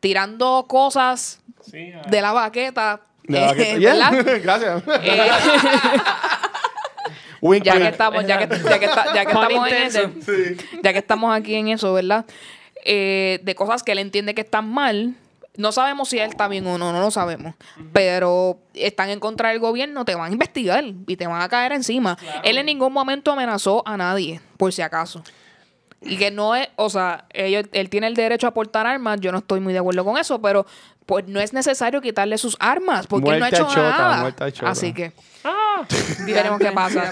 tirando 0.00 0.66
cosas 0.68 1.40
Sí, 1.70 1.92
ah. 1.94 2.02
de 2.08 2.22
la 2.22 2.32
baqueta 2.32 3.00
De 3.24 3.40
la 3.40 3.52
eh, 3.52 3.78
Yeah, 3.78 3.92
¿verdad? 3.94 4.40
Gracias. 4.42 4.82
Eh, 5.02 5.20
Wink, 7.40 7.62
ya 7.64 7.76
que 7.78 7.88
estamos, 7.88 8.26
ya 8.26 8.38
que, 8.38 8.48
ya 8.64 8.78
que, 8.80 8.84
está- 8.86 9.14
ya 9.14 9.24
que 9.24 9.32
Pun 9.32 9.42
estamos 9.44 9.68
en 9.70 9.82
eso, 9.82 10.10
ya 10.82 10.92
que 10.92 10.98
estamos 10.98 11.36
aquí 11.36 11.54
en 11.54 11.68
eso, 11.68 11.92
¿verdad? 11.92 12.24
Eh, 12.84 13.38
de 13.44 13.54
cosas 13.54 13.82
que 13.84 13.92
él 13.92 13.98
entiende 14.00 14.34
que 14.34 14.40
están 14.40 14.68
mal. 14.68 15.14
No 15.58 15.72
sabemos 15.72 16.08
si 16.08 16.18
él 16.18 16.30
está 16.30 16.48
bien 16.48 16.66
o 16.66 16.78
no, 16.78 16.92
no 16.92 17.00
lo 17.00 17.10
sabemos. 17.10 17.54
Pero 17.92 18.58
están 18.72 19.10
en 19.10 19.20
contra 19.20 19.50
del 19.50 19.58
gobierno, 19.58 20.04
te 20.04 20.14
van 20.14 20.30
a 20.30 20.32
investigar 20.32 20.84
y 21.06 21.16
te 21.16 21.26
van 21.26 21.42
a 21.42 21.48
caer 21.48 21.72
encima. 21.72 22.16
Él 22.44 22.56
en 22.56 22.66
ningún 22.66 22.92
momento 22.92 23.32
amenazó 23.32 23.82
a 23.86 23.96
nadie, 23.96 24.40
por 24.56 24.72
si 24.72 24.82
acaso. 24.82 25.22
Y 26.00 26.16
que 26.16 26.30
no 26.30 26.54
es, 26.54 26.68
o 26.76 26.88
sea, 26.88 27.26
ellos, 27.30 27.64
él 27.72 27.90
tiene 27.90 28.06
el 28.06 28.14
derecho 28.14 28.46
a 28.46 28.54
portar 28.54 28.86
armas, 28.86 29.20
yo 29.20 29.32
no 29.32 29.38
estoy 29.38 29.60
muy 29.60 29.72
de 29.72 29.80
acuerdo 29.80 30.04
con 30.04 30.16
eso, 30.16 30.40
pero 30.40 30.64
pues 31.04 31.26
no 31.26 31.40
es 31.40 31.52
necesario 31.52 32.00
quitarle 32.00 32.38
sus 32.38 32.56
armas, 32.60 33.06
porque 33.06 33.30
él 33.30 33.40
no 33.40 33.46
ha 33.46 33.50
Muerte 33.50 33.56
hecho 33.56 33.66
Chota, 33.68 33.98
nada. 33.98 34.34
Así 34.62 34.92
que 34.92 35.12
Ah, 35.44 35.86
veremos 36.26 36.58
qué 36.58 36.72
pasa. 36.72 37.10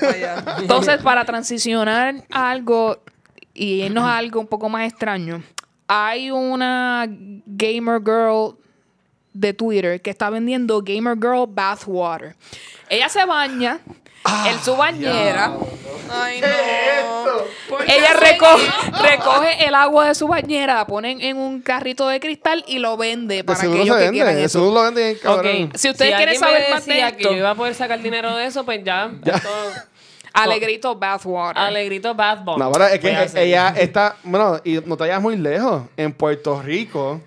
Entonces, 0.59 0.99
para 1.03 1.25
transicionar 1.25 2.15
a 2.31 2.51
algo 2.51 3.03
y 3.55 3.83
irnos 3.83 4.05
a 4.05 4.17
algo 4.17 4.41
un 4.41 4.47
poco 4.47 4.69
más 4.69 4.87
extraño, 4.91 5.43
hay 5.89 6.31
una 6.31 7.07
gamer 7.09 8.01
girl 8.01 8.57
de 9.33 9.53
Twitter 9.53 10.01
que 10.01 10.11
está 10.11 10.31
vendiendo 10.31 10.81
Gamer 10.83 11.15
Girl 11.17 11.45
Bathwater. 11.49 12.35
Ella 12.89 13.09
se 13.09 13.25
baña 13.27 13.81
en 14.47 14.59
su 14.61 14.75
bañera. 14.77 15.53
Ay, 16.11 16.41
no. 16.41 16.47
¿Por 17.69 17.85
qué 17.85 17.97
Ella 17.99 18.13
recoge, 18.15 19.67
el 19.67 19.75
agua 19.75 20.07
de 20.09 20.15
su 20.15 20.27
bañera, 20.29 20.77
la 20.77 20.87
ponen 20.87 21.21
en 21.21 21.37
un 21.37 21.61
carrito 21.61 22.07
de 22.09 22.21
cristal 22.21 22.65
y 22.67 22.79
lo 22.79 22.97
vende 22.97 23.37
De 23.37 23.45
para 23.45 23.59
seguro 23.59 23.81
aquellos 23.81 23.99
se 23.99 24.05
que 24.07 24.11
quieran 24.13 24.39
eso. 24.39 24.49
seguro 24.61 24.75
lo 24.75 24.83
venden 24.85 25.19
cabrón. 25.23 25.65
ok. 25.71 25.77
Si 25.77 25.91
ustedes 25.91 26.15
quieren 26.17 26.39
saber 26.39 26.71
más 26.71 26.87
de 26.87 27.01
esto- 27.01 27.17
que 27.17 27.25
yo 27.25 27.33
iba 27.33 27.51
a 27.51 27.55
poder 27.55 27.75
sacar 27.75 28.01
dinero 28.01 28.35
de 28.37 28.47
eso, 28.47 28.65
pues 28.65 28.83
ya. 28.85 29.11
esto- 29.25 29.49
Alegrito 30.43 30.95
Bathwater. 30.97 31.59
Alegrito 31.63 32.15
Bath 32.15 32.45
Bomb. 32.45 32.59
No, 32.59 32.71
pero 32.73 32.87
es 32.87 32.99
que 33.01 33.43
ella 33.43 33.69
está, 33.77 34.17
bueno, 34.23 34.61
y 34.65 34.75
no 34.85 34.97
te 34.97 35.03
vayas 35.05 35.21
muy 35.23 35.37
lejos. 35.37 35.83
En 35.97 36.13
Puerto 36.13 36.61
Rico 36.63 37.21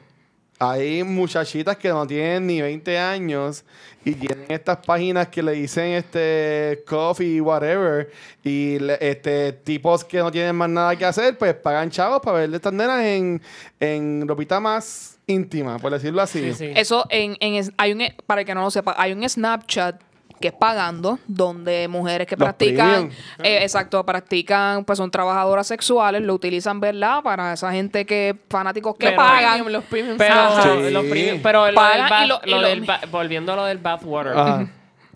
hay 0.62 1.04
muchachitas 1.04 1.78
que 1.78 1.88
no 1.90 2.06
tienen 2.06 2.46
ni 2.46 2.62
20 2.62 2.98
años 3.00 3.64
y 4.04 4.14
tienen 4.14 4.46
estas 4.50 4.78
páginas 4.86 5.28
que 5.30 5.42
le 5.42 5.54
dicen 5.54 5.92
este 5.94 6.84
coffee, 6.86 7.40
whatever, 7.40 8.12
y 8.44 8.78
le- 8.80 8.98
este 9.00 9.54
tipos 9.54 10.04
que 10.04 10.18
no 10.18 10.30
tienen 10.32 10.56
más 10.56 10.70
nada 10.70 10.96
que 10.98 11.06
hacer, 11.06 11.38
pues 11.38 11.54
pagan 11.54 11.90
chavos 11.90 12.20
para 12.22 12.40
ver 12.40 12.50
de 12.50 12.58
estas 12.58 12.74
nenas 12.74 13.02
en, 13.04 13.42
en 13.80 14.28
ropita 14.28 14.60
más 14.60 15.18
íntima, 15.28 15.78
por 15.80 15.92
decirlo 15.94 16.22
así. 16.22 16.40
Sí, 16.42 16.54
sí. 16.54 16.72
Eso 16.76 17.06
en, 17.10 17.38
en 17.40 17.74
hay 17.78 17.92
un 17.94 18.02
para 18.26 18.42
el 18.42 18.48
que 18.48 18.54
no 18.56 18.62
lo 18.62 18.72
sepa, 18.72 18.96
hay 18.98 19.14
un 19.14 19.28
Snapchat 19.28 20.02
que 20.40 20.48
es 20.50 20.54
pagando, 20.54 21.20
donde 21.28 21.88
mujeres 21.88 22.28
que 22.28 22.36
Los 22.36 22.46
practican, 22.46 23.10
eh, 23.44 23.60
exacto, 23.64 24.06
practican, 24.06 24.86
pues 24.86 24.98
son 24.98 25.12
trabajadoras 25.12 25.68
sexuales, 25.68 26.22
lo 26.22 26.34
utilizan, 26.34 26.80
¿verdad? 26.80 27.22
Para 27.24 27.54
esa 27.54 27.72
gente 27.72 28.06
que, 28.06 28.36
fanáticos 28.50 28.96
que 28.98 29.08
Pero- 29.08 29.18
pagan. 29.18 29.72
Los 29.72 29.84
premium 29.86 30.18
Pero. 30.18 30.36
Sí. 30.64 30.92
los 30.92 31.06
prim- 31.06 31.42
pero 31.42 31.68
lo 31.68 31.76
Pagan 31.76 31.98
del 32.04 32.10
bath- 32.10 32.24
y 32.24 32.28
lo- 32.28 32.42
y 32.46 32.50
lo 32.52 32.62
lo- 32.62 32.68
del 32.68 32.82
ba- 32.82 33.02
volviendo 33.12 33.54
a 33.54 33.56
lo 33.56 33.66
del 33.66 33.78
bathwater. 33.78 34.34
Ajá. 34.38 34.68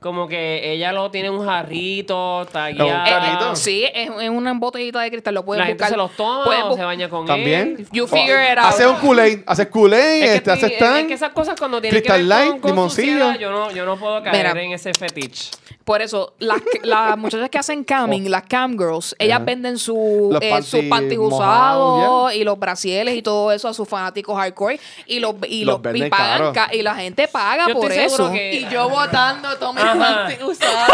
Como 0.04 0.28
que 0.28 0.72
ella 0.74 0.92
lo 0.92 1.10
tiene 1.10 1.30
en 1.30 1.34
un 1.34 1.46
jarrito, 1.46 2.42
un 2.42 2.46
tagueado. 2.48 2.90
carrito. 3.10 3.54
Eh, 3.54 3.56
sí, 3.56 3.86
es, 3.94 4.10
es 4.22 4.30
una 4.30 4.54
botellita 4.54 5.00
de 5.02 5.10
cristal, 5.10 5.34
lo 5.34 5.46
pueden 5.46 5.62
La 5.62 5.66
gente 5.68 5.82
buscar. 5.84 5.90
se 5.92 5.98
los 5.98 6.12
toma 6.16 6.44
Pueden 6.44 6.62
o 6.64 6.72
bu- 6.72 6.76
se 6.76 6.84
baña 6.84 7.10
con 7.10 7.26
También. 7.26 7.78
él. 7.80 7.88
You 7.92 8.06
figure 8.06 8.52
it 8.52 8.58
out. 8.60 8.68
Hace 8.68 8.86
un 8.86 8.96
Kool-Aid, 8.98 9.40
hace 9.48 9.70
Kool-Aid, 9.70 10.24
Es 10.24 10.30
que, 10.30 10.36
este, 10.36 10.52
hace 10.52 10.68
ti- 10.68 10.76
stand. 10.76 10.98
es 10.98 11.06
que 11.08 11.14
esas 11.14 11.32
cosas 11.32 11.56
cuando 11.58 11.80
tienen 11.82 12.00
Crystal 12.02 12.18
que 12.18 12.22
ver 12.24 12.28
Light, 12.30 12.52
con, 12.52 12.60
con 12.60 12.72
limoncillo. 12.72 13.12
suciedad, 13.14 13.40
yo 13.40 13.52
no, 13.52 13.72
yo 13.72 13.86
no 13.86 13.98
puedo 13.98 14.22
caer 14.22 14.36
Mira. 14.50 14.62
en 14.62 14.72
ese 14.74 14.94
fetiche. 14.94 15.52
Por 15.84 16.02
eso, 16.02 16.34
las, 16.40 16.62
que- 16.62 16.80
las 16.88 17.18
muchachas 17.18 17.50
que 17.50 17.58
hacen 17.58 17.84
camming, 17.84 18.32
las 18.32 18.44
cam 18.44 18.78
girls, 18.78 19.16
ellas 19.20 19.36
Ajá. 19.38 19.46
venden 19.46 19.78
su, 19.78 20.38
eh, 20.42 20.50
panties 20.50 20.70
sus 20.70 20.84
panties 20.86 21.20
usados 21.20 22.34
y 22.34 22.44
los 22.46 22.58
brasieles 22.58 23.16
y 23.16 23.22
todo 23.22 23.52
eso 23.52 23.68
a 23.68 23.74
sus 23.74 23.88
fanáticos 23.88 24.38
hardcore 24.38 24.80
y 25.08 25.20
los 25.20 25.36
y 25.48 25.66
Los 25.66 25.82
los, 25.84 25.96
y 25.96 26.10
pagan 26.10 26.54
y 26.72 26.82
la 26.82 26.96
gente 26.96 27.28
paga 27.28 27.68
Yo 27.68 27.74
por 27.76 27.92
eso. 27.92 28.32
que- 28.32 28.54
Y 28.56 28.70
yo 28.70 28.88
votando, 28.90 29.58
todo 29.58 29.74
mi 29.74 29.82
Ajá. 29.82 29.98
panty 29.98 30.44
usado. 30.44 30.94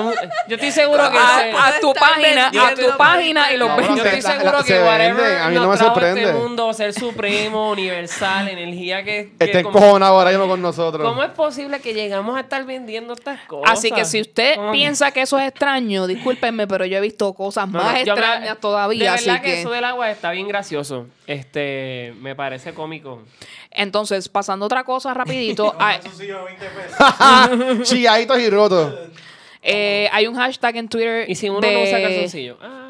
Un- 0.00 0.14
Yo 0.48 0.54
estoy 0.56 0.70
seguro 0.70 1.10
que 1.10 1.18
a, 1.18 1.38
se- 1.40 1.50
a 1.52 1.80
tu 1.80 1.92
página, 1.94 2.48
a 2.48 2.74
tu 2.74 2.96
página 2.98 3.52
y 3.52 3.56
los 3.56 3.68
No, 3.68 3.96
Yo 3.96 4.04
estoy 4.04 4.22
se- 4.22 4.32
seguro 4.32 4.52
la- 4.58 4.64
que 4.64 4.72
se 4.74 4.82
whatever 4.82 5.14
venden. 5.16 5.38
A 5.42 5.48
mí 5.48 5.54
no 5.54 5.68
me 5.68 5.76
trajo 5.76 5.92
sorprende. 5.94 6.22
este 6.24 6.34
mundo, 6.34 6.72
ser 6.74 6.92
supremo, 6.92 7.70
universal, 7.72 8.48
energía 8.48 9.02
que... 9.04 9.32
que 9.38 9.44
Está 9.46 9.62
como- 9.62 9.78
encojonado 9.78 10.18
ahora 10.18 10.30
mismo 10.30 10.46
con 10.48 10.60
nosotros. 10.60 11.06
¿Cómo 11.08 11.22
es 11.22 11.30
posible 11.30 11.80
que 11.80 11.94
llegamos 11.94 12.36
a 12.36 12.40
estar 12.40 12.64
vendiendo 12.64 13.14
estas 13.14 13.40
cosas? 13.46 13.61
Así 13.64 13.90
que 13.90 14.04
si 14.04 14.20
usted 14.20 14.56
piensa 14.72 15.10
que 15.12 15.22
eso 15.22 15.38
es 15.38 15.48
extraño, 15.48 16.06
discúlpenme, 16.06 16.66
pero 16.66 16.84
yo 16.86 16.98
he 16.98 17.00
visto 17.00 17.32
cosas 17.34 17.68
No, 17.68 17.78
más 17.82 17.92
no, 17.92 18.04
yo 18.04 18.14
me- 18.14 18.20
extrañas 18.20 18.58
todavía. 18.60 19.02
De 19.04 19.08
así 19.08 19.26
verdad 19.26 19.42
que... 19.42 19.46
que, 19.54 19.60
eso 19.60 19.70
del 19.70 19.84
agua 19.84 20.10
está 20.10 20.30
bien 20.32 20.48
gracioso. 20.48 21.06
Este, 21.26 22.14
me 22.20 22.34
parece 22.34 22.74
cómico. 22.74 23.22
entonces, 23.70 24.28
pasando 24.28 24.64
a 24.64 24.66
otra 24.66 24.84
cosa 24.84 25.14
rapidito, 25.14 25.74
hay, 25.78 25.96
Calzoncillo 26.00 26.38
de 26.38 26.44
20 26.44 26.66
pesos. 26.66 27.88
Chilladitos 27.88 28.38
y 28.40 28.50
rotos. 28.50 28.94
eh, 29.62 30.08
hay 30.12 30.26
un 30.26 30.34
hashtag 30.36 30.76
en 30.76 30.88
Twitter 30.88 31.28
Y 31.30 31.34
si 31.34 31.48
uno 31.48 31.60
de- 31.60 31.72
no 31.74 31.82
usa 31.82 32.00
calzoncillo. 32.02 32.58
Ah. 32.60 32.88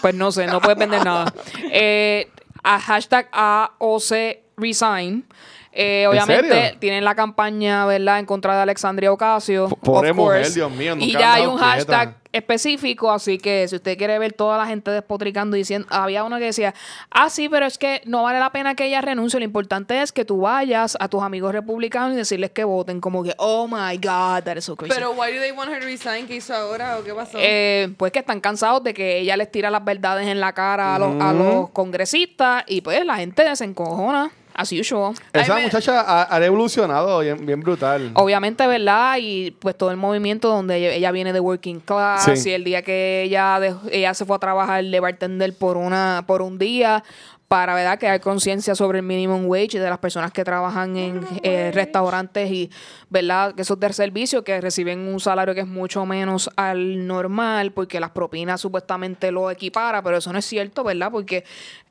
Pues 0.00 0.14
no 0.14 0.30
sé, 0.32 0.46
no 0.46 0.60
puedes 0.60 0.78
vender 0.78 1.04
nada. 1.04 1.32
Eh, 1.70 2.28
a 2.62 2.78
hashtag 2.80 3.28
AOC 3.32 4.12
Resign. 4.56 5.24
Eh, 5.72 6.02
¿En 6.02 6.08
obviamente 6.08 6.48
serio? 6.48 6.78
tienen 6.80 7.04
la 7.04 7.14
campaña, 7.14 7.86
¿verdad?, 7.86 8.18
en 8.18 8.26
contra 8.26 8.56
de 8.56 8.62
Alexandria 8.62 9.12
Ocasio. 9.12 9.68
P- 9.68 9.76
pobre 9.76 10.10
of 10.10 10.16
mujer, 10.16 10.40
course. 10.42 10.54
Dios 10.54 10.70
mío, 10.72 10.94
Y 10.98 11.06
nunca 11.06 11.18
ya 11.20 11.34
han 11.34 11.40
hay 11.40 11.46
un 11.46 11.56
quieta. 11.58 11.66
hashtag 11.72 12.14
específico, 12.30 13.10
así 13.10 13.38
que 13.38 13.66
si 13.68 13.76
usted 13.76 13.96
quiere 13.96 14.18
ver 14.18 14.32
toda 14.32 14.58
la 14.58 14.66
gente 14.66 14.90
despotricando 14.90 15.56
diciendo, 15.56 15.86
había 15.90 16.24
uno 16.24 16.38
que 16.38 16.44
decía, 16.46 16.74
ah, 17.10 17.30
sí, 17.30 17.48
pero 17.48 17.66
es 17.66 17.78
que 17.78 18.02
no 18.04 18.22
vale 18.22 18.38
la 18.38 18.50
pena 18.52 18.74
que 18.74 18.86
ella 18.86 19.00
renuncie, 19.00 19.38
lo 19.40 19.44
importante 19.44 20.02
es 20.02 20.12
que 20.12 20.24
tú 20.24 20.40
vayas 20.42 20.96
a 21.00 21.08
tus 21.08 21.22
amigos 21.22 21.52
republicanos 21.52 22.12
y 22.12 22.16
decirles 22.16 22.50
que 22.50 22.64
voten, 22.64 23.00
como 23.00 23.22
que, 23.22 23.34
oh 23.38 23.66
my 23.66 23.96
God, 23.96 24.42
that 24.44 24.56
is 24.56 24.64
so 24.64 24.76
crazy. 24.76 24.92
Pero, 24.94 25.12
why 25.12 25.32
do 25.32 25.40
they 25.40 25.52
want 25.52 25.70
her 25.70 25.80
to 25.80 25.86
resign? 25.86 26.26
¿Qué 26.26 26.36
hizo 26.36 26.54
ahora 26.54 26.98
o 26.98 27.04
qué 27.04 27.14
pasó? 27.14 27.38
Eh, 27.40 27.88
pues 27.96 28.12
que 28.12 28.18
están 28.20 28.40
cansados 28.40 28.82
de 28.84 28.94
que 28.94 29.18
ella 29.20 29.36
les 29.36 29.50
tira 29.50 29.70
las 29.70 29.84
verdades 29.84 30.26
en 30.26 30.40
la 30.40 30.52
cara 30.52 30.94
a 30.96 30.98
los, 30.98 31.20
a 31.20 31.32
los 31.32 31.70
congresistas 31.70 32.64
y 32.66 32.80
pues 32.82 33.04
la 33.04 33.16
gente 33.16 33.54
se 33.56 33.64
encojona, 33.64 34.30
as 34.58 34.72
usual. 34.72 35.14
Esa 35.32 35.54
Ay, 35.54 35.62
muchacha 35.62 36.00
ha, 36.00 36.34
ha 36.34 36.44
evolucionado 36.44 37.20
bien, 37.20 37.46
bien 37.46 37.60
brutal. 37.60 38.10
Obviamente, 38.14 38.66
¿verdad? 38.66 39.16
Y 39.20 39.52
pues 39.52 39.78
todo 39.78 39.92
el 39.92 39.96
movimiento 39.96 40.48
donde 40.48 40.76
ella, 40.78 40.92
ella 40.94 41.12
viene 41.12 41.32
de 41.32 41.38
working 41.38 41.78
class 41.78 42.24
Sí. 42.34 42.48
y 42.50 42.52
el 42.52 42.64
día 42.64 42.82
que 42.82 43.22
ella, 43.22 43.60
dejó- 43.60 43.88
ella 43.92 44.12
se 44.14 44.24
fue 44.24 44.34
a 44.34 44.40
trabajar 44.40 44.84
de 44.84 45.00
bartender 45.00 45.54
por, 45.56 45.76
una, 45.76 46.24
por 46.26 46.42
un 46.42 46.58
día 46.58 47.04
para, 47.48 47.74
¿verdad? 47.74 47.98
Crear 47.98 48.20
conciencia 48.20 48.74
sobre 48.74 48.98
el 48.98 49.04
minimum 49.06 49.46
wage 49.46 49.76
y 49.76 49.78
de 49.78 49.88
las 49.88 49.98
personas 49.98 50.32
que 50.32 50.44
trabajan 50.44 50.96
en 50.98 51.26
eh, 51.42 51.70
restaurantes 51.72 52.50
y, 52.50 52.70
¿verdad? 53.08 53.54
Que 53.54 53.62
esos 53.62 53.80
de 53.80 53.90
servicio 53.94 54.44
que 54.44 54.60
reciben 54.60 55.00
un 55.00 55.18
salario 55.18 55.54
que 55.54 55.62
es 55.62 55.66
mucho 55.66 56.04
menos 56.04 56.50
al 56.56 57.06
normal 57.06 57.72
porque 57.72 58.00
las 58.00 58.10
propinas 58.10 58.60
supuestamente 58.60 59.32
lo 59.32 59.50
equipara, 59.50 60.02
pero 60.02 60.18
eso 60.18 60.30
no 60.30 60.38
es 60.38 60.44
cierto, 60.44 60.84
¿verdad? 60.84 61.10
Porque 61.10 61.44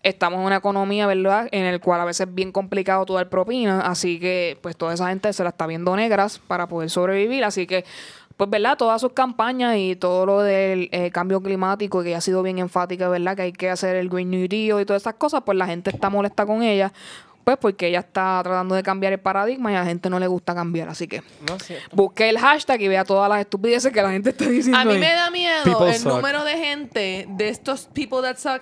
estamos 0.03 0.39
en 0.39 0.45
una 0.45 0.57
economía, 0.57 1.07
¿verdad? 1.07 1.49
En 1.51 1.65
el 1.65 1.79
cual 1.79 2.01
a 2.01 2.05
veces 2.05 2.27
es 2.27 2.35
bien 2.35 2.51
complicado 2.51 3.03
tu 3.05 3.15
dar 3.15 3.27
propina, 3.27 3.81
así 3.81 4.19
que 4.19 4.59
pues 4.61 4.77
toda 4.77 4.93
esa 4.93 5.09
gente 5.09 5.33
se 5.33 5.43
la 5.43 5.49
está 5.49 5.65
viendo 5.65 5.95
negras 5.95 6.39
para 6.39 6.67
poder 6.67 6.91
sobrevivir, 6.91 7.43
así 7.43 7.65
que 7.65 7.83
pues, 8.37 8.49
¿verdad? 8.49 8.77
Todas 8.77 9.01
sus 9.01 9.13
campañas 9.13 9.75
y 9.77 9.95
todo 9.95 10.25
lo 10.25 10.41
del 10.41 10.89
eh, 10.91 11.09
cambio 11.11 11.41
climático, 11.41 12.03
que 12.03 12.15
ha 12.15 12.21
sido 12.21 12.43
bien 12.43 12.59
enfática, 12.59 13.09
¿verdad? 13.09 13.35
Que 13.35 13.41
hay 13.41 13.51
que 13.51 13.69
hacer 13.69 13.95
el 13.95 14.09
Green 14.09 14.29
New 14.29 14.47
Deal 14.47 14.79
y 14.79 14.85
todas 14.85 15.01
esas 15.01 15.15
cosas, 15.15 15.41
pues 15.45 15.57
la 15.57 15.65
gente 15.65 15.89
está 15.89 16.09
molesta 16.11 16.45
con 16.45 16.61
ella, 16.61 16.93
pues 17.43 17.57
porque 17.57 17.87
ella 17.87 17.99
está 17.99 18.39
tratando 18.43 18.75
de 18.75 18.83
cambiar 18.83 19.13
el 19.13 19.19
paradigma 19.19 19.71
y 19.71 19.75
a 19.75 19.79
la 19.79 19.85
gente 19.85 20.09
no 20.09 20.19
le 20.19 20.27
gusta 20.27 20.53
cambiar, 20.53 20.89
así 20.89 21.07
que 21.07 21.23
No 21.47 21.57
busque 21.93 22.29
el 22.29 22.37
hashtag 22.37 22.81
y 22.81 22.87
vea 22.89 23.05
todas 23.05 23.29
las 23.29 23.39
estupideces 23.39 23.91
que 23.91 24.01
la 24.01 24.11
gente 24.11 24.31
está 24.31 24.45
diciendo. 24.49 24.77
A 24.79 24.85
mí 24.85 24.91
ahí. 24.91 24.99
me 24.99 25.13
da 25.13 25.31
miedo 25.31 25.63
People 25.63 25.89
el 25.89 25.95
suck. 25.95 26.13
número 26.13 26.43
de 26.43 26.57
gente 26.57 27.25
de 27.29 27.49
estos 27.49 27.87
people 27.93 28.21
that 28.21 28.37
suck 28.37 28.61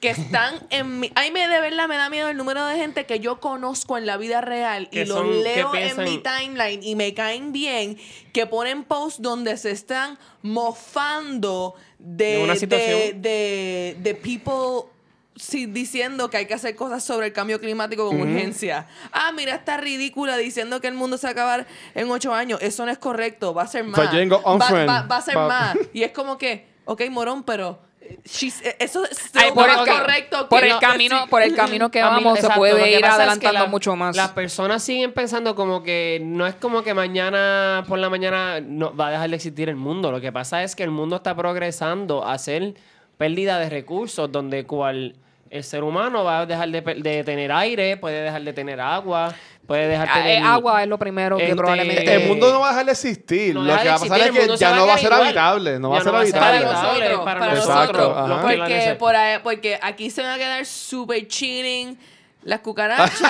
que 0.00 0.10
están 0.10 0.54
en 0.70 0.98
mi... 1.00 1.12
A 1.14 1.22
mí 1.22 1.30
me, 1.30 1.46
de 1.46 1.60
verdad 1.60 1.86
me 1.86 1.96
da 1.96 2.08
miedo 2.08 2.28
el 2.28 2.36
número 2.38 2.64
de 2.66 2.76
gente 2.76 3.04
que 3.04 3.20
yo 3.20 3.38
conozco 3.38 3.98
en 3.98 4.06
la 4.06 4.16
vida 4.16 4.40
real 4.40 4.88
y 4.92 5.04
los 5.04 5.18
son- 5.18 5.42
leo 5.42 5.74
en 5.74 6.02
mi 6.04 6.18
timeline 6.22 6.82
y 6.82 6.94
me 6.96 7.12
caen 7.12 7.52
bien, 7.52 7.98
que 8.32 8.46
ponen 8.46 8.82
posts 8.84 9.20
donde 9.20 9.56
se 9.58 9.70
están 9.70 10.18
mofando 10.42 11.74
de, 11.98 12.36
De 12.36 12.42
una 12.44 12.54
de, 12.54 12.58
situación. 12.58 13.22
de, 13.22 13.96
de 14.00 14.14
people 14.14 14.90
sí, 15.36 15.66
diciendo 15.66 16.30
que 16.30 16.38
hay 16.38 16.46
que 16.46 16.54
hacer 16.54 16.74
cosas 16.76 17.04
sobre 17.04 17.26
el 17.28 17.32
cambio 17.32 17.60
climático 17.60 18.06
con 18.08 18.20
urgencia. 18.20 18.86
Ah, 19.12 19.32
mira, 19.32 19.54
está 19.54 19.76
ridícula 19.76 20.36
diciendo 20.36 20.80
que 20.80 20.88
el 20.88 20.94
mundo 20.94 21.18
se 21.18 21.26
va 21.26 21.28
a 21.28 21.32
acabar 21.32 21.66
en 21.94 22.10
ocho 22.10 22.34
años. 22.34 22.58
Eso 22.62 22.84
no 22.84 22.90
es 22.92 22.98
correcto. 22.98 23.52
Va 23.54 23.62
a 23.62 23.66
ser 23.66 23.84
más. 23.84 23.98
Va, 24.00 24.70
va- 24.86 25.02
va 25.02 25.16
a 25.16 25.22
ser 25.22 25.36
más. 25.36 25.76
Y 25.92 26.02
es 26.02 26.12
como 26.12 26.36
que, 26.38 26.66
ok, 26.84 27.02
morón, 27.10 27.42
pero 27.42 27.78
she's- 28.24 28.60
eh, 28.64 28.76
eso 28.78 29.04
es 29.04 29.30
Ay, 29.34 29.50
por, 29.52 29.66
no 29.66 29.72
el, 29.74 29.78
es 29.80 29.84
ca- 29.94 30.00
correcto. 30.02 30.48
por 30.48 30.64
el 30.64 30.70
no- 30.70 30.80
camino, 30.80 31.26
por 31.28 31.42
el 31.42 31.54
camino 31.54 31.90
que 31.90 32.00
vamos 32.02 32.34
se 32.34 32.40
exacto, 32.40 32.58
puede 32.60 32.90
ir 32.92 33.00
pasa 33.00 33.12
es 33.12 33.16
que 33.16 33.22
adelantando 33.22 33.60
la- 33.64 33.66
mucho 33.66 33.96
más. 33.96 34.16
Las 34.16 34.30
personas 34.30 34.82
siguen 34.82 35.12
pensando 35.12 35.54
como 35.54 35.82
que 35.82 36.20
no 36.22 36.46
es 36.46 36.54
como 36.54 36.82
que 36.82 36.94
mañana 36.94 37.84
por 37.88 37.98
la 37.98 38.10
mañana 38.10 38.60
no, 38.60 38.94
va 38.96 39.08
a 39.08 39.10
dejar 39.12 39.30
de 39.30 39.36
existir 39.36 39.68
el 39.68 39.76
mundo. 39.76 40.10
Lo 40.10 40.20
que 40.20 40.32
pasa 40.32 40.62
es 40.62 40.74
que 40.76 40.82
el 40.82 40.90
mundo 40.90 41.16
está 41.16 41.34
progresando 41.36 42.26
a 42.26 42.38
ser 42.38 42.74
pérdida 43.18 43.58
de 43.58 43.68
recursos, 43.68 44.30
donde 44.32 44.64
cual 44.64 45.14
el 45.50 45.64
ser 45.64 45.82
humano 45.82 46.22
va 46.24 46.40
a 46.40 46.46
dejar 46.46 46.68
de, 46.70 46.80
de 46.80 47.24
tener 47.24 47.50
aire, 47.52 47.96
puede 47.96 48.22
dejar 48.22 48.42
de 48.42 48.52
tener 48.52 48.80
agua, 48.80 49.34
puede 49.66 49.88
dejar 49.88 50.06
de 50.06 50.12
Ah, 50.14 50.20
eh, 50.20 50.34
tener... 50.36 50.48
agua 50.48 50.82
es 50.82 50.88
lo 50.88 50.96
primero 50.98 51.36
que 51.36 51.42
Este, 51.44 51.56
probablemente... 51.56 52.14
El 52.14 52.28
mundo 52.28 52.52
no 52.52 52.60
va 52.60 52.68
a 52.68 52.70
dejar 52.70 52.86
de 52.86 52.92
existir. 52.92 53.54
No 53.54 53.62
Lo 53.62 53.76
que 53.76 53.88
va 53.88 53.94
a 53.94 53.98
pasar 53.98 54.20
es 54.20 54.30
que 54.30 54.56
ya 54.56 54.74
no 54.76 54.86
va 54.86 54.94
a 54.94 54.98
ser 54.98 55.12
habitable. 55.12 55.78
No 55.80 55.90
va 55.90 55.98
a 55.98 56.02
ser 56.02 56.12
para 56.12 56.22
habitable. 56.22 56.60
nosotros, 56.64 57.24
para 57.24 57.54
nosotros, 57.54 58.40
Porque, 58.42 58.96
por 58.98 59.16
ahí- 59.16 59.38
porque 59.42 59.78
aquí 59.82 60.08
se 60.10 60.22
van 60.22 60.30
a 60.32 60.38
quedar 60.38 60.64
super 60.64 61.26
chilling 61.26 61.98
las 62.42 62.60
cucarachas 62.60 63.20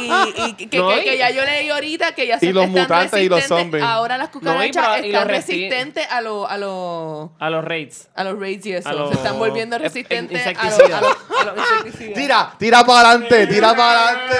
y, 0.00 0.42
y 0.60 0.66
que, 0.68 0.78
No, 0.78 0.88
que- 0.90 1.00
y- 1.00 1.04
que 1.04 1.18
ya 1.18 1.30
yo 1.30 1.44
leí 1.44 1.70
ahorita 1.70 2.14
que 2.14 2.26
ya 2.26 2.38
se 2.38 2.46
Y 2.46 2.52
los 2.52 2.64
están 2.66 2.82
mutantes 2.82 3.22
y 3.22 3.28
los 3.28 3.38
resistentes. 3.38 3.64
zombies. 3.64 3.82
Ahora 3.84 4.18
las 4.18 4.28
cucarachas 4.28 5.02
y 5.02 5.06
están 5.06 5.28
resistentes 5.28 6.06
a 6.10 6.20
los 6.20 6.50
a 6.50 6.58
los 6.58 7.30
A 7.38 7.50
los 7.50 7.64
raids. 7.64 8.08
a 8.14 8.24
los 8.24 8.38
raids 8.38 8.66
y 8.66 8.72
eso. 8.74 9.08
Se 9.08 9.14
están 9.14 9.38
volviendo 9.38 9.76
in- 9.76 9.82
resistentes 9.82 10.46
a 10.46 10.50
los, 10.52 10.62
insecticidas. 10.64 10.98
a 10.98 11.00
los- 11.00 11.40
a 11.40 11.44
los 11.54 11.56
insecticidas. 11.70 12.14
Tira, 12.14 12.52
tira 12.58 12.84
para 12.84 13.10
adelante, 13.10 13.46
tira 13.46 13.74
para 13.74 14.08
adelante. 14.08 14.36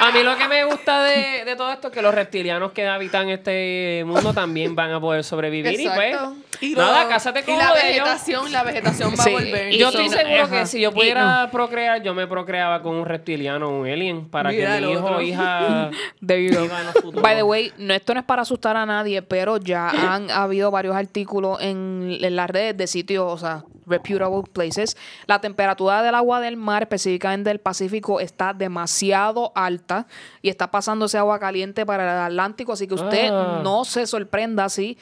A 0.00 0.10
mí 0.12 0.22
lo 0.22 0.36
que 0.36 0.48
me 0.48 0.64
gusta 0.64 1.02
de, 1.02 1.44
de 1.44 1.56
todo 1.56 1.72
esto 1.72 1.88
es 1.88 1.94
que 1.94 2.02
los 2.02 2.14
reptilianos 2.14 2.72
que 2.72 2.86
habitan 2.86 3.28
este 3.30 4.02
mundo 4.06 4.32
también 4.32 4.74
van 4.76 4.92
a 4.92 5.00
poder 5.00 5.24
sobrevivir 5.24 5.80
Exacto. 5.80 6.34
y 6.60 6.66
Y 6.70 6.74
pues 6.74 6.86
nada, 6.86 7.02
lo- 7.04 7.08
cásate 7.08 7.42
con 7.42 7.54
y 7.54 7.58
la 7.58 7.64
uno 7.64 7.74
de 7.74 7.80
ellos. 7.92 8.04
vegetación, 8.04 8.52
la 8.52 8.62
vegetación 8.62 9.12
va 9.18 9.24
Sí, 9.24 9.30
a 9.30 9.32
volver. 9.32 9.72
y 9.72 9.78
Yo 9.78 9.88
estoy 9.88 10.08
seguro 10.08 10.42
ajá. 10.44 10.50
que 10.60 10.66
si 10.66 10.80
yo 10.80 10.92
pudiera 10.92 11.48
procrear, 11.50 12.00
yo 12.02 12.14
me 12.14 12.26
procreaba 12.26 12.80
con 12.82 12.94
un 12.94 13.04
reptiliano 13.06 13.23
o 13.62 13.68
un 13.80 13.86
alien 13.86 14.28
para 14.28 14.50
Mira 14.50 14.78
que 14.78 14.86
mi 14.86 14.92
hijo 14.92 15.06
o 15.06 15.20
hija 15.20 15.90
There 16.26 16.44
you 16.44 16.54
go. 16.54 17.20
By 17.20 17.36
the 17.36 17.42
way, 17.42 17.72
no, 17.78 17.94
esto 17.94 18.14
no 18.14 18.20
es 18.20 18.26
para 18.26 18.42
asustar 18.42 18.76
a 18.76 18.86
nadie, 18.86 19.22
pero 19.22 19.56
ya 19.56 19.88
han 19.88 20.30
habido 20.30 20.70
varios 20.70 20.94
artículos 20.96 21.60
en, 21.60 22.16
en 22.20 22.36
las 22.36 22.48
redes 22.50 22.76
de 22.76 22.86
sitios, 22.86 23.24
o 23.32 23.38
sea, 23.38 23.64
reputable 23.86 24.42
places. 24.52 24.96
La 25.26 25.40
temperatura 25.40 26.02
del 26.02 26.14
agua 26.14 26.40
del 26.40 26.56
mar, 26.56 26.82
específicamente 26.82 27.50
del 27.50 27.60
Pacífico, 27.60 28.20
está 28.20 28.52
demasiado 28.52 29.52
alta 29.54 30.06
y 30.42 30.48
está 30.48 30.70
pasando 30.70 31.06
ese 31.06 31.18
agua 31.18 31.38
caliente 31.38 31.84
para 31.84 32.04
el 32.04 32.32
Atlántico, 32.32 32.72
así 32.72 32.86
que 32.86 32.94
usted 32.94 33.30
Ah. 33.30 33.60
no 33.62 33.84
se 33.84 34.06
sorprenda 34.06 34.68
si 34.68 34.96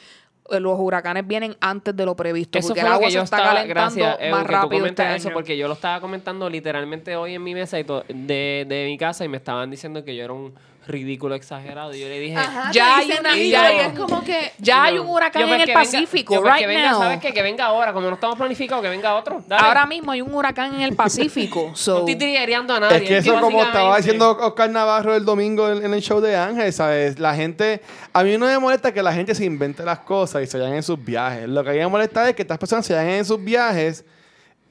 los 0.49 0.79
huracanes 0.79 1.25
vienen 1.25 1.55
antes 1.61 1.95
de 1.95 2.05
lo 2.05 2.15
previsto, 2.15 2.59
Eso 2.59 2.69
porque 2.69 2.81
fue 2.81 2.89
el 2.89 2.93
lo 2.95 2.99
que 2.99 3.05
se 3.07 3.11
yo 3.13 3.21
está 3.21 3.37
estaba, 3.37 3.55
calentando 3.55 3.95
gracias, 3.95 4.31
más 4.31 4.41
que 4.41 4.47
tú 4.47 4.51
rápido 4.53 4.85
este 4.85 5.15
eso, 5.15 5.29
porque 5.31 5.57
yo 5.57 5.67
lo 5.67 5.73
estaba 5.73 6.01
comentando 6.01 6.49
literalmente 6.49 7.15
hoy 7.15 7.35
en 7.35 7.43
mi 7.43 7.53
mesa 7.53 7.79
y 7.79 7.83
de, 7.83 8.65
de 8.67 8.85
mi 8.87 8.97
casa 8.97 9.23
y 9.25 9.29
me 9.29 9.37
estaban 9.37 9.71
diciendo 9.71 10.03
que 10.03 10.15
yo 10.15 10.23
era 10.23 10.33
un 10.33 10.53
ridículo, 10.87 11.35
exagerado. 11.35 11.93
Y 11.93 11.99
yo 12.01 12.07
le 12.07 12.19
dije, 12.19 12.35
Ajá, 12.35 12.71
Ya 12.71 12.97
hay 12.97 13.11
una- 13.19 13.35
ya- 13.37 13.73
y 13.73 13.79
es 13.79 13.99
como 13.99 14.23
que... 14.23 14.51
Ya 14.59 14.83
hay 14.83 14.97
un 14.97 15.07
huracán 15.07 15.41
yo, 15.43 15.47
pues, 15.47 15.55
en 15.55 15.61
el 15.61 15.67
venga- 15.67 15.79
Pacífico, 15.79 16.33
yo, 16.33 16.41
pues, 16.41 16.53
right 16.53 16.61
que 16.61 16.67
venga, 16.67 16.91
now. 16.91 16.99
¿Sabes 17.01 17.19
qué? 17.19 17.33
Que 17.33 17.41
venga 17.41 17.65
ahora, 17.65 17.93
como 17.93 18.07
no 18.07 18.13
estamos 18.15 18.37
planificados, 18.37 18.83
que 18.83 18.89
venga 18.89 19.15
otro. 19.15 19.43
Dale. 19.47 19.65
Ahora 19.65 19.85
mismo 19.85 20.11
hay 20.11 20.21
un 20.21 20.33
huracán 20.33 20.73
en 20.75 20.81
el 20.81 20.95
Pacífico. 20.95 21.67
no 21.69 21.75
so, 21.75 21.99
estoy 21.99 22.15
triguereando 22.15 22.73
a 22.75 22.79
nadie. 22.79 22.97
Es 22.97 23.03
que 23.03 23.17
eso, 23.17 23.39
como 23.39 23.63
estaba 23.63 23.95
diciendo 23.97 24.29
Oscar 24.39 24.69
Navarro 24.69 25.15
el 25.15 25.25
domingo 25.25 25.69
en, 25.69 25.85
en 25.85 25.93
el 25.93 26.01
show 26.01 26.19
de 26.19 26.35
Ángel, 26.35 26.71
¿sabes? 26.73 27.19
La 27.19 27.33
gente. 27.35 27.81
A 28.11 28.23
mí 28.23 28.37
no 28.37 28.45
me 28.45 28.59
molesta 28.59 28.93
que 28.93 29.01
la 29.01 29.13
gente 29.13 29.33
se 29.35 29.45
invente 29.45 29.83
las 29.83 29.99
cosas 29.99 30.43
y 30.43 30.47
se 30.47 30.57
vayan 30.57 30.75
en 30.75 30.83
sus 30.83 31.03
viajes. 31.03 31.47
Lo 31.47 31.63
que 31.63 31.69
a 31.69 31.73
mí 31.73 31.79
me 31.79 31.87
molesta 31.87 32.27
es 32.29 32.35
que 32.35 32.41
estas 32.43 32.57
personas 32.57 32.85
se 32.85 32.93
vayan 32.93 33.11
en 33.13 33.25
sus 33.25 33.43
viajes 33.43 34.05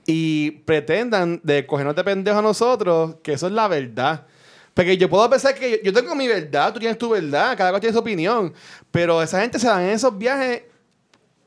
y 0.06 0.50
pretendan 0.50 1.40
de 1.44 1.64
cogernos 1.66 1.94
de 1.94 2.02
pendejos 2.04 2.38
a 2.38 2.42
nosotros, 2.42 3.16
que 3.22 3.34
eso 3.34 3.46
es 3.46 3.52
la 3.52 3.68
verdad. 3.68 4.26
Porque 4.74 4.96
yo 4.96 5.08
puedo 5.10 5.28
pensar 5.28 5.54
que 5.54 5.70
yo, 5.70 5.76
yo 5.84 5.92
tengo 5.92 6.14
mi 6.14 6.26
verdad, 6.26 6.72
tú 6.72 6.78
tienes 6.80 6.96
tu 6.98 7.10
verdad, 7.10 7.56
cada 7.56 7.70
cual 7.70 7.80
tiene 7.80 7.92
su 7.92 7.98
opinión. 8.00 8.54
Pero 8.90 9.22
esa 9.22 9.40
gente 9.40 9.58
se 9.58 9.68
en 9.68 9.90
esos 9.90 10.16
viajes 10.16 10.62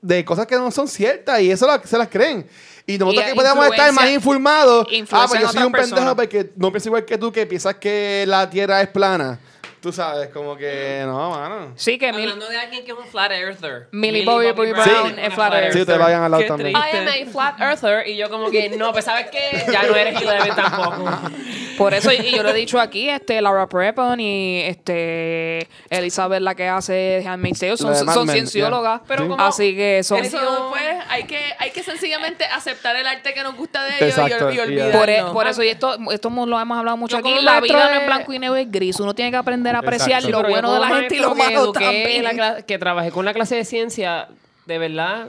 de 0.02 0.24
cosas 0.24 0.46
que 0.46 0.56
no 0.56 0.70
son 0.70 0.88
ciertas 0.88 1.42
y 1.42 1.50
eso 1.52 1.66
la- 1.66 1.82
se 1.84 1.98
las 1.98 2.08
creen. 2.10 2.48
Y 2.86 3.00
nosotros 3.00 3.24
Y 3.24 3.26
que 3.32 3.36
podemos 3.36 3.66
estar 3.72 3.92
más 3.94 4.04
informados. 4.14 4.88
Ah, 5.24 5.26
pues 5.28 5.42
yo 5.42 5.48
soy 5.48 5.64
un 5.66 5.72
pendejo 5.90 6.16
porque 6.16 6.52
no 6.56 6.72
pienso 6.72 6.90
igual 6.90 7.06
que 7.06 7.18
tú, 7.18 7.32
que 7.32 7.46
piensas 7.48 7.76
que 7.76 8.26
la 8.28 8.48
tierra 8.48 8.82
es 8.82 8.90
plana. 8.90 9.40
Tú 9.86 9.92
sabes, 9.94 10.30
como 10.30 10.58
que 10.58 11.04
no, 11.06 11.30
mano. 11.30 11.74
sí, 11.76 12.00
que 12.00 12.12
Mil- 12.12 12.24
Hablando 12.24 12.50
de 12.50 12.58
alguien 12.58 12.84
que 12.84 12.92
es 12.92 12.98
un 12.98 13.06
flat 13.06 13.32
earther. 13.34 13.88
Millie 13.92 14.26
Bobby 14.26 14.52
Bobby 14.52 14.72
Brown 14.72 15.12
es 15.20 15.28
una 15.28 15.30
flat 15.30 15.54
earther. 15.54 15.74
Sí, 15.74 15.80
ustedes 15.82 16.00
lo 16.00 16.06
habían 16.06 16.24
hablado 16.24 16.42
Qué 16.42 16.48
también. 16.48 16.74
triste. 16.74 16.98
I 16.98 17.00
am 17.22 17.28
a 17.28 17.32
flat 17.32 17.62
earther. 17.62 18.08
Y 18.08 18.18
yo 18.18 18.30
como 18.32 18.50
que, 18.50 18.70
no, 18.70 18.92
pues 18.92 19.06
¿sabes 19.06 19.28
qué? 19.30 19.64
Ya 19.72 19.84
no 19.84 19.96
eres 19.96 20.20
Eleven 20.20 20.56
tampoco. 20.56 21.06
Por 21.78 21.94
eso, 21.94 22.12
y 22.12 22.32
yo 22.32 22.42
lo 22.42 22.50
he 22.50 22.54
dicho 22.54 22.80
aquí, 22.80 23.10
este, 23.10 23.40
Laura 23.44 23.68
Prepon 23.70 24.20
y 24.20 24.62
este, 24.62 25.68
Elizabeth, 25.90 26.42
la 26.42 26.56
que 26.56 26.68
hace 26.68 27.24
Handmaid's 27.28 27.60
Tale, 27.60 27.78
son, 27.78 27.92
La 27.92 27.98
de 28.00 28.04
Mad 28.06 28.14
son 28.16 28.26
Men, 28.28 28.36
cienciólogas. 28.36 29.02
yeah. 29.02 29.08
Pero 29.08 29.24
Sí. 29.24 29.30
como- 29.30 29.44
Así 29.44 29.76
que 29.76 30.02
son... 30.04 30.20
Eso, 30.26 30.70
pues, 30.72 30.84
hay 31.10 31.26
que, 31.26 31.40
hay 31.60 31.72
que 31.72 31.84
sencillamente 31.84 32.46
aceptar 32.46 32.96
el 32.96 33.06
arte 33.06 33.34
que 33.34 33.44
nos 33.44 33.56
gusta 33.56 33.84
de 33.84 33.98
ellos 33.98 34.18
Exacto, 34.18 34.52
y, 34.52 34.58
ol- 34.58 34.72
y 34.72 34.76
ya. 34.78 34.86
olvidarnos. 34.86 34.98
Por, 34.98 35.10
e- 35.10 35.24
por 35.34 35.48
eso, 35.48 35.62
y 35.64 35.68
esto, 35.68 35.96
esto 36.12 36.30
lo 36.30 36.60
hemos 36.60 36.78
hablado 36.78 36.98
mucho 36.98 37.18
Yo 37.18 37.20
aquí, 37.20 37.30
como 37.36 37.42
la 37.42 37.60
vida 37.60 37.90
no 37.94 38.00
es 38.00 38.06
blanco 38.06 38.34
y 38.34 38.40
negro, 38.40 38.56
es 38.56 38.72
gris. 38.72 39.00
Uno 39.00 39.14
tiene 39.14 39.32
que 39.32 39.38
aprender 39.38 39.75
a 39.76 39.80
apreciar 39.80 40.20
Exacto. 40.24 40.42
lo 40.42 40.50
bueno 40.50 40.74
de 40.74 40.80
la 40.80 40.88
gente 40.88 41.16
y 41.16 41.20
lo 41.20 41.34
que 41.34 41.44
malo 41.44 41.64
eduqué 41.64 41.80
también. 41.86 42.24
la 42.24 42.32
cla- 42.34 42.66
que 42.66 42.78
trabajé 42.80 43.12
con 43.12 43.26
la 43.26 43.34
clase 43.34 43.56
de 43.56 43.66
ciencia, 43.66 44.28
de 44.66 44.78
verdad, 44.78 45.28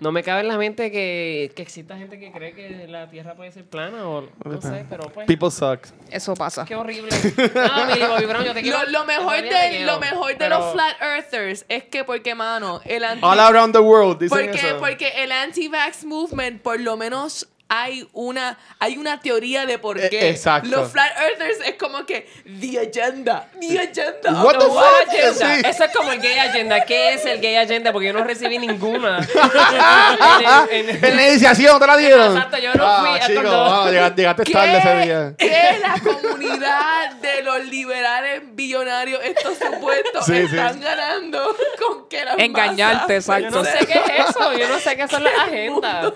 no 0.00 0.12
me 0.12 0.22
cabe 0.22 0.40
en 0.40 0.48
la 0.48 0.56
mente 0.56 0.90
que, 0.90 1.52
que 1.54 1.60
exista 1.60 1.94
gente 1.98 2.18
que 2.18 2.32
cree 2.32 2.54
que 2.54 2.86
la 2.88 3.10
Tierra 3.10 3.34
puede 3.34 3.52
ser 3.52 3.66
plana 3.66 4.08
o 4.08 4.22
no 4.44 4.62
sé, 4.62 4.86
pero 4.88 5.10
pues... 5.12 5.26
People 5.26 5.50
suck. 5.50 5.80
Eso 6.10 6.32
pasa. 6.32 6.64
Qué 6.64 6.74
horrible. 6.74 7.10
No, 7.54 7.84
Millie 7.84 8.06
Bobby 8.06 8.24
Brown, 8.24 8.44
yo 8.46 8.54
te 8.54 8.62
quiero. 8.62 8.82
Lo, 8.84 9.00
lo 9.00 9.04
mejor, 9.04 9.42
de, 9.42 9.84
lo 9.84 10.00
mejor 10.00 10.28
de 10.28 10.36
pero- 10.36 10.58
los 10.58 10.72
flat 10.72 10.96
earthers 11.02 11.66
es 11.68 11.84
que, 11.84 12.04
porque, 12.04 12.34
mano, 12.34 12.80
el 12.86 13.04
anti... 13.04 13.20
All 13.22 13.38
around 13.40 13.74
the 13.74 13.80
world, 13.80 14.18
dicen 14.18 14.38
porque, 14.46 14.66
eso. 14.68 14.78
porque 14.78 15.08
el 15.22 15.32
anti-vax 15.32 16.06
movement, 16.06 16.62
por 16.62 16.80
lo 16.80 16.96
menos 16.96 17.46
hay 17.72 18.08
una, 18.14 18.58
hay 18.80 18.98
una 18.98 19.20
teoría 19.20 19.64
de 19.64 19.78
por 19.78 19.96
Eh, 20.00 20.08
qué. 20.10 20.28
exacto. 20.30 20.68
Los 20.68 20.90
flat 20.90 21.12
earthers 21.16 21.58
es 21.64 21.76
como 21.76 22.04
que 22.04 22.28
the 22.60 22.80
agenda, 22.80 23.48
the 23.60 23.78
agenda. 23.78 24.42
What 24.42 24.54
the 24.54 24.64
the 24.64 24.70
fuck? 24.72 25.08
Agenda. 25.08 25.54
Sí. 25.54 25.62
Eso 25.68 25.84
es 25.84 25.96
como 25.96 26.10
el 26.10 26.20
gay 26.20 26.36
agenda. 26.36 26.84
¿Qué 26.84 27.14
es 27.14 27.24
el 27.26 27.40
gay 27.40 27.54
agenda? 27.54 27.92
Porque 27.92 28.08
yo 28.08 28.12
no 28.12 28.24
recibí 28.24 28.58
ninguna. 28.58 29.20
En 30.70 30.88
en 31.04 31.16
la 31.16 31.28
iniciación 31.28 31.78
te 31.78 31.86
la 31.86 31.96
dieron. 31.96 32.36
Exacto, 32.36 32.58
yo 32.58 32.74
no 32.74 32.84
ah, 32.86 33.00
fui 33.00 33.18
a 33.20 33.26
chico, 33.26 33.42
wow, 33.42 33.88
llegaste, 33.88 34.20
llegaste 34.22 34.44
tarde 34.44 34.78
ese 34.78 34.96
día. 35.06 35.34
¿Qué, 35.38 35.78
la 35.80 35.94
comunidad 36.00 37.12
de 37.14 37.42
los 37.42 37.64
liberales 37.66 38.42
billonarios, 38.52 39.20
estos 39.24 39.58
supuestos, 39.58 40.26
Sí, 40.26 40.32
sí. 40.48 40.56
están 40.56 40.80
ganando 40.80 41.56
con 41.78 42.08
que 42.08 42.24
las 42.24 42.38
Engañarte, 42.38 43.18
masas- 43.18 43.42
Yo 43.42 43.50
no 43.50 43.64
sé 43.64 43.78
qué 43.86 43.92
es 43.98 44.28
eso. 44.30 44.52
Yo 44.58 44.68
no 44.68 44.78
sé 44.78 44.96
qué 44.96 45.08
son 45.08 45.22
las 45.24 45.34
agendas. 45.38 46.12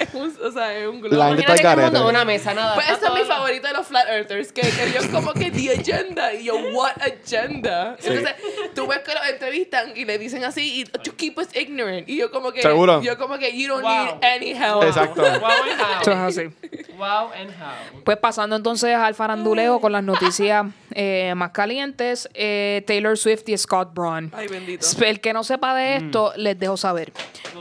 Es 0.00 0.14
un, 0.14 0.34
o 0.42 0.50
sea, 0.50 0.76
es 0.76 0.88
un 0.88 1.00
globo. 1.00 1.16
La 1.16 1.28
gente 1.28 1.52
está 1.52 1.90
que 1.90 1.98
una 1.98 2.24
mesa 2.24 2.54
nada. 2.54 2.74
Pues 2.74 2.88
está 2.88 3.06
este 3.06 3.18
es 3.18 3.22
mi 3.22 3.28
favorito 3.34 3.68
de 3.68 3.72
los 3.74 3.86
flat 3.86 4.08
earthers, 4.08 4.52
que, 4.52 4.62
que 4.62 4.84
ellos 4.84 5.06
como 5.06 5.32
que 5.32 5.50
the 5.50 5.72
agenda, 5.78 6.32
y 6.34 6.44
yo, 6.44 6.54
what 6.72 6.92
agenda? 7.00 7.96
Entonces, 8.02 8.34
tú 8.74 8.86
ves 8.86 9.00
que 9.00 9.12
los 9.14 9.28
entrevistan 9.28 9.92
y 9.96 10.04
le 10.04 10.18
dicen 10.18 10.42
así, 10.44 10.80
y 10.80 10.84
to 10.84 11.14
keep 11.16 11.38
us 11.38 11.48
ignorant, 11.54 12.08
y 12.08 12.16
yo 12.16 12.30
como 12.30 12.52
que, 12.52 12.62
Seguro. 12.62 13.02
yo 13.02 13.16
como 13.18 13.38
que, 13.38 13.56
you 13.56 13.68
don't 13.68 13.82
Wow. 13.82 13.90
need 14.04 14.24
any 14.24 14.50
help. 14.52 14.82
Exacto. 14.84 15.22
Wow 15.22 15.50
and 15.70 15.80
Eso 16.02 16.10
es 16.12 16.16
how. 16.16 16.24
así. 16.26 16.42
Wow 16.96 17.30
and 17.38 17.50
how. 17.50 18.02
Pues 18.04 18.16
pasando 18.18 18.56
entonces 18.56 18.94
al 18.94 19.14
faranduleo 19.14 19.80
con 19.80 19.92
las 19.92 20.02
noticias 20.02 20.66
eh, 20.92 21.32
más 21.36 21.50
calientes, 21.50 22.28
eh, 22.34 22.82
Taylor 22.86 23.16
Swift 23.16 23.48
y 23.48 23.56
Scott 23.56 23.92
Braun. 23.94 24.32
Ay, 24.34 24.48
bendito. 24.48 24.86
El 25.04 25.20
que 25.20 25.32
no 25.32 25.44
sepa 25.44 25.74
de 25.74 25.96
esto, 25.96 26.32
les 26.36 26.58
dejo 26.58 26.76
saber. 26.76 27.12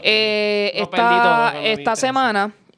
Eh, 0.03 0.71
Lo 0.75 0.83
esta 0.83 0.97
todo 0.97 1.07
cuando 1.07 1.59
esta 1.59 1.91
dijiste 1.91 2.01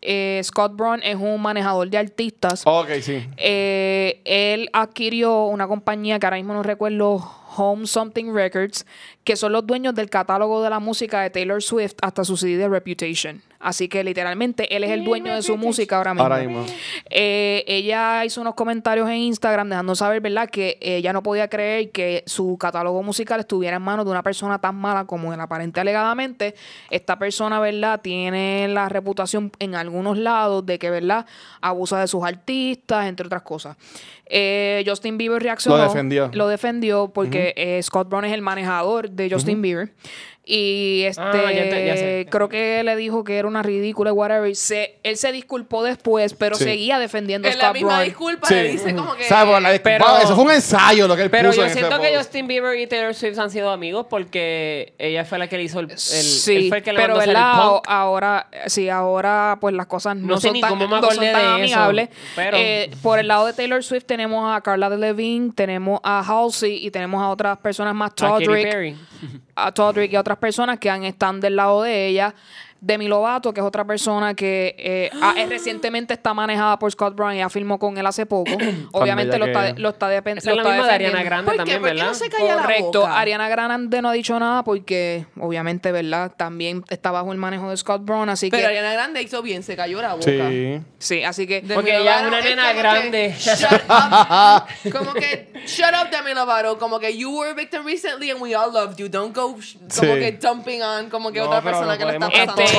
eh, 0.02 0.42
Scott 0.44 0.76
Braun 0.76 1.02
es 1.04 1.16
un 1.16 1.42
manejador 1.42 1.90
de 1.90 1.98
artistas. 1.98 2.64
Ok, 2.66 2.90
sí. 3.02 3.28
Eh, 3.38 4.22
él 4.26 4.70
adquirió 4.74 5.46
una 5.46 5.68
compañía 5.68 6.20
que 6.20 6.26
ahora 6.26 6.38
mismo 6.38 6.54
no 6.54 6.64
recuerdo, 6.64 7.24
Home 7.58 7.86
Something 7.86 8.34
Records, 8.34 8.86
que 9.24 9.36
son 9.36 9.52
los 9.52 9.66
dueños 9.68 9.94
del 9.94 10.10
catálogo 10.10 10.64
de 10.64 10.70
la 10.70 10.80
música 10.80 11.22
de 11.22 11.30
Taylor 11.30 11.62
Swift 11.62 11.96
hasta 12.02 12.24
su 12.24 12.38
CD 12.38 12.58
de 12.58 12.70
Reputation. 12.70 13.42
Así 13.62 13.88
que 13.88 14.04
literalmente 14.04 14.76
él 14.76 14.84
es 14.84 14.92
el 14.92 15.04
dueño 15.04 15.34
de 15.34 15.42
su 15.42 15.58
música 15.58 15.98
ahora 15.98 16.14
mismo. 16.14 16.24
Ahora 16.24 16.40
mismo. 16.40 16.66
Eh, 17.10 17.64
ella 17.68 18.26
hizo 18.26 18.42
unos 18.42 18.56
comentarios 18.56 19.10
en 19.10 19.18
Instagram 19.18 19.70
dejando 19.70 19.96
saber, 19.96 20.22
¿verdad?, 20.22 20.50
que 20.50 20.78
ella 20.82 21.14
no 21.14 21.22
podía 21.22 21.48
creer 21.48 21.92
que 21.92 22.24
su 22.26 22.58
catálogo 22.58 23.04
musical 23.04 23.40
estuviera 23.40 23.78
en 23.78 23.84
manos 23.84 24.06
de 24.06 24.12
una 24.12 24.24
persona 24.24 24.60
tan 24.60 24.76
mala 24.76 25.06
como 25.06 25.34
el 25.34 25.40
aparente 25.40 25.80
alegadamente. 25.80 26.56
Esta 26.90 27.20
persona, 27.20 27.60
¿verdad?, 27.60 28.02
tiene 28.02 28.68
la 28.68 28.90
reputación 28.90 29.52
en 29.60 29.76
algunos 29.76 30.18
lados 30.18 30.66
de 30.66 30.80
que, 30.80 30.90
¿verdad?, 30.90 31.26
abusa 31.62 32.00
de 32.00 32.08
sus 32.08 32.24
artistas, 32.24 33.06
entre 33.06 33.28
otras 33.28 33.44
cosas. 33.44 33.78
Eh, 34.34 34.84
Justin 34.88 35.18
Bieber 35.18 35.44
reaccionó. 35.44 35.78
Lo 35.78 35.84
defendió. 35.84 36.32
Lo 36.34 36.48
defendió 36.48 37.12
porque 37.14 37.54
eh, 37.58 37.84
Scott 37.84 38.10
Brown 38.10 38.24
es 38.26 38.34
el 38.34 38.42
manejador 38.42 39.10
de 39.10 39.30
Justin 39.30 39.62
Bieber. 39.62 39.94
Y 40.44 41.04
este 41.06 41.22
Ah, 41.22 41.52
ya 41.54 41.70
te- 41.70 41.86
ya 41.86 41.96
sé. 41.96 42.28
creo 42.30 42.50
que 42.50 42.84
le 42.84 42.96
dijo 42.96 43.24
que 43.24 43.38
era 43.38 43.48
una 43.48 43.62
ridícula, 43.62 44.12
whatever. 44.12 44.50
y 44.50 44.56
se- 44.56 44.98
él 45.04 45.16
se 45.16 45.32
disculpó 45.32 45.84
después, 45.84 46.34
pero 46.34 46.56
Sí. 46.56 46.64
seguía 46.64 46.98
defendiendo 46.98 47.48
a 47.48 47.52
la 47.56 47.72
misma 47.72 48.02
disculpa 48.02 48.48
Sí. 48.48 48.56
le 48.56 48.72
dice 48.72 48.96
como 48.96 49.14
que... 49.14 49.26
Pero- 49.84 50.18
eso 50.18 50.36
fue 50.36 50.44
un 50.46 50.52
ensayo 50.52 51.08
lo 51.08 51.16
que 51.16 51.24
él 51.24 51.30
Pero 51.30 51.50
puso 51.50 51.62
yo 51.62 51.68
en 51.68 51.74
siento 51.74 52.00
que 52.02 52.08
post. 52.10 52.18
Justin 52.18 52.48
Bieber 52.48 52.78
y 52.80 52.88
Taylor 52.88 53.14
Swift 53.14 53.38
han 53.38 53.52
sido 53.52 53.70
amigos 53.70 54.08
porque 54.10 54.94
ella 54.98 55.26
fue 55.26 55.38
la 55.38 55.48
que 55.48 55.58
le 55.58 55.64
hizo 55.64 55.80
el. 55.80 55.92
el 55.92 55.98
sí, 56.00 56.56
él 56.56 56.70
fue 56.70 56.78
el 56.80 56.84
que 56.84 56.94
le 56.94 57.00
pero 57.00 57.16
mandó 57.18 57.32
el 57.32 57.38
ahora, 57.38 58.48
sí, 58.66 58.90
ahora 58.90 59.58
pues 59.62 59.76
las 59.76 59.86
cosas 59.86 60.16
no, 60.16 60.28
No 60.28 60.38
sé 60.42 60.48
son 60.48 60.54
ni 60.54 60.62
tan, 60.62 60.70
cómo 60.72 60.88
me 60.88 60.96
no 60.96 61.02
son 61.02 61.12
acordé 61.12 61.32
tan 61.32 61.42
de 61.42 61.46
eso, 61.48 61.54
amigables. 61.56 62.10
pero- 62.36 62.58
Eh, 62.58 62.90
por 63.04 63.20
el 63.20 63.28
lado 63.28 63.46
de 63.46 63.54
Taylor 63.54 63.84
Swift 63.84 64.06
tenemos 64.06 64.56
a 64.56 64.60
Carla 64.62 64.90
Delevingne, 64.90 65.54
tenemos 65.54 66.00
a 66.04 66.20
Halsey 66.22 66.86
y 66.86 66.90
tenemos 66.92 67.22
a 67.22 67.30
otras 67.30 67.58
personas 67.60 67.94
más, 67.94 68.12
A 68.12 68.16
Katy 68.16 68.46
Todrick, 68.46 68.70
Perry. 68.70 68.96
A 69.56 69.72
Todrick 69.72 70.14
y 70.14 70.18
otras 70.18 70.38
personas 70.38 70.80
que 70.80 70.90
han, 70.90 71.04
están 71.04 71.40
del 71.40 71.56
lado 71.56 71.84
de 71.84 72.08
ella. 72.08 72.34
Demi 72.84 73.08
Lovato, 73.08 73.54
que 73.54 73.60
es 73.62 73.66
otra 73.66 73.86
persona 73.86 74.34
que 74.34 74.76
eh, 74.78 75.12
ha- 75.22 75.36
es- 75.38 75.48
recientemente 75.50 76.16
está 76.16 76.34
manejada 76.34 76.80
por 76.80 76.92
Scott 76.92 77.16
Brown 77.16 77.36
y 77.36 77.38
ya 77.38 77.50
firmó 77.50 77.78
con 77.78 77.96
él 77.98 78.06
hace 78.08 78.26
poco. 78.26 78.52
Obviamente 78.92 79.38
lo 79.38 79.46
está, 79.46 79.74
lo 79.78 79.90
está, 79.90 80.10
depen- 80.10 80.38
Esa 80.40 80.50
lo 80.50 80.58
es 80.62 80.64
la 80.64 80.64
está 80.64 80.70
misma 80.72 80.88
de 80.88 80.94
Ariana. 80.94 81.24
Grande 81.24 81.46
¿Por 81.46 81.54
qué? 81.54 81.58
también, 81.58 81.80
¿Por 81.80 81.88
qué 81.90 81.94
¿verdad? 81.94 82.08
no 82.08 82.14
se 82.16 82.30
calla 82.30 82.56
la 82.56 82.62
Correcto. 82.64 83.00
boca? 83.02 83.20
Ariana 83.20 83.50
Grande 83.50 84.02
no 84.02 84.10
ha 84.10 84.14
dicho 84.14 84.40
nada 84.40 84.64
porque, 84.64 85.26
obviamente, 85.40 85.92
¿verdad? 85.92 86.32
También 86.36 86.84
está 86.90 87.12
bajo 87.12 87.32
el 87.32 87.38
manejo 87.38 87.70
de 87.70 87.78
Scott 87.78 88.04
Brown, 88.04 88.30
así 88.30 88.50
Pero 88.50 88.62
que... 88.62 88.68
Ariana 88.68 88.94
Grande 88.94 89.22
hizo 89.22 89.44
bien, 89.44 89.62
se 89.62 89.76
cayó 89.76 90.02
la 90.02 90.14
boca. 90.16 90.26
Sí. 90.26 90.82
Sí, 90.98 91.24
así 91.24 91.46
que... 91.46 91.62
Demi 91.62 91.76
Porque 91.76 91.96
ella 91.98 92.18
es 92.18 92.24
Lovato 92.24 92.28
una 92.38 92.42
nena 92.50 92.62
como 92.64 92.74
que, 92.74 92.80
grande. 92.82 93.36
shut 93.38 93.72
up. 93.90 94.92
como 94.92 95.14
que, 95.14 95.52
shut 95.68 95.94
up, 96.02 96.10
Demi 96.10 96.34
Lovato. 96.34 96.80
Como 96.80 97.00
que, 97.00 97.16
you 97.16 97.30
were 97.38 97.52
a 97.52 97.54
victim 97.54 97.86
recently 97.86 98.32
and 98.32 98.42
we 98.42 98.56
all 98.56 98.72
loved 98.72 98.98
you. 98.98 99.08
Don't 99.08 99.36
go, 99.36 99.56
sh- 99.60 99.78
como 100.00 100.14
Sí. 100.16 100.20
que 100.20 100.32
dumping 100.42 100.82
on, 100.82 101.10
como 101.10 101.32
que 101.32 101.40
No, 101.40 101.46
otra 101.46 101.62
pero 101.62 101.78
persona 101.78 101.94
no 101.94 101.98
que 102.00 102.06
lo 102.06 102.12
está 102.12 102.26
podemos 102.30 102.56
pasando. 102.56 102.62
Este, 102.64 102.71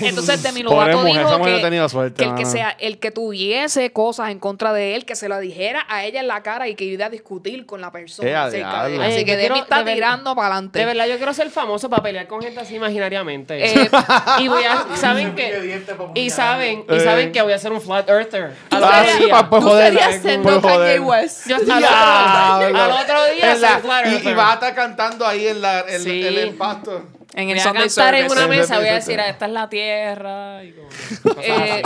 entonces, 0.00 0.42
Demi 0.42 0.62
Lovato 0.62 1.04
dijo 1.04 1.42
que, 1.42 1.88
suerte, 1.88 2.24
el 2.24 2.34
que 2.34 2.44
sea 2.44 2.70
el 2.78 2.98
que 2.98 3.10
tuviese 3.10 3.92
cosas 3.92 4.30
en 4.30 4.38
contra 4.38 4.72
de 4.72 4.94
él, 4.94 5.04
que 5.04 5.14
se 5.16 5.28
lo 5.28 5.38
dijera 5.38 5.84
a 5.88 6.04
ella 6.04 6.20
en 6.20 6.28
la 6.28 6.42
cara 6.42 6.68
y 6.68 6.74
que 6.74 6.84
iba 6.84 7.06
a 7.06 7.10
discutir 7.10 7.66
con 7.66 7.80
la 7.80 7.90
persona 7.90 8.28
Eh, 8.28 8.34
acerca 8.34 8.86
de 8.86 8.96
él. 8.96 9.02
Así 9.02 9.24
que 9.24 9.36
Demi 9.36 9.58
está 9.60 9.82
de 9.82 9.94
tirando 9.94 10.34
para 10.34 10.48
adelante. 10.54 10.78
De 10.78 10.84
verdad, 10.84 11.06
yo 11.06 11.16
quiero 11.16 11.34
ser 11.34 11.50
famoso 11.50 11.88
para 11.90 12.02
pelear 12.02 12.26
con 12.26 12.42
gente 12.42 12.60
así 12.60 12.76
imaginariamente. 12.76 13.64
Eh, 13.64 13.90
y 14.38 14.48
voy 14.48 14.64
a, 14.64 14.84
saben 14.96 15.34
que 15.34 15.80
y 16.14 16.30
saben 16.30 16.84
y 16.88 16.94
Eh. 16.94 17.00
saben 17.00 17.32
que 17.32 17.42
voy 17.42 17.52
a 17.52 17.58
ser 17.58 17.72
un 17.72 17.80
flat 17.80 18.08
earther. 18.08 18.52
Tú 18.68 18.76
Al 18.76 18.84
otro 18.84 19.16
día. 19.26 19.28
pa- 19.30 19.50
tú 19.50 19.60
joder, 19.60 19.92
serías 19.92 20.08
por 20.14 20.22
sendo 20.22 20.60
joder. 20.60 20.78
Kanye 20.96 21.00
West. 21.00 21.48
Yo 21.48 21.56
hasta 21.56 21.74
al 21.74 21.80
Diablo. 21.80 22.66
otro, 22.80 22.82
al 22.96 23.02
otro 23.04 23.34
día 23.34 23.52
En 23.52 23.60
la- 23.60 23.72
soy 23.72 23.80
flat 23.82 24.06
y, 24.24 24.32
va 24.34 24.50
a 24.50 24.54
estar 24.54 24.74
cantando 24.74 25.26
ahí 25.26 25.46
en, 25.48 25.60
la, 25.62 25.80
en, 25.88 26.02
Sí. 26.02 26.26
en 26.26 26.38
el 26.38 26.54
pasto. 26.54 27.02
En 27.34 27.44
Voy 27.46 27.52
el 27.52 27.58
a 27.58 27.62
Sunday 27.62 27.86
cantar 27.88 28.14
en 28.14 28.30
una 28.30 28.46
mesa, 28.46 28.78
voy 28.78 28.88
a 28.88 28.94
decir. 28.94 29.18
"Ah, 29.20 29.28
esta 29.28 29.46
es 29.46 29.52
la 29.52 29.68
tierra. 29.68 30.62
y 30.64 30.72
como- 30.72 30.88
Eh, 31.42 31.82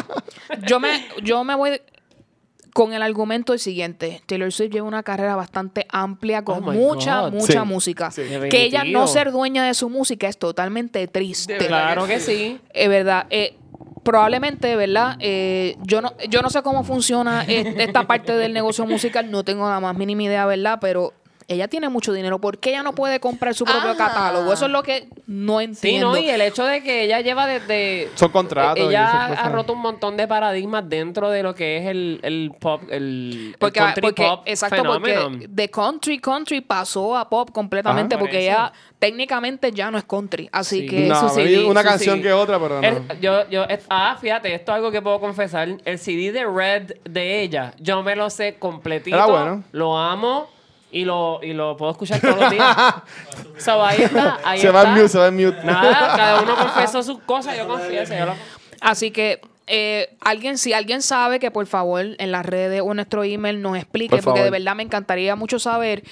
yo 0.66 0.80
me 0.80 1.07
yo 1.22 1.44
me 1.44 1.55
voy 1.55 1.80
con 2.72 2.92
el 2.92 3.01
argumento 3.03 3.53
el 3.55 3.59
siguiente. 3.59 4.20
Taylor 4.26 4.53
Swift 4.53 4.70
lleva 4.70 4.86
una 4.86 5.03
carrera 5.03 5.34
bastante 5.34 5.86
amplia 5.90 6.42
con 6.42 6.59
Oh 6.59 6.72
mucha, 6.72 7.20
God. 7.22 7.32
mucha 7.32 7.61
Sí. 7.62 7.66
música. 7.66 8.11
Sí. 8.11 8.22
Que 8.51 8.64
ella 8.64 8.84
no 8.84 9.07
ser 9.07 9.32
dueña 9.32 9.64
de 9.64 9.72
su 9.72 9.88
música 9.88 10.28
es 10.28 10.36
totalmente 10.36 11.07
triste. 11.09 11.57
Claro 11.57 12.07
que 12.07 12.20
sí. 12.20 12.61
Es 12.74 12.88
verdad. 12.90 13.26
Eh, 13.30 13.57
probablemente, 14.05 14.76
¿verdad? 14.76 15.16
Eh, 15.20 15.76
yo 15.82 16.01
no 16.03 16.12
yo 16.28 16.42
no 16.42 16.51
sé 16.51 16.62
cómo 16.62 16.84
funciona 16.84 17.44
eh, 17.49 17.74
esta 17.78 18.07
parte 18.07 18.34
del 18.36 18.53
negocio 18.53 18.84
musical, 18.86 19.30
no 19.30 19.42
tengo 19.42 19.68
la 19.68 19.80
más 19.80 19.97
mínima 19.97 20.24
idea, 20.24 20.44
¿verdad? 20.47 20.78
Pero 20.80 21.14
ella 21.49 21.68
tiene 21.68 21.88
mucho 21.88 22.12
dinero. 22.12 22.40
¿Por 22.40 22.59
qué 22.59 22.70
ella 22.70 22.82
no 22.82 22.94
puede 22.94 23.20
comprar 23.20 23.55
su 23.55 23.64
propio 23.64 23.90
Ajá. 23.90 23.97
catálogo? 23.97 24.53
Eso 24.53 24.66
es 24.66 24.72
lo 24.72 24.82
que 24.82 25.09
no 25.26 25.59
Sí, 25.59 25.64
entiendo. 25.64 26.11
¿no? 26.11 26.16
Y 26.16 26.28
el 26.28 26.40
hecho 26.40 26.64
de 26.64 26.82
que 26.82 27.05
ella 27.05 27.20
lleva 27.20 27.47
desde... 27.47 28.09
Son 28.16 28.30
contratos. 28.30 28.78
Ella 28.88 29.26
ha, 29.26 29.49
roto 29.51 29.72
un 29.74 29.80
montón 29.80 30.16
de 30.16 30.26
paradigmas 30.26 30.88
dentro 30.88 31.30
de 31.30 31.42
lo 31.44 31.55
que 31.55 31.78
es 31.78 31.86
el, 31.86 32.18
el 32.22 32.53
pop, 32.59 32.82
el, 32.90 32.92
el 33.53 33.57
Porque, 33.59 33.78
country 33.78 34.03
porque- 34.03 34.22
pop 34.24 34.42
exacto, 34.44 34.76
phenomenon. 34.76 35.32
porque 35.32 35.47
de 35.49 35.70
country, 35.70 36.18
country 36.18 36.61
pasó 36.62 37.16
a 37.16 37.28
pop 37.28 37.51
completamente 37.53 38.16
Ajá. 38.16 38.20
porque 38.20 38.40
ella 38.42 38.72
técnicamente 38.99 39.70
ya 39.72 39.90
no 39.90 39.99
es 39.99 40.05
country. 40.05 40.49
Así 40.53 40.80
Sí. 40.80 40.86
que 40.86 41.01
No, 41.07 41.14
eso 41.14 41.28
sí. 41.28 41.42
maybe 41.42 41.64
una 41.64 41.82
su 41.82 41.88
canción 41.88 42.16
CD. 42.16 42.22
que 42.28 42.32
otra, 42.32 42.59
pero 42.59 42.80
no. 42.80 42.86
El- 42.88 43.20
yo, 43.20 43.49
yo, 43.51 43.64
ah, 43.88 44.16
fíjate, 44.20 44.53
esto 44.55 44.72
es 44.72 44.76
algo 44.76 44.90
que 44.90 45.01
puedo 45.01 45.20
confesar. 45.20 45.68
El 45.84 45.99
CD 45.99 46.32
de 46.32 46.44
Red 46.44 46.92
de 47.05 47.42
ella, 47.42 47.72
yo 47.78 48.03
me 48.03 48.16
lo 48.16 48.30
sé 48.30 48.57
completito. 48.59 49.14
Era 49.16 49.26
bueno. 49.26 49.62
Lo 49.72 49.97
amo 49.97 50.49
y 50.97 51.05
lo, 51.05 51.40
y 51.42 51.53
lo 51.53 51.76
puedo 51.76 51.92
escuchar 51.92 52.20
todos 52.20 52.40
los 52.40 52.51
días. 52.51 52.76
so, 53.59 53.84
ahí 53.84 54.03
está, 54.03 54.38
ahí 54.44 54.61
se 54.61 54.66
está. 54.68 54.82
va 54.82 54.88
en 54.88 54.94
mute, 54.94 55.09
se 55.09 55.18
va 55.18 55.26
en 55.28 55.36
mute. 55.36 55.62
Nada, 55.64 56.16
cada 56.16 56.42
uno 56.42 56.57
confesó 56.57 57.03
sus 57.03 57.18
cosas, 57.20 57.57
yo 57.57 57.66
confieso. 57.68 58.14
Yo 58.14 58.26
lo- 58.26 58.34
Así 58.80 59.11
que 59.11 59.40
eh, 59.66 60.16
alguien, 60.20 60.59
si 60.59 60.72
alguien 60.72 61.03
sabe 61.03 61.38
que 61.38 61.51
por 61.51 61.66
favor 61.66 62.05
en 62.18 62.32
las 62.32 62.47
redes 62.47 62.80
o 62.82 62.90
en 62.90 62.97
nuestro 62.97 63.24
email 63.24 63.61
nos 63.61 63.76
explique, 63.76 64.16
Por 64.16 64.24
porque 64.24 64.42
de 64.42 64.51
verdad 64.51 64.74
me 64.76 64.82
encantaría 64.82 65.36
mucho 65.36 65.59
saber 65.59 66.03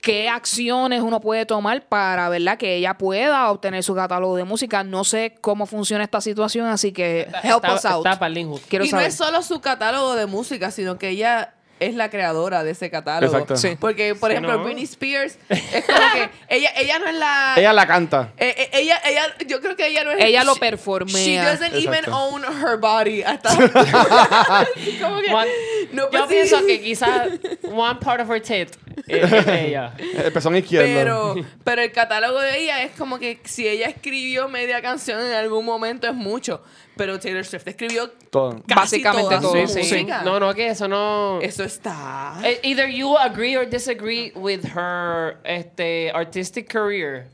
qué 0.00 0.28
acciones 0.28 1.02
uno 1.02 1.20
puede 1.20 1.44
tomar 1.46 1.86
para 1.88 2.28
verdad 2.28 2.56
que 2.56 2.76
ella 2.76 2.94
pueda 2.94 3.50
obtener 3.50 3.82
su 3.82 3.94
catálogo 3.94 4.36
de 4.36 4.44
música. 4.44 4.84
No 4.84 5.04
sé 5.04 5.34
cómo 5.40 5.66
funciona 5.66 6.04
esta 6.04 6.20
situación, 6.20 6.66
así 6.66 6.92
que 6.92 7.28
help 7.42 7.64
está, 7.64 7.74
us 7.74 7.84
out. 7.84 8.06
Está 8.06 8.18
para 8.18 8.28
el 8.28 8.34
link 8.34 8.48
hook. 8.48 8.62
Quiero 8.68 8.84
y 8.84 8.88
saber. 8.88 9.04
no 9.04 9.08
es 9.08 9.14
solo 9.16 9.42
su 9.42 9.60
catálogo 9.60 10.14
de 10.14 10.26
música, 10.26 10.70
sino 10.70 10.98
que 10.98 11.10
ella 11.10 11.54
es 11.80 11.94
la 11.94 12.10
creadora 12.10 12.64
de 12.64 12.70
ese 12.72 12.90
catálogo. 12.90 13.32
Exacto. 13.32 13.56
Sí. 13.56 13.76
Porque, 13.78 14.14
por 14.14 14.30
Sí, 14.30 14.36
ejemplo, 14.36 14.58
¿no? 14.58 14.64
Britney 14.64 14.84
Spears 14.84 15.38
es 15.48 15.84
como 15.84 15.98
que 16.12 16.30
ella, 16.56 16.70
ella 16.76 16.98
no 16.98 17.06
es 17.06 17.14
la. 17.14 17.54
Ella 17.56 17.72
la 17.72 17.86
canta. 17.86 18.32
eh, 18.36 18.54
eh, 18.58 18.70
ella, 18.74 19.00
ella, 19.04 19.22
yo 19.46 19.60
creo 19.60 19.76
que 19.76 19.86
ella 19.86 20.04
no 20.04 20.10
es. 20.12 20.24
Ella 20.24 20.44
lo 20.44 20.56
performea. 20.56 21.14
She 21.24 21.36
doesn't 21.36 21.74
even 21.74 21.94
Exacto. 22.04 22.16
own 22.16 22.42
her 22.44 22.76
body. 22.78 23.22
Hasta. 23.22 23.50
como 25.00 25.20
que. 25.20 25.32
One- 25.32 25.48
no, 25.92 26.08
pues 26.10 26.20
yo 26.22 26.28
sí. 26.28 26.34
pienso 26.34 26.66
que 26.66 26.80
quizás 26.80 27.28
one 27.62 27.98
part 28.00 28.20
of 28.20 28.30
her 28.30 28.40
tit 28.42 28.68
es 29.08 29.32
es 29.32 29.46
ella. 29.48 29.94
El 30.24 30.32
pezón 30.32 30.56
izquierdo. 30.56 30.86
Pero, 31.34 31.46
pero 31.64 31.82
el 31.82 31.92
catálogo 31.92 32.40
de 32.40 32.58
ella 32.62 32.82
es 32.82 32.92
como 32.92 33.18
que 33.18 33.40
si 33.44 33.66
ella 33.66 33.86
escribió 33.88 34.48
media 34.48 34.80
canción 34.82 35.20
en 35.20 35.32
algún 35.32 35.64
momento 35.64 36.06
es 36.06 36.14
mucho. 36.14 36.62
Pero 36.96 37.18
Taylor 37.20 37.44
Swift 37.44 37.68
escribió 37.68 38.10
Todo. 38.30 38.60
casi 38.66 38.74
Básicamente 39.02 39.28
toda 39.36 39.40
todo, 39.40 39.66
su 39.68 39.74
sí, 39.74 39.84
sí. 39.84 39.94
música. 39.94 40.22
No, 40.22 40.40
no, 40.40 40.52
que 40.54 40.66
eso 40.68 40.88
no. 40.88 41.38
Eso 41.40 41.62
está. 41.64 42.40
Eh, 42.44 42.58
Either 42.64 42.88
you 42.90 43.16
agree 43.16 43.56
or 43.56 43.68
disagree 43.68 44.32
with 44.34 44.60
her 44.74 45.36
este, 45.44 46.10
artistic 46.12 46.66
career. 46.72 47.26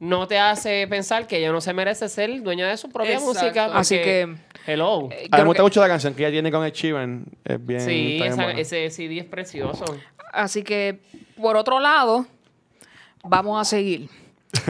No 0.00 0.28
te 0.28 0.38
hace 0.38 0.86
pensar 0.86 1.26
que 1.26 1.38
ella 1.38 1.50
no 1.50 1.60
se 1.60 1.72
merece 1.72 2.08
ser 2.08 2.40
dueña 2.42 2.68
de 2.68 2.76
su 2.76 2.88
propia 2.88 3.14
Exacto. 3.14 3.34
música. 3.34 3.64
Así 3.76 3.96
porque- 3.96 4.36
que- 4.64 4.72
Hello. 4.72 5.08
Eh, 5.10 5.26
A 5.32 5.38
mí 5.38 5.42
me 5.42 5.46
gusta 5.48 5.56
que- 5.56 5.62
mucho 5.62 5.80
la 5.80 5.88
canción 5.88 6.14
que 6.14 6.22
ella 6.22 6.30
tiene 6.30 6.52
con 6.52 6.64
Ed 6.64 6.72
Sheeran. 6.72 7.24
Es 7.44 7.66
bien. 7.66 7.80
sí, 7.80 8.12
está 8.12 8.24
bien 8.24 8.32
esa- 8.34 8.42
buena. 8.44 8.60
ese 8.60 8.90
CD 8.90 9.18
es 9.18 9.24
precioso. 9.24 9.84
Así 10.32 10.62
que, 10.62 11.00
por 11.40 11.56
otro 11.56 11.80
lado, 11.80 12.26
vamos 13.24 13.60
a 13.60 13.64
seguir. 13.64 14.08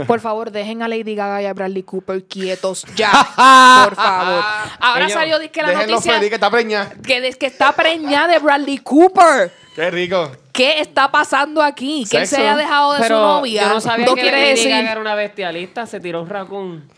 Por 0.06 0.20
favor, 0.20 0.50
dejen 0.50 0.82
a 0.82 0.88
Lady 0.88 1.14
Gaga 1.14 1.40
y 1.42 1.46
a 1.46 1.54
Bradley 1.54 1.82
Cooper 1.84 2.24
quietos 2.24 2.84
ya. 2.96 3.10
Por 3.84 3.94
favor. 3.94 4.42
Ahora 4.80 5.04
Ellos- 5.04 5.12
salió 5.12 5.38
que 5.52 5.62
la 5.62 5.72
noticia 5.72 6.14
feliz 6.14 6.28
que 6.28 6.34
está 6.34 6.50
preñada. 6.50 6.90
que, 7.02 7.32
que 7.38 7.46
está 7.46 7.72
preñada 7.72 8.26
de 8.28 8.38
Bradley 8.40 8.78
Cooper. 8.78 9.52
Qué 9.76 9.90
rico. 9.90 10.32
¿Qué 10.52 10.80
está 10.80 11.10
pasando 11.10 11.62
aquí? 11.62 12.04
Que 12.10 12.18
él 12.18 12.26
se 12.26 12.38
haya 12.38 12.56
dejado 12.56 12.94
de 12.94 12.98
Pero 13.00 13.16
su 13.16 13.22
novia. 13.22 13.62
yo 13.62 13.68
no 13.68 13.80
sabía 13.80 14.06
no 14.06 14.14
que 14.16 14.24
Lady 14.32 14.48
decir. 14.50 14.70
Gaga 14.70 14.92
era 14.92 15.00
una 15.00 15.14
bestialista. 15.14 15.86
Se 15.86 16.00
tiró 16.00 16.22
un 16.22 16.28
raccoon. 16.28 16.88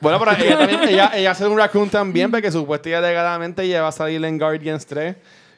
Bueno, 0.00 0.18
pero 0.18 0.32
ella 0.32 0.58
también, 0.58 0.82
ella, 0.88 1.12
ella 1.14 1.30
hace 1.30 1.46
un 1.46 1.56
raccoon 1.56 1.88
también, 1.90 2.30
porque 2.30 2.50
supuestamente 2.50 2.90
y 2.90 2.94
alegadamente 2.94 3.62
ella 3.62 3.82
va 3.82 3.88
a 3.88 3.92
salir 3.92 4.22
en 4.24 4.36
Guardians 4.38 4.84
3 4.86 5.16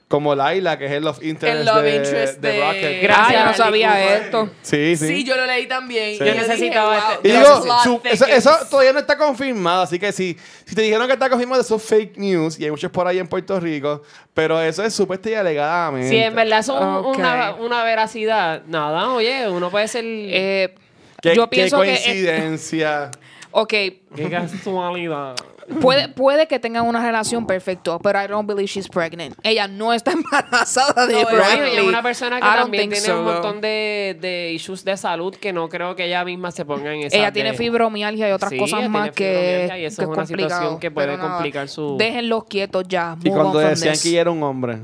como 0.09 0.37
Laila, 0.37 0.79
que 0.79 0.87
es 0.87 0.93
el 0.93 1.03
love 1.05 1.21
interest, 1.21 1.59
El 1.61 1.67
love 1.67 1.83
de, 1.83 1.97
interest 1.97 2.39
de 2.41 2.53
de- 2.53 2.61
Rocket. 2.61 3.03
Gracias, 3.03 3.41
yo 3.41 3.45
no 3.47 3.55
sabía 3.55 4.15
esto. 4.19 4.51
Sí, 4.63 4.97
sí. 4.97 5.09
Sí, 5.09 5.25
yo 5.25 5.37
lo 5.37 5.47
leí 5.47 5.67
también. 5.67 6.17
Sí. 6.17 6.23
Y 6.23 6.27
Yo 6.29 6.35
necesitaba 6.37 6.95
wow, 7.01 7.13
este- 7.15 7.29
Y 7.29 7.33
digo, 7.33 7.63
su- 7.83 8.01
eso, 8.29 8.51
todavía 8.71 8.93
no 8.93 9.01
está 9.01 9.19
confirmado, 9.19 9.83
así 9.83 9.99
que 9.99 10.13
si, 10.13 10.37
si 10.65 10.77
te 10.77 10.83
dijeron 10.83 11.09
que 11.09 11.15
está 11.15 11.29
confirmado, 11.29 11.61
eso 11.61 11.75
es 11.75 11.83
fake 11.83 12.19
news, 12.19 12.57
y 12.61 12.65
hay 12.65 12.71
muchos 12.71 12.91
por 12.93 13.07
ahí 13.09 13.19
en 13.19 13.27
Puerto 13.27 13.59
Rico, 13.59 14.03
pero 14.33 14.61
eso 14.61 14.85
es 14.85 14.95
supuesto 14.95 15.29
y 15.29 15.35
alegadamente. 15.35 16.09
Si 16.09 16.17
en 16.19 16.35
verdad 16.37 16.61
es 16.61 16.69
un- 16.69 16.77
una, 16.79 17.55
una 17.57 17.83
veracidad, 17.83 18.63
nada, 18.67 19.11
oye, 19.11 19.49
uno 19.49 19.71
puede 19.73 19.89
ser. 19.89 20.05
Eh, 20.07 20.75
Qué, 21.21 21.35
yo 21.35 21.49
qué 21.51 21.57
pienso 21.57 21.81
que. 21.81 21.95
eh, 21.95 22.01
coincidencia. 22.05 23.11
ok, 23.51 23.69
Qué 24.15 24.31
casualidad. 24.31 25.35
Puede, 25.81 26.09
puede 26.09 26.47
que 26.47 26.59
tengan 26.59 26.87
una 26.87 27.05
relación 27.05 27.47
perfecto, 27.47 27.99
pero 28.03 28.23
I 28.23 28.27
don't 28.27 28.47
believe 28.49 28.67
she's 28.69 28.89
pregnant. 28.89 29.35
Ella 29.43 29.67
no 29.69 29.93
está 29.93 30.13
embarazada 30.41 31.07
de 31.07 31.15
No, 31.15 31.29
Bradley. 31.29 31.71
ella 31.73 31.81
es 31.83 31.87
una 31.87 32.03
persona 32.03 32.41
que 32.41 32.47
I 32.47 32.49
don't 32.51 32.61
también 32.63 32.91
tiene 32.91 33.07
so, 33.07 33.19
un 33.19 33.25
montón 33.25 33.61
de, 33.61 34.17
de 34.21 34.53
issues 34.53 34.85
de 34.85 34.97
salud 34.97 35.35
que 35.35 35.53
no 35.53 35.69
creo 35.69 35.95
que 35.97 36.05
ella 36.07 36.25
misma 36.25 36.51
se 36.51 36.65
ponga 36.65 36.93
en 36.95 37.03
esa. 37.05 37.17
Ella 37.17 37.33
tiene 37.33 37.55
fibromialgia 37.55 38.29
y 38.29 38.33
otras 38.33 38.51
Sí, 38.51 38.59
cosas 38.59 38.89
más 38.89 39.11
que, 39.11 39.69
y 39.79 39.85
eso 39.85 40.03
que 40.03 40.05
es 40.05 40.09
una 40.09 40.27
situación 40.27 40.79
que 40.79 40.91
puede 40.91 41.19
complicar 41.19 41.69
su- 41.69 41.97
Déjenlos 41.99 42.45
quietos 42.45 42.85
ya. 42.89 43.17
Y 43.23 43.31
cuando 43.31 43.59
decían 43.59 43.95
que 44.03 44.09
ella 44.09 44.21
era 44.23 44.31
un 44.31 44.43
hombre. 44.43 44.79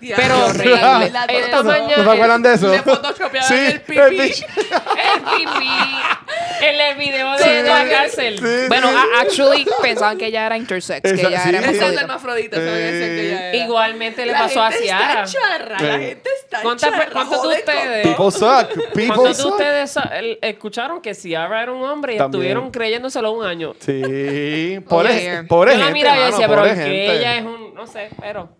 Pero- 0.00 0.46
horrible. 0.46 0.80
La 1.10 1.24
Esta 1.28 1.62
mañana- 1.62 1.96
¿No 1.96 2.04
se 2.04 2.10
acuerdan 2.10 2.42
de 2.42 2.54
eso? 2.54 2.68
Le 2.68 2.82
photoshopeaban 2.82 3.48
Sí, 3.48 3.54
el 3.66 3.80
pipí. 3.80 3.98
el 3.98 4.18
pipí. 5.22 5.70
En 6.60 6.80
el 6.80 6.96
video 6.98 7.36
de 7.36 7.62
la 7.62 7.88
cárcel. 7.88 8.38
Sí, 8.38 8.68
Bueno, 8.68 8.88
sí. 8.90 8.96
a- 8.96 9.20
actually 9.20 9.66
pensaban 9.80 10.18
que 10.18 10.26
ella 10.26 10.46
era 10.46 10.56
intersex, 10.56 11.02
que 11.02 11.10
Esa- 11.10 11.28
ella 11.28 11.40
sí. 11.42 11.48
era 11.50 11.58
Esa 11.70 11.86
es 11.88 11.94
la 11.94 12.00
hermafrodita. 12.02 12.56
que 12.56 13.28
ella 13.28 13.48
era. 13.50 13.56
Igualmente 13.64 14.26
le 14.26 14.32
La 14.32 14.38
pasó 14.40 14.62
a 14.62 14.70
gente 14.70 14.84
Ciara. 14.86 15.22
Está 15.24 15.38
charra, 15.40 15.68
la 15.80 15.98
Sí. 15.98 16.04
gente 16.04 16.30
está 16.44 16.62
¿Cuántas 16.62 16.90
charra. 16.90 17.06
¿Cuántos 17.12 17.42
de 17.42 17.48
joder, 17.48 17.58
ustedes? 17.58 18.06
People 18.06 18.30
suck. 18.32 18.68
People 18.92 19.06
¿Cuántos 19.06 19.36
de 19.36 19.42
suck. 19.42 19.52
ustedes 19.52 19.90
sa- 19.90 20.10
el- 20.18 20.38
escucharon 20.42 21.00
que 21.00 21.14
Ciara 21.14 21.62
era 21.62 21.72
un 21.72 21.82
hombre 21.84 22.14
y 22.14 22.18
También. 22.18 22.40
estuvieron 22.42 22.70
creyéndoselo 22.70 23.30
un 23.32 23.44
año? 23.46 23.74
Sí. 23.80 24.80
Pobre, 24.88 25.10
Oye. 25.10 25.42
pobre 25.48 25.72
Yo 25.72 25.78
la 25.78 25.84
gente, 25.86 25.92
miraba 25.98 26.16
y 26.16 26.18
mano, 26.20 26.30
decía, 26.32 26.48
pero 26.48 26.60
pobre 26.60 26.74
que 26.74 26.80
gente. 26.80 27.16
ella 27.18 27.36
es 27.36 27.44
un, 27.44 27.74
no 27.74 27.86
sé, 27.86 28.08
pero... 28.20 28.57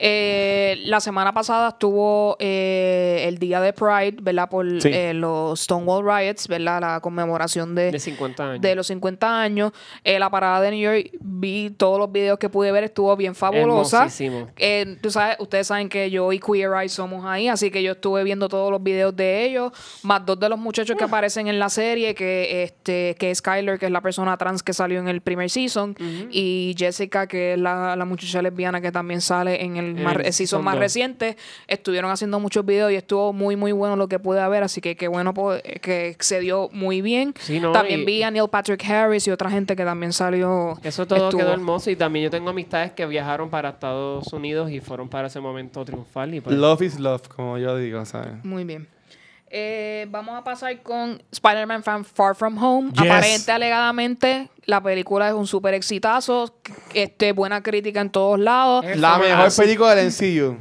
Eh, 0.00 0.80
la 0.84 1.00
semana 1.00 1.32
pasada 1.32 1.70
estuvo 1.70 2.36
eh, 2.38 3.24
el 3.26 3.38
día 3.38 3.60
de 3.60 3.72
Pride, 3.72 4.16
¿verdad? 4.22 4.48
Por 4.48 4.80
Sí. 4.80 4.90
eh, 4.92 5.12
los 5.14 5.60
Stonewall 5.60 6.04
Riots, 6.04 6.46
¿verdad? 6.48 6.80
La 6.80 7.00
conmemoración 7.00 7.74
de, 7.74 7.90
De 7.90 7.98
50 7.98 8.50
años. 8.50 8.60
de 8.60 8.74
los 8.74 8.86
50 8.86 9.40
años. 9.40 9.72
Eh, 10.04 10.18
la 10.18 10.30
parada 10.30 10.60
de 10.60 10.70
New 10.70 10.80
York, 10.80 11.10
vi 11.20 11.70
todos 11.70 11.98
los 11.98 12.10
videos 12.12 12.38
que 12.38 12.48
pude 12.48 12.70
ver, 12.72 12.84
estuvo 12.84 13.14
bien 13.16 13.34
fabulosa. 13.34 14.08
Eh, 14.56 14.96
tú 15.02 15.10
sabes, 15.10 15.36
ustedes 15.40 15.66
saben 15.66 15.88
que 15.88 16.10
yo 16.10 16.32
y 16.32 16.38
Queer 16.38 16.70
Eye 16.80 16.88
somos 16.88 17.24
ahí, 17.24 17.48
así 17.48 17.70
que 17.70 17.82
yo 17.82 17.92
estuve 17.92 18.22
viendo 18.24 18.48
todos 18.48 18.70
los 18.70 18.82
videos 18.82 19.14
de 19.16 19.44
ellos, 19.44 19.72
más 20.02 20.24
dos 20.24 20.38
de 20.38 20.48
los 20.48 20.58
muchachos 20.58 20.96
que 20.96 21.04
aparecen 21.04 21.48
en 21.48 21.58
la 21.58 21.68
serie, 21.68 22.14
que 22.14 22.62
este 22.62 23.16
que 23.18 23.30
es 23.30 23.38
Skyler, 23.38 23.78
que 23.78 23.86
es 23.86 23.92
la 23.92 24.00
persona 24.00 24.36
trans 24.36 24.62
que 24.62 24.72
salió 24.72 24.98
en 25.00 25.08
el 25.08 25.20
primer 25.20 25.50
season, 25.50 25.96
y 26.30 26.74
Jessica, 26.78 27.26
que 27.26 27.54
es 27.54 27.58
la, 27.58 27.96
la 27.96 28.04
muchacha 28.04 28.42
lesbiana 28.42 28.80
que 28.80 28.92
también 28.92 29.20
sale 29.20 29.62
en 29.64 29.76
el, 29.76 29.87
En 29.96 30.02
más- 30.02 30.16
el 30.16 30.26
el 30.26 30.32
season 30.32 30.62
más 30.64 30.74
dos. 30.74 30.80
reciente. 30.80 31.36
Estuvieron 31.66 32.10
haciendo 32.10 32.38
muchos 32.40 32.64
videos 32.66 32.92
y 32.92 32.96
estuvo 32.96 33.32
muy, 33.32 33.56
muy 33.56 33.72
bueno 33.72 33.96
lo 33.96 34.08
que 34.08 34.18
pude 34.18 34.46
ver, 34.48 34.62
así 34.62 34.80
que 34.80 34.96
qué 34.96 35.08
bueno 35.08 35.34
po- 35.34 35.54
que 35.82 36.16
se 36.20 36.40
dio 36.40 36.68
muy 36.72 37.00
bien. 37.02 37.34
Sí, 37.40 37.60
no, 37.60 37.72
también 37.72 38.00
y- 38.00 38.04
vi 38.04 38.22
a 38.22 38.30
Neil 38.30 38.48
Patrick 38.50 38.84
Harris 38.88 39.26
y 39.26 39.30
otra 39.30 39.50
gente 39.50 39.74
que 39.76 39.84
también 39.84 40.12
salió. 40.12 40.78
Eso 40.82 41.06
todo 41.06 41.24
estuvo. 41.26 41.40
quedó 41.40 41.52
hermoso 41.52 41.90
y 41.90 41.96
también 41.96 42.24
yo 42.24 42.30
tengo 42.30 42.50
amistades 42.50 42.92
que 42.92 43.06
viajaron 43.06 43.50
para 43.50 43.70
Estados 43.70 44.32
Unidos 44.32 44.70
y 44.70 44.80
fueron 44.80 45.08
para 45.08 45.28
ese 45.28 45.40
momento 45.40 45.84
triunfal 45.84 46.34
y 46.34 46.40
pues, 46.40 46.56
Love 46.56 46.82
is 46.82 46.98
love, 46.98 47.28
como 47.28 47.58
yo 47.58 47.76
digo, 47.76 48.04
¿sabes? 48.04 48.44
Muy 48.44 48.64
bien. 48.64 48.88
Eh, 49.50 50.06
vamos 50.10 50.36
a 50.36 50.44
pasar 50.44 50.82
con 50.82 51.22
Spider-Man 51.32 51.82
Fan 51.82 52.04
Far 52.04 52.34
From 52.34 52.62
Home. 52.62 52.90
Yes. 52.92 53.00
Aparente, 53.00 53.52
alegadamente, 53.52 54.48
la 54.64 54.82
película 54.82 55.28
es 55.28 55.34
un 55.34 55.46
súper 55.46 55.74
exitazo. 55.74 56.54
Este, 56.92 57.32
buena 57.32 57.62
crítica 57.62 58.00
en 58.00 58.10
todos 58.10 58.38
lados. 58.38 58.84
La 58.96 59.18
mejor 59.18 59.46
hace. 59.46 59.62
película 59.62 59.94
del 59.94 60.08
MCU. 60.08 60.56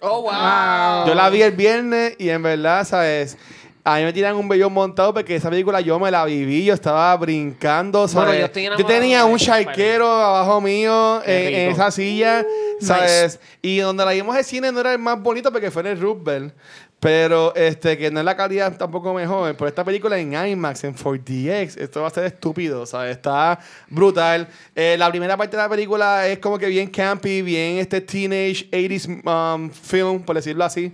Oh, 0.00 0.22
wow. 0.22 1.06
Yo 1.06 1.14
la 1.14 1.28
vi 1.30 1.42
el 1.42 1.52
viernes 1.52 2.14
y 2.18 2.28
en 2.28 2.42
verdad, 2.42 2.84
¿sabes? 2.84 3.36
A 3.84 3.96
mí 3.96 4.04
me 4.04 4.12
tiran 4.12 4.36
un 4.36 4.46
vellón 4.48 4.72
montado 4.72 5.14
porque 5.14 5.36
esa 5.36 5.48
película 5.48 5.80
yo 5.80 5.98
me 5.98 6.10
la 6.10 6.24
viví, 6.26 6.62
yo 6.62 6.74
estaba 6.74 7.16
brincando, 7.16 8.06
¿sabes? 8.06 8.28
Bueno, 8.28 8.52
yo 8.52 8.74
estoy 8.74 8.84
tenía 8.84 9.24
un 9.24 9.38
charquero 9.38 10.06
abajo 10.06 10.60
mío 10.60 11.22
Qué 11.24 11.64
en, 11.64 11.72
esa 11.72 11.90
silla, 11.90 12.44
¿sabes? 12.80 13.40
Y 13.62 13.78
donde 13.78 14.04
la 14.04 14.12
vimos 14.12 14.36
el 14.36 14.44
cine 14.44 14.70
no 14.72 14.80
era 14.80 14.92
el 14.92 14.98
más 14.98 15.20
bonito 15.22 15.50
porque 15.50 15.70
fue 15.70 15.80
en 15.82 15.88
el 15.88 16.00
Roosevelt. 16.00 16.54
Pero 17.00 17.54
este, 17.54 17.96
que 17.96 18.10
no 18.10 18.18
es 18.18 18.24
la 18.24 18.36
calidad 18.36 18.76
tampoco 18.76 19.14
mejor. 19.14 19.56
Pero 19.56 19.68
esta 19.68 19.84
película 19.84 20.18
en 20.18 20.34
IMAX, 20.34 20.82
en 20.84 20.96
4DX, 20.96 21.80
esto 21.80 22.02
va 22.02 22.08
a 22.08 22.10
ser 22.10 22.24
estúpido, 22.24 22.84
¿sabes? 22.86 23.16
Está 23.16 23.60
brutal. 23.88 24.48
Eh, 24.74 24.96
la 24.98 25.08
primera 25.08 25.36
parte 25.36 25.56
de 25.56 25.62
la 25.62 25.68
película 25.68 26.26
es 26.26 26.40
como 26.40 26.58
que 26.58 26.66
bien 26.66 26.88
campy, 26.88 27.42
bien 27.42 27.78
este 27.78 28.00
teenage 28.00 28.68
80s 28.70 29.54
um, 29.54 29.70
film, 29.70 30.22
por 30.22 30.34
decirlo 30.34 30.64
así. 30.64 30.92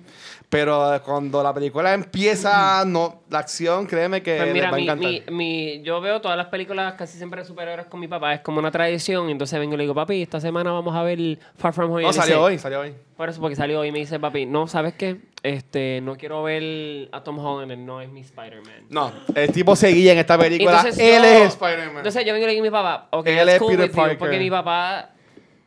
Pero 0.55 1.01
cuando 1.05 1.43
la 1.43 1.53
película 1.53 1.93
empieza, 1.95 2.85
no, 2.87 3.23
la 3.29 3.41
acción, 3.41 3.87
créeme 3.87 4.23
que 4.23 4.37
Pues 4.37 4.45
les 4.47 4.55
mira, 4.55 4.71
va 4.71 4.77
a 4.77 4.79
mi, 4.79 4.85
encantar. 4.85 5.11
mi, 5.11 5.23
mi- 5.33 5.83
yo 5.83 6.01
veo 6.01 6.21
todas 6.21 6.37
las 6.37 6.47
películas 6.47 6.95
casi 6.95 7.19
siempre 7.19 7.41
de 7.41 7.45
superhéroes 7.49 7.89
con 7.89 7.99
mi 7.99 8.07
papá. 8.07 8.35
Es 8.35 8.41
como 8.41 8.61
una 8.61 8.71
tradición. 8.71 9.29
Entonces 9.31 9.59
vengo 9.59 9.75
y 9.75 9.79
le 9.79 9.83
digo, 9.83 9.97
papi, 9.97 10.23
esta 10.23 10.41
semana 10.41 10.71
vamos 10.71 10.95
a 10.95 11.03
ver 11.03 11.41
Far 11.57 11.73
From 11.73 11.91
Home. 11.91 12.03
No, 12.05 12.13
salió 12.13 12.41
hoy, 12.41 12.57
salió 12.59 12.81
hoy. 12.83 12.95
Por 13.17 13.29
eso, 13.29 13.41
porque 13.41 13.57
salió 13.57 13.81
hoy 13.81 13.89
y 13.89 13.91
me 13.93 13.99
dice, 13.99 14.21
papi, 14.21 14.47
no, 14.47 14.69
¿sabes 14.69 14.95
qué? 14.95 15.17
Este, 15.43 15.99
no 16.05 16.17
quiero 16.17 16.45
ver 16.45 17.09
a 17.11 17.25
Tom 17.25 17.37
Holland, 17.45 17.77
no 17.85 18.01
es 18.01 18.09
mi 18.09 18.21
Spider-Man. 18.21 18.87
No, 18.91 19.11
el 19.35 19.51
tipo 19.51 19.75
seguía 19.75 20.13
en 20.13 20.19
esta 20.19 20.39
película. 20.39 20.77
Entonces 20.77 20.99
Él 21.01 21.21
yo- 21.21 21.29
es 21.29 21.49
Spider-Man. 21.49 21.97
Entonces 21.97 22.25
yo 22.25 22.33
vengo 22.33 22.45
y 22.45 22.47
le 22.47 22.53
digo 22.55 22.63
a 22.65 22.69
mi 22.69 22.71
papá, 22.71 23.09
ok, 23.11 23.27
Él 23.27 23.49
es 23.49 23.59
cool 23.59 23.77
Peter 23.77 23.91
you, 24.13 24.19
porque 24.19 24.39
mi 24.39 24.51
papá, 24.51 25.11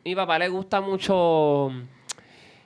mi 0.02 0.14
papá 0.14 0.38
le 0.38 0.48
gusta 0.48 0.80
mucho, 0.80 1.70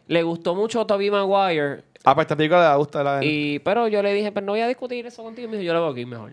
le 0.07 0.23
gustó 0.23 0.55
mucho 0.55 0.87
Tobey 0.87 1.11
Maguire, 1.11 1.83
Ah, 2.05 2.15
pues 2.15 2.25
esta 2.25 2.37
película 2.37 2.71
le 2.73 2.77
gusta 2.79 3.03
la 3.03 3.25
y, 3.25 3.59
pero 3.61 3.89
yo 3.89 4.03
le 4.03 4.13
dije, 4.13 4.33
pero 4.33 4.45
no 4.47 4.53
voy 4.53 4.61
a 4.61 4.69
discutir 4.69 5.07
eso 5.07 5.23
contigo, 5.23 5.47
y 5.47 5.51
me 5.51 5.57
dijo, 5.57 5.67
yo 5.67 5.75
lo 5.75 5.83
veo 5.83 5.91
aquí 5.93 6.05
mejor. 6.05 6.33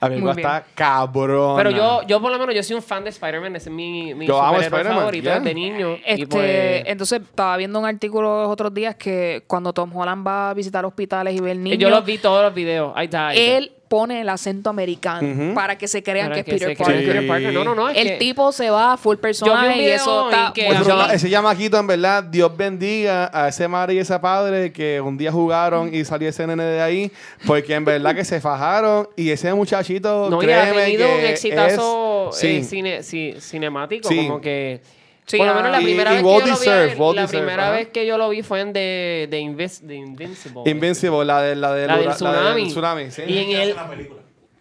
La 0.00 0.08
película 0.08 0.32
Muy 0.32 0.42
está 0.42 0.64
cabrón. 0.76 1.56
Pero 1.56 1.70
yo, 1.70 2.02
yo 2.06 2.20
por 2.20 2.30
lo 2.30 2.38
menos, 2.38 2.54
yo 2.54 2.62
soy 2.62 2.76
un 2.76 2.82
fan 2.82 3.02
de 3.02 3.10
Spider-Man, 3.10 3.56
ese 3.56 3.68
es 3.68 3.74
mi, 3.74 4.14
mi 4.14 4.26
Yo 4.26 4.40
amo 4.40 4.60
favorito 4.60 5.24
yeah. 5.24 5.40
desde 5.40 5.54
niño. 5.54 5.96
y 5.96 6.02
Este, 6.06 6.26
pues, 6.28 6.82
entonces 6.86 7.20
estaba 7.22 7.56
viendo 7.56 7.80
un 7.80 7.84
artículo 7.84 8.42
los 8.42 8.50
otros 8.50 8.72
días 8.72 8.94
que 8.94 9.42
cuando 9.48 9.72
Tom 9.72 9.94
Holland 9.96 10.24
va 10.24 10.50
a 10.50 10.54
visitar 10.54 10.84
hospitales 10.84 11.34
y 11.34 11.40
ve 11.40 11.50
el 11.50 11.62
niño, 11.64 11.76
yo 11.76 11.90
los 11.90 12.04
vi 12.04 12.18
todos 12.18 12.44
los 12.44 12.54
videos, 12.54 12.92
ahí 12.94 13.06
está. 13.06 13.28
ahí 13.28 13.38
está. 13.38 13.58
él 13.58 13.72
pone 13.88 14.20
el 14.20 14.28
acento 14.28 14.70
americano 14.70 15.54
para 15.54 15.78
que 15.78 15.88
se 15.88 16.02
crean 16.02 16.28
Para 16.28 16.42
que 16.44 16.50
es 16.54 16.60
Peter 16.60 16.76
Parker. 16.76 17.06
Peter 17.06 17.26
Parker. 17.26 17.52
No, 17.52 17.64
no, 17.64 17.74
no, 17.74 17.88
es 17.88 17.96
el 17.96 18.08
que- 18.08 18.16
tipo 18.16 18.52
se 18.52 18.68
va 18.70 18.92
a 18.92 18.96
full 18.96 19.16
personaje 19.16 19.82
y 19.82 19.86
eso 19.86 20.30
está 20.30 20.52
que 20.54 20.68
Ese, 21.14 21.30
llamaquito, 21.30 21.78
en 21.78 21.86
verdad, 21.86 22.22
Dios 22.22 22.54
bendiga 22.56 23.30
a 23.32 23.48
ese 23.48 23.66
madre 23.66 23.94
y 23.94 23.98
ese 23.98 24.18
padre 24.18 24.72
que 24.72 25.00
un 25.00 25.16
día 25.16 25.32
jugaron 25.32 25.92
y 25.94 26.04
salió 26.04 26.28
ese 26.28 26.46
nene 26.46 26.62
de 26.64 26.80
ahí, 26.80 27.10
porque 27.46 27.74
en 27.74 27.84
verdad 27.84 28.14
que 28.14 28.24
se 28.24 28.40
fajaron 28.40 29.08
y 29.16 29.30
ese 29.30 29.52
muchachito, 29.54 30.28
No, 30.30 30.42
y 30.42 30.50
ha 30.52 30.62
créeme 30.64 30.82
tenido 30.84 31.08
que 31.08 31.14
un 31.14 31.24
exitazo 31.24 32.30
es- 32.32 32.44
eh, 32.44 32.62
sí. 32.62 32.76
cine- 32.76 32.98
ci- 33.00 33.40
cinemático, 33.40 34.08
Sí. 34.08 34.16
como 34.26 34.40
que... 34.40 34.80
Sí, 35.28 35.36
por 35.36 35.46
lo 35.46 35.52
ah, 35.52 35.56
menos 35.56 35.70
la 35.72 35.80
y- 35.80 35.84
primera 35.84 36.12
y 36.12 36.16
vez 36.16 36.24
well 36.24 36.42
que 36.42 36.48
yo 36.48 36.52
lo 36.54 36.58
deserved, 36.58 36.94
vi, 36.98 36.98
la 37.14 37.22
deserved, 37.22 37.28
primera 37.44 37.62
ajá. 37.64 37.72
vez 37.76 37.88
que 37.88 38.06
yo 38.06 38.18
lo 38.18 38.28
vi 38.30 38.42
fue 38.42 38.60
en 38.60 38.72
The, 38.72 39.28
The, 39.30 39.40
Invis- 39.40 39.86
The 39.86 39.94
Invincible. 39.94 40.62
Invincible, 40.70 41.24
la, 41.24 41.42
de, 41.42 41.54
la, 41.56 41.72
de 41.74 41.86
La 41.86 41.96
del 41.98 42.06
la 42.06 42.14
tsunami. 42.14 42.62
del 42.62 42.70
tsunami, 42.70 43.10
sí. 43.10 43.22
Y 43.26 43.38
en 43.38 43.50
el, 43.60 43.74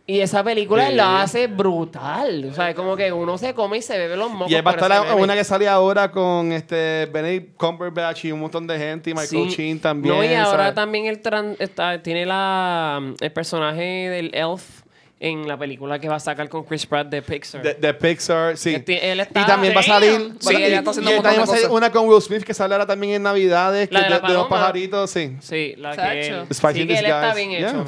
y 0.09 0.21
esa 0.21 0.41
película 0.41 0.87
Sí. 0.87 0.95
la 0.95 1.21
hace 1.21 1.47
brutal. 1.47 2.45
O 2.49 2.53
sea, 2.53 2.69
es 2.69 2.75
como 2.75 2.95
que 2.95 3.11
uno 3.11 3.37
se 3.37 3.53
come 3.53 3.77
y 3.77 3.81
se 3.81 3.97
bebe 3.97 4.15
los 4.15 4.29
mocos. 4.31 4.49
Y 4.51 4.61
va 4.61 4.71
a 4.71 4.73
estar 4.75 5.15
una 5.17 5.35
que 5.35 5.43
sale 5.43 5.67
ahora 5.67 6.11
con 6.11 6.51
este 6.53 7.07
Benedict 7.11 7.57
Cumberbatch 7.57 8.23
y 8.25 8.31
un 8.31 8.39
montón 8.39 8.65
de 8.67 8.77
gente 8.77 9.09
y 9.09 9.13
Michael 9.13 9.49
Sí. 9.49 9.55
Sheen 9.55 9.79
también. 9.81 10.15
No, 10.15 10.23
y 10.23 10.33
ahora 10.33 10.57
¿sabes? 10.63 10.75
también 10.75 11.07
el 11.07 11.21
tran- 11.21 11.57
está, 11.59 12.01
tiene 12.01 12.25
la, 12.25 13.01
el 13.19 13.31
personaje 13.33 13.81
del 14.09 14.33
Elf 14.33 14.81
en 15.19 15.47
la 15.47 15.57
película 15.57 15.97
que 15.99 16.07
va 16.07 16.15
a 16.17 16.19
sacar 16.19 16.47
con 16.47 16.63
Chris 16.63 16.85
Pratt 16.85 17.07
de 17.07 17.21
Pixar. 17.23 17.63
De, 17.63 17.73
de 17.73 17.93
Pixar, 17.93 18.55
sí. 18.55 18.79
Ti- 18.79 18.99
él 19.01 19.19
está- 19.19 19.41
y 19.41 19.45
también 19.45 19.73
va 19.75 19.79
a 19.79 19.83
salir. 19.83 20.33
Sí, 20.39 20.53
y- 20.53 20.63
ella 20.63 20.77
está 20.79 20.91
haciendo 20.91 21.09
y 21.11 21.13
un 21.13 21.17
montón 21.17 21.23
también 21.23 21.33
de 21.33 21.37
va 21.39 21.43
a 21.43 21.57
salir 21.57 21.69
una 21.75 21.91
con 21.91 22.07
Will 22.07 22.21
Smith 22.21 22.43
que 22.43 22.53
sale 22.53 22.75
ahora 22.75 22.85
también 22.85 23.13
en 23.15 23.23
Navidades. 23.23 23.89
La 23.91 23.99
que 23.99 24.03
de 24.05 24.09
la 24.11 24.19
de, 24.19 24.27
de 24.27 24.33
los 24.33 24.47
pajaritos, 24.47 25.09
sí. 25.09 25.35
Sí, 25.41 25.73
la 25.77 25.95
que 25.95 26.27
él, 26.27 26.45
sí 26.51 26.61
que 26.73 26.81
él 26.83 26.91
está 27.05 27.33
bien 27.33 27.49
Yeah. 27.51 27.69
hecho. 27.69 27.85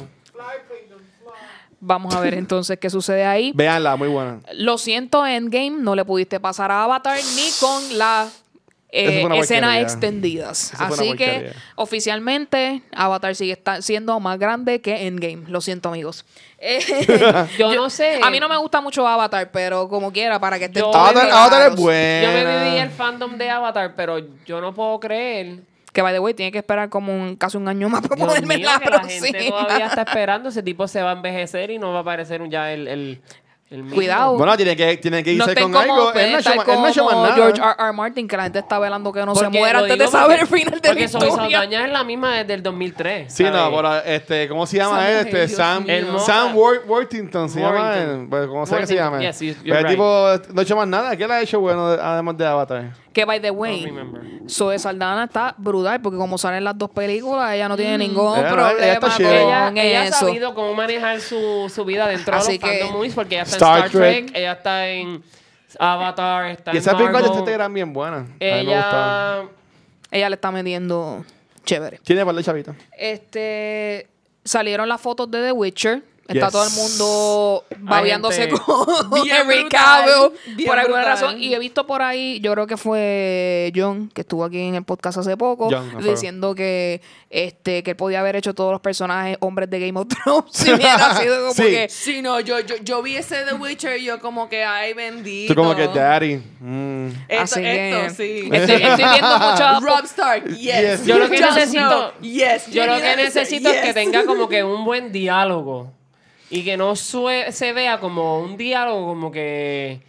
Vamos 1.82 2.14
a 2.14 2.20
ver 2.20 2.34
entonces 2.34 2.78
qué 2.78 2.90
sucede 2.90 3.24
ahí. 3.24 3.52
Véanla, 3.54 3.96
muy 3.96 4.08
buena. 4.08 4.40
Lo 4.52 4.76
siento, 4.76 5.26
Endgame, 5.26 5.70
no 5.70 5.94
le 5.94 6.04
pudiste 6.04 6.38
pasar 6.38 6.70
a 6.70 6.84
Avatar 6.84 7.16
ni 7.36 7.48
con 7.58 7.96
la 7.98 8.28
eh, 8.92 9.26
escenas 9.36 9.78
extendidas. 9.78 10.72
Así 10.78 11.14
que 11.14 11.52
oficialmente 11.76 12.82
Avatar 12.94 13.34
sigue 13.34 13.52
esta- 13.52 13.82
siendo 13.82 14.18
más 14.20 14.38
grande 14.38 14.80
que 14.80 15.06
Endgame. 15.06 15.44
Lo 15.48 15.60
siento, 15.60 15.88
amigos. 15.90 16.24
Eh, 16.62 16.78
Yo 17.58 17.74
no 17.74 17.88
sé. 17.88 18.20
A 18.22 18.28
mí 18.30 18.38
no 18.38 18.46
me 18.46 18.58
gusta 18.58 18.82
mucho 18.82 19.08
Avatar, 19.08 19.50
pero 19.50 19.88
como 19.88 20.12
quiera, 20.12 20.38
para 20.38 20.58
que 20.58 20.66
estén 20.66 20.82
Yo- 20.82 20.90
todos 20.90 21.08
Avatar, 21.16 21.70
es 21.70 21.74
buena. 21.76 22.22
Yo 22.22 22.32
me 22.32 22.64
viví 22.64 22.76
el 22.76 22.90
fandom 22.90 23.38
de 23.38 23.48
Avatar, 23.48 23.94
pero 23.96 24.18
yo 24.44 24.60
no 24.60 24.74
puedo 24.74 25.00
creer. 25.00 25.60
Que, 25.94 26.02
by 26.02 26.12
the 26.12 26.18
way, 26.20 26.34
tiene 26.34 26.52
que 26.52 26.58
esperar 26.58 26.90
como 26.90 27.14
un, 27.14 27.34
casi 27.36 27.56
un 27.56 27.66
año 27.66 27.88
más 27.88 28.02
para 28.02 28.16
Dios 28.16 28.28
poderme 28.28 28.58
mío, 28.58 28.66
la 28.66 28.78
que 28.78 28.90
la 28.90 29.02
gente 29.04 29.48
todavía 29.48 29.86
está 29.86 30.02
esperando. 30.06 30.50
Ese 30.50 30.62
tipo 30.62 30.86
se 30.86 31.00
va 31.02 31.12
a 31.12 31.14
envejecer 31.14 31.70
y 31.70 31.78
no 31.78 31.92
va 31.92 31.98
a 31.98 32.02
aparecer 32.02 32.42
un- 32.42 32.50
ya 32.50 32.70
el. 32.74 33.22
Cuidado. 33.94 34.36
Bueno, 34.36 34.56
tiene 34.56 34.74
que, 34.74 34.96
tiene 34.96 35.22
que 35.22 35.30
No 35.30 35.36
irse 35.44 35.50
estén 35.50 35.70
con 35.70 35.72
como, 35.80 35.82
algo. 35.94 35.94
Él 35.96 36.02
no 36.02 36.08
ha 36.08 36.12
pueden 36.12 36.28
hecho, 36.30 36.38
estar 36.38 36.56
ma- 36.56 36.72
él 36.72 36.80
no 36.80 36.84
ha 36.86 36.90
hecho 36.90 37.04
como 37.04 37.20
más 37.20 37.30
nada. 37.30 37.34
George 37.36 37.60
R. 37.62 37.74
R. 37.78 37.92
Martin, 37.92 38.26
que 38.28 38.36
la 38.36 38.42
gente 38.42 38.58
está 38.58 38.78
velando 38.80 39.12
que 39.12 39.24
no 39.24 39.34
se 39.36 39.44
Porque 39.44 39.58
muera 39.60 39.78
lo 39.78 39.84
antes 39.84 39.98
de 39.98 40.06
saber 40.08 40.40
el 40.40 40.46
porque- 40.48 40.60
final 40.64 40.80
de 40.80 40.88
Porque 40.88 41.02
la 41.02 41.08
Zoe 41.08 41.28
historia. 41.28 41.58
Saldaña 41.60 41.86
es 41.86 41.92
la 41.92 42.02
misma 42.04 42.34
desde 42.38 42.54
el 42.54 42.62
2003. 42.64 43.32
Sí, 43.32 43.44
no, 43.44 43.52
¿sabes? 43.52 43.76
pero 43.76 43.96
este, 44.04 44.48
¿cómo 44.48 44.66
se 44.66 44.76
llama 44.78 45.08
él? 45.08 45.18
Este, 45.26 45.38
Dios 45.46 45.52
Sam. 45.52 45.84
El. 45.86 46.18
Sam 46.18 46.56
Wor- 46.56 46.84
Worthington 46.84 47.48
se 47.48 47.60
llama 47.60 47.96
él. 47.96 48.26
Pues, 48.28 48.46
como 48.48 48.66
sea 48.66 48.78
que 48.78 48.86
se 48.88 48.94
llame. 48.96 49.20
yes, 49.30 49.56
Pero 49.62 49.76
el 49.76 49.84
right. 49.84 49.90
tipo 49.92 50.04
no 50.52 50.60
ha 50.60 50.62
hecho 50.64 50.76
más 50.76 50.88
nada. 50.88 51.16
¿Qué 51.16 51.28
le 51.28 51.34
ha 51.34 51.40
hecho 51.40 51.60
bueno 51.60 51.86
además 51.86 52.36
de 52.36 52.46
Avatar? 52.46 52.90
Que, 53.12 53.24
by 53.24 53.40
the 53.40 53.50
way. 53.50 53.92
Zoe 54.48 54.78
Saldana 54.78 55.24
está 55.24 55.54
brutal 55.58 56.00
porque 56.00 56.16
como 56.18 56.38
salen 56.38 56.62
las 56.64 56.78
dos 56.78 56.90
películas, 56.90 57.52
ella 57.54 57.68
no 57.68 57.76
tiene 57.76 57.98
ningún 57.98 58.38
Ella 58.38 58.48
no- 58.50 58.54
problema 58.54 58.78
ella 58.84 58.92
está 58.94 59.06
con 59.08 59.16
chévere. 59.16 59.42
Ella, 59.42 59.68
ella 59.74 60.00
ha 60.02 60.04
eso. 60.06 60.18
sabido 60.26 60.54
cómo 60.54 60.74
manejar 60.74 61.20
su, 61.20 61.70
su 61.74 61.84
vida 61.84 62.06
dentro 62.06 62.36
Así 62.36 62.52
de 62.52 62.58
los 62.58 62.70
que- 62.70 62.78
fandom 62.78 62.96
movies 62.96 63.14
porque 63.14 63.34
ella 63.34 63.42
está 63.42 63.56
Star 63.56 63.78
en 63.78 63.84
Star 63.86 64.00
Trek, 64.00 64.24
Trek. 64.26 64.36
ella 64.36 64.52
está 64.52 64.88
en 64.88 65.22
Avatar, 65.78 66.46
está 66.50 66.70
Y 66.72 66.76
en 66.76 66.78
esas 66.78 66.94
películas 66.94 67.22
de 67.22 67.28
Marvel. 67.28 67.38
este 67.44 67.52
eran 67.54 67.74
bien 67.74 67.92
buenas. 67.92 68.20
A 68.20 68.22
mí 68.24 68.36
me 68.40 68.64
gustaban. 68.64 69.38
Ella... 69.40 69.48
Ella 70.12 70.28
le 70.30 70.34
está 70.34 70.50
metiendo 70.50 71.24
chévere. 71.64 71.98
Tiene 72.04 72.24
par 72.24 72.34
de 72.34 72.42
chavitos. 72.44 72.74
Este 72.96 74.08
salieron 74.44 74.88
las 74.88 75.00
fotos 75.00 75.30
de 75.30 75.42
The 75.42 75.52
Witcher. 75.52 76.02
Está 76.32 76.46
Yes. 76.46 76.52
todo 76.52 76.64
el 76.64 76.70
mundo 76.72 77.64
babeándose 77.78 78.48
con 78.50 79.10
bien 79.22 79.36
Henry 79.42 79.68
Cavill 79.68 80.32
bien 80.56 80.68
por 80.68 80.78
alguna 80.78 80.98
brutal. 81.02 81.20
razón. 81.20 81.42
Y 81.42 81.54
he 81.54 81.58
visto 81.58 81.86
por 81.86 82.02
ahí, 82.02 82.38
yo 82.40 82.52
creo 82.52 82.66
que 82.66 82.76
fue 82.76 83.72
John, 83.74 84.10
que 84.14 84.20
estuvo 84.20 84.44
aquí 84.44 84.60
en 84.60 84.74
el 84.76 84.84
podcast 84.84 85.18
hace 85.18 85.36
poco, 85.36 85.68
John, 85.70 86.02
diciendo 86.02 86.54
que 86.54 87.00
este 87.30 87.82
que 87.82 87.92
él 87.92 87.96
podía 87.96 88.20
haber 88.20 88.34
hecho 88.36 88.54
todos 88.54 88.72
los 88.72 88.80
personajes 88.80 89.36
hombres 89.40 89.70
de 89.70 89.80
Game 89.80 89.98
of 89.98 90.06
Thrones 90.08 90.44
si 90.52 90.72
hubiera 90.72 91.14
sido 91.20 91.40
como 91.40 91.54
Sí. 91.54 91.62
que 91.64 91.88
Sí, 91.88 92.22
no, 92.22 92.40
yo, 92.40 92.60
yo, 92.60 92.76
yo 92.82 93.02
vi 93.02 93.16
ese 93.16 93.44
The 93.44 93.54
Witcher 93.54 93.98
y 93.98 94.04
yo 94.04 94.20
como 94.20 94.48
que, 94.48 94.64
ay, 94.64 94.94
bendito. 94.94 95.54
Tú 95.54 95.60
como 95.60 95.74
que 95.74 95.86
daddy. 95.88 96.36
Mm. 96.60 97.06
Esto, 97.28 97.42
Así 97.42 97.60
esto, 97.64 98.02
que- 98.02 98.10
sí. 98.10 98.48
Estoy, 98.52 98.82
estoy 98.82 99.04
viendo 99.04 100.00
Stark, 100.04 100.44
yes. 100.56 100.80
Yes. 100.80 101.06
Yo 101.06 101.18
lo 101.18 101.28
que 101.28 101.40
necesito- 101.40 102.12
yes. 102.20 102.66
Yo 102.70 102.86
lo 102.86 102.96
que 103.00 103.16
necesito 103.16 103.68
es 103.70 103.80
que 103.82 103.94
tenga 103.94 104.24
como 104.24 104.48
que 104.48 104.62
un 104.64 104.84
buen 104.84 105.12
diálogo. 105.12 105.92
Y 106.50 106.64
que 106.64 106.76
no 106.76 106.96
sue- 106.96 107.52
se 107.52 107.72
vea 107.72 108.00
como 108.00 108.40
un 108.40 108.56
diálogo 108.56 109.06
como 109.06 109.30
que... 109.30 110.00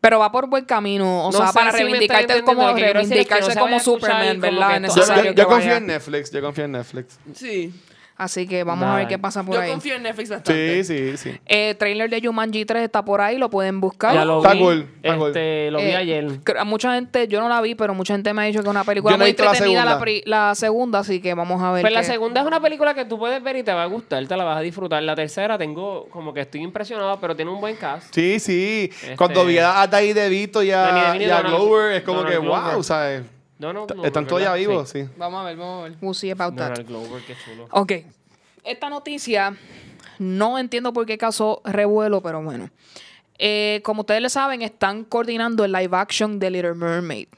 Pero 0.00 0.18
va 0.18 0.32
por 0.32 0.48
buen 0.48 0.64
camino, 0.64 1.26
o 1.26 1.30
No 1.30 1.38
sea, 1.38 1.52
para 1.52 1.70
si 1.72 1.78
reivindicarte 1.84 2.42
como 2.42 2.66
lo 2.68 2.74
que 2.74 2.82
quiero 2.82 3.00
decir 3.00 3.18
es 3.18 3.26
que 3.26 3.34
no 3.34 3.40
reivindicarse 3.40 3.60
como 3.60 3.78
Superman, 3.80 4.40
como 4.40 4.42
¿verdad? 4.60 4.82
todo- 4.88 5.32
Yo, 5.32 5.46
confío 5.46 5.68
vaya. 5.68 5.76
en 5.76 5.86
Netflix. 5.86 6.30
Yo 6.32 6.40
confío 6.42 6.64
en 6.64 6.72
Netflix. 6.72 7.18
Sí. 7.34 7.72
Así 8.16 8.46
que 8.46 8.62
vamos 8.62 8.86
a 8.88 8.96
ver 8.96 9.08
qué 9.08 9.18
pasa 9.18 9.42
por 9.42 9.54
Yo 9.56 9.60
ahí. 9.62 9.70
confío 9.70 9.94
en 9.96 10.02
Netflix 10.04 10.28
bastante. 10.30 10.84
Sí, 10.84 10.96
sí, 10.96 11.16
sí. 11.16 11.40
Eh, 11.46 11.74
trailer 11.76 12.08
de 12.10 12.20
Jumanji 12.20 12.64
3 12.64 12.82
está 12.84 13.04
por 13.04 13.20
ahí, 13.20 13.38
lo 13.38 13.50
pueden 13.50 13.80
buscar. 13.80 14.14
Ya 14.14 14.24
lo 14.24 14.38
Está 14.38 14.52
vi. 14.52 14.60
cool, 14.60 14.88
está 15.02 15.16
cool. 15.16 15.28
este, 15.28 15.70
Lo 15.70 15.78
vi 15.78 15.84
Eh, 15.86 15.96
ayer. 15.96 16.26
mucha 16.66 16.94
gente, 16.94 17.26
yo 17.26 17.40
no 17.40 17.48
la 17.48 17.60
vi, 17.60 17.74
pero 17.74 17.94
mucha 17.94 18.14
gente 18.14 18.32
me 18.32 18.42
ha 18.42 18.44
dicho 18.44 18.60
que 18.60 18.66
es 18.68 18.70
una 18.70 18.84
película 18.84 19.12
Yo 19.14 19.18
muy 19.18 19.26
la 19.26 19.30
entretenida 19.30 19.84
la, 19.84 19.92
segunda. 19.92 19.98
pri- 20.00 20.22
la 20.26 20.54
segunda, 20.54 20.98
así 21.00 21.20
que 21.20 21.34
vamos 21.34 21.60
a 21.62 21.72
ver. 21.72 21.82
Pues 21.82 21.92
la 21.92 22.02
segunda 22.04 22.42
es 22.42 22.46
una 22.46 22.60
película 22.60 22.94
que 22.94 23.04
tú 23.06 23.18
puedes 23.18 23.42
ver 23.42 23.56
y 23.56 23.62
te 23.62 23.72
va 23.72 23.82
a 23.82 23.86
gustar, 23.86 24.24
te 24.26 24.36
la 24.36 24.44
vas 24.44 24.58
a 24.58 24.60
disfrutar. 24.60 25.02
La 25.02 25.16
tercera 25.16 25.58
tengo 25.58 26.06
como 26.10 26.32
que 26.32 26.42
estoy 26.42 26.60
impresionado, 26.62 27.18
pero 27.18 27.34
tiene 27.34 27.50
un 27.50 27.60
buen 27.60 27.76
cast. 27.76 28.14
Sí, 28.14 28.38
sí. 28.38 28.90
Este- 28.92 29.16
Cuando 29.16 29.44
vi 29.44 29.58
a 29.58 29.86
Danny 29.86 30.12
DeVito 30.12 30.62
y 30.62 30.70
a, 30.70 31.16
y 31.18 31.24
a 31.28 31.40
Glover, 31.42 31.92
es 31.94 32.02
como 32.02 32.18
Donald 32.18 32.36
que, 32.36 32.40
Glover. 32.46 32.74
wow, 32.74 32.82
¿sabes? 32.82 33.22
No, 33.62 33.72
no, 33.72 33.86
Glover, 33.86 34.06
Están 34.06 34.26
todos 34.26 34.42
ya 34.42 34.52
¿verdad? 34.52 34.68
vivos, 34.68 34.88
Sí. 34.90 35.04
sí. 35.04 35.08
Vamos 35.16 35.40
a 35.40 35.44
ver, 35.44 35.56
vamos 35.56 35.80
a 35.80 35.88
ver. 35.88 35.98
We'll 36.02 36.14
see 36.14 36.30
about 36.30 36.54
that. 36.56 36.70
Donald 36.70 36.86
Glover, 36.88 37.22
qué 37.26 37.34
chulo. 37.44 37.66
Ok. 37.70 37.92
Esta 38.64 38.90
noticia, 38.90 39.56
no 40.18 40.58
entiendo 40.58 40.92
por 40.92 41.06
qué 41.06 41.16
causó 41.18 41.62
revuelo, 41.64 42.20
pero 42.20 42.42
bueno. 42.42 42.70
Eh, 43.38 43.80
como 43.84 44.02
ustedes 44.02 44.20
le 44.22 44.28
saben, 44.30 44.62
están 44.62 45.04
coordinando 45.04 45.64
el 45.64 45.72
live 45.72 45.96
action 45.96 46.38
de 46.38 46.50
Little 46.50 46.74
Mermaid. 46.74 47.28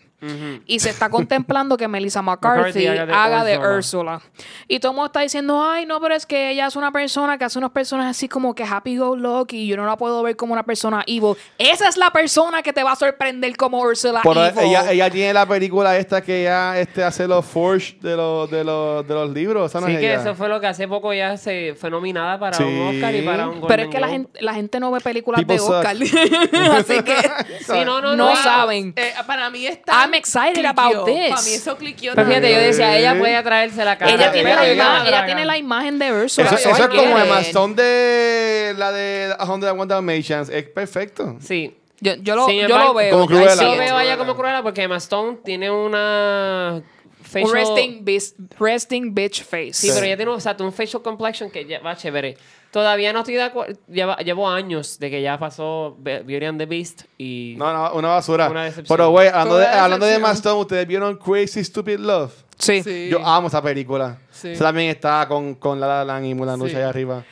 Y 0.66 0.80
se 0.80 0.90
está 0.90 1.08
contemplando 1.08 1.76
que 1.76 1.88
Melissa 1.88 2.22
McCarthy, 2.22 2.86
McCarthy 2.86 2.86
haga 2.86 3.04
de 3.06 3.12
haga 3.14 3.44
de 3.44 3.58
Ursula. 3.58 3.74
Ursula. 3.76 4.20
Y 4.68 4.78
todo 4.80 4.92
el 4.92 4.96
mundo 4.96 5.06
está 5.06 5.20
diciendo, 5.20 5.62
ay, 5.64 5.86
no, 5.86 6.00
pero 6.00 6.14
es 6.14 6.26
que 6.26 6.50
ella 6.50 6.66
es 6.66 6.76
una 6.76 6.90
persona 6.92 7.36
que 7.38 7.44
hace 7.44 7.58
unas 7.58 7.70
personas 7.70 8.10
así 8.10 8.28
como 8.28 8.54
que 8.54 8.64
happy 8.64 8.96
go 8.96 9.16
lucky 9.16 9.56
y 9.58 9.66
yo 9.68 9.76
no 9.76 9.86
la 9.86 9.96
puedo 9.96 10.22
ver 10.22 10.36
como 10.36 10.52
una 10.52 10.62
persona 10.62 11.02
evil. 11.06 11.34
Esa 11.58 11.88
es 11.88 11.96
la 11.96 12.10
persona 12.10 12.62
que 12.62 12.72
te 12.72 12.82
va 12.82 12.92
a 12.92 12.96
sorprender 12.96 13.56
como 13.56 13.80
Ursula 13.80 14.20
Pero 14.22 14.44
evil. 14.44 14.64
ella, 14.64 14.90
ella 14.92 15.10
tiene 15.10 15.32
la 15.34 15.46
película 15.46 15.96
esta 15.96 16.22
que 16.22 16.42
ella 16.42 16.78
este, 16.78 17.04
hace 17.04 17.26
los 17.28 17.44
Forge 17.44 17.96
de 18.00 18.16
los, 18.16 18.50
de 18.50 18.64
los, 18.64 19.06
de 19.06 19.14
los 19.14 19.30
libros. 19.30 19.70
¿esa 19.70 19.80
no 19.80 19.86
Sí, 19.86 19.94
es 19.94 19.98
que 20.00 20.12
ella? 20.12 20.20
eso 20.22 20.34
fue 20.34 20.48
lo 20.48 20.60
que 20.60 20.66
hace 20.66 20.88
poco 20.88 21.12
ya 21.12 21.36
se 21.36 21.74
fue 21.78 21.90
nominada 21.90 22.38
para 22.38 22.56
Sí. 22.56 22.62
un 22.62 22.94
Oscar 22.94 23.14
y 23.14 23.22
para 23.22 23.48
un 23.48 23.60
Golden 23.60 23.68
pero 23.68 23.82
es 23.84 23.88
que 23.88 24.00
la 24.00 24.08
gente, 24.08 24.42
la 24.42 24.54
gente 24.54 24.80
no 24.80 24.90
ve 24.90 25.00
películas 25.00 25.40
People 25.40 25.56
de 25.56 25.60
Oscar. 25.62 25.96
así 26.78 27.02
que 27.02 27.16
Sí, 27.64 27.84
no, 27.84 28.00
no, 28.00 28.16
no 28.16 28.34
saben. 28.36 28.92
Eh, 28.96 29.12
para 29.26 29.50
mí 29.50 29.66
está. 29.66 30.04
I'm 30.04 30.13
excited 30.14 30.64
about 30.64 31.04
this. 31.04 31.30
Para 31.30 31.42
mí 31.42 31.54
eso 31.54 31.76
cliqueó 31.76 32.12
Pero 32.14 32.26
fíjate, 32.28 32.52
yo 32.52 32.58
decía, 32.58 32.96
ella 32.96 33.18
puede 33.18 33.42
traerse 33.42 33.84
la 33.84 33.96
cara. 33.98 34.10
ella, 34.12 34.32
tiene 34.32 34.54
la, 34.54 34.66
ella 34.66 34.74
ima- 34.84 34.98
no 35.00 35.06
ella 35.06 35.16
haga. 35.18 35.26
tiene 35.26 35.44
la 35.44 35.58
imagen 35.58 35.98
de 35.98 36.12
Ursula. 36.12 36.48
Eso, 36.50 36.70
es 36.70 36.88
como 36.88 37.18
it. 37.18 37.46
Stone 37.46 37.74
de 37.74 38.74
la 38.78 38.92
de 38.92 39.34
A 39.38 39.44
Hundred 39.44 39.68
and 39.70 39.80
One 39.80 39.88
Dalmatians. 39.88 40.48
Es 40.48 40.64
perfecto. 40.64 41.36
Sí. 41.40 41.76
Yo, 42.00 42.14
yo 42.16 42.36
lo, 42.36 42.46
Sin 42.46 42.66
yo 42.66 42.78
lo 42.78 42.92
veo. 42.94 43.10
como 43.12 43.26
Cruella. 43.26 43.54
Yo 43.54 43.76
veo 43.78 43.96
a 43.96 44.04
ella 44.04 44.16
como 44.18 44.36
Cruella 44.36 44.62
porque 44.62 44.82
Emma 44.82 44.96
Stone 44.98 45.38
tiene 45.44 45.70
una 45.70 46.82
Un 47.03 47.03
facial... 47.42 47.52
resting, 47.52 48.04
bis- 48.04 48.34
resting 48.58 49.14
bitch 49.14 49.42
face. 49.42 49.74
Sí, 49.74 49.90
pero 49.92 50.06
ella 50.06 50.16
tiene 50.16 50.32
o 50.32 50.40
sea, 50.40 50.56
un 50.60 50.72
facial 50.72 51.02
complexion 51.02 51.50
que 51.50 51.64
ya 51.66 51.80
va 51.80 51.96
chévere. 51.96 52.36
Todavía 52.70 53.12
no 53.12 53.20
estoy 53.20 53.34
de 53.34 53.42
acuerdo. 53.42 53.78
Llevo 53.86 54.48
años 54.48 54.98
de 54.98 55.08
que 55.10 55.22
ya 55.22 55.38
pasó 55.38 55.96
Be- 56.00 56.22
Beauty 56.22 56.46
and 56.46 56.58
the 56.58 56.66
Beast 56.66 57.02
y... 57.18 57.54
No, 57.56 57.72
no, 57.72 57.92
una 57.94 58.08
basura. 58.08 58.50
Una 58.50 58.64
decepción. 58.64 58.96
Pero, 58.96 59.10
güey, 59.10 59.28
hablando, 59.28 59.58
de, 59.58 59.66
hablando 59.66 60.06
de 60.06 60.16
Stone, 60.32 60.60
¿ustedes 60.60 60.86
vieron 60.86 61.16
Crazy 61.16 61.62
Stupid 61.62 61.98
Love? 61.98 62.32
Sí. 62.58 62.82
Sí. 62.82 63.08
Yo 63.10 63.24
amo 63.24 63.48
esa 63.48 63.62
película. 63.62 64.18
Sí. 64.30 64.50
Esa 64.50 64.64
también 64.64 64.90
está 64.90 65.26
con, 65.28 65.54
con 65.54 65.78
La 65.78 65.86
La 65.86 66.04
Land 66.04 66.26
y 66.26 66.34
Mulan 66.34 66.60
Sí. 66.68 66.74
allá 66.74 66.88
arriba. 66.88 67.24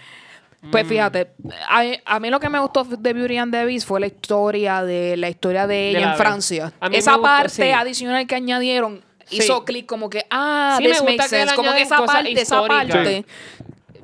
Pues 0.71 0.87
fíjate, 0.87 1.33
a, 1.69 1.83
a 2.05 2.21
mí 2.21 2.31
lo 2.31 2.39
que 2.39 2.49
me 2.49 2.61
gustó 2.61 2.85
de 2.85 3.13
Beauty 3.13 3.37
and 3.37 3.53
the 3.53 3.65
Beast 3.65 3.85
fue 3.85 3.99
la 3.99 4.07
historia 4.07 4.85
de 4.85 5.17
la 5.17 5.29
historia 5.29 5.67
de 5.67 5.91
ella 5.91 6.01
la 6.01 6.13
en. 6.13 6.17
Francia. 6.17 6.73
Esa 6.93 7.19
parte 7.19 7.49
sí. 7.49 7.71
adicional 7.73 8.29
que 8.29 8.37
añadieron 8.37 9.03
Sí. 9.33 9.43
hizo 9.45 9.65
clic 9.65 9.87
como 9.87 10.09
que 10.11 10.25
ah, 10.31 10.77
Sí, 10.79 10.85
me 10.85 10.91
this 10.91 11.03
makes 11.03 11.17
que 11.25 11.29
sense. 11.29 11.55
Como 11.55 11.73
que 11.73 11.83
esa 11.83 12.05
parte, 12.05 12.33
esa 12.41 12.63
parte 12.67 13.25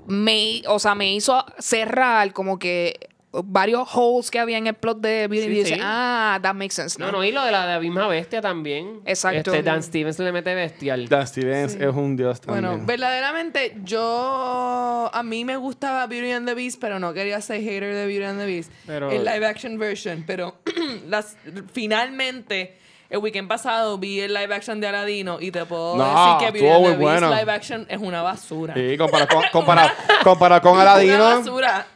me, 0.06 0.62
o 0.66 0.78
sea, 0.78 0.94
me 0.94 1.12
hizo 1.14 1.44
cerrar 1.58 2.32
como 2.32 2.58
que 2.58 2.98
varios 3.30 3.86
holes 3.92 4.30
que 4.30 4.38
había 4.38 4.56
en 4.56 4.66
el 4.66 4.74
plot 4.74 5.00
de 5.02 5.28
Beauty 5.28 5.44
and 5.44 5.52
the 5.54 5.54
Sí, 5.56 5.70
Beast. 5.70 5.74
sí. 5.74 5.80
Ah, 5.84 6.38
that 6.42 6.54
makes 6.54 6.74
sense. 6.74 6.98
No, 6.98 7.12
no, 7.12 7.22
y 7.22 7.30
lo 7.30 7.44
de 7.44 7.52
la 7.52 7.66
de 7.66 7.74
la 7.74 7.78
misma 7.80 8.08
bestia 8.08 8.40
también. 8.40 9.02
Exacto. 9.04 9.52
Este, 9.52 9.62
Dan 9.62 9.82
Stevens 9.82 10.18
le 10.18 10.32
mete 10.32 10.54
bestial. 10.54 11.08
Dan 11.08 11.26
Stevens 11.26 11.74
es 11.74 11.94
un 11.94 12.16
dios 12.16 12.40
también. 12.40 12.64
Bueno, 12.70 12.86
verdaderamente 12.86 13.76
yo 13.84 15.10
a 15.12 15.22
mí 15.22 15.44
me 15.44 15.56
gustaba 15.58 16.06
Beauty 16.06 16.32
and 16.32 16.48
the 16.48 16.54
Beast, 16.54 16.80
pero 16.80 16.98
no 16.98 17.12
quería 17.12 17.38
ser 17.42 17.60
hater 17.60 17.94
de 17.94 18.06
Beauty 18.06 18.24
and 18.24 18.40
the 18.40 18.46
Beast 18.46 18.72
Pero- 18.86 19.12
en 19.12 19.22
live 19.24 19.44
action 19.46 19.78
version, 19.78 20.24
pero 20.26 20.56
las 21.06 21.36
finalmente 21.70 22.78
el 23.10 23.18
weekend 23.18 23.48
pasado 23.48 23.96
vi 23.98 24.20
el 24.20 24.34
live 24.34 24.54
action 24.54 24.80
de 24.80 24.86
Aladino 24.88 25.38
y 25.40 25.50
te 25.50 25.64
puedo 25.64 25.96
No, 25.96 26.04
decir 26.04 26.46
que 26.52 26.52
Beauty 26.60 26.68
and 26.68 26.84
the 26.84 26.96
muy 26.96 27.06
Beast 27.06 27.20
bueno. 27.22 27.36
live 27.36 27.52
action 27.52 27.86
es 27.88 27.98
una 28.00 28.22
basura. 28.22 28.74
Sí, 28.74 28.96
comparado 28.98 29.28
con, 29.52 29.64
comparado 30.24 30.60
con 30.62 30.72
Una 30.72 30.82
Aladino. 30.82 31.24
basura. 31.24 31.86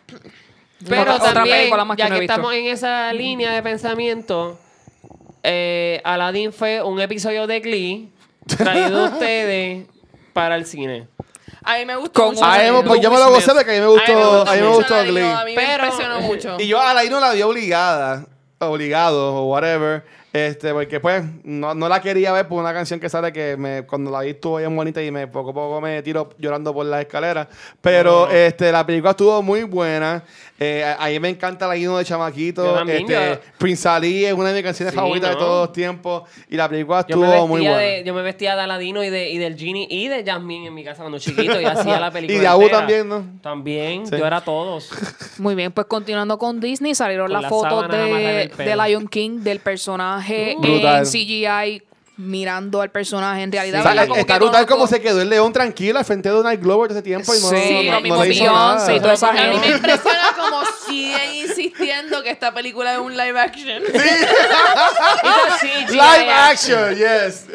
Pero 0.88 1.14
Otra- 1.14 1.32
también, 1.34 1.70
más 1.70 1.96
que 1.96 2.02
ya 2.02 2.08
no 2.08 2.16
que, 2.16 2.22
estamos 2.22 2.52
en 2.54 2.66
esa 2.66 3.12
línea 3.12 3.52
de 3.52 3.62
pensamiento, 3.62 4.58
eh, 5.42 6.00
Aladdin 6.04 6.52
fue 6.52 6.82
un 6.82 7.00
episodio 7.00 7.46
de 7.46 7.60
Glee 7.60 8.10
traído 8.56 9.04
a 9.06 9.08
ustedes 9.10 9.86
para 10.32 10.56
el 10.56 10.66
cine. 10.66 11.06
A 11.64 11.76
mí 11.78 11.84
me 11.84 11.94
gustó 11.96 12.24
Con- 12.24 12.34
mucho. 12.34 12.44
A 12.44 12.58
mí 12.58 12.70
me- 12.72 12.82
pues 12.82 13.00
yo 13.00 13.10
me 13.10 13.18
lo 13.18 13.28
gocé 13.28 13.42
Smith. 13.42 13.56
porque 13.58 13.70
a 13.70 13.74
mí 13.74 13.80
me 13.80 13.86
gustó, 13.86 14.42
a 14.50 14.54
mí 14.54 14.60
me 14.60 14.66
gustó 14.68 15.02
Glee. 15.04 15.22
A 15.22 15.44
mí 15.44 15.54
me 15.54 15.62
Pero- 15.62 15.84
impresionó 15.84 16.20
mucho. 16.22 16.56
Y 16.58 16.66
yo 16.66 16.80
a 16.80 16.90
Aladino 16.90 17.20
la 17.20 17.32
vi 17.32 17.42
obligada, 17.42 18.26
obligado 18.58 19.36
o 19.36 19.44
whatever, 19.46 20.04
este, 20.32 20.72
porque 20.72 20.98
pues 21.00 21.22
no, 21.44 21.74
no 21.74 21.88
la 21.88 22.00
quería 22.00 22.32
ver 22.32 22.48
por 22.48 22.60
una 22.60 22.72
canción 22.72 22.98
que 22.98 23.08
sale 23.08 23.32
que 23.32 23.56
me, 23.56 23.82
cuando 23.86 24.10
la 24.10 24.20
vi 24.20 24.30
estuvo 24.30 24.56
bien 24.56 24.74
bonita 24.74 25.02
y 25.02 25.10
me 25.10 25.26
poco 25.26 25.50
a 25.50 25.54
poco 25.54 25.80
me 25.80 26.02
tiro 26.02 26.30
llorando 26.38 26.72
por 26.72 26.86
las 26.86 27.02
escaleras. 27.02 27.48
Pero 27.80 28.30
este, 28.30 28.72
la 28.72 28.86
película 28.86 29.10
estuvo 29.10 29.42
muy 29.42 29.64
buena. 29.64 30.22
Eh, 30.58 30.84
a, 30.84 31.04
a 31.04 31.08
mí 31.08 31.18
me 31.20 31.28
encanta 31.28 31.72
el 31.74 31.82
hino 31.82 31.98
de 31.98 32.04
Chamaquito. 32.04 32.80
Este, 32.88 33.40
Prince 33.58 33.88
Ali 33.88 34.24
es 34.24 34.32
una 34.32 34.48
de 34.50 34.54
mis 34.54 34.62
canciones 34.62 34.92
Sí, 34.92 34.96
favoritas 34.96 35.30
de 35.30 35.34
¿no? 35.36 35.40
todos 35.40 35.66
los 35.66 35.72
tiempos. 35.72 36.22
Y 36.48 36.56
la 36.56 36.68
película 36.68 37.04
Yo 37.08 37.16
me, 37.18 37.26
estuvo 37.26 37.48
muy 37.48 37.60
vestía 37.60 37.72
buena. 37.74 37.86
de, 37.88 38.04
yo 38.04 38.14
me 38.14 38.22
vestía 38.22 38.54
de 38.56 38.60
Aladino 38.62 39.02
y, 39.04 39.10
de, 39.10 39.30
y 39.30 39.38
del 39.38 39.56
Genie 39.58 39.86
y 39.90 40.08
de 40.08 40.24
Jasmine 40.24 40.68
en 40.68 40.74
mi 40.74 40.84
casa 40.84 41.00
cuando 41.02 41.18
chiquito 41.18 41.60
y 41.60 41.64
hacía 41.64 41.98
la 42.00 42.10
película. 42.12 42.38
Y 42.38 42.40
de 42.40 42.46
Abu 42.46 42.68
también, 42.68 43.08
¿no? 43.08 43.24
También, 43.42 44.06
Sí. 44.06 44.16
yo 44.16 44.26
era 44.26 44.40
todos. 44.40 44.88
Muy 45.38 45.54
bien, 45.54 45.72
pues 45.72 45.86
continuando 45.88 46.38
con 46.38 46.60
Disney, 46.60 46.94
salieron 46.94 47.26
Con 47.26 47.32
las 47.34 47.42
la 47.42 47.48
fotos 47.48 47.88
de, 47.90 48.50
de 48.56 48.76
Lion 48.76 49.08
King, 49.08 49.40
del 49.40 49.58
personaje 49.60 50.21
Brutal. 50.58 50.98
en 50.98 51.04
CGI, 51.06 51.82
mirando 52.18 52.82
al 52.82 52.90
personaje 52.90 53.42
en 53.42 53.50
realidad. 53.50 53.80
O 53.80 53.82
sea. 53.92 54.06
Como 54.06 54.16
está 54.20 54.36
brutal 54.38 54.66
como 54.66 54.86
se 54.86 55.00
quedó 55.00 55.22
el 55.22 55.30
león 55.30 55.52
tranquilo 55.52 55.98
al 55.98 56.04
frente 56.04 56.28
de 56.28 56.34
Donald 56.34 56.60
Glover 56.62 56.88
todo 56.88 56.98
ese 56.98 57.02
tiempo 57.02 57.34
y 57.34 57.40
no, 57.40 57.48
Sí, 57.48 57.56
no- 57.56 57.82
lo 57.84 57.92
no 57.92 58.00
mismo 58.02 58.24
le 58.24 58.34
hizo 58.34 58.44
nada. 58.44 58.94
y 58.94 59.00
toda 59.00 59.14
esa 59.14 59.28
A 59.30 59.32
mí 59.32 59.58
me 59.58 59.68
impresiona 59.68 60.34
como 60.38 60.62
siguen 60.86 61.34
insistiendo 61.34 62.22
que 62.22 62.30
esta 62.30 62.52
película 62.52 62.92
es 62.92 62.98
un 62.98 63.16
live 63.16 63.40
action. 63.40 63.82
Esa 63.86 65.58
CGI 65.60 65.92
Live 65.92 66.30
action, 66.30 66.94
yes. 66.96 67.46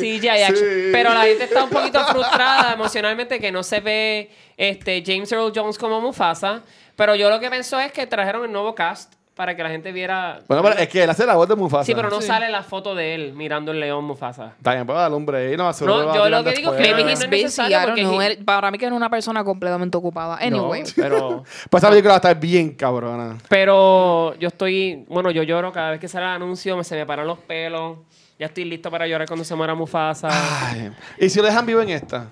Sí, 0.00 0.18
CGI 0.20 0.28
action. 0.28 0.56
sí. 0.56 0.88
Pero 0.92 1.14
la 1.14 1.22
gente 1.22 1.44
está 1.44 1.64
un 1.64 1.70
poquito 1.70 2.04
frustrada 2.06 2.74
emocionalmente 2.74 3.40
que 3.40 3.50
no 3.50 3.62
se 3.62 3.80
ve 3.80 4.30
este 4.56 5.02
James 5.04 5.32
Earl 5.32 5.52
Jones 5.54 5.78
como 5.78 6.00
Mufasa. 6.00 6.62
Pero 6.96 7.14
yo 7.14 7.30
lo 7.30 7.40
que 7.40 7.50
pienso 7.50 7.80
es 7.80 7.90
que 7.92 8.06
trajeron 8.06 8.44
el 8.44 8.52
nuevo 8.52 8.74
cast 8.74 9.14
para 9.34 9.56
que 9.56 9.62
la 9.62 9.70
gente 9.70 9.92
viera. 9.92 10.40
Bueno, 10.46 10.62
pero 10.62 10.76
es 10.76 10.88
que 10.88 11.02
él 11.04 11.08
hace 11.10 11.24
la 11.24 11.34
voz 11.36 11.48
de 11.48 11.56
Mufasa. 11.56 11.84
Sí, 11.84 11.94
pero 11.94 12.10
no 12.10 12.20
Sí. 12.20 12.26
sale 12.26 12.50
la 12.50 12.62
foto 12.62 12.94
de 12.94 13.14
él 13.14 13.32
mirando 13.32 13.72
el 13.72 13.80
león 13.80 14.04
Mufasa. 14.04 14.52
También 14.62 14.86
puede 14.86 14.98
darle 14.98 15.16
un 15.16 15.24
break. 15.24 15.56
No, 15.56 15.72
seguro 15.72 15.98
No, 16.00 16.06
va 16.06 16.12
a 16.12 16.16
yo 16.16 16.28
lo 16.28 16.44
que 16.44 16.52
digo 16.52 16.72
es 16.74 16.76
que 16.76 16.82
Maybe 16.82 17.04
no 17.04 17.08
he's 17.10 17.20
es 17.20 17.30
busy, 17.30 17.72
porque 17.84 18.02
he- 18.02 18.26
Él- 18.26 18.44
Para 18.44 18.70
mí 18.70 18.76
que 18.78 18.86
era 18.86 18.94
una 18.94 19.08
persona 19.08 19.42
completamente 19.42 19.96
ocupada. 19.96 20.36
Anyway. 20.36 20.82
No, 20.82 20.88
pero, 20.96 21.44
Pues 21.70 21.82
esa 21.82 21.88
película 21.90 22.10
va 22.12 22.16
a 22.16 22.18
estar 22.18 22.38
bien 22.38 22.72
cabrona. 22.74 23.38
pero 23.48 24.34
yo 24.38 24.48
estoy. 24.48 25.04
Bueno, 25.08 25.30
yo 25.30 25.42
lloro 25.42 25.72
cada 25.72 25.92
vez 25.92 26.00
que 26.00 26.08
sale 26.08 26.26
el 26.26 26.32
anuncio, 26.32 26.76
me, 26.76 26.84
se 26.84 26.96
me 26.96 27.06
paran 27.06 27.26
los 27.26 27.38
pelos. 27.38 27.98
Ya 28.38 28.46
estoy 28.46 28.64
listo 28.64 28.90
para 28.90 29.06
llorar 29.06 29.28
cuando 29.28 29.44
se 29.44 29.54
muera 29.54 29.74
Mufasa. 29.74 30.28
Ay. 30.68 30.90
¿Y 31.18 31.28
si 31.30 31.38
lo 31.38 31.44
dejan 31.46 31.64
vivo 31.64 31.80
en 31.80 31.90
esta? 31.90 32.26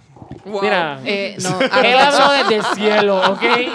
Wow. 0.44 0.62
Mira, 0.62 0.98
Eh, 1.04 1.36
no, 1.40 1.50
I 1.60 1.64
él 1.64 1.70
don't 1.70 1.82
think 1.82 2.00
habló 2.00 2.26
so. 2.26 2.32
desde 2.32 2.56
el 2.56 2.64
cielo, 2.74 3.16
¿ok? 3.32 3.42
I 3.42 3.70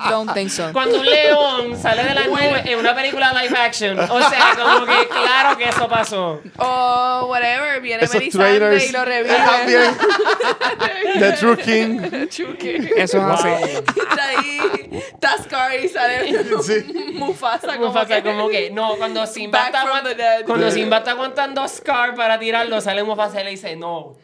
don't 0.10 0.32
think 0.34 0.50
so. 0.50 0.72
Cuando 0.72 0.98
un 1.00 1.06
león 1.06 1.76
sale 1.80 2.04
de 2.04 2.14
la 2.14 2.26
nube 2.26 2.62
en 2.64 2.78
una 2.78 2.94
película 2.94 3.32
live 3.42 3.56
action. 3.58 3.98
O 4.00 4.18
sea, 4.20 4.54
como 4.56 4.86
que 4.86 5.08
claro 5.08 5.56
que 5.58 5.68
eso 5.68 5.88
pasó. 5.88 6.40
O 6.58 7.26
whatever, 7.28 7.80
viene 7.80 8.04
Esos 8.04 8.16
Melisandre 8.16 8.84
y 8.86 8.92
lo 8.92 9.04
revive. 9.04 9.36
también. 9.36 9.96
The 11.18 11.32
True 11.32 11.56
King. 11.58 12.28
Chuque. 12.28 12.90
Eso 12.96 13.18
es 13.18 13.24
así. 13.24 13.48
Y 13.94 14.00
está 14.00 14.28
ahí 14.28 14.85
Tascar 15.20 15.78
y 15.82 15.88
sale 15.88 16.44
Sí. 16.62 17.12
Mufasa 17.14 17.76
como 17.76 17.88
Mufasa 17.88 18.22
que... 18.22 18.30
como 18.30 18.48
que 18.48 18.70
no, 18.70 18.96
cuando 18.96 19.26
Simba 19.26 19.66
está 19.66 19.84
cuando. 20.46 20.70
Simba 20.70 20.98
está 20.98 21.10
aguantando 21.12 21.60
a 21.62 21.68
Scar 21.68 22.14
para 22.14 22.38
tirarlo, 22.38 22.80
sale 22.80 23.02
Mufasa 23.04 23.40
y 23.40 23.44
le 23.44 23.50
dice, 23.50 23.76
"No. 23.76 24.14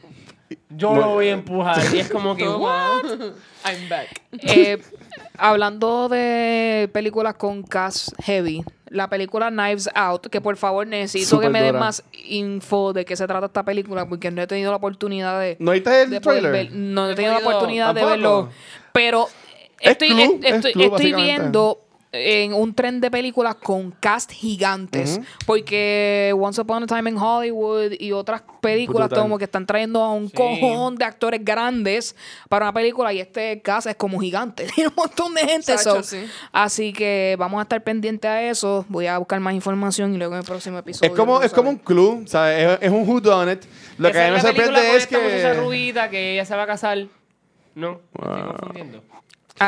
Yo 0.68 0.94
lo 0.94 1.10
voy 1.10 1.28
a 1.28 1.32
empujar." 1.32 1.80
Y 1.94 1.98
es 2.00 2.10
como 2.10 2.36
que, 2.36 2.48
"What?" 2.48 3.04
I'm 3.64 3.88
back. 3.88 4.08
Eh, 4.32 4.82
hablando 5.38 6.08
de 6.08 6.90
películas 6.92 7.34
con 7.34 7.62
cast 7.62 8.08
heavy, 8.24 8.62
la 8.88 9.08
película 9.08 9.50
Knives 9.50 9.88
Out, 9.94 10.26
que 10.26 10.40
por 10.40 10.56
favor 10.56 10.86
necesito 10.86 11.38
que 11.40 11.48
me 11.48 11.62
den 11.62 11.78
más 11.78 12.02
info 12.24 12.92
de 12.92 13.04
qué 13.04 13.16
se 13.16 13.26
trata 13.26 13.46
esta 13.46 13.62
película, 13.62 14.06
porque 14.06 14.30
no 14.30 14.42
he 14.42 14.46
tenido 14.46 14.70
la 14.70 14.76
oportunidad 14.78 15.40
de, 15.40 15.56
¿No 15.60 15.70
viste 15.72 16.02
el 16.02 16.10
de 16.10 16.20
trailer? 16.20 16.52
ver- 16.52 16.72
no 16.72 17.08
he 17.08 17.12
he 17.12 17.14
tenido 17.14 17.34
la 17.34 17.40
oportunidad 17.40 17.94
de 17.94 18.04
verlo. 18.04 18.48
Pero 18.92 19.28
Es 19.82 19.90
estoy, 19.92 20.08
club, 20.08 20.20
est- 20.20 20.44
es 20.44 20.54
estoy, 20.54 20.72
club, 20.72 20.84
estoy 20.84 21.12
básicamente. 21.12 21.32
viendo 21.42 21.78
en 22.14 22.52
un 22.52 22.74
tren 22.74 23.00
de 23.00 23.10
películas 23.10 23.54
con 23.54 23.90
cast 23.92 24.30
gigantes. 24.32 25.18
Porque 25.46 26.30
Once 26.38 26.60
Upon 26.60 26.82
a 26.82 26.86
Time 26.86 27.08
in 27.08 27.16
Hollywood 27.16 27.92
y 27.98 28.12
otras 28.12 28.42
películas 28.60 29.08
Brutal. 29.08 29.22
como 29.24 29.38
que 29.38 29.44
están 29.44 29.64
trayendo 29.64 30.02
a 30.02 30.12
un 30.12 30.28
cojón 30.28 30.96
de 30.96 31.06
actores 31.06 31.42
grandes 31.42 32.14
para 32.50 32.66
una 32.66 32.74
película 32.74 33.14
y 33.14 33.20
este 33.20 33.62
cast 33.62 33.86
es 33.86 33.96
como 33.96 34.20
gigante. 34.20 34.66
Tiene 34.74 34.88
un 34.88 34.94
montón 34.94 35.32
de 35.32 35.40
gente. 35.40 35.78
Sacho, 35.78 36.02
so. 36.02 36.02
sí. 36.02 36.26
Así 36.52 36.92
que 36.92 37.34
vamos 37.38 37.58
a 37.60 37.62
estar 37.62 37.82
pendientes 37.82 38.28
a 38.30 38.42
eso. 38.42 38.84
Voy 38.90 39.06
a 39.06 39.16
buscar 39.16 39.40
más 39.40 39.54
información 39.54 40.14
y 40.14 40.18
luego 40.18 40.34
en 40.34 40.40
el 40.40 40.46
próximo 40.46 40.76
episodio. 40.78 41.10
Es 41.10 41.16
como, 41.18 41.40
es 41.40 41.52
como 41.52 41.70
un 41.70 41.78
club, 41.78 42.28
¿sabes? 42.28 42.72
Es, 42.72 42.78
es 42.82 42.90
un 42.90 43.08
whodunit. 43.08 43.64
Lo 43.96 44.12
que 44.12 44.20
a 44.20 44.24
mí 44.26 44.30
me 44.32 44.36
es 44.36 44.44
la 44.44 44.50
película 44.52 44.78
sorprende 44.80 44.96
es 44.98 45.02
esta 45.04 45.52
que... 45.54 45.60
rubita 45.60 46.10
que 46.10 46.32
ella 46.34 46.44
se 46.44 46.54
va 46.54 46.64
a 46.64 46.66
casar. 46.66 46.98
No, 47.74 48.00
me 48.20 48.26
estoy 48.28 48.42
confundiendo. 48.48 49.02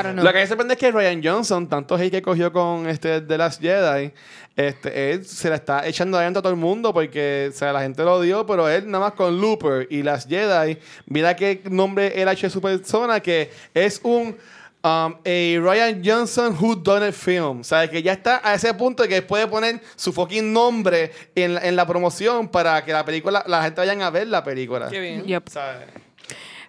I 0.01 0.03
don't 0.03 0.12
know. 0.15 0.25
Lo 0.25 0.33
que 0.33 0.39
me 0.39 0.47
sorprende 0.47 0.75
es 0.75 0.81
que 0.81 0.91
Ryan 0.91 1.21
Johnson, 1.23 1.69
tanto 1.69 1.95
hate 1.97 2.11
que 2.11 2.23
cogió 2.23 2.53
con 2.53 2.87
este 2.89 3.21
The 3.21 3.39
Last 3.39 3.61
Jedi, 3.61 4.12
este, 4.57 5.12
él 5.12 5.25
se 5.27 5.49
la 5.51 5.57
está 5.57 5.87
echando 5.87 6.16
adentro 6.19 6.39
a 6.41 6.43
todo 6.43 6.53
el 6.53 6.59
mundo 6.59 6.93
porque 6.95 7.51
o 7.53 7.57
sea, 7.57 7.73
la 7.73 7.81
gente 7.83 8.03
lo 8.05 8.15
odió, 8.15 8.47
pero 8.47 8.69
él 8.69 8.89
nada 8.91 9.07
más 9.07 9.15
con 9.15 9.41
Looper 9.41 9.87
y 9.91 10.03
Last 10.03 10.29
Jedi, 10.29 10.79
mira 11.07 11.35
qué 11.35 11.61
nombre 11.71 12.21
él 12.21 12.29
ha 12.29 12.33
hecho 12.33 12.47
de 12.47 12.51
su 12.51 12.61
persona, 12.61 13.19
que 13.21 13.51
es 13.75 14.01
un 14.05 14.29
um, 14.29 14.37
a 14.85 15.15
Ryan 15.25 16.01
Johnson 16.05 16.57
who 16.61 16.77
done 16.77 17.09
it 17.09 17.15
film. 17.15 17.61
O 17.61 17.65
sea, 17.65 17.91
que 17.91 18.01
ya 18.03 18.12
está 18.12 18.41
a 18.45 18.55
ese 18.55 18.73
punto 18.75 19.03
de 19.03 19.09
que 19.09 19.23
puede 19.23 19.47
poner 19.49 19.81
su 19.97 20.12
fucking 20.12 20.53
nombre 20.53 21.11
en, 21.35 21.55
la- 21.55 21.66
en 21.66 21.75
la 21.75 21.85
promoción 21.87 22.47
para 22.49 22.85
que 22.85 22.93
la 22.93 23.05
película, 23.05 23.43
la 23.49 23.62
gente 23.65 23.81
vayan 23.81 24.03
a 24.03 24.11
ver 24.11 24.29
la 24.29 24.45
película. 24.45 24.89
Qué 24.89 25.01
bien. 25.01 25.25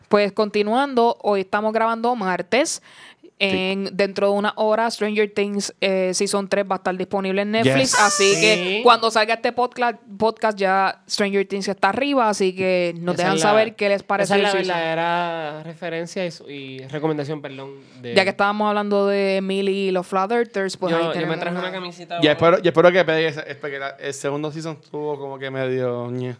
Pues 0.10 0.32
continuando, 0.32 1.18
hoy 1.22 1.42
estamos 1.42 1.74
grabando 1.74 2.16
martes. 2.16 2.82
En, 3.38 3.90
Dentro 3.98 4.32
de 4.32 4.34
una 4.38 4.54
hora, 4.56 4.90
Stranger 4.90 5.30
Things 5.30 5.74
eh, 5.82 6.12
Season 6.14 6.48
3 6.48 6.66
va 6.72 6.76
a 6.76 6.78
estar 6.78 6.96
disponible 6.96 7.42
en 7.42 7.52
Netflix. 7.52 7.92
Yes. 7.92 8.00
Así 8.00 8.34
Sí. 8.36 8.42
que 8.42 8.80
cuando 8.82 9.12
salga 9.12 9.34
este 9.34 9.52
podcast, 9.52 9.98
podcast 10.18 10.58
ya 10.58 11.02
Stranger 11.10 11.46
Things 11.46 11.68
está 11.68 11.90
arriba. 11.90 12.30
Así 12.30 12.56
que 12.56 12.94
nos 12.98 13.16
Esa 13.16 13.24
dejan 13.24 13.36
la- 13.38 13.42
saber 13.42 13.76
qué 13.76 13.90
les 13.90 14.04
parece 14.04 14.36
Esa 14.36 14.38
es 14.38 14.42
la 14.44 14.60
el 14.60 14.68
verdadera 14.68 15.64
referencia 15.64 16.26
y, 16.26 16.80
recomendación, 16.88 17.42
perdón. 17.42 17.72
De, 18.02 18.16
Ya 18.16 18.24
que 18.24 18.30
estábamos 18.30 18.70
hablando 18.70 19.08
de 19.08 19.42
Millie 19.44 19.88
y 19.88 19.92
los 19.92 20.08
Flat 20.08 20.32
Earthers, 20.32 20.78
pues 20.78 20.92
yo, 20.96 21.12
ahí 21.12 21.20
yo 21.20 21.28
me 21.28 21.36
traje 21.36 21.52
una 21.58 21.60
una- 21.68 21.72
camiseta. 21.74 22.20
Y 22.22 22.28
espero, 22.28 22.58
y 22.64 22.68
espero 22.70 22.90
que 22.92 23.04
pegue 23.04 23.28
ese- 23.28 23.44
es 23.48 23.58
porque 23.58 23.80
la- 23.80 23.98
el 24.00 24.14
segundo 24.14 24.50
season 24.52 24.80
estuvo 24.82 25.20
como 25.20 25.38
que 25.38 25.52
medio... 25.52 26.10
ñe. 26.10 26.36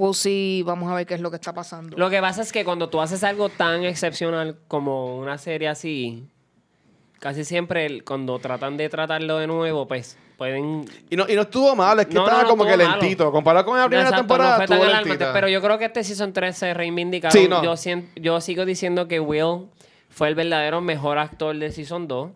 We'll 0.00 0.14
see, 0.14 0.62
vamos 0.64 0.90
a 0.90 0.94
ver 0.94 1.06
qué 1.06 1.12
es 1.14 1.20
lo 1.20 1.30
que 1.30 1.36
está 1.36 1.52
pasando. 1.52 1.94
Lo 1.98 2.08
que 2.08 2.20
pasa 2.22 2.40
es 2.40 2.52
que 2.52 2.64
cuando 2.64 2.88
tú 2.88 3.00
haces 3.02 3.22
algo 3.22 3.50
tan 3.50 3.84
excepcional 3.84 4.56
como 4.66 5.18
una 5.18 5.36
serie 5.36 5.68
así, 5.68 6.24
casi 7.18 7.44
siempre 7.44 7.84
el- 7.84 8.02
cuando 8.04 8.38
tratan 8.38 8.76
de 8.78 8.88
tratarlo 8.88 9.36
de 9.38 9.46
nuevo, 9.46 9.86
pues 9.86 10.16
pueden... 10.38 10.86
Y 11.10 11.16
no, 11.16 11.26
y 11.28 11.34
no 11.34 11.42
estuvo 11.42 11.76
mal, 11.76 12.00
es 12.00 12.06
que 12.06 12.14
No, 12.14 12.20
no, 12.20 12.26
estaba 12.28 12.42
no 12.44 12.48
como 12.48 12.64
que 12.64 12.70
estuvo 12.70 12.88
malo. 12.88 13.00
lentito. 13.02 13.30
Comparado 13.30 13.66
con 13.66 13.76
la 13.78 13.84
primera 13.88 14.04
Exacto, 14.08 14.22
temporada, 14.22 14.50
no 14.52 14.56
fue 14.56 14.66
tan 14.68 14.76
estuvo 14.78 14.84
alarmante, 14.88 15.08
lentita. 15.10 15.32
pero 15.34 15.48
yo 15.48 15.60
creo 15.60 15.78
que 15.78 15.84
este 15.84 16.02
Season 16.04 16.32
3 16.32 16.56
se 16.56 16.72
reivindicaron. 16.72 17.38
Sí, 17.42 17.46
no. 17.46 17.62
yo, 17.62 17.76
sien- 17.76 18.08
yo 18.16 18.40
sigo 18.40 18.64
diciendo 18.64 19.06
que 19.06 19.20
Will 19.20 19.66
fue 20.08 20.28
el 20.28 20.34
verdadero 20.34 20.80
mejor 20.80 21.18
actor 21.18 21.54
de 21.58 21.70
Season 21.70 22.08
2 22.08 22.30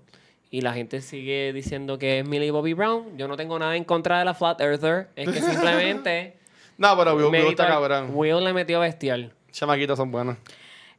y 0.51 0.61
la 0.61 0.75
gente 0.75 1.01
sigue 1.01 1.55
diciendo 1.55 1.99
que 1.99 2.19
es 2.19 2.29
Millie 2.29 2.51
Bobby 2.51 2.75
Brown. 2.75 3.17
Yo 3.17 3.27
no 3.27 3.39
tengo 3.39 3.59
nada 3.59 3.75
en 3.75 3.85
contra 3.85 4.19
de 4.19 4.27
la 4.27 4.35
Flat 4.35 4.61
Earther, 4.61 5.09
es 5.17 5.31
que 5.31 5.41
simplemente... 5.41 6.37
No, 6.79 6.97
pero 6.97 7.15
Will, 7.15 7.27
Will 7.27 7.47
está 7.49 7.67
cabrón. 7.67 8.11
Will 8.13 8.43
le 8.45 8.53
metió 8.53 8.81
bestial. 8.81 9.33
Chamaquitos 9.53 9.97
son 9.97 10.11
buenos. 10.11 10.37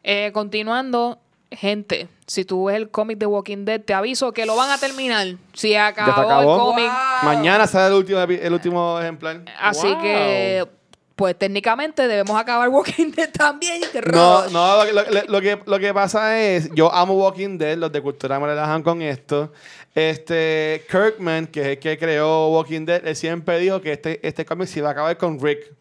Eh, 0.03 0.31
continuando, 0.33 1.19
gente, 1.51 2.07
si 2.27 2.45
tú 2.45 2.65
ves 2.65 2.75
el 2.77 2.89
cómic 2.89 3.17
de 3.17 3.25
Walking 3.25 3.65
Dead, 3.65 3.81
te 3.81 3.93
aviso 3.93 4.31
que 4.31 4.45
lo 4.45 4.55
van 4.55 4.69
a 4.71 4.77
terminar. 4.77 5.27
Si 5.53 5.75
acabó, 5.75 6.11
acabó? 6.21 6.41
el 6.53 6.59
cómic. 6.59 6.85
Wow. 6.85 7.33
Mañana 7.33 7.67
sale 7.67 7.87
el 7.87 7.93
último, 7.99 8.19
el 8.19 8.53
último 8.53 8.99
ejemplar. 8.99 9.41
Así 9.59 9.87
Wow. 9.87 10.01
que, 10.01 10.67
pues 11.15 11.37
técnicamente 11.37 12.07
debemos 12.07 12.37
acabar 12.39 12.67
Walking 12.69 13.11
Dead 13.11 13.31
también. 13.31 13.81
¡Qué 13.91 14.01
No, 14.01 14.47
no, 14.49 14.85
lo, 14.85 14.91
lo- 15.03 15.23
lo 15.27 15.41
que, 15.41 15.59
lo 15.65 15.79
que 15.79 15.93
pasa 15.93 16.39
es, 16.39 16.69
yo 16.73 16.93
amo 16.93 17.13
Walking 17.15 17.57
Dead, 17.57 17.77
los 17.77 17.91
de 17.91 18.01
Cultura 18.01 18.39
me 18.39 18.47
relajan 18.47 18.83
con 18.83 19.01
esto. 19.01 19.51
Este, 19.95 20.83
Kirkman, 20.91 21.47
que 21.47 21.61
es 21.61 21.67
el 21.67 21.79
que 21.79 21.97
creó 21.97 22.49
Walking 22.49 22.85
Dead, 22.85 23.07
él 23.07 23.15
siempre 23.15 23.57
dijo 23.59 23.79
que 23.79 23.93
este, 23.93 24.19
este 24.27 24.45
cómic 24.45 24.67
se 24.67 24.79
iba 24.79 24.89
a 24.89 24.91
acabar 24.91 25.17
con 25.17 25.39
Rick. 25.39 25.73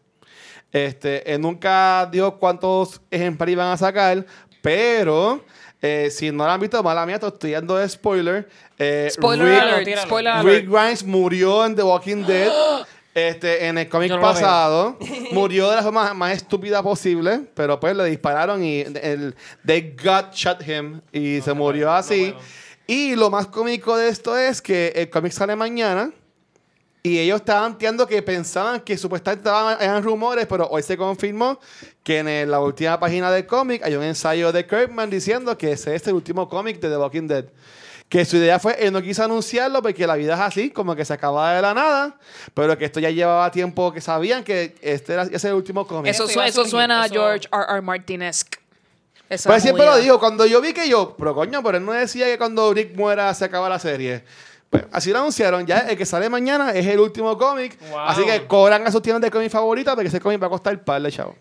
Este, 0.71 1.33
él 1.33 1.41
nunca 1.41 2.07
dijo 2.09 2.37
cuántos 2.39 3.01
ejemplares 3.11 3.53
iban 3.53 3.71
a 3.71 3.77
sacar, 3.77 4.25
pero 4.61 5.43
eh, 5.81 6.09
si 6.09 6.31
no 6.31 6.45
lo 6.45 6.51
han 6.51 6.59
visto, 6.61 6.81
mala 6.81 7.05
mía, 7.05 7.19
estoy 7.21 7.51
dando 7.51 7.75
de 7.75 7.87
spoiler. 7.89 8.47
Eh, 8.79 9.09
Spoiler 9.11 9.47
Rick, 9.47 9.61
alert, 9.61 10.05
spoiler 10.05 10.33
Rick 10.37 10.45
alert. 10.45 10.65
Grimes 10.69 11.03
murió 11.03 11.65
en 11.65 11.75
The 11.75 11.83
Walking 11.83 12.23
Dead. 12.25 12.51
Este, 13.15 13.67
en 13.67 13.77
el 13.77 13.87
cómic 13.87 14.11
pasado, 14.19 14.97
murió 15.31 15.69
de 15.69 15.77
la 15.77 15.83
forma 15.83 16.13
más 16.13 16.33
estúpida 16.33 16.83
posible, 16.83 17.43
pero 17.53 17.79
pues 17.79 17.95
le 17.95 18.03
dispararon 18.03 18.61
y 18.61 18.81
el, 18.81 19.33
they 19.65 19.95
gut 19.97 20.33
shot 20.33 20.61
him 20.67 20.99
y 21.13 21.39
se 21.39 21.53
murió 21.53 21.93
así. 21.93 22.35
Y 22.87 23.15
lo 23.15 23.29
más 23.29 23.47
cómico 23.47 23.95
de 23.97 24.09
esto 24.09 24.37
es 24.37 24.61
que 24.61 24.93
el 24.95 25.09
cómic 25.09 25.31
sale 25.31 25.55
mañana 25.55 26.11
y 27.03 27.19
ellos 27.19 27.41
estaban 27.41 27.77
tirando 27.77 28.07
que 28.07 28.21
pensaban 28.23 28.81
que 28.81 28.97
supuestamente 28.97 29.47
estaban, 29.47 29.77
eran 29.79 30.01
rumores, 30.03 30.47
pero 30.47 30.67
hoy 30.69 30.81
se 30.81 30.97
confirmó 30.97 31.59
que 32.03 32.19
en 32.19 32.27
el- 32.27 32.49
la 32.51 32.59
última 32.59 32.99
página 32.99 33.31
del 33.31 33.45
cómic 33.45 33.83
hay 33.83 33.95
un 33.95 34.03
ensayo 34.03 34.51
de 34.51 34.65
Kirkman 34.65 35.09
diciendo 35.09 35.55
que 35.57 35.71
ese 35.73 35.93
es 35.95 36.07
el 36.07 36.13
último 36.15 36.49
cómic 36.49 36.79
de 36.79 36.89
The 36.89 36.97
Walking 36.97 37.27
Dead. 37.27 37.45
Que 38.09 38.23
su 38.23 38.37
idea 38.37 38.59
fue, 38.59 38.73
él 38.85 38.93
no 38.93 39.01
quiso 39.01 39.23
anunciarlo 39.23 39.81
porque 39.81 40.05
la 40.05 40.15
vida 40.15 40.35
es 40.35 40.39
así, 40.39 40.69
como 40.69 40.95
que 40.95 41.03
se 41.05 41.13
acababa 41.13 41.53
de 41.55 41.61
la 41.63 41.73
nada, 41.73 42.19
pero 42.53 42.77
que 42.77 42.85
esto 42.85 42.99
ya 42.99 43.09
llevaba 43.09 43.49
tiempo 43.49 43.91
que 43.91 43.99
sabían 43.99 44.43
que 44.43 44.75
este 44.81 45.13
era 45.13 45.23
ese 45.23 45.35
era 45.35 45.49
el 45.49 45.55
último 45.55 45.87
cómic. 45.87 46.11
Eso, 46.11 46.27
su- 46.27 46.39
eso 46.41 46.65
suena 46.69 47.01
a 47.03 47.07
George 47.09 47.47
R. 47.51 47.63
R. 47.67 47.81
Martinez. 47.81 48.45
Pues 49.27 49.61
siempre 49.63 49.85
lo 49.85 49.97
dijo, 49.97 50.19
cuando 50.19 50.45
yo 50.45 50.61
vi 50.61 50.73
que 50.73 50.87
yo, 50.87 51.15
pero 51.17 51.33
coño, 51.33 51.63
pero 51.63 51.77
él 51.77 51.85
no 51.85 51.91
decía 51.93 52.25
que 52.27 52.37
cuando 52.37 52.73
Rick 52.73 52.95
muera 52.95 53.33
se 53.33 53.45
acaba 53.45 53.67
la 53.69 53.79
serie. 53.79 54.23
Pues 54.69 54.83
así 54.91 55.11
lo 55.11 55.19
anunciaron, 55.19 55.65
ya 55.65 55.79
el 55.79 55.97
que 55.97 56.05
sale 56.05 56.29
mañana 56.29 56.71
es 56.71 56.85
el 56.87 56.99
último 56.99 57.37
cómic, 57.37 57.77
Wow. 57.89 57.99
así 57.99 58.23
que 58.25 58.45
cobran 58.47 58.85
a 58.85 58.91
sus 58.91 59.01
tiendas 59.01 59.21
de 59.21 59.31
cómic 59.31 59.49
favoritas 59.51 59.93
porque 59.95 60.07
ese 60.09 60.19
cómic 60.19 60.41
va 60.41 60.47
a 60.47 60.49
costar 60.49 60.83
par 60.83 61.01
de 61.01 61.11
chavo. 61.11 61.35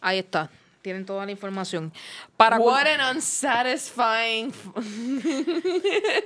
Ahí 0.00 0.18
está. 0.18 0.50
Tienen 0.82 1.06
toda 1.06 1.24
la 1.24 1.30
información. 1.30 1.92
Para 2.36 2.58
What 2.58 2.86
an 2.88 3.16
unsatisfying. 3.16 4.52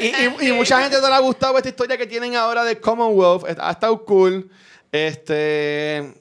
Y, 0.01 0.07
y- 0.07 0.49
y 0.49 0.53
mucha 0.53 0.81
gente 0.81 0.99
no 1.01 1.09
le 1.09 1.15
ha 1.15 1.19
gustado 1.19 1.57
esta 1.59 1.69
historia 1.69 1.99
que 1.99 2.07
tienen 2.07 2.35
ahora 2.37 2.65
de 2.65 2.81
Commonwealth, 2.81 3.45
ha 3.59 3.71
estado 3.71 4.03
cool, 4.05 4.49
este... 4.91 6.15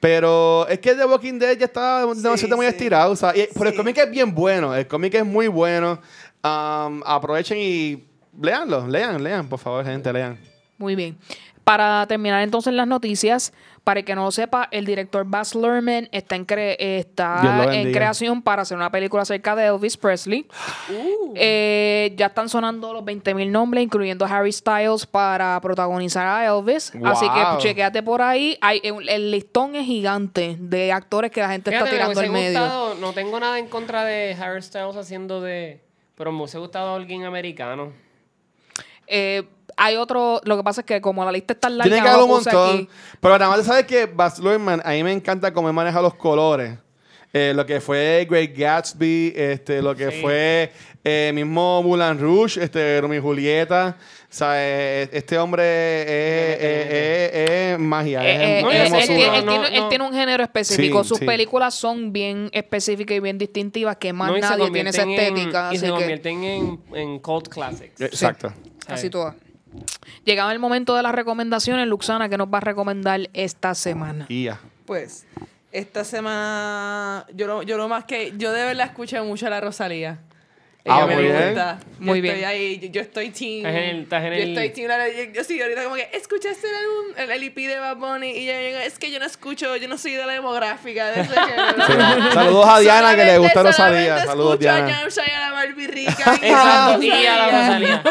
Pero 0.00 0.66
es 0.68 0.78
que 0.78 0.94
The 0.94 1.04
Walking 1.04 1.38
Dead 1.38 1.58
ya 1.58 1.66
está 1.66 2.00
demasiado 2.06 2.56
muy 2.56 2.66
sí. 2.66 2.72
estirado. 2.72 3.12
o 3.12 3.16
sea, 3.16 3.36
y- 3.36 3.48
pero 3.54 3.68
el 3.70 3.76
cómic 3.76 3.98
es 3.98 4.10
bien 4.10 4.34
bueno. 4.34 4.74
El 4.74 4.86
cómic 4.86 5.14
es 5.14 5.26
muy 5.26 5.46
bueno. 5.48 6.00
Um, 6.42 7.02
aprovechen 7.04 7.58
y 7.60 8.02
leanlo. 8.40 8.86
Lean, 8.88 9.22
lean, 9.22 9.46
por 9.48 9.58
favor, 9.58 9.84
gente, 9.84 10.10
lean. 10.12 10.38
Muy 10.78 10.94
bien. 10.94 11.18
Para 11.64 12.06
terminar 12.06 12.42
entonces 12.42 12.72
las 12.72 12.86
noticias, 12.88 13.52
para 13.84 14.00
el 14.00 14.06
que 14.06 14.14
no 14.14 14.24
lo 14.24 14.30
sepa, 14.30 14.68
el 14.70 14.84
director 14.84 15.24
Baz 15.26 15.54
Luhrmann 15.54 16.08
está 16.12 16.36
en, 16.36 16.46
cre- 16.46 16.76
está 16.78 17.66
creación 17.92 18.42
para 18.42 18.62
hacer 18.62 18.76
una 18.76 18.90
película 18.90 19.22
acerca 19.22 19.56
de 19.56 19.66
Elvis 19.66 19.96
Presley. 19.96 20.46
Uh. 20.90 21.32
Eh, 21.34 22.12
ya 22.16 22.26
están 22.26 22.48
sonando 22.48 22.92
los 22.92 23.02
20.000 23.04 23.50
nombres, 23.50 23.82
incluyendo 23.82 24.26
Harry 24.26 24.52
Styles, 24.52 25.06
para 25.06 25.58
protagonizar 25.60 26.26
a 26.26 26.46
Elvis. 26.46 26.92
Así 27.04 27.26
que 27.28 27.42
chequéate 27.58 28.02
por 28.02 28.20
ahí. 28.22 28.58
Hay, 28.60 28.80
el, 28.84 29.08
el 29.08 29.30
listón 29.30 29.74
es 29.74 29.86
gigante 29.86 30.56
de 30.58 30.92
actores 30.92 31.30
que 31.30 31.40
la 31.40 31.50
gente 31.50 31.70
Fíjate, 31.70 31.96
está 31.96 32.06
me 32.06 32.12
tirando 32.12 32.20
hubiese 32.20 32.26
al 32.36 32.42
medio. 32.44 32.60
gustado, 32.60 32.94
no 32.96 33.12
tengo 33.12 33.40
nada 33.40 33.58
en 33.58 33.66
contra 33.68 34.04
de 34.04 34.34
Harry 34.40 34.62
Styles 34.62 34.96
haciendo 34.96 35.40
de... 35.40 35.80
Pero 36.16 36.32
me 36.32 36.38
hubiese 36.38 36.58
gustado 36.58 36.94
alguien 36.94 37.24
americano. 37.24 37.92
Eh, 39.06 39.42
hay 39.82 39.96
otro, 39.96 40.40
lo 40.44 40.56
que 40.58 40.62
pasa 40.62 40.82
es 40.82 40.86
que 40.86 41.00
como 41.00 41.24
la 41.24 41.32
lista 41.32 41.54
está 41.54 41.68
larga, 41.70 41.84
Tiene 41.90 42.02
que 42.02 42.08
haber 42.08 42.22
un 42.24 42.30
montón. 42.30 42.74
aquí. 42.76 42.88
Pero 43.20 43.38
nada 43.38 43.56
más 43.56 43.64
sabes 43.66 43.86
que 43.86 44.06
Baz 44.06 44.38
Luhrmann, 44.38 44.82
a 44.84 44.90
mí 44.90 45.02
me 45.02 45.12
encanta 45.12 45.52
cómo 45.52 45.68
él 45.68 45.74
maneja 45.74 46.00
los 46.02 46.14
colores. 46.14 46.78
Eh, 47.32 47.52
lo 47.54 47.64
que 47.64 47.80
fue 47.80 48.26
Great 48.28 48.50
Gatsby, 48.56 49.32
este, 49.36 49.80
lo 49.80 49.94
que 49.94 50.10
Sí. 50.10 50.20
fue 50.20 50.72
eh, 51.04 51.30
mismo 51.34 51.82
Moulin 51.82 52.18
Rouge, 52.18 52.62
este, 52.62 53.00
Romeo 53.00 53.20
y 53.20 53.22
Julieta. 53.22 53.96
O 54.24 54.26
sea, 54.28 54.50
eh, 54.56 55.08
este 55.12 55.38
hombre 55.38 55.62
es, 56.02 56.58
es- 56.60 56.92
es- 56.92 57.48
es 57.74 57.78
magia, 57.78 58.20
Eh, 58.22 58.58
es, 58.58 58.64
eh, 58.64 58.82
es 58.84 59.08
él, 59.08 59.88
tiene, 59.88 60.04
un 60.04 60.12
género 60.12 60.42
específico. 60.42 61.02
Sí, 61.04 61.08
Sus 61.08 61.18
sí. 61.18 61.24
películas 61.24 61.74
son 61.74 62.12
bien 62.12 62.50
específicas 62.52 63.16
y 63.16 63.20
bien 63.20 63.38
distintivas 63.38 63.96
que 63.96 64.12
más 64.12 64.30
No, 64.30 64.36
nadie 64.38 64.70
tiene 64.72 64.90
esa 64.90 65.02
convierten 65.02 65.26
en- 65.28 65.36
estética. 65.38 65.62
y 65.72 65.76
así 65.76 65.78
se 65.78 65.86
que 65.86 65.92
convierten 65.92 66.44
en, 66.44 66.80
en 66.94 67.18
cult 67.20 67.48
classics. 67.48 67.98
Exacto. 68.00 68.52
así 68.88 69.08
todas. 69.08 69.36
Llegaba 70.24 70.52
el 70.52 70.58
momento 70.58 70.94
de 70.96 71.02
las 71.02 71.14
recomendaciones. 71.14 71.86
Luxana, 71.86 72.28
que 72.28 72.36
nos 72.36 72.48
va 72.48 72.58
a 72.58 72.60
recomendar 72.62 73.20
esta 73.32 73.74
semana? 73.74 74.26
Ya. 74.28 74.58
Pues, 74.86 75.26
esta 75.72 76.04
semana, 76.04 77.26
yo 77.34 77.46
lo, 77.46 77.62
yo 77.62 77.76
lo 77.76 77.88
más 77.88 78.04
que, 78.04 78.32
yo 78.36 78.52
de 78.52 78.64
verdad 78.64 78.86
escuché 78.86 79.20
mucho 79.22 79.46
a 79.46 79.50
la 79.50 79.60
Rosalía. 79.60 80.18
Ah, 80.86 80.96
Ella 80.96 81.06
me 81.08 81.14
muy 81.14 81.22
bien. 81.24 81.44
gusta. 81.44 81.78
Yo 81.78 81.86
Muy 82.06 82.18
estoy 82.20 82.20
bien. 82.36 82.44
ahí, 82.46 82.78
yo, 82.80 82.88
yo 82.88 83.00
estoy 83.02 83.30
team. 83.30 83.66
Estás 83.66 83.74
en 83.74 83.84
el- 83.90 84.02
estás 84.02 84.24
en 84.24 84.32
yo 84.32 84.38
estoy 84.38 84.70
team. 84.70 84.88
la- 84.88 85.08
Yo, 85.10 85.32
yo 85.34 85.44
sí, 85.44 85.60
ahorita 85.60 85.84
como 85.84 85.94
que, 85.96 86.08
¿escuchaste 86.14 86.66
el 86.66 86.74
álbum, 86.74 87.04
el, 87.18 87.30
el 87.32 87.42
EP 87.42 87.54
de 87.68 87.78
Bad 87.78 87.96
Bunny? 87.98 88.30
Y 88.30 88.46
yo, 88.46 88.52
yo, 88.52 88.78
es 88.78 88.98
que 88.98 89.10
yo 89.12 89.18
no 89.20 89.26
escucho, 89.26 89.76
yo 89.76 89.88
no 89.88 89.98
soy 89.98 90.12
de 90.12 90.24
la 90.24 90.32
demográfica 90.32 91.10
de. 91.10 91.24
Sí. 91.24 91.32
Saludos 92.32 92.66
a 92.66 92.80
Diana, 92.80 93.14
que 93.14 93.24
le 93.26 93.38
gusta 93.38 93.52
Solamente- 93.52 93.62
Rosalía. 93.62 94.04
solamente 94.06 94.26
Saludos, 94.26 94.52
escucho 94.54 94.72
Diana. 94.74 94.86
a 94.86 95.00
Yamcha 95.02 95.22
y 95.26 95.30
a 95.30 95.40
la 95.40 95.52
Barbie 95.52 95.86
Rica. 95.86 96.38
y 96.42 96.46
Exacto, 96.46 97.02
y 97.02 97.10
a 97.26 97.36
la 97.36 97.46
Rosalía. 97.50 98.02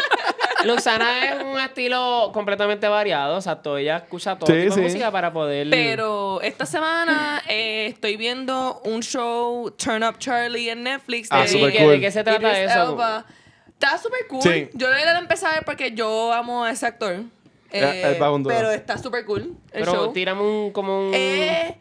Luxana 0.64 1.24
es 1.34 1.42
un 1.42 1.58
estilo 1.60 2.30
completamente 2.32 2.86
variado, 2.88 3.36
exacto. 3.36 3.76
Ella 3.78 3.98
escucha 3.98 4.36
todo 4.38 4.52
Sí, 4.52 4.60
tipo 4.62 4.74
sí. 4.74 4.80
de 4.80 4.86
música 4.86 5.10
para 5.10 5.32
poder... 5.32 5.68
Pero 5.70 6.40
esta 6.42 6.66
semana 6.66 7.42
eh, 7.48 7.86
estoy 7.86 8.16
viendo 8.16 8.80
un 8.84 9.02
show 9.02 9.70
Turn 9.72 10.02
Up 10.04 10.18
Charlie 10.18 10.68
en 10.70 10.82
Netflix. 10.82 11.28
Ah, 11.30 11.42
de- 11.42 11.48
súper 11.48 11.70
¿Y 11.70 11.72
qué- 11.72 11.78
cool. 11.84 11.90
¿De 11.92 12.00
qué 12.00 12.10
se 12.10 12.24
trata 12.24 12.58
Idris 12.58 12.70
eso? 12.70 12.90
Elba. 12.92 13.24
Está 13.68 13.98
súper 13.98 14.26
cool. 14.28 14.42
Sí. 14.42 14.68
Yo 14.74 14.88
de 14.90 15.18
empezar 15.18 15.52
a 15.52 15.54
ver 15.54 15.64
porque 15.64 15.92
yo 15.92 16.32
amo 16.32 16.64
a 16.64 16.70
ese 16.70 16.86
actor. 16.86 17.22
Eh, 17.72 18.16
Eh, 18.18 18.22
un 18.30 18.42
pero 18.44 18.70
está 18.70 18.98
súper 18.98 19.24
cool 19.24 19.42
el 19.72 19.84
Pero 19.84 19.92
show. 19.92 20.12
tírame 20.12 20.42
un, 20.42 20.72
como 20.72 21.08
un... 21.08 21.12
Eh, 21.14 21.78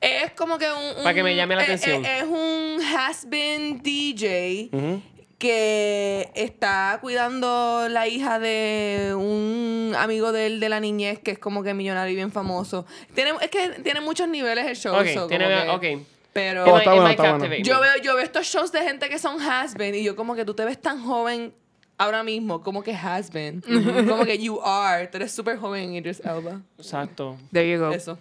es 0.00 0.30
como 0.32 0.56
que 0.56 0.66
un... 0.70 1.02
Para 1.02 1.14
que 1.14 1.22
me 1.22 1.32
un- 1.32 1.36
llame 1.36 1.56
la 1.56 1.62
eh, 1.62 1.64
atención. 1.64 2.04
eh, 2.04 2.18
Es, 2.18 2.24
un 2.24 2.78
has-been 2.96 3.82
DJ 3.82 4.70
Ujú. 4.72 5.02
Que 5.38 6.30
está 6.34 6.98
cuidando 7.00 7.88
la 7.90 8.08
hija 8.08 8.38
de 8.38 9.12
un 9.16 9.92
amigo 9.96 10.32
de 10.32 10.46
él 10.46 10.60
de 10.60 10.68
la 10.68 10.80
niñez 10.80 11.18
que 11.18 11.32
es 11.32 11.38
como 11.38 11.62
que 11.62 11.74
millonario 11.74 12.12
y 12.12 12.16
bien 12.16 12.32
famoso. 12.32 12.86
Tiene, 13.14 13.32
es 13.42 13.50
que 13.50 13.68
tiene 13.82 14.00
muchos 14.00 14.28
niveles 14.28 14.66
el 14.66 14.76
show. 14.76 14.94
Ok, 14.96 15.08
so, 15.12 15.26
tiene- 15.26 15.44
como 15.66 15.80
que- 15.80 15.96
ok. 15.96 16.02
Pero... 16.32 16.64
Oh, 16.64 16.76
está 16.78 16.92
bueno, 16.92 17.08
está 17.08 17.36
bueno. 17.36 17.54
Yo 17.62 17.80
veo, 17.80 17.92
yo 18.02 18.14
veo 18.14 18.22
estos 18.24 18.46
shows 18.46 18.70
de 18.70 18.80
gente 18.82 19.08
que 19.08 19.18
son 19.18 19.40
has-been 19.40 19.94
y 19.94 20.02
yo 20.02 20.16
como 20.16 20.34
que 20.34 20.44
tú 20.44 20.52
te 20.52 20.64
ves 20.66 20.80
tan 20.80 21.02
joven 21.02 21.54
ahora 21.96 22.22
mismo, 22.22 22.62
como 22.62 22.82
que 22.82 22.92
has-been. 22.94 23.62
como 24.08 24.24
que 24.26 24.36
you 24.38 24.60
are. 24.62 25.06
Tú 25.06 25.16
eres 25.16 25.32
súper 25.32 25.56
joven, 25.56 25.94
Idris 25.94 26.20
Elba. 26.20 26.60
Exacto. 26.78 27.38
There 27.52 27.70
you 27.70 27.78
go. 27.78 27.90
Eso. 27.90 28.18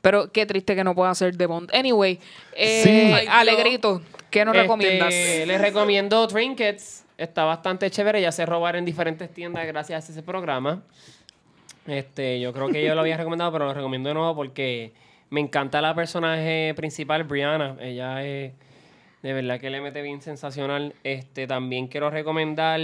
Pero 0.00 0.32
qué 0.32 0.44
triste 0.44 0.74
que 0.74 0.82
no 0.82 0.96
pueda 0.96 1.14
ser 1.14 1.36
de 1.36 1.46
Bond. 1.46 1.70
Anyway, 1.72 2.18
eh, 2.56 2.80
Sí. 2.82 2.90
Ay. 3.14 3.26
Alegrito, 3.30 4.02
¿qué 4.32 4.44
nos 4.44 4.54
Este, 4.54 4.62
recomiendas? 4.62 5.10
Les 5.46 5.60
recomiendo 5.60 6.26
Trinkets. 6.26 7.04
Está 7.16 7.44
bastante 7.44 7.88
chévere. 7.90 8.20
Ya 8.20 8.32
se 8.32 8.44
robar 8.44 8.74
en 8.74 8.84
diferentes 8.84 9.32
tiendas 9.32 9.64
gracias 9.66 10.08
a 10.08 10.12
ese 10.12 10.22
programa. 10.24 10.82
Este, 11.86 12.40
yo 12.40 12.52
creo 12.52 12.68
que 12.68 12.84
yo 12.84 12.94
lo 12.94 13.00
había 13.02 13.16
recomendado, 13.18 13.52
pero 13.52 13.66
lo 13.66 13.74
recomiendo 13.74 14.08
de 14.08 14.14
nuevo 14.14 14.34
porque 14.34 14.92
me 15.30 15.40
encanta 15.40 15.80
la 15.80 15.94
personaje 15.94 16.72
principal, 16.76 17.24
Brianna. 17.24 17.76
Ella 17.80 18.24
es 18.24 18.52
de 19.22 19.32
verdad 19.32 19.60
que 19.60 19.70
le 19.70 19.80
mete 19.80 20.02
bien 20.02 20.20
sensacional. 20.20 20.94
Este, 21.04 21.46
también 21.46 21.86
quiero 21.86 22.10
recomendar 22.10 22.80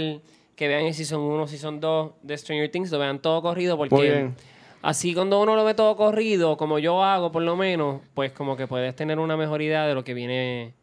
que 0.55 0.67
vean 0.67 0.85
el 0.85 0.93
Season 0.93 1.19
1, 1.21 1.47
Season 1.47 1.79
2 1.79 2.11
de 2.21 2.37
Stranger 2.37 2.69
Things, 2.69 2.91
lo 2.91 2.99
vean 2.99 3.19
todo 3.19 3.41
corrido 3.41 3.77
porque 3.77 3.95
Muy 3.95 4.07
bien. 4.09 4.35
así 4.81 5.13
cuando 5.13 5.41
uno 5.41 5.55
lo 5.55 5.63
ve 5.63 5.73
todo 5.73 5.95
corrido, 5.95 6.57
como 6.57 6.79
yo 6.79 7.01
hago 7.03 7.31
por 7.31 7.43
lo 7.43 7.55
menos, 7.55 8.01
pues 8.13 8.33
como 8.33 8.57
que 8.57 8.67
puedes 8.67 8.93
tener 8.95 9.19
una 9.19 9.37
mejor 9.37 9.61
idea 9.61 9.85
de 9.87 9.93
lo 9.95 10.03
que 10.03 10.13
viene 10.13 10.73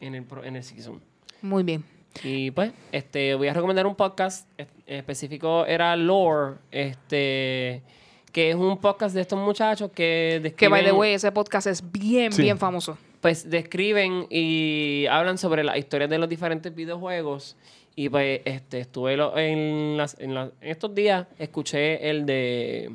en 0.00 0.14
el, 0.14 0.24
en 0.44 0.56
el 0.56 0.62
Season. 0.64 1.00
Muy 1.42 1.62
bien. 1.62 1.84
Y 2.24 2.50
pues, 2.50 2.72
este, 2.92 3.34
voy 3.34 3.48
a 3.48 3.52
recomendar 3.52 3.86
un 3.86 3.94
podcast 3.94 4.48
es- 4.58 4.68
específico, 4.86 5.66
era 5.66 5.94
Lore, 5.96 6.56
este, 6.70 7.82
que 8.32 8.50
es 8.50 8.56
un 8.56 8.78
podcast 8.78 9.14
de 9.14 9.20
estos 9.22 9.38
muchachos 9.38 9.90
que 9.94 10.40
describen, 10.42 10.56
Que 10.56 10.68
by 10.68 10.84
the 10.84 10.92
way, 10.92 11.12
ese 11.14 11.30
podcast 11.32 11.66
es 11.66 11.82
bien, 11.92 12.32
Sí. 12.32 12.42
bien 12.42 12.58
famoso. 12.58 12.96
pues 13.20 13.50
describen 13.50 14.26
y 14.30 15.06
hablan 15.10 15.36
sobre 15.36 15.64
las 15.64 15.76
historias 15.78 16.08
de 16.08 16.16
los 16.18 16.28
diferentes 16.28 16.72
videojuegos. 16.72 17.56
Y 17.96 18.08
pues, 18.08 18.40
este, 18.44 18.78
estuve 18.80 19.16
lo- 19.16 19.36
en, 19.36 19.96
las, 19.96 20.16
en, 20.20 20.32
las- 20.34 20.50
en 20.60 20.68
estos 20.70 20.94
días, 20.94 21.26
escuché 21.38 22.08
el 22.08 22.24
de, 22.24 22.92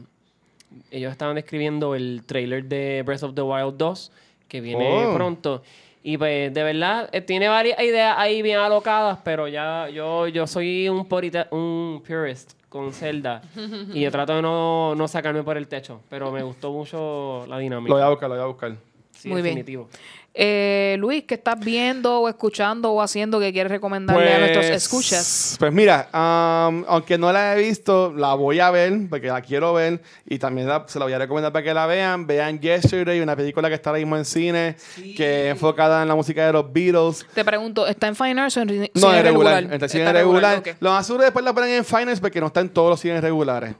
ellos 0.90 1.12
estaban 1.12 1.36
describiendo 1.36 1.96
el 1.96 2.22
trailer 2.26 2.64
de 2.66 3.04
Breath 3.06 3.24
of 3.24 3.36
the 3.36 3.42
Wild 3.42 3.76
2, 3.78 4.12
que 4.48 4.62
viene 4.62 5.06
Oh. 5.06 5.14
pronto. 5.16 5.64
Y 6.04 6.18
pues, 6.18 6.52
de 6.54 6.64
verdad, 6.64 7.10
eh, 7.12 7.22
tiene 7.22 7.48
varias 7.48 7.80
ideas 7.82 8.16
ahí 8.18 8.42
bien 8.42 8.58
alocadas, 8.60 9.20
pero 9.24 9.48
ya 9.48 9.88
yo, 9.90 10.28
yo 10.28 10.48
soy 10.48 10.90
un, 10.90 11.08
purita- 11.08 11.48
un 11.52 12.02
purist 12.06 12.54
con 12.70 12.92
Zelda. 12.92 13.42
y 13.94 14.02
yo 14.02 14.12
trato 14.12 14.36
de 14.36 14.42
no, 14.42 14.96
no 14.96 15.08
sacarme 15.08 15.44
por 15.44 15.58
el 15.58 15.68
techo, 15.68 16.02
pero 16.10 16.32
me 16.32 16.42
gustó 16.42 16.72
mucho 16.72 17.46
la 17.48 17.60
dinámica. 17.60 17.90
Lo 17.90 17.96
voy 17.96 18.04
a 18.04 18.10
buscar, 18.10 18.30
lo 18.30 18.36
voy 18.36 18.44
a 18.44 18.48
buscar. 18.48 18.76
Sí, 19.12 19.30
Muy 19.30 19.42
bien. 19.44 19.56
Eh, 20.34 20.96
Luis, 20.98 21.26
¿qué 21.28 21.34
estás 21.36 21.60
viendo 21.60 22.22
o 22.22 22.30
escuchando 22.30 22.90
o 22.94 23.02
haciendo 23.02 23.38
que 23.38 23.52
quieres 23.52 23.70
recomendarle 23.70 24.34
a 24.34 24.40
nuestros 24.40 24.66
escuchas? 24.66 25.58
Pues 25.60 25.74
mira, 25.74 26.08
am, 26.14 26.86
aunque 26.88 27.18
no 27.18 27.34
la 27.34 27.54
he 27.58 27.62
visto, 27.62 28.14
la 28.16 28.34
voy 28.36 28.62
a 28.62 28.72
ver 28.72 28.94
porque 29.10 29.28
la 29.28 29.42
quiero 29.42 29.74
ver 29.74 30.02
y 30.26 30.40
también 30.40 30.70
la- 30.70 30.86
se 30.88 31.00
la 31.00 31.06
voy 31.06 31.14
a 31.14 31.18
recomendar 31.18 31.52
para 31.52 31.64
que 31.66 31.74
la 31.74 31.86
vean. 31.86 32.26
Vean 32.28 32.62
Yesterday, 32.62 33.20
una 33.20 33.36
película 33.36 33.68
que 33.68 33.76
está 33.76 33.90
ahora 33.90 34.00
mismo 34.00 34.16
en 34.16 34.24
cine, 34.24 34.78
que 35.18 35.48
es 35.48 35.52
enfocada 35.52 36.02
en 36.02 36.08
la 36.08 36.16
música 36.16 36.46
de 36.46 36.54
los 36.54 36.72
Beatles. 36.72 37.26
Te 37.34 37.44
pregunto, 37.44 37.86
¿está 37.86 38.08
en 38.08 38.16
Fine 38.16 38.40
Arts 38.40 38.56
o 38.56 38.62
en 38.62 38.70
ri- 38.70 38.92
No, 38.94 39.02
cine 39.02 39.18
es 39.18 39.24
regular. 39.26 39.64
Está 39.64 39.86
en 39.86 39.90
cine 39.90 40.14
regular. 40.14 40.58
ok. 40.60 40.68
Los 40.80 40.94
azules 40.94 41.24
después 41.26 41.44
la 41.44 41.54
ponen 41.54 41.72
en 41.72 41.84
finance 41.84 42.22
porque 42.22 42.40
no 42.40 42.48
está 42.48 42.62
en 42.62 42.70
todos 42.70 42.90
los 42.92 43.00
cines 43.02 43.22
regulares. 43.22 43.76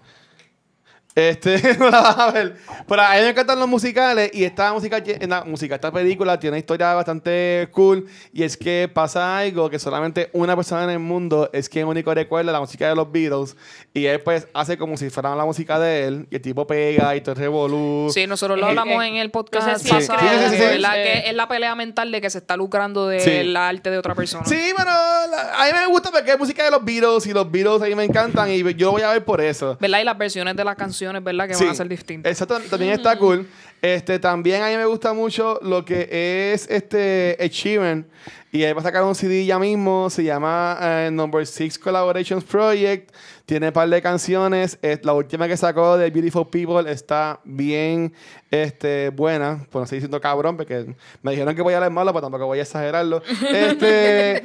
Este, 1.14 1.76
no 1.80 1.90
la 1.90 2.02
vas 2.02 2.18
a 2.18 2.32
ver. 2.32 2.56
Pero 2.88 3.02
a 3.02 3.14
mí 3.16 3.20
me 3.22 3.30
encantan 3.30 3.60
los 3.60 3.68
musicales 3.68 4.32
y 4.34 4.44
esta 4.46 4.72
música, 4.74 5.02
en 5.06 5.30
la 5.30 5.44
música, 5.44 5.76
esta 5.76 5.92
película 5.92 6.40
tiene 6.40 6.54
una 6.54 6.60
historia 6.60 6.94
bastante 6.94 7.68
cool 7.72 8.08
y 8.34 8.44
es 8.44 8.56
que 8.56 8.90
pasa 8.94 9.40
algo 9.40 9.70
que 9.70 9.78
solamente 9.80 10.30
una 10.34 10.56
persona 10.56 10.86
en 10.86 10.90
el 10.92 11.00
mundo 11.00 11.50
es 11.52 11.68
quien 11.68 11.88
único 11.88 12.14
recuerda 12.14 12.52
la 12.52 12.60
música 12.62 12.88
de 12.88 12.96
los 12.96 13.12
Beatles 13.12 13.58
y 13.94 14.06
él 14.06 14.22
pues 14.22 14.48
hace 14.54 14.78
como 14.78 14.96
si 14.96 15.10
fuera 15.10 15.36
la 15.36 15.44
música 15.46 15.80
de 15.80 16.06
él 16.08 16.28
y 16.32 16.36
el 16.36 16.42
tipo 16.42 16.66
pega 16.66 17.14
y 17.16 17.22
todo 17.22 17.36
revolú. 17.36 18.10
Sí, 18.14 18.26
nosotros 18.26 18.58
lo 18.58 18.68
hablamos 18.68 19.04
eh, 19.04 19.08
en 19.08 19.16
el 19.18 19.28
no 19.28 19.32
podcast 19.34 19.80
sé 19.80 19.84
si 19.88 19.90
pasado. 19.94 20.20
Sí, 20.20 20.26
sí, 20.28 20.50
sí, 20.50 20.56
sí. 20.56 20.62
¿verdad? 20.62 20.98
Eh, 21.00 21.04
Que 21.24 21.30
es 21.30 21.36
la 21.36 21.48
pelea 21.50 21.76
mental 21.76 22.12
de 22.12 22.22
que 22.22 22.30
se 22.30 22.38
está 22.38 22.56
lucrando 22.56 23.08
del 23.08 23.20
Sí. 23.22 23.54
arte 23.56 23.90
de 23.92 23.98
otra 23.98 24.16
persona. 24.16 24.46
Sí, 24.46 24.60
pero 24.78 24.90
la- 24.90 25.56
a 25.62 25.66
mí 25.66 25.72
me 25.74 25.88
gusta 25.88 26.10
porque 26.10 26.32
es 26.32 26.40
música 26.40 26.64
de 26.64 26.72
los 26.72 26.84
Beatles 26.86 27.26
y 27.28 27.34
los 27.34 27.52
Beatles 27.52 27.82
a 27.82 27.86
mí 27.86 27.96
me 27.96 28.06
encantan 28.06 28.50
y 28.50 28.74
yo 28.76 28.92
voy 28.92 29.02
a 29.02 29.10
ver 29.12 29.26
por 29.26 29.42
eso. 29.42 29.78
¿Verdad? 29.80 30.00
Y 30.00 30.04
las 30.06 30.18
versiones 30.18 30.56
de 30.56 30.64
las 30.64 30.76
canciones, 30.76 31.01
¿verdad? 31.24 31.48
Que 31.48 31.56
Sí. 31.56 31.64
van 31.66 31.74
a 31.74 31.76
ser 31.76 31.88
distintas. 31.90 32.32
Exacto, 32.32 32.60
también 32.70 32.94
está 32.94 33.18
cool. 33.18 33.48
Este, 33.82 34.20
también 34.20 34.62
a 34.62 34.68
mí 34.68 34.78
me 34.78 34.86
gusta 34.86 35.14
mucho 35.14 35.60
lo 35.64 35.84
que 35.84 36.52
es 36.54 36.70
este 36.70 37.36
Achievement. 37.40 38.08
Y 38.54 38.64
él 38.64 38.76
va 38.76 38.82
a 38.82 38.84
sacar 38.84 39.04
un 39.04 39.16
CD 39.16 39.46
ya 39.46 39.58
mismo. 39.58 40.10
Se 40.10 40.24
llama 40.24 40.78
eh, 40.82 41.10
Number 41.12 41.48
6 41.48 41.80
Collaborations 41.80 42.44
Project. 42.44 43.12
Tiene 43.46 43.68
un 43.68 43.74
par 43.74 43.88
de 43.90 44.02
canciones. 44.02 44.78
Es- 44.82 45.04
la 45.06 45.14
última 45.14 45.48
que 45.48 45.56
sacó 45.56 45.98
de 45.98 46.10
Beautiful 46.12 46.48
People 46.50 46.92
está 46.92 47.40
bien 47.46 48.14
este, 48.52 49.10
buena. 49.10 49.66
Pues 49.70 49.80
no 49.80 49.84
estoy 49.84 49.98
diciendo 49.98 50.20
cabrón, 50.20 50.58
porque 50.58 50.94
me 51.24 51.32
dijeron 51.32 51.56
que 51.56 51.62
voy 51.62 51.74
a 51.74 51.78
hablar 51.78 51.92
malo, 51.92 52.12
pero 52.12 52.24
tampoco 52.24 52.46
voy 52.46 52.60
a 52.60 52.64
exagerarlo. 52.64 53.22
Este, 53.54 54.44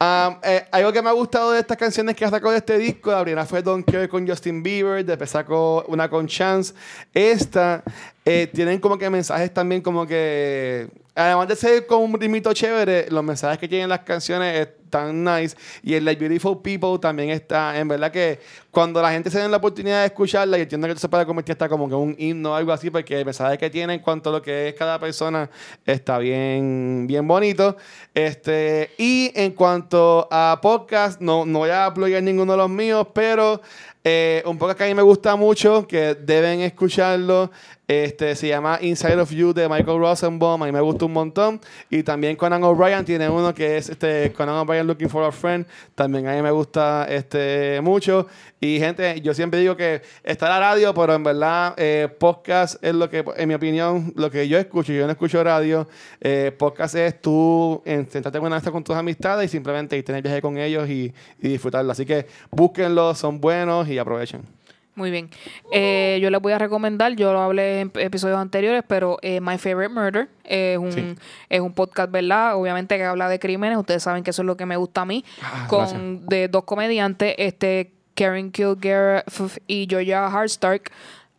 um, 0.00 0.36
eh, 0.42 0.66
algo 0.70 0.92
que 0.92 1.00
me 1.00 1.08
ha 1.08 1.12
gustado 1.12 1.52
de 1.52 1.60
estas 1.60 1.78
canciones 1.78 2.14
que 2.14 2.26
ha 2.26 2.30
sacado 2.30 2.52
de 2.52 2.58
este 2.58 2.76
disco, 2.76 3.10
la 3.10 3.22
primera 3.22 3.46
fue 3.46 3.62
Don't 3.62 3.90
Care 3.90 4.08
con 4.08 4.28
Justin 4.28 4.62
Bieber, 4.62 5.02
después 5.02 5.30
sacó 5.30 5.82
una 5.88 6.10
con 6.10 6.26
Chance. 6.26 6.74
Esta 7.14 7.82
eh, 8.26 8.48
tienen 8.52 8.80
como 8.80 8.98
que 8.98 9.08
mensajes 9.08 9.54
también 9.54 9.80
como 9.80 10.04
que, 10.04 10.88
además 11.14 11.46
de 11.46 11.54
ser 11.54 11.86
como 11.86 12.04
un 12.04 12.20
ritmito 12.20 12.52
chévere, 12.52 13.06
los 13.08 13.22
mensajes 13.22 13.56
que 13.56 13.68
tienen 13.68 13.88
las 13.88 14.00
canciones 14.00 14.68
están 14.86 15.22
nice. 15.22 15.56
Y 15.82 15.94
el 15.94 16.04
Like 16.04 16.20
Beautiful 16.20 16.62
People 16.62 16.98
también 16.98 17.30
está, 17.30 17.78
en 17.78 17.88
verdad 17.88 18.10
que 18.10 18.40
cuando 18.70 19.00
la 19.02 19.10
gente 19.10 19.30
se 19.30 19.38
den 19.38 19.50
la 19.50 19.56
oportunidad 19.58 20.00
de 20.00 20.06
escucharla, 20.06 20.58
y 20.58 20.62
entiendo 20.62 20.88
que 20.88 20.96
se 20.96 21.08
puede 21.08 21.26
convertir 21.26 21.52
hasta 21.52 21.68
como 21.68 21.88
que 21.88 21.94
un 21.94 22.14
himno 22.18 22.52
o 22.52 22.54
algo 22.54 22.72
así, 22.72 22.90
porque 22.90 23.18
el 23.18 23.24
mensaje 23.24 23.58
que 23.58 23.70
tiene 23.70 23.94
en 23.94 24.00
cuanto 24.00 24.30
a 24.30 24.34
lo 24.34 24.42
que 24.42 24.68
es 24.68 24.74
cada 24.74 24.98
persona 24.98 25.50
está 25.84 26.18
bien, 26.18 27.06
bien 27.06 27.26
bonito. 27.26 27.76
Este, 28.14 28.90
y 28.98 29.32
en 29.34 29.52
cuanto 29.52 30.28
a 30.30 30.58
podcast, 30.62 31.20
no, 31.20 31.44
no 31.44 31.60
voy 31.60 31.70
a 31.70 31.92
plugar 31.92 32.22
ninguno 32.22 32.52
de 32.52 32.58
los 32.58 32.70
míos, 32.70 33.06
pero 33.12 33.60
eh, 34.04 34.42
un 34.46 34.56
podcast 34.56 34.78
que 34.78 34.84
a 34.84 34.86
mí 34.86 34.94
me 34.94 35.02
gusta 35.02 35.34
mucho, 35.34 35.84
que 35.86 36.14
deben 36.14 36.60
escucharlo, 36.60 37.50
este, 37.88 38.34
se 38.34 38.48
llama 38.48 38.78
Inside 38.80 39.20
of 39.20 39.30
You 39.30 39.52
de 39.52 39.68
Michael 39.68 39.98
Rosenbaum, 39.98 40.62
a 40.62 40.66
mí 40.66 40.72
me 40.72 40.80
gusta 40.80 41.06
un 41.06 41.12
montón. 41.12 41.60
Y 41.88 42.02
también 42.02 42.36
Conan 42.36 42.62
O'Brien 42.64 43.04
tiene 43.04 43.28
uno 43.28 43.54
que 43.54 43.78
es 43.78 43.88
este, 43.88 44.32
Conan 44.32 44.56
O'Brien 44.56 44.75
Looking 44.84 45.08
for 45.08 45.24
a 45.24 45.32
Friend, 45.32 45.66
también 45.94 46.26
a 46.28 46.34
mí 46.34 46.42
me 46.42 46.50
gusta 46.50 47.06
este, 47.08 47.80
mucho. 47.82 48.26
Y 48.60 48.78
gente, 48.78 49.20
yo 49.20 49.34
siempre 49.34 49.60
digo 49.60 49.76
que 49.76 50.02
está 50.24 50.48
la 50.48 50.58
radio, 50.58 50.92
pero 50.94 51.14
en 51.14 51.22
verdad 51.22 51.74
eh, 51.76 52.08
podcast 52.18 52.82
es 52.82 52.94
lo 52.94 53.08
que, 53.10 53.24
en 53.36 53.48
mi 53.48 53.54
opinión, 53.54 54.12
lo 54.16 54.30
que 54.30 54.48
yo 54.48 54.58
escucho. 54.58 54.92
Yo 54.92 55.04
no 55.06 55.12
escucho 55.12 55.42
radio. 55.44 55.86
Eh, 56.20 56.52
podcast 56.56 56.94
es 56.94 57.20
tú 57.20 57.82
en- 57.84 58.08
sentarte 58.10 58.38
con 58.40 58.56
con 58.72 58.84
tus 58.84 58.96
amistades 58.96 59.46
y 59.46 59.48
simplemente 59.52 59.96
irte 59.96 60.12
en 60.12 60.16
el 60.16 60.22
viaje 60.22 60.40
con 60.42 60.56
ellos 60.58 60.88
y, 60.88 61.12
y 61.40 61.48
disfrutarlo. 61.48 61.92
Así 61.92 62.06
que 62.06 62.26
búsquenlo, 62.50 63.14
son 63.14 63.40
buenos 63.40 63.88
y 63.88 63.98
aprovechen. 63.98 64.55
Muy 64.96 65.10
bien. 65.10 65.30
Eh, 65.72 66.18
yo 66.22 66.30
les 66.30 66.40
voy 66.40 66.52
a 66.54 66.58
recomendar, 66.58 67.14
yo 67.16 67.32
lo 67.32 67.40
hablé 67.42 67.80
en 67.82 67.92
episodios 67.96 68.38
anteriores, 68.38 68.82
pero 68.88 69.18
eh, 69.22 69.40
My 69.42 69.58
Favorite 69.58 69.92
Murder 69.92 70.28
es 70.42 70.78
un, 70.78 70.90
Sí. 70.90 71.14
es 71.50 71.60
un 71.60 71.74
podcast, 71.74 72.10
¿verdad? 72.10 72.56
Obviamente 72.56 72.96
que 72.96 73.04
habla 73.04 73.28
de 73.28 73.38
crímenes, 73.38 73.76
ustedes 73.78 74.02
saben 74.02 74.24
que 74.24 74.30
eso 74.30 74.40
es 74.42 74.46
lo 74.46 74.56
que 74.56 74.64
me 74.66 74.76
gusta 74.76 75.02
a 75.02 75.04
mí, 75.04 75.22
Ah, 75.42 75.66
con 75.68 76.26
de 76.26 76.48
dos 76.48 76.64
comediantes, 76.64 77.34
este 77.38 77.92
Karen 78.14 78.50
Kilgare 78.50 79.22
f- 79.26 79.60
y 79.66 79.86
Georgia 79.88 80.26
Hardstark. 80.28 80.90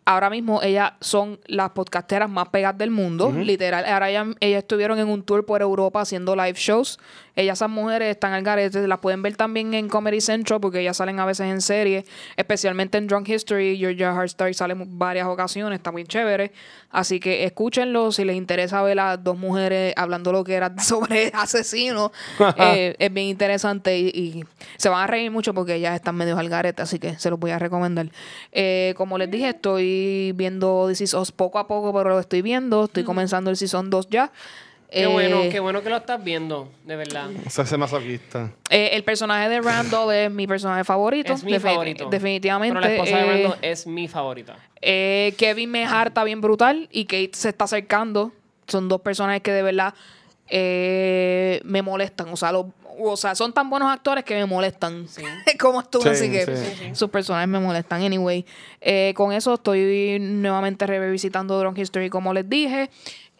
Ahora 0.08 0.30
mismo 0.30 0.62
ellas 0.64 0.94
son 1.02 1.38
las 1.48 1.72
podcasteras 1.72 2.30
más 2.30 2.48
pegadas 2.48 2.78
del 2.78 2.92
mundo, 2.92 3.30
literal. 3.30 3.84
Ahora 3.86 4.10
ellas, 4.10 4.28
ellas 4.40 4.60
estuvieron 4.60 4.98
en 5.00 5.10
un 5.10 5.22
tour 5.22 5.46
por 5.46 5.62
Europa 5.62 6.00
haciendo 6.00 6.34
live 6.34 6.54
shows. 6.56 6.98
Ellas, 7.36 7.60
esas 7.60 7.70
mujeres, 7.70 8.10
están 8.10 8.32
al 8.32 8.42
garete. 8.42 8.88
Las 8.88 9.00
pueden 9.00 9.22
ver 9.22 9.36
también 9.36 9.74
en 9.74 9.90
Comedy 9.90 10.22
Central 10.22 10.62
porque 10.62 10.80
ellas 10.80 10.98
salen 10.98 11.20
a 11.20 11.26
veces 11.26 11.48
en 11.48 11.60
serie, 11.60 12.06
especialmente 12.38 12.98
en 12.98 13.08
Drunk 13.08 13.28
History. 13.28 13.78
Georgia 13.78 14.12
Hardstar 14.12 14.52
sale 14.54 14.74
en 14.74 14.98
varias 14.98 15.28
ocasiones, 15.28 15.78
está 15.78 15.92
muy 15.92 16.06
chévere. 16.06 16.54
Así 16.90 17.20
que 17.20 17.44
escúchenlo 17.44 18.14
si 18.14 18.24
les 18.24 18.38
interesa 18.38 18.82
ver 18.82 19.00
a 19.02 19.18
dos 19.18 19.38
mujeres 19.38 19.94
hablando 19.98 20.32
lo 20.32 20.46
que 20.46 20.54
era 20.56 20.74
sobre 20.80 21.32
asesinos. 21.34 22.12
eh, 22.58 22.96
es 22.98 23.14
bien 23.14 23.28
interesante 23.28 24.00
y, 24.00 24.08
y 24.08 24.46
se 24.78 24.88
van 24.88 25.04
a 25.04 25.08
reír 25.08 25.30
mucho 25.30 25.54
porque 25.54 25.76
ellas 25.76 25.96
están 25.96 26.16
medio 26.16 26.38
al 26.38 26.48
garete, 26.48 26.82
así 26.82 26.98
que 26.98 27.20
se 27.20 27.30
los 27.30 27.38
voy 27.38 27.52
a 27.52 27.60
recomendar. 27.60 28.08
Eh, 28.54 28.94
como 28.96 29.18
les 29.18 29.30
dije, 29.30 29.50
estoy 29.50 29.97
viendo 30.36 30.86
This 30.90 31.02
Is 31.02 31.14
Us 31.14 31.32
poco 31.32 31.60
a 31.60 31.68
poco, 31.68 31.94
pero 31.94 32.10
lo 32.11 32.19
estoy 32.19 32.41
viendo. 32.41 32.86
Estoy 32.86 33.03
comenzando 33.03 33.49
el 33.49 33.57
Season 33.57 33.90
2 33.90 34.10
ya. 34.10 34.32
Qué 34.90 35.03
Eh, 35.03 35.07
bueno, 35.07 35.41
qué 35.52 35.60
bueno 35.60 35.84
que 35.84 35.90
lo 35.90 35.98
estás 35.98 36.24
viendo, 36.24 36.72
de 36.86 36.95
verdad. 36.95 37.30
O 37.45 37.49
sea, 37.49 37.65
ese 37.65 37.76
masoquista. 37.78 38.52
eh, 38.69 38.91
el 38.94 39.03
personaje 39.03 39.49
de 39.49 39.60
Randall 39.61 40.14
es 40.14 40.32
mi 40.32 40.48
personaje 40.48 40.84
favorito. 40.86 41.34
Es 41.34 41.44
mi 41.44 41.60
favorito. 41.60 42.07
Definitivamente. 42.10 42.74
Pero 42.74 42.88
la 42.88 42.94
esposa 42.94 43.18
de 43.18 43.24
eh, 43.24 43.44
Randall 43.44 43.60
es 43.61 43.86
mi 43.86 44.07
favorita. 44.07 44.56
eh, 44.82 45.34
Kevin 45.38 45.72
me 45.72 45.84
harta 45.86 46.24
bien 46.24 46.40
brutal 46.40 46.88
y 46.91 47.03
Kate 47.06 47.32
se 47.34 47.49
está 47.49 47.65
acercando. 47.65 48.32
Son 48.68 48.88
dos 48.88 49.02
personajes 49.02 49.41
que 49.41 49.52
de 49.52 49.61
verdad 49.61 49.94
eh, 50.49 51.61
me 51.64 51.82
molestan. 51.82 52.30
O 52.30 52.38
sea, 52.38 52.52
los- 52.52 52.65
o 52.99 53.15
sea, 53.15 53.36
son 53.36 53.53
tan 53.53 53.69
buenos 53.69 53.91
actores 53.94 54.24
que 54.24 54.34
me 54.36 54.45
molestan. 54.45 55.06
Como 55.60 55.84
tú, 55.84 56.02
Sí, 56.02 56.10
así 56.10 56.32
que 56.32 56.45
sí. 56.45 56.95
sus 56.95 57.10
personajes 57.10 57.48
me 57.48 57.60
molestan. 57.60 58.02
Anyway, 58.02 58.44
eh, 58.82 59.14
con 59.15 59.32
eso 59.34 59.53
estoy 59.53 60.18
nuevamente 60.19 60.88
revisitando 60.88 61.60
Drunk 61.60 61.78
History, 61.78 62.10
como 62.10 62.34
les 62.34 62.49
dije. 62.49 62.90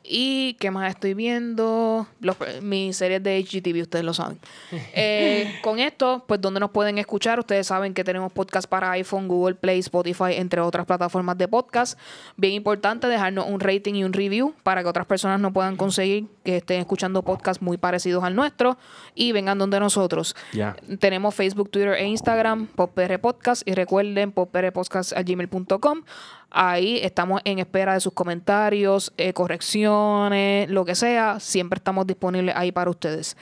¿Y 0.09 0.53
qué 0.53 0.71
más 0.71 0.89
estoy 0.89 1.13
viendo? 1.13 2.07
Los, 2.21 2.38
mis 2.61 2.95
series 2.95 3.21
de 3.21 3.43
HGTV, 3.43 3.81
ustedes 3.81 4.05
lo 4.05 4.13
saben. 4.13 4.39
Eh, 4.99 5.59
con 5.61 5.79
esto, 5.79 6.23
pues, 6.27 6.41
¿dónde 6.41 6.59
nos 6.59 6.71
pueden 6.71 6.97
escuchar? 6.97 7.39
Ustedes 7.39 7.67
saben 7.67 7.93
que 7.93 8.03
tenemos 8.03 8.31
podcast 8.31 8.67
para 8.67 8.91
iPhone, 8.91 9.27
Google 9.27 9.55
Play, 9.55 9.79
Spotify, 9.79 10.34
entre 10.34 10.61
otras 10.61 10.85
plataformas 10.85 11.38
de 11.38 11.47
podcast. 11.47 11.99
Bien 12.35 12.53
importante 12.53 13.07
dejarnos 13.07 13.45
un 13.47 13.59
rating 13.59 13.95
y 13.95 14.03
un 14.03 14.13
review 14.13 14.53
para 14.63 14.81
que 14.81 14.89
otras 14.89 15.05
personas 15.05 15.39
no 15.39 15.53
puedan 15.53 15.75
conseguir 15.75 16.25
que 16.43 16.57
estén 16.57 16.79
escuchando 16.79 17.21
podcasts 17.21 17.61
muy 17.61 17.77
parecidos 17.77 18.23
al 18.23 18.35
nuestro 18.35 18.77
y 19.13 19.34
vengan 19.34 19.57
donde 19.57 19.79
nosotros. 19.79 20.35
Tenemos 20.99 21.35
Facebook, 21.35 21.69
Twitter 21.69 21.93
e 21.93 22.05
Instagram, 22.05 22.67
PopR 22.67 23.19
Podcast. 23.19 23.67
Y 23.67 23.73
recuerden, 23.73 24.31
poprpodcast.gmail.com. 24.31 26.03
Ahí 26.49 26.99
estamos 27.03 27.41
en 27.43 27.59
espera 27.59 27.93
de 27.93 27.99
sus 27.99 28.13
comentarios, 28.13 29.11
eh, 29.17 29.33
correcciones, 29.33 30.69
lo 30.69 30.85
que 30.85 30.95
sea. 30.95 31.39
Siempre 31.39 31.77
estamos 31.77 32.07
disponibles 32.07 32.55
ahí 32.55 32.71
para 32.71 32.89
ustedes. 32.89 33.35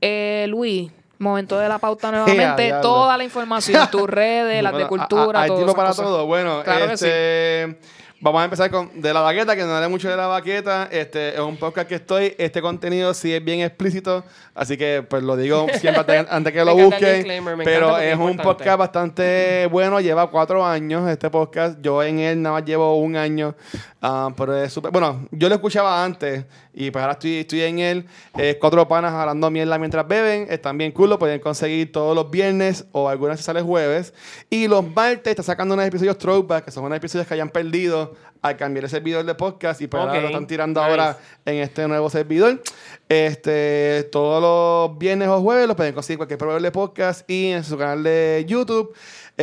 Eh, 0.00 0.46
Luis, 0.48 0.90
momento 1.18 1.58
de 1.58 1.68
la 1.68 1.78
pauta 1.78 2.10
nuevamente. 2.12 2.74
toda 2.82 3.16
la 3.16 3.24
información, 3.24 3.88
tus 3.90 4.08
redes, 4.08 4.62
las 4.62 4.76
de 4.76 4.86
cultura, 4.86 5.38
a- 5.40 5.42
a- 5.42 5.44
Hay 5.44 5.50
tiempo 5.50 5.74
para 5.74 5.88
cosas. 5.88 6.04
todo. 6.04 6.26
Bueno, 6.26 6.62
Claro 6.62 6.86
que 6.88 6.92
este, 6.92 7.78
vamos 8.22 8.40
a 8.40 8.44
empezar 8.44 8.70
con 8.70 8.88
de 9.00 9.12
la 9.12 9.20
baqueta, 9.20 9.56
que 9.56 9.64
no 9.64 9.74
haré 9.74 9.88
mucho 9.88 10.08
de 10.08 10.16
la 10.16 10.28
baqueta. 10.28 10.88
Este 10.92 11.34
es 11.34 11.40
un 11.40 11.56
podcast 11.56 11.88
que 11.88 11.96
estoy. 11.96 12.34
Este 12.38 12.62
contenido 12.62 13.12
sí 13.14 13.34
es 13.34 13.44
bien 13.44 13.60
explícito, 13.60 14.24
así 14.54 14.76
que 14.76 15.02
pues 15.02 15.24
lo 15.24 15.36
digo 15.36 15.66
siempre 15.80 16.24
antes, 16.30 16.52
que 16.52 16.64
lo 16.64 16.76
busquen. 16.76 17.26
Pero 17.64 17.98
es 17.98 18.12
es 18.12 18.18
un 18.18 18.36
podcast 18.36 18.78
bastante 18.78 19.66
bueno. 19.66 20.00
Lleva 20.00 20.30
cuatro 20.30 20.64
años 20.64 21.10
este 21.10 21.30
podcast. 21.30 21.80
Yo 21.82 22.02
en 22.02 22.20
él 22.20 22.40
nada 22.40 22.60
más 22.60 22.64
llevo 22.64 22.96
un 22.96 23.16
año. 23.16 23.56
ah, 24.00 24.30
pero 24.36 24.56
es 24.56 24.72
súper. 24.72 24.92
Bueno, 24.92 25.26
yo 25.32 25.48
lo 25.48 25.56
escuchaba 25.56 26.04
antes 26.04 26.44
y 26.74 26.90
pues 26.90 27.02
ahora 27.02 27.12
estoy, 27.12 27.36
estoy 27.38 27.62
en 27.62 27.78
él. 27.78 28.06
Eh, 28.38 28.56
cuatro 28.60 28.88
panas 28.88 29.12
hablando 29.12 29.50
mierda 29.50 29.78
mientras 29.78 30.08
beben. 30.08 30.46
Están 30.50 30.78
bien 30.78 30.92
cool. 30.92 31.10
Lo 31.10 31.18
pueden 31.18 31.38
conseguir 31.40 31.92
todos 31.92 32.14
los 32.14 32.30
viernes 32.30 32.86
o 32.92 33.08
algunas 33.08 33.34
veces 33.34 33.46
sale 33.46 33.60
jueves. 33.60 34.14
Y 34.48 34.68
los 34.68 34.82
martes 34.94 35.30
está 35.32 35.42
sacando 35.42 35.74
unos 35.74 35.86
episodios 35.86 36.16
throwback, 36.16 36.64
que 36.64 36.70
son 36.70 36.84
unos 36.84 36.96
episodios 36.96 37.26
que 37.26 37.34
hayan 37.34 37.50
perdido 37.50 38.14
al 38.40 38.56
cambiar 38.56 38.84
el 38.84 38.90
servidor 38.90 39.24
de 39.24 39.34
podcast 39.36 39.80
y 39.82 39.86
pues 39.86 40.00
ahora 40.00 40.14
Ok, 40.14 40.20
lo 40.22 40.26
están 40.28 40.46
tirando 40.48 40.80
nice. 40.80 40.90
ahora 40.90 41.18
en 41.44 41.56
este 41.56 41.86
nuevo 41.86 42.10
servidor. 42.10 42.60
Este, 43.08 44.08
todos 44.10 44.40
los 44.42 44.98
viernes 44.98 45.28
o 45.28 45.40
jueves 45.42 45.66
los 45.68 45.76
pueden 45.76 45.92
conseguir 45.94 46.16
cualquier 46.18 46.38
proveedor 46.38 46.62
de 46.62 46.72
podcast 46.72 47.30
y 47.30 47.52
en 47.52 47.62
su 47.62 47.76
canal 47.76 48.02
de 48.02 48.44
YouTube. 48.48 48.94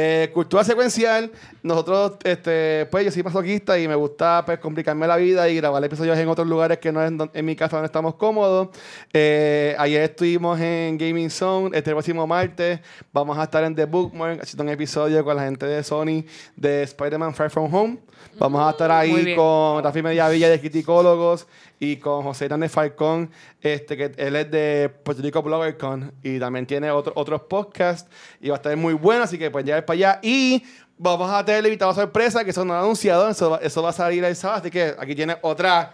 Eh, 0.02 0.32
cultura 0.34 0.64
secuencial. 0.64 1.30
Nosotros, 1.62 2.14
este, 2.24 2.88
pues 2.90 3.04
yo 3.04 3.12
soy 3.12 3.22
masoquista 3.22 3.78
y 3.78 3.86
me 3.86 3.96
gusta 3.96 4.44
pues 4.46 4.58
complicarme 4.60 5.06
la 5.06 5.18
vida 5.18 5.50
y 5.50 5.58
grabar 5.58 5.84
episodios 5.84 6.18
en 6.18 6.30
otros 6.30 6.48
lugares 6.48 6.78
que 6.78 6.90
no 6.94 7.04
es 7.04 7.12
en 7.34 7.46
mi 7.46 7.54
casa 7.54 7.76
donde 7.76 7.88
estamos 7.88 8.16
cómodos. 8.16 8.70
Eh, 9.12 9.76
ayer 9.78 10.04
estuvimos 10.04 10.58
en 10.62 10.98
Gaming 10.98 11.30
Zone. 11.30 11.78
Este 11.78 11.92
próximo 11.92 12.26
martes 12.26 12.80
vamos 13.12 13.38
a 13.38 13.44
estar 13.44 13.62
en 13.66 13.76
The 13.76 13.84
Bookmark 13.84 14.42
haciendo 14.42 14.64
un 14.64 14.70
episodio 14.70 15.22
con 15.26 15.36
la 15.36 15.44
gente 15.44 15.66
de 15.66 15.84
Sony 15.84 16.24
de 16.56 16.84
Spider-Man 16.84 17.36
Far 17.36 17.50
From 17.50 17.74
Home. 17.76 17.98
Vamos 18.38 18.66
a 18.66 18.70
estar 18.70 18.90
ahí 18.92 19.36
con 19.36 19.84
Rafi 19.84 20.02
Mediavilla 20.02 20.48
de 20.48 20.62
Criticólogos 20.62 21.46
y 21.80 21.98
con 21.98 22.24
José 22.24 22.46
Hernández 22.46 22.72
Falcón, 22.72 23.32
este, 23.62 23.96
que 23.96 24.12
él 24.18 24.36
es 24.36 24.52
de 24.52 24.90
Puerto 25.04 25.22
Rico 25.24 25.42
BloggerCon 25.42 26.12
y 26.24 26.38
también 26.40 26.66
tiene 26.66 26.92
otro- 26.92 27.14
otros 27.16 27.42
podcasts 27.44 28.10
y 28.42 28.50
va 28.50 28.56
a 28.56 28.58
estar 28.58 28.76
muy 28.76 28.94
bueno, 28.94 29.24
así 29.24 29.38
que 29.38 29.50
pueden 29.50 29.66
llegar 29.68 29.86
para 29.86 29.96
allá. 29.96 30.20
Y 30.22 30.64
vamos 30.98 31.32
a 31.32 31.44
tener 31.46 31.60
el 31.60 31.68
invitado 31.68 31.94
sorpresa, 31.94 32.44
que 32.44 32.50
eso 32.52 32.66
no 32.66 32.74
lo 32.74 32.80
han 32.80 32.86
anunciado, 32.86 33.30
eso, 33.30 33.60
eso 33.62 33.82
va 33.82 33.90
a 33.90 33.94
salir 33.94 34.24
el 34.24 34.36
sábado, 34.36 34.60
así 34.60 34.70
que 34.70 34.94
aquí 35.00 35.16
tiene 35.16 35.38
otra 35.42 35.94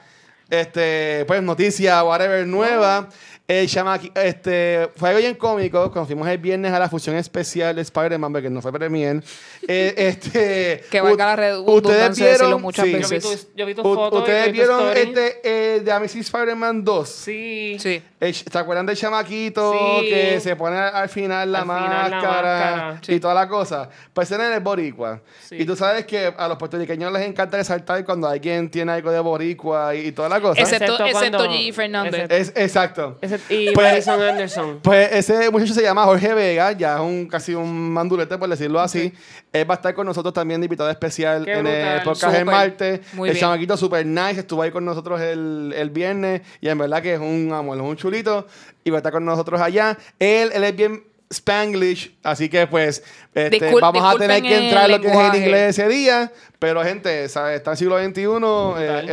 este, 0.49 1.23
pues, 1.27 1.41
noticia, 1.43 2.03
whatever, 2.03 2.45
nueva. 2.47 3.09
El 3.47 3.67
chamaqui- 3.67 4.11
este, 4.15 4.89
fue 4.95 5.09
algo 5.09 5.21
bien 5.21 5.35
cómico. 5.35 5.91
Cuando 5.91 6.07
fuimos 6.07 6.27
el 6.27 6.39
viernes 6.39 6.73
a 6.73 6.79
la 6.79 6.89
fusión 6.89 7.15
especial 7.15 7.75
de 7.75 7.83
Spider-Man, 7.83 8.31
porque 8.33 8.49
no 8.49 8.59
fue 8.59 8.73
premier. 8.73 9.21
eh, 9.67 9.93
este, 9.97 10.83
Que 10.89 10.99
valga 10.99 11.27
la 11.27 11.35
redundancia 11.35 12.25
decirlo 12.25 12.57
muchas 12.57 12.85
sí. 12.85 12.91
Yo 12.93 12.97
vi 12.97 13.03
veces. 13.03 13.47
tu, 13.51 13.55
yo 13.55 13.65
vi 13.67 13.75
tu 13.75 13.81
U- 13.81 13.93
foto. 13.93 14.17
¿Ustedes 14.17 14.47
y 14.47 14.49
tu 14.49 14.53
vieron 14.55 14.79
story. 14.87 14.99
este 15.01 15.41
eh, 15.43 15.79
de 15.81 15.91
Amazing 15.91 16.21
Spider-Man 16.21 16.83
2? 16.83 17.07
Sí. 17.07 17.77
Sí. 17.79 18.01
El 18.19 18.33
ch- 18.33 18.51
¿Se 18.51 18.57
acuerdan 18.57 18.87
del 18.87 18.97
chamaquito 18.97 19.99
Sí. 20.01 20.09
que 20.09 20.39
se 20.39 20.55
pone 20.55 20.77
al 20.77 20.95
al 20.95 21.09
final 21.09 21.51
la 21.51 21.59
Al 21.59 21.65
final 21.65 21.81
la 21.83 22.09
máscara 22.09 22.75
máscara. 22.93 23.15
y 23.15 23.19
toda 23.19 23.33
la 23.35 23.47
cosa? 23.47 23.89
Pues 24.11 24.31
es 24.31 24.39
el 24.39 24.59
boricua. 24.59 25.21
Sí. 25.47 25.57
Y 25.59 25.65
tú 25.65 25.75
sabes 25.75 26.07
que 26.07 26.33
a 26.35 26.47
los 26.47 26.57
puertorriqueños 26.57 27.11
les 27.13 27.21
encanta 27.21 27.57
resaltar 27.57 28.03
cuando 28.03 28.27
alguien 28.27 28.71
tiene 28.71 28.91
algo 28.93 29.11
de 29.11 29.19
boricua 29.19 29.93
y, 29.93 30.07
y 30.07 30.11
toda 30.13 30.29
la 30.29 30.34
cosa. 30.41 30.61
Excepto, 30.61 30.85
Excepto 30.93 31.05
excepto 31.05 31.37
cuando- 31.37 31.53
Gigi 31.57 31.71
Fernández. 31.71 32.13
excepto- 32.29 32.35
Es, 32.35 32.53
exacto. 32.55 33.17
Ese- 33.21 33.39
y 33.49 33.71
Pues- 33.71 33.87
Madison 33.91 34.21
Anderson. 34.21 34.79
Pues 34.81 35.11
ese 35.11 35.49
muchacho 35.49 35.73
se 35.73 35.81
llama 35.81 36.03
Jorge 36.05 36.33
Vega, 36.33 36.71
ya 36.73 36.95
es 36.95 37.01
un 37.01 37.27
casi 37.27 37.53
un 37.53 37.91
mandulete 37.91 38.37
por 38.37 38.49
decirlo 38.49 38.79
así. 38.79 39.13
Él 39.53 39.69
va 39.69 39.75
a 39.75 39.77
estar 39.77 39.93
con 39.93 40.05
nosotros 40.05 40.33
también 40.33 40.61
de 40.61 40.65
invitado 40.65 40.89
especial 40.89 41.45
Qué 41.45 41.53
en 41.53 41.67
el 41.67 41.81
brutal. 41.83 42.03
podcast 42.03 42.33
el 42.33 42.39
Súper. 42.41 42.45
martes. 42.55 42.99
Muy 43.13 43.29
el 43.29 43.33
bien. 43.35 43.41
chamaquito 43.41 43.77
super 43.77 44.05
nice, 44.05 44.39
estuvo 44.41 44.61
ahí 44.61 44.71
con 44.71 44.83
nosotros 44.85 45.19
el, 45.21 45.73
el 45.75 45.89
viernes 45.89 46.41
y 46.61 46.67
en 46.69 46.77
verdad 46.77 47.01
que 47.01 47.13
es 47.13 47.19
un 47.19 47.51
amor, 47.53 47.77
es 47.77 47.83
un 47.83 47.95
chulito 47.95 48.47
y 48.83 48.89
va 48.89 48.97
a 48.97 48.99
estar 48.99 49.11
con 49.11 49.25
nosotros 49.25 49.59
allá. 49.61 49.97
Él, 50.19 50.51
él 50.53 50.63
es 50.63 50.75
bien 50.75 51.03
Spanglish, 51.39 52.15
así 52.23 52.49
que 52.49 52.67
pues 52.67 53.03
este, 53.33 53.59
Discul- 53.59 53.81
vamos 53.81 54.03
a 54.15 54.17
tener 54.17 54.41
que 54.43 54.65
entrar 54.65 54.85
el 54.85 54.91
lo 54.91 55.01
que 55.01 55.07
es 55.07 55.13
el 55.13 55.17
lenguaje. 55.19 55.37
inglés 55.39 55.79
ese 55.79 55.87
día, 55.89 56.31
pero 56.65 56.83
gente, 56.83 57.29
¿sabes? 57.29 57.57
está 57.57 57.69
en 57.69 57.73
el 57.73 57.77
siglo 57.77 58.03
XXI, 58.03 58.21
eh, 58.23 58.27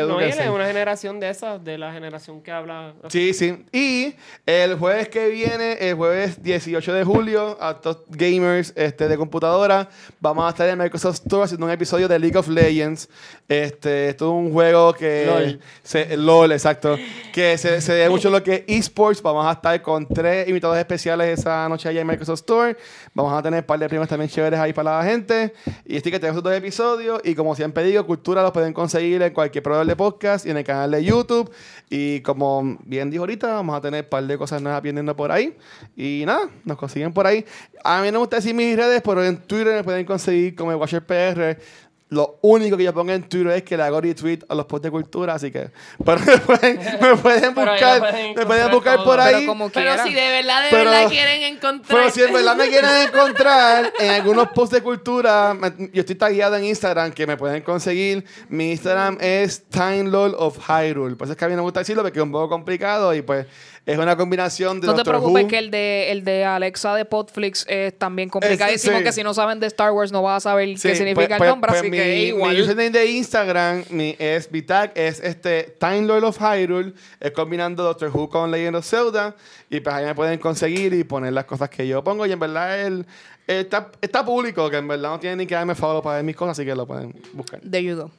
no, 0.08 0.20
él 0.20 0.30
es 0.30 0.48
una 0.48 0.66
generación 0.66 1.20
de 1.20 1.28
esas, 1.28 1.62
de 1.62 1.76
la 1.76 1.92
generación 1.92 2.40
que 2.40 2.50
habla. 2.50 2.94
Sí, 3.10 3.34
sí. 3.34 3.66
Y 3.70 4.14
el 4.46 4.78
jueves 4.78 5.10
que 5.10 5.28
viene, 5.28 5.74
el 5.74 5.94
jueves 5.94 6.42
18 6.42 6.94
de 6.94 7.04
julio, 7.04 7.58
a 7.60 7.78
todos 7.78 8.04
gamers 8.08 8.72
este, 8.74 9.06
de 9.06 9.18
computadora, 9.18 9.90
vamos 10.18 10.46
a 10.46 10.48
estar 10.48 10.66
en 10.66 10.78
Microsoft 10.78 11.16
Store 11.16 11.44
haciendo 11.44 11.66
un 11.66 11.72
episodio 11.72 12.08
de 12.08 12.18
League 12.18 12.38
of 12.38 12.48
Legends. 12.48 13.06
Este, 13.46 14.08
esto 14.08 14.24
es 14.24 14.46
un 14.46 14.50
juego 14.50 14.94
que... 14.94 15.26
LOL. 15.26 15.60
Se, 15.82 16.16
LOL, 16.16 16.52
exacto. 16.52 16.96
Que 17.34 17.58
se, 17.58 17.82
se 17.82 17.92
ve 17.92 18.08
mucho 18.08 18.30
lo 18.30 18.42
que 18.42 18.64
es 18.66 18.78
esports. 18.78 19.20
Vamos 19.20 19.44
a 19.44 19.52
estar 19.52 19.82
con 19.82 20.08
tres 20.08 20.48
invitados 20.48 20.78
especiales 20.78 21.38
esa 21.38 21.68
noche 21.68 21.86
allá 21.86 22.00
en 22.00 22.06
Microsoft 22.06 22.40
Store. 22.40 22.78
Vamos 23.12 23.38
a 23.38 23.42
tener 23.42 23.60
un 23.60 23.66
par 23.66 23.78
de 23.78 23.88
premios 23.90 24.08
también 24.08 24.30
chéveres 24.30 24.58
ahí 24.58 24.72
para 24.72 24.96
la 24.96 25.04
gente. 25.04 25.52
Y 25.84 25.96
estoy 25.96 26.12
que 26.12 26.18
tenemos 26.18 26.42
dos 26.42 26.54
episodios. 26.54 27.20
Y 27.24 27.34
como 27.42 27.56
siempre 27.56 27.82
digo, 27.82 28.06
Cultura 28.06 28.40
los 28.40 28.52
pueden 28.52 28.72
conseguir 28.72 29.20
en 29.20 29.32
cualquier 29.32 29.64
proveedor 29.64 29.84
de 29.84 29.96
podcast 29.96 30.46
y 30.46 30.50
en 30.50 30.58
el 30.58 30.62
canal 30.62 30.92
de 30.92 31.02
YouTube. 31.02 31.50
Y 31.90 32.20
como 32.20 32.78
bien 32.84 33.10
dijo 33.10 33.24
ahorita, 33.24 33.48
vamos 33.54 33.76
a 33.76 33.80
tener 33.80 34.04
un 34.04 34.10
par 34.10 34.24
de 34.24 34.38
cosas 34.38 34.62
nuevas 34.62 34.78
aprendiendo 34.78 35.16
por 35.16 35.32
ahí. 35.32 35.56
Y 35.96 36.22
nada, 36.24 36.48
nos 36.64 36.78
consiguen 36.78 37.12
por 37.12 37.26
ahí. 37.26 37.44
A 37.82 38.00
mí 38.00 38.06
no 38.06 38.12
me 38.12 38.18
gusta 38.18 38.36
decir 38.36 38.54
mis 38.54 38.76
redes, 38.76 39.02
pero 39.04 39.24
en 39.24 39.38
Twitter 39.38 39.74
me 39.74 39.82
pueden 39.82 40.06
conseguir 40.06 40.54
como 40.54 40.70
el 40.70 40.76
WatcherPR. 40.76 41.58
Lo 42.12 42.38
único 42.42 42.76
que 42.76 42.84
yo 42.84 42.92
pongo 42.92 43.10
en 43.10 43.22
Twitter 43.26 43.52
es 43.52 43.62
que 43.62 43.74
le 43.74 43.84
hago 43.84 43.98
retweet 43.98 44.40
a 44.46 44.54
los 44.54 44.66
posts 44.66 44.82
de 44.84 44.90
cultura, 44.90 45.32
así 45.32 45.50
que. 45.50 45.70
Pero 46.04 46.20
me 46.20 46.36
pueden, 46.38 46.76
me 46.78 47.14
buscar, 47.14 48.00
pueden 48.00 48.34
me 48.34 48.44
pueden 48.46 48.70
buscar 48.70 48.96
todo. 48.96 49.04
por 49.06 49.16
Pero 49.24 49.36
ahí. 49.38 49.46
como 49.46 49.70
Pero 49.70 49.92
si 50.04 50.12
de 50.12 50.20
verdad, 50.30 50.62
de 50.64 50.68
Pero- 50.70 50.90
verdad 50.90 51.08
quieren 51.08 51.42
encontrar. 51.54 51.98
Pero 51.98 52.10
si 52.10 52.22
en 52.22 52.32
verdad 52.34 52.54
me 52.56 52.68
quieren 52.68 52.90
encontrar 53.08 53.92
en 53.98 54.10
algunos 54.10 54.48
posts 54.48 54.74
de 54.74 54.82
cultura, 54.82 55.54
me- 55.54 55.72
yo 55.92 56.00
estoy 56.00 56.16
tagueado 56.16 56.56
en 56.56 56.64
Instagram 56.66 57.12
que 57.12 57.26
me 57.26 57.38
pueden 57.38 57.62
conseguir. 57.62 58.24
Mi 58.50 58.72
Instagram 58.72 59.16
es 59.20 59.64
Time 59.70 60.04
Lord 60.04 60.34
of 60.38 60.58
Hyrule. 60.68 61.16
Por 61.16 61.26
eso 61.26 61.32
es 61.32 61.38
que 61.38 61.44
a 61.46 61.48
mí 61.48 61.52
no 61.54 61.62
me 61.62 61.64
gusta 61.64 61.80
decirlo 61.80 62.02
porque 62.02 62.18
es 62.18 62.22
un 62.22 62.32
poco 62.32 62.50
complicado 62.50 63.14
y 63.14 63.22
pues 63.22 63.46
es 63.84 63.98
una 63.98 64.16
combinación 64.16 64.80
de 64.80 64.86
No 64.86 64.92
te 64.92 64.98
Doctor 64.98 65.14
preocupes 65.14 65.42
Who. 65.44 65.48
que 65.48 65.58
el 65.58 65.70
de, 65.72 66.12
el 66.12 66.22
de 66.24 66.44
Alexa 66.44 66.94
de 66.94 67.04
Podflix 67.04 67.66
es 67.68 67.98
también 67.98 68.28
complicadísimo, 68.28 68.98
sí. 68.98 69.04
que 69.04 69.12
si 69.12 69.22
no 69.24 69.34
saben 69.34 69.58
de 69.58 69.66
Star 69.66 69.90
Wars 69.90 70.12
no 70.12 70.22
vas 70.22 70.36
a 70.46 70.50
saber 70.50 70.78
Sí, 70.78 70.88
qué 70.88 70.94
significa 70.94 71.36
pues- 71.36 71.40
el 71.42 71.48
nombre, 71.48 71.68
pues- 71.70 71.80
así 71.80 71.88
pues 71.90 72.00
que 72.00 72.08
mi, 72.08 72.22
igual. 72.22 72.54
Mi 72.54 72.60
username 72.60 72.90
de 72.90 73.06
Instagram 73.06 73.84
mi, 73.90 74.14
es 74.20 74.50
Vitag, 74.50 74.92
es 74.94 75.18
este 75.20 75.74
Time 75.80 76.02
Lord 76.02 76.24
of 76.24 76.38
Hyrule, 76.40 76.92
es 77.18 77.30
combinando 77.32 77.82
Doctor 77.82 78.10
Who 78.14 78.28
con 78.28 78.50
Legend 78.52 78.76
of 78.76 78.86
Zelda, 78.86 79.34
y 79.68 79.80
pues 79.80 79.94
ahí 79.96 80.04
me 80.04 80.14
pueden 80.14 80.38
conseguir 80.38 80.92
y 80.94 81.02
poner 81.04 81.32
las 81.32 81.44
cosas 81.46 81.68
que 81.68 81.86
yo 81.88 82.04
pongo, 82.04 82.24
y 82.26 82.30
en 82.32 82.38
verdad 82.38 82.80
él 82.86 83.04
está, 83.48 83.90
está 84.00 84.24
público, 84.24 84.70
que 84.70 84.76
en 84.76 84.86
verdad 84.86 85.10
no 85.10 85.18
tiene 85.18 85.34
ni 85.36 85.46
que 85.46 85.56
darme 85.56 85.74
follow 85.74 86.00
para 86.02 86.16
ver 86.16 86.24
mis 86.24 86.36
cosas, 86.36 86.56
así 86.56 86.64
que 86.64 86.74
lo 86.76 86.86
pueden 86.86 87.12
buscar. 87.32 87.60
You 87.62 87.96
go. 87.96 88.10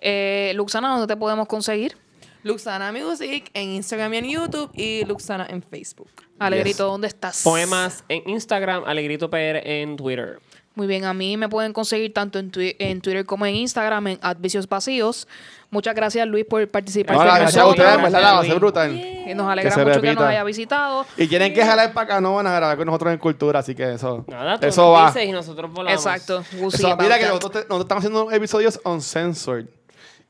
Eh, 0.00 0.52
Luxana, 0.56 0.88
¿dónde 0.90 1.06
te 1.06 1.16
podemos 1.16 1.46
conseguir? 1.46 1.96
Luxana 2.44 2.92
Music 2.92 3.50
en 3.54 3.70
Instagram 3.70 4.14
y 4.14 4.16
en 4.18 4.24
YouTube 4.30 4.70
y 4.74 5.04
Luxana 5.06 5.46
en 5.48 5.62
Facebook. 5.62 6.10
Alegrito, 6.38 6.86
¿dónde 6.86 7.08
estás? 7.08 7.42
Poemas 7.42 8.04
en 8.08 8.28
Instagram, 8.28 8.84
Alegrito 8.86 9.28
PR 9.30 9.60
en 9.64 9.96
Twitter. 9.96 10.38
Muy 10.76 10.86
bien, 10.88 11.04
a 11.04 11.14
mí 11.14 11.36
me 11.36 11.48
pueden 11.48 11.72
conseguir 11.72 12.12
tanto 12.12 12.38
en, 12.40 12.50
twi- 12.50 12.74
en 12.80 13.00
Twitter 13.00 13.24
como 13.24 13.46
en 13.46 13.54
Instagram, 13.54 14.08
en 14.08 14.18
Advicios 14.20 14.68
Vacíos. 14.68 15.28
Muchas 15.70 15.94
gracias, 15.94 16.26
Luis, 16.26 16.44
por 16.44 16.68
participar 16.68 17.14
No, 17.14 17.20
con 17.20 17.28
la 17.28 17.38
Gracias 17.38 17.62
a 17.62 17.66
ustedes, 17.68 17.96
verdad 18.02 18.20
la 18.20 18.42
ser 18.42 18.56
brutal. 18.58 18.92
Y 18.94 19.34
nos 19.34 19.48
alegra 19.50 19.70
Que 19.70 19.74
se 19.76 19.84
mucho 19.84 20.00
que 20.00 20.14
nos 20.14 20.24
haya 20.24 20.42
visitado. 20.42 21.06
Y 21.16 21.28
tienen 21.28 21.54
que 21.54 21.64
jalar 21.64 21.92
para 21.94 22.04
acá, 22.04 22.20
no 22.20 22.34
van 22.34 22.48
a 22.48 22.54
grabar 22.56 22.76
con 22.76 22.86
nosotros 22.86 23.12
en 23.12 23.18
cultura, 23.20 23.60
así 23.60 23.74
que 23.76 23.94
eso, 23.94 24.24
Nada, 24.26 24.58
tú 24.58 24.66
eso 24.66 24.90
va. 24.90 25.06
dices 25.06 25.24
y 25.28 25.32
nosotros 25.32 25.72
volamos. 25.72 26.04
Exacto. 26.04 26.40
Eso, 26.52 26.96
mira 26.98 27.18
que 27.20 27.26
nosotros, 27.26 27.52
te- 27.52 27.58
nosotros 27.68 27.80
estamos 27.82 28.04
haciendo 28.04 28.32
episodios 28.32 28.80
uncensored, 28.84 29.66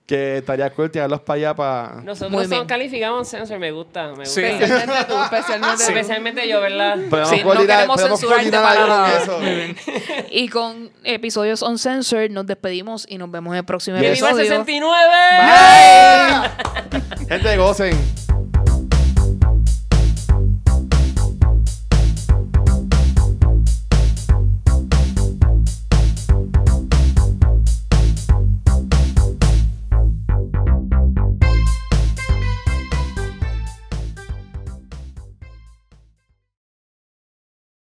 que 0.06 0.36
estaría 0.38 0.68
cool 0.70 0.90
tirarlos 0.90 1.20
para 1.22 1.36
allá 1.36 1.54
para... 1.54 2.02
Nosotros 2.02 2.30
Muy 2.30 2.42
son 2.44 2.50
bien. 2.50 2.66
calificamos 2.66 3.26
sensor, 3.26 3.58
me 3.58 3.72
gusta, 3.72 4.08
me 4.08 4.16
gusta. 4.24 4.26
Sí. 4.26 4.42
Especialmente 4.42 5.04
tú, 5.08 5.14
especialmente. 5.22 5.82
Especialmente 5.82 6.46
yo, 6.48 6.60
¿verdad? 6.60 6.98
Podemos 7.08 7.30
Sí, 7.30 7.42
no 7.42 7.66
queremos 7.66 8.00
censurarte 8.02 8.50
para 8.50 8.86
nada. 8.86 9.22
eso. 9.22 9.40
Y 10.30 10.48
con 10.50 10.90
episodios 11.04 11.62
uncensored 11.62 12.30
nos 12.30 12.46
despedimos 12.46 13.06
y 13.08 13.16
nos 13.16 13.30
vemos 13.30 13.52
en 13.54 13.58
el 13.58 13.64
próximo 13.64 13.96
¡Que 13.98 14.10
viva 14.12 14.30
el 14.30 14.38
episodio. 14.40 14.64
69! 14.64 16.50
Gente, 17.28 17.56
gocen. 17.56 18.33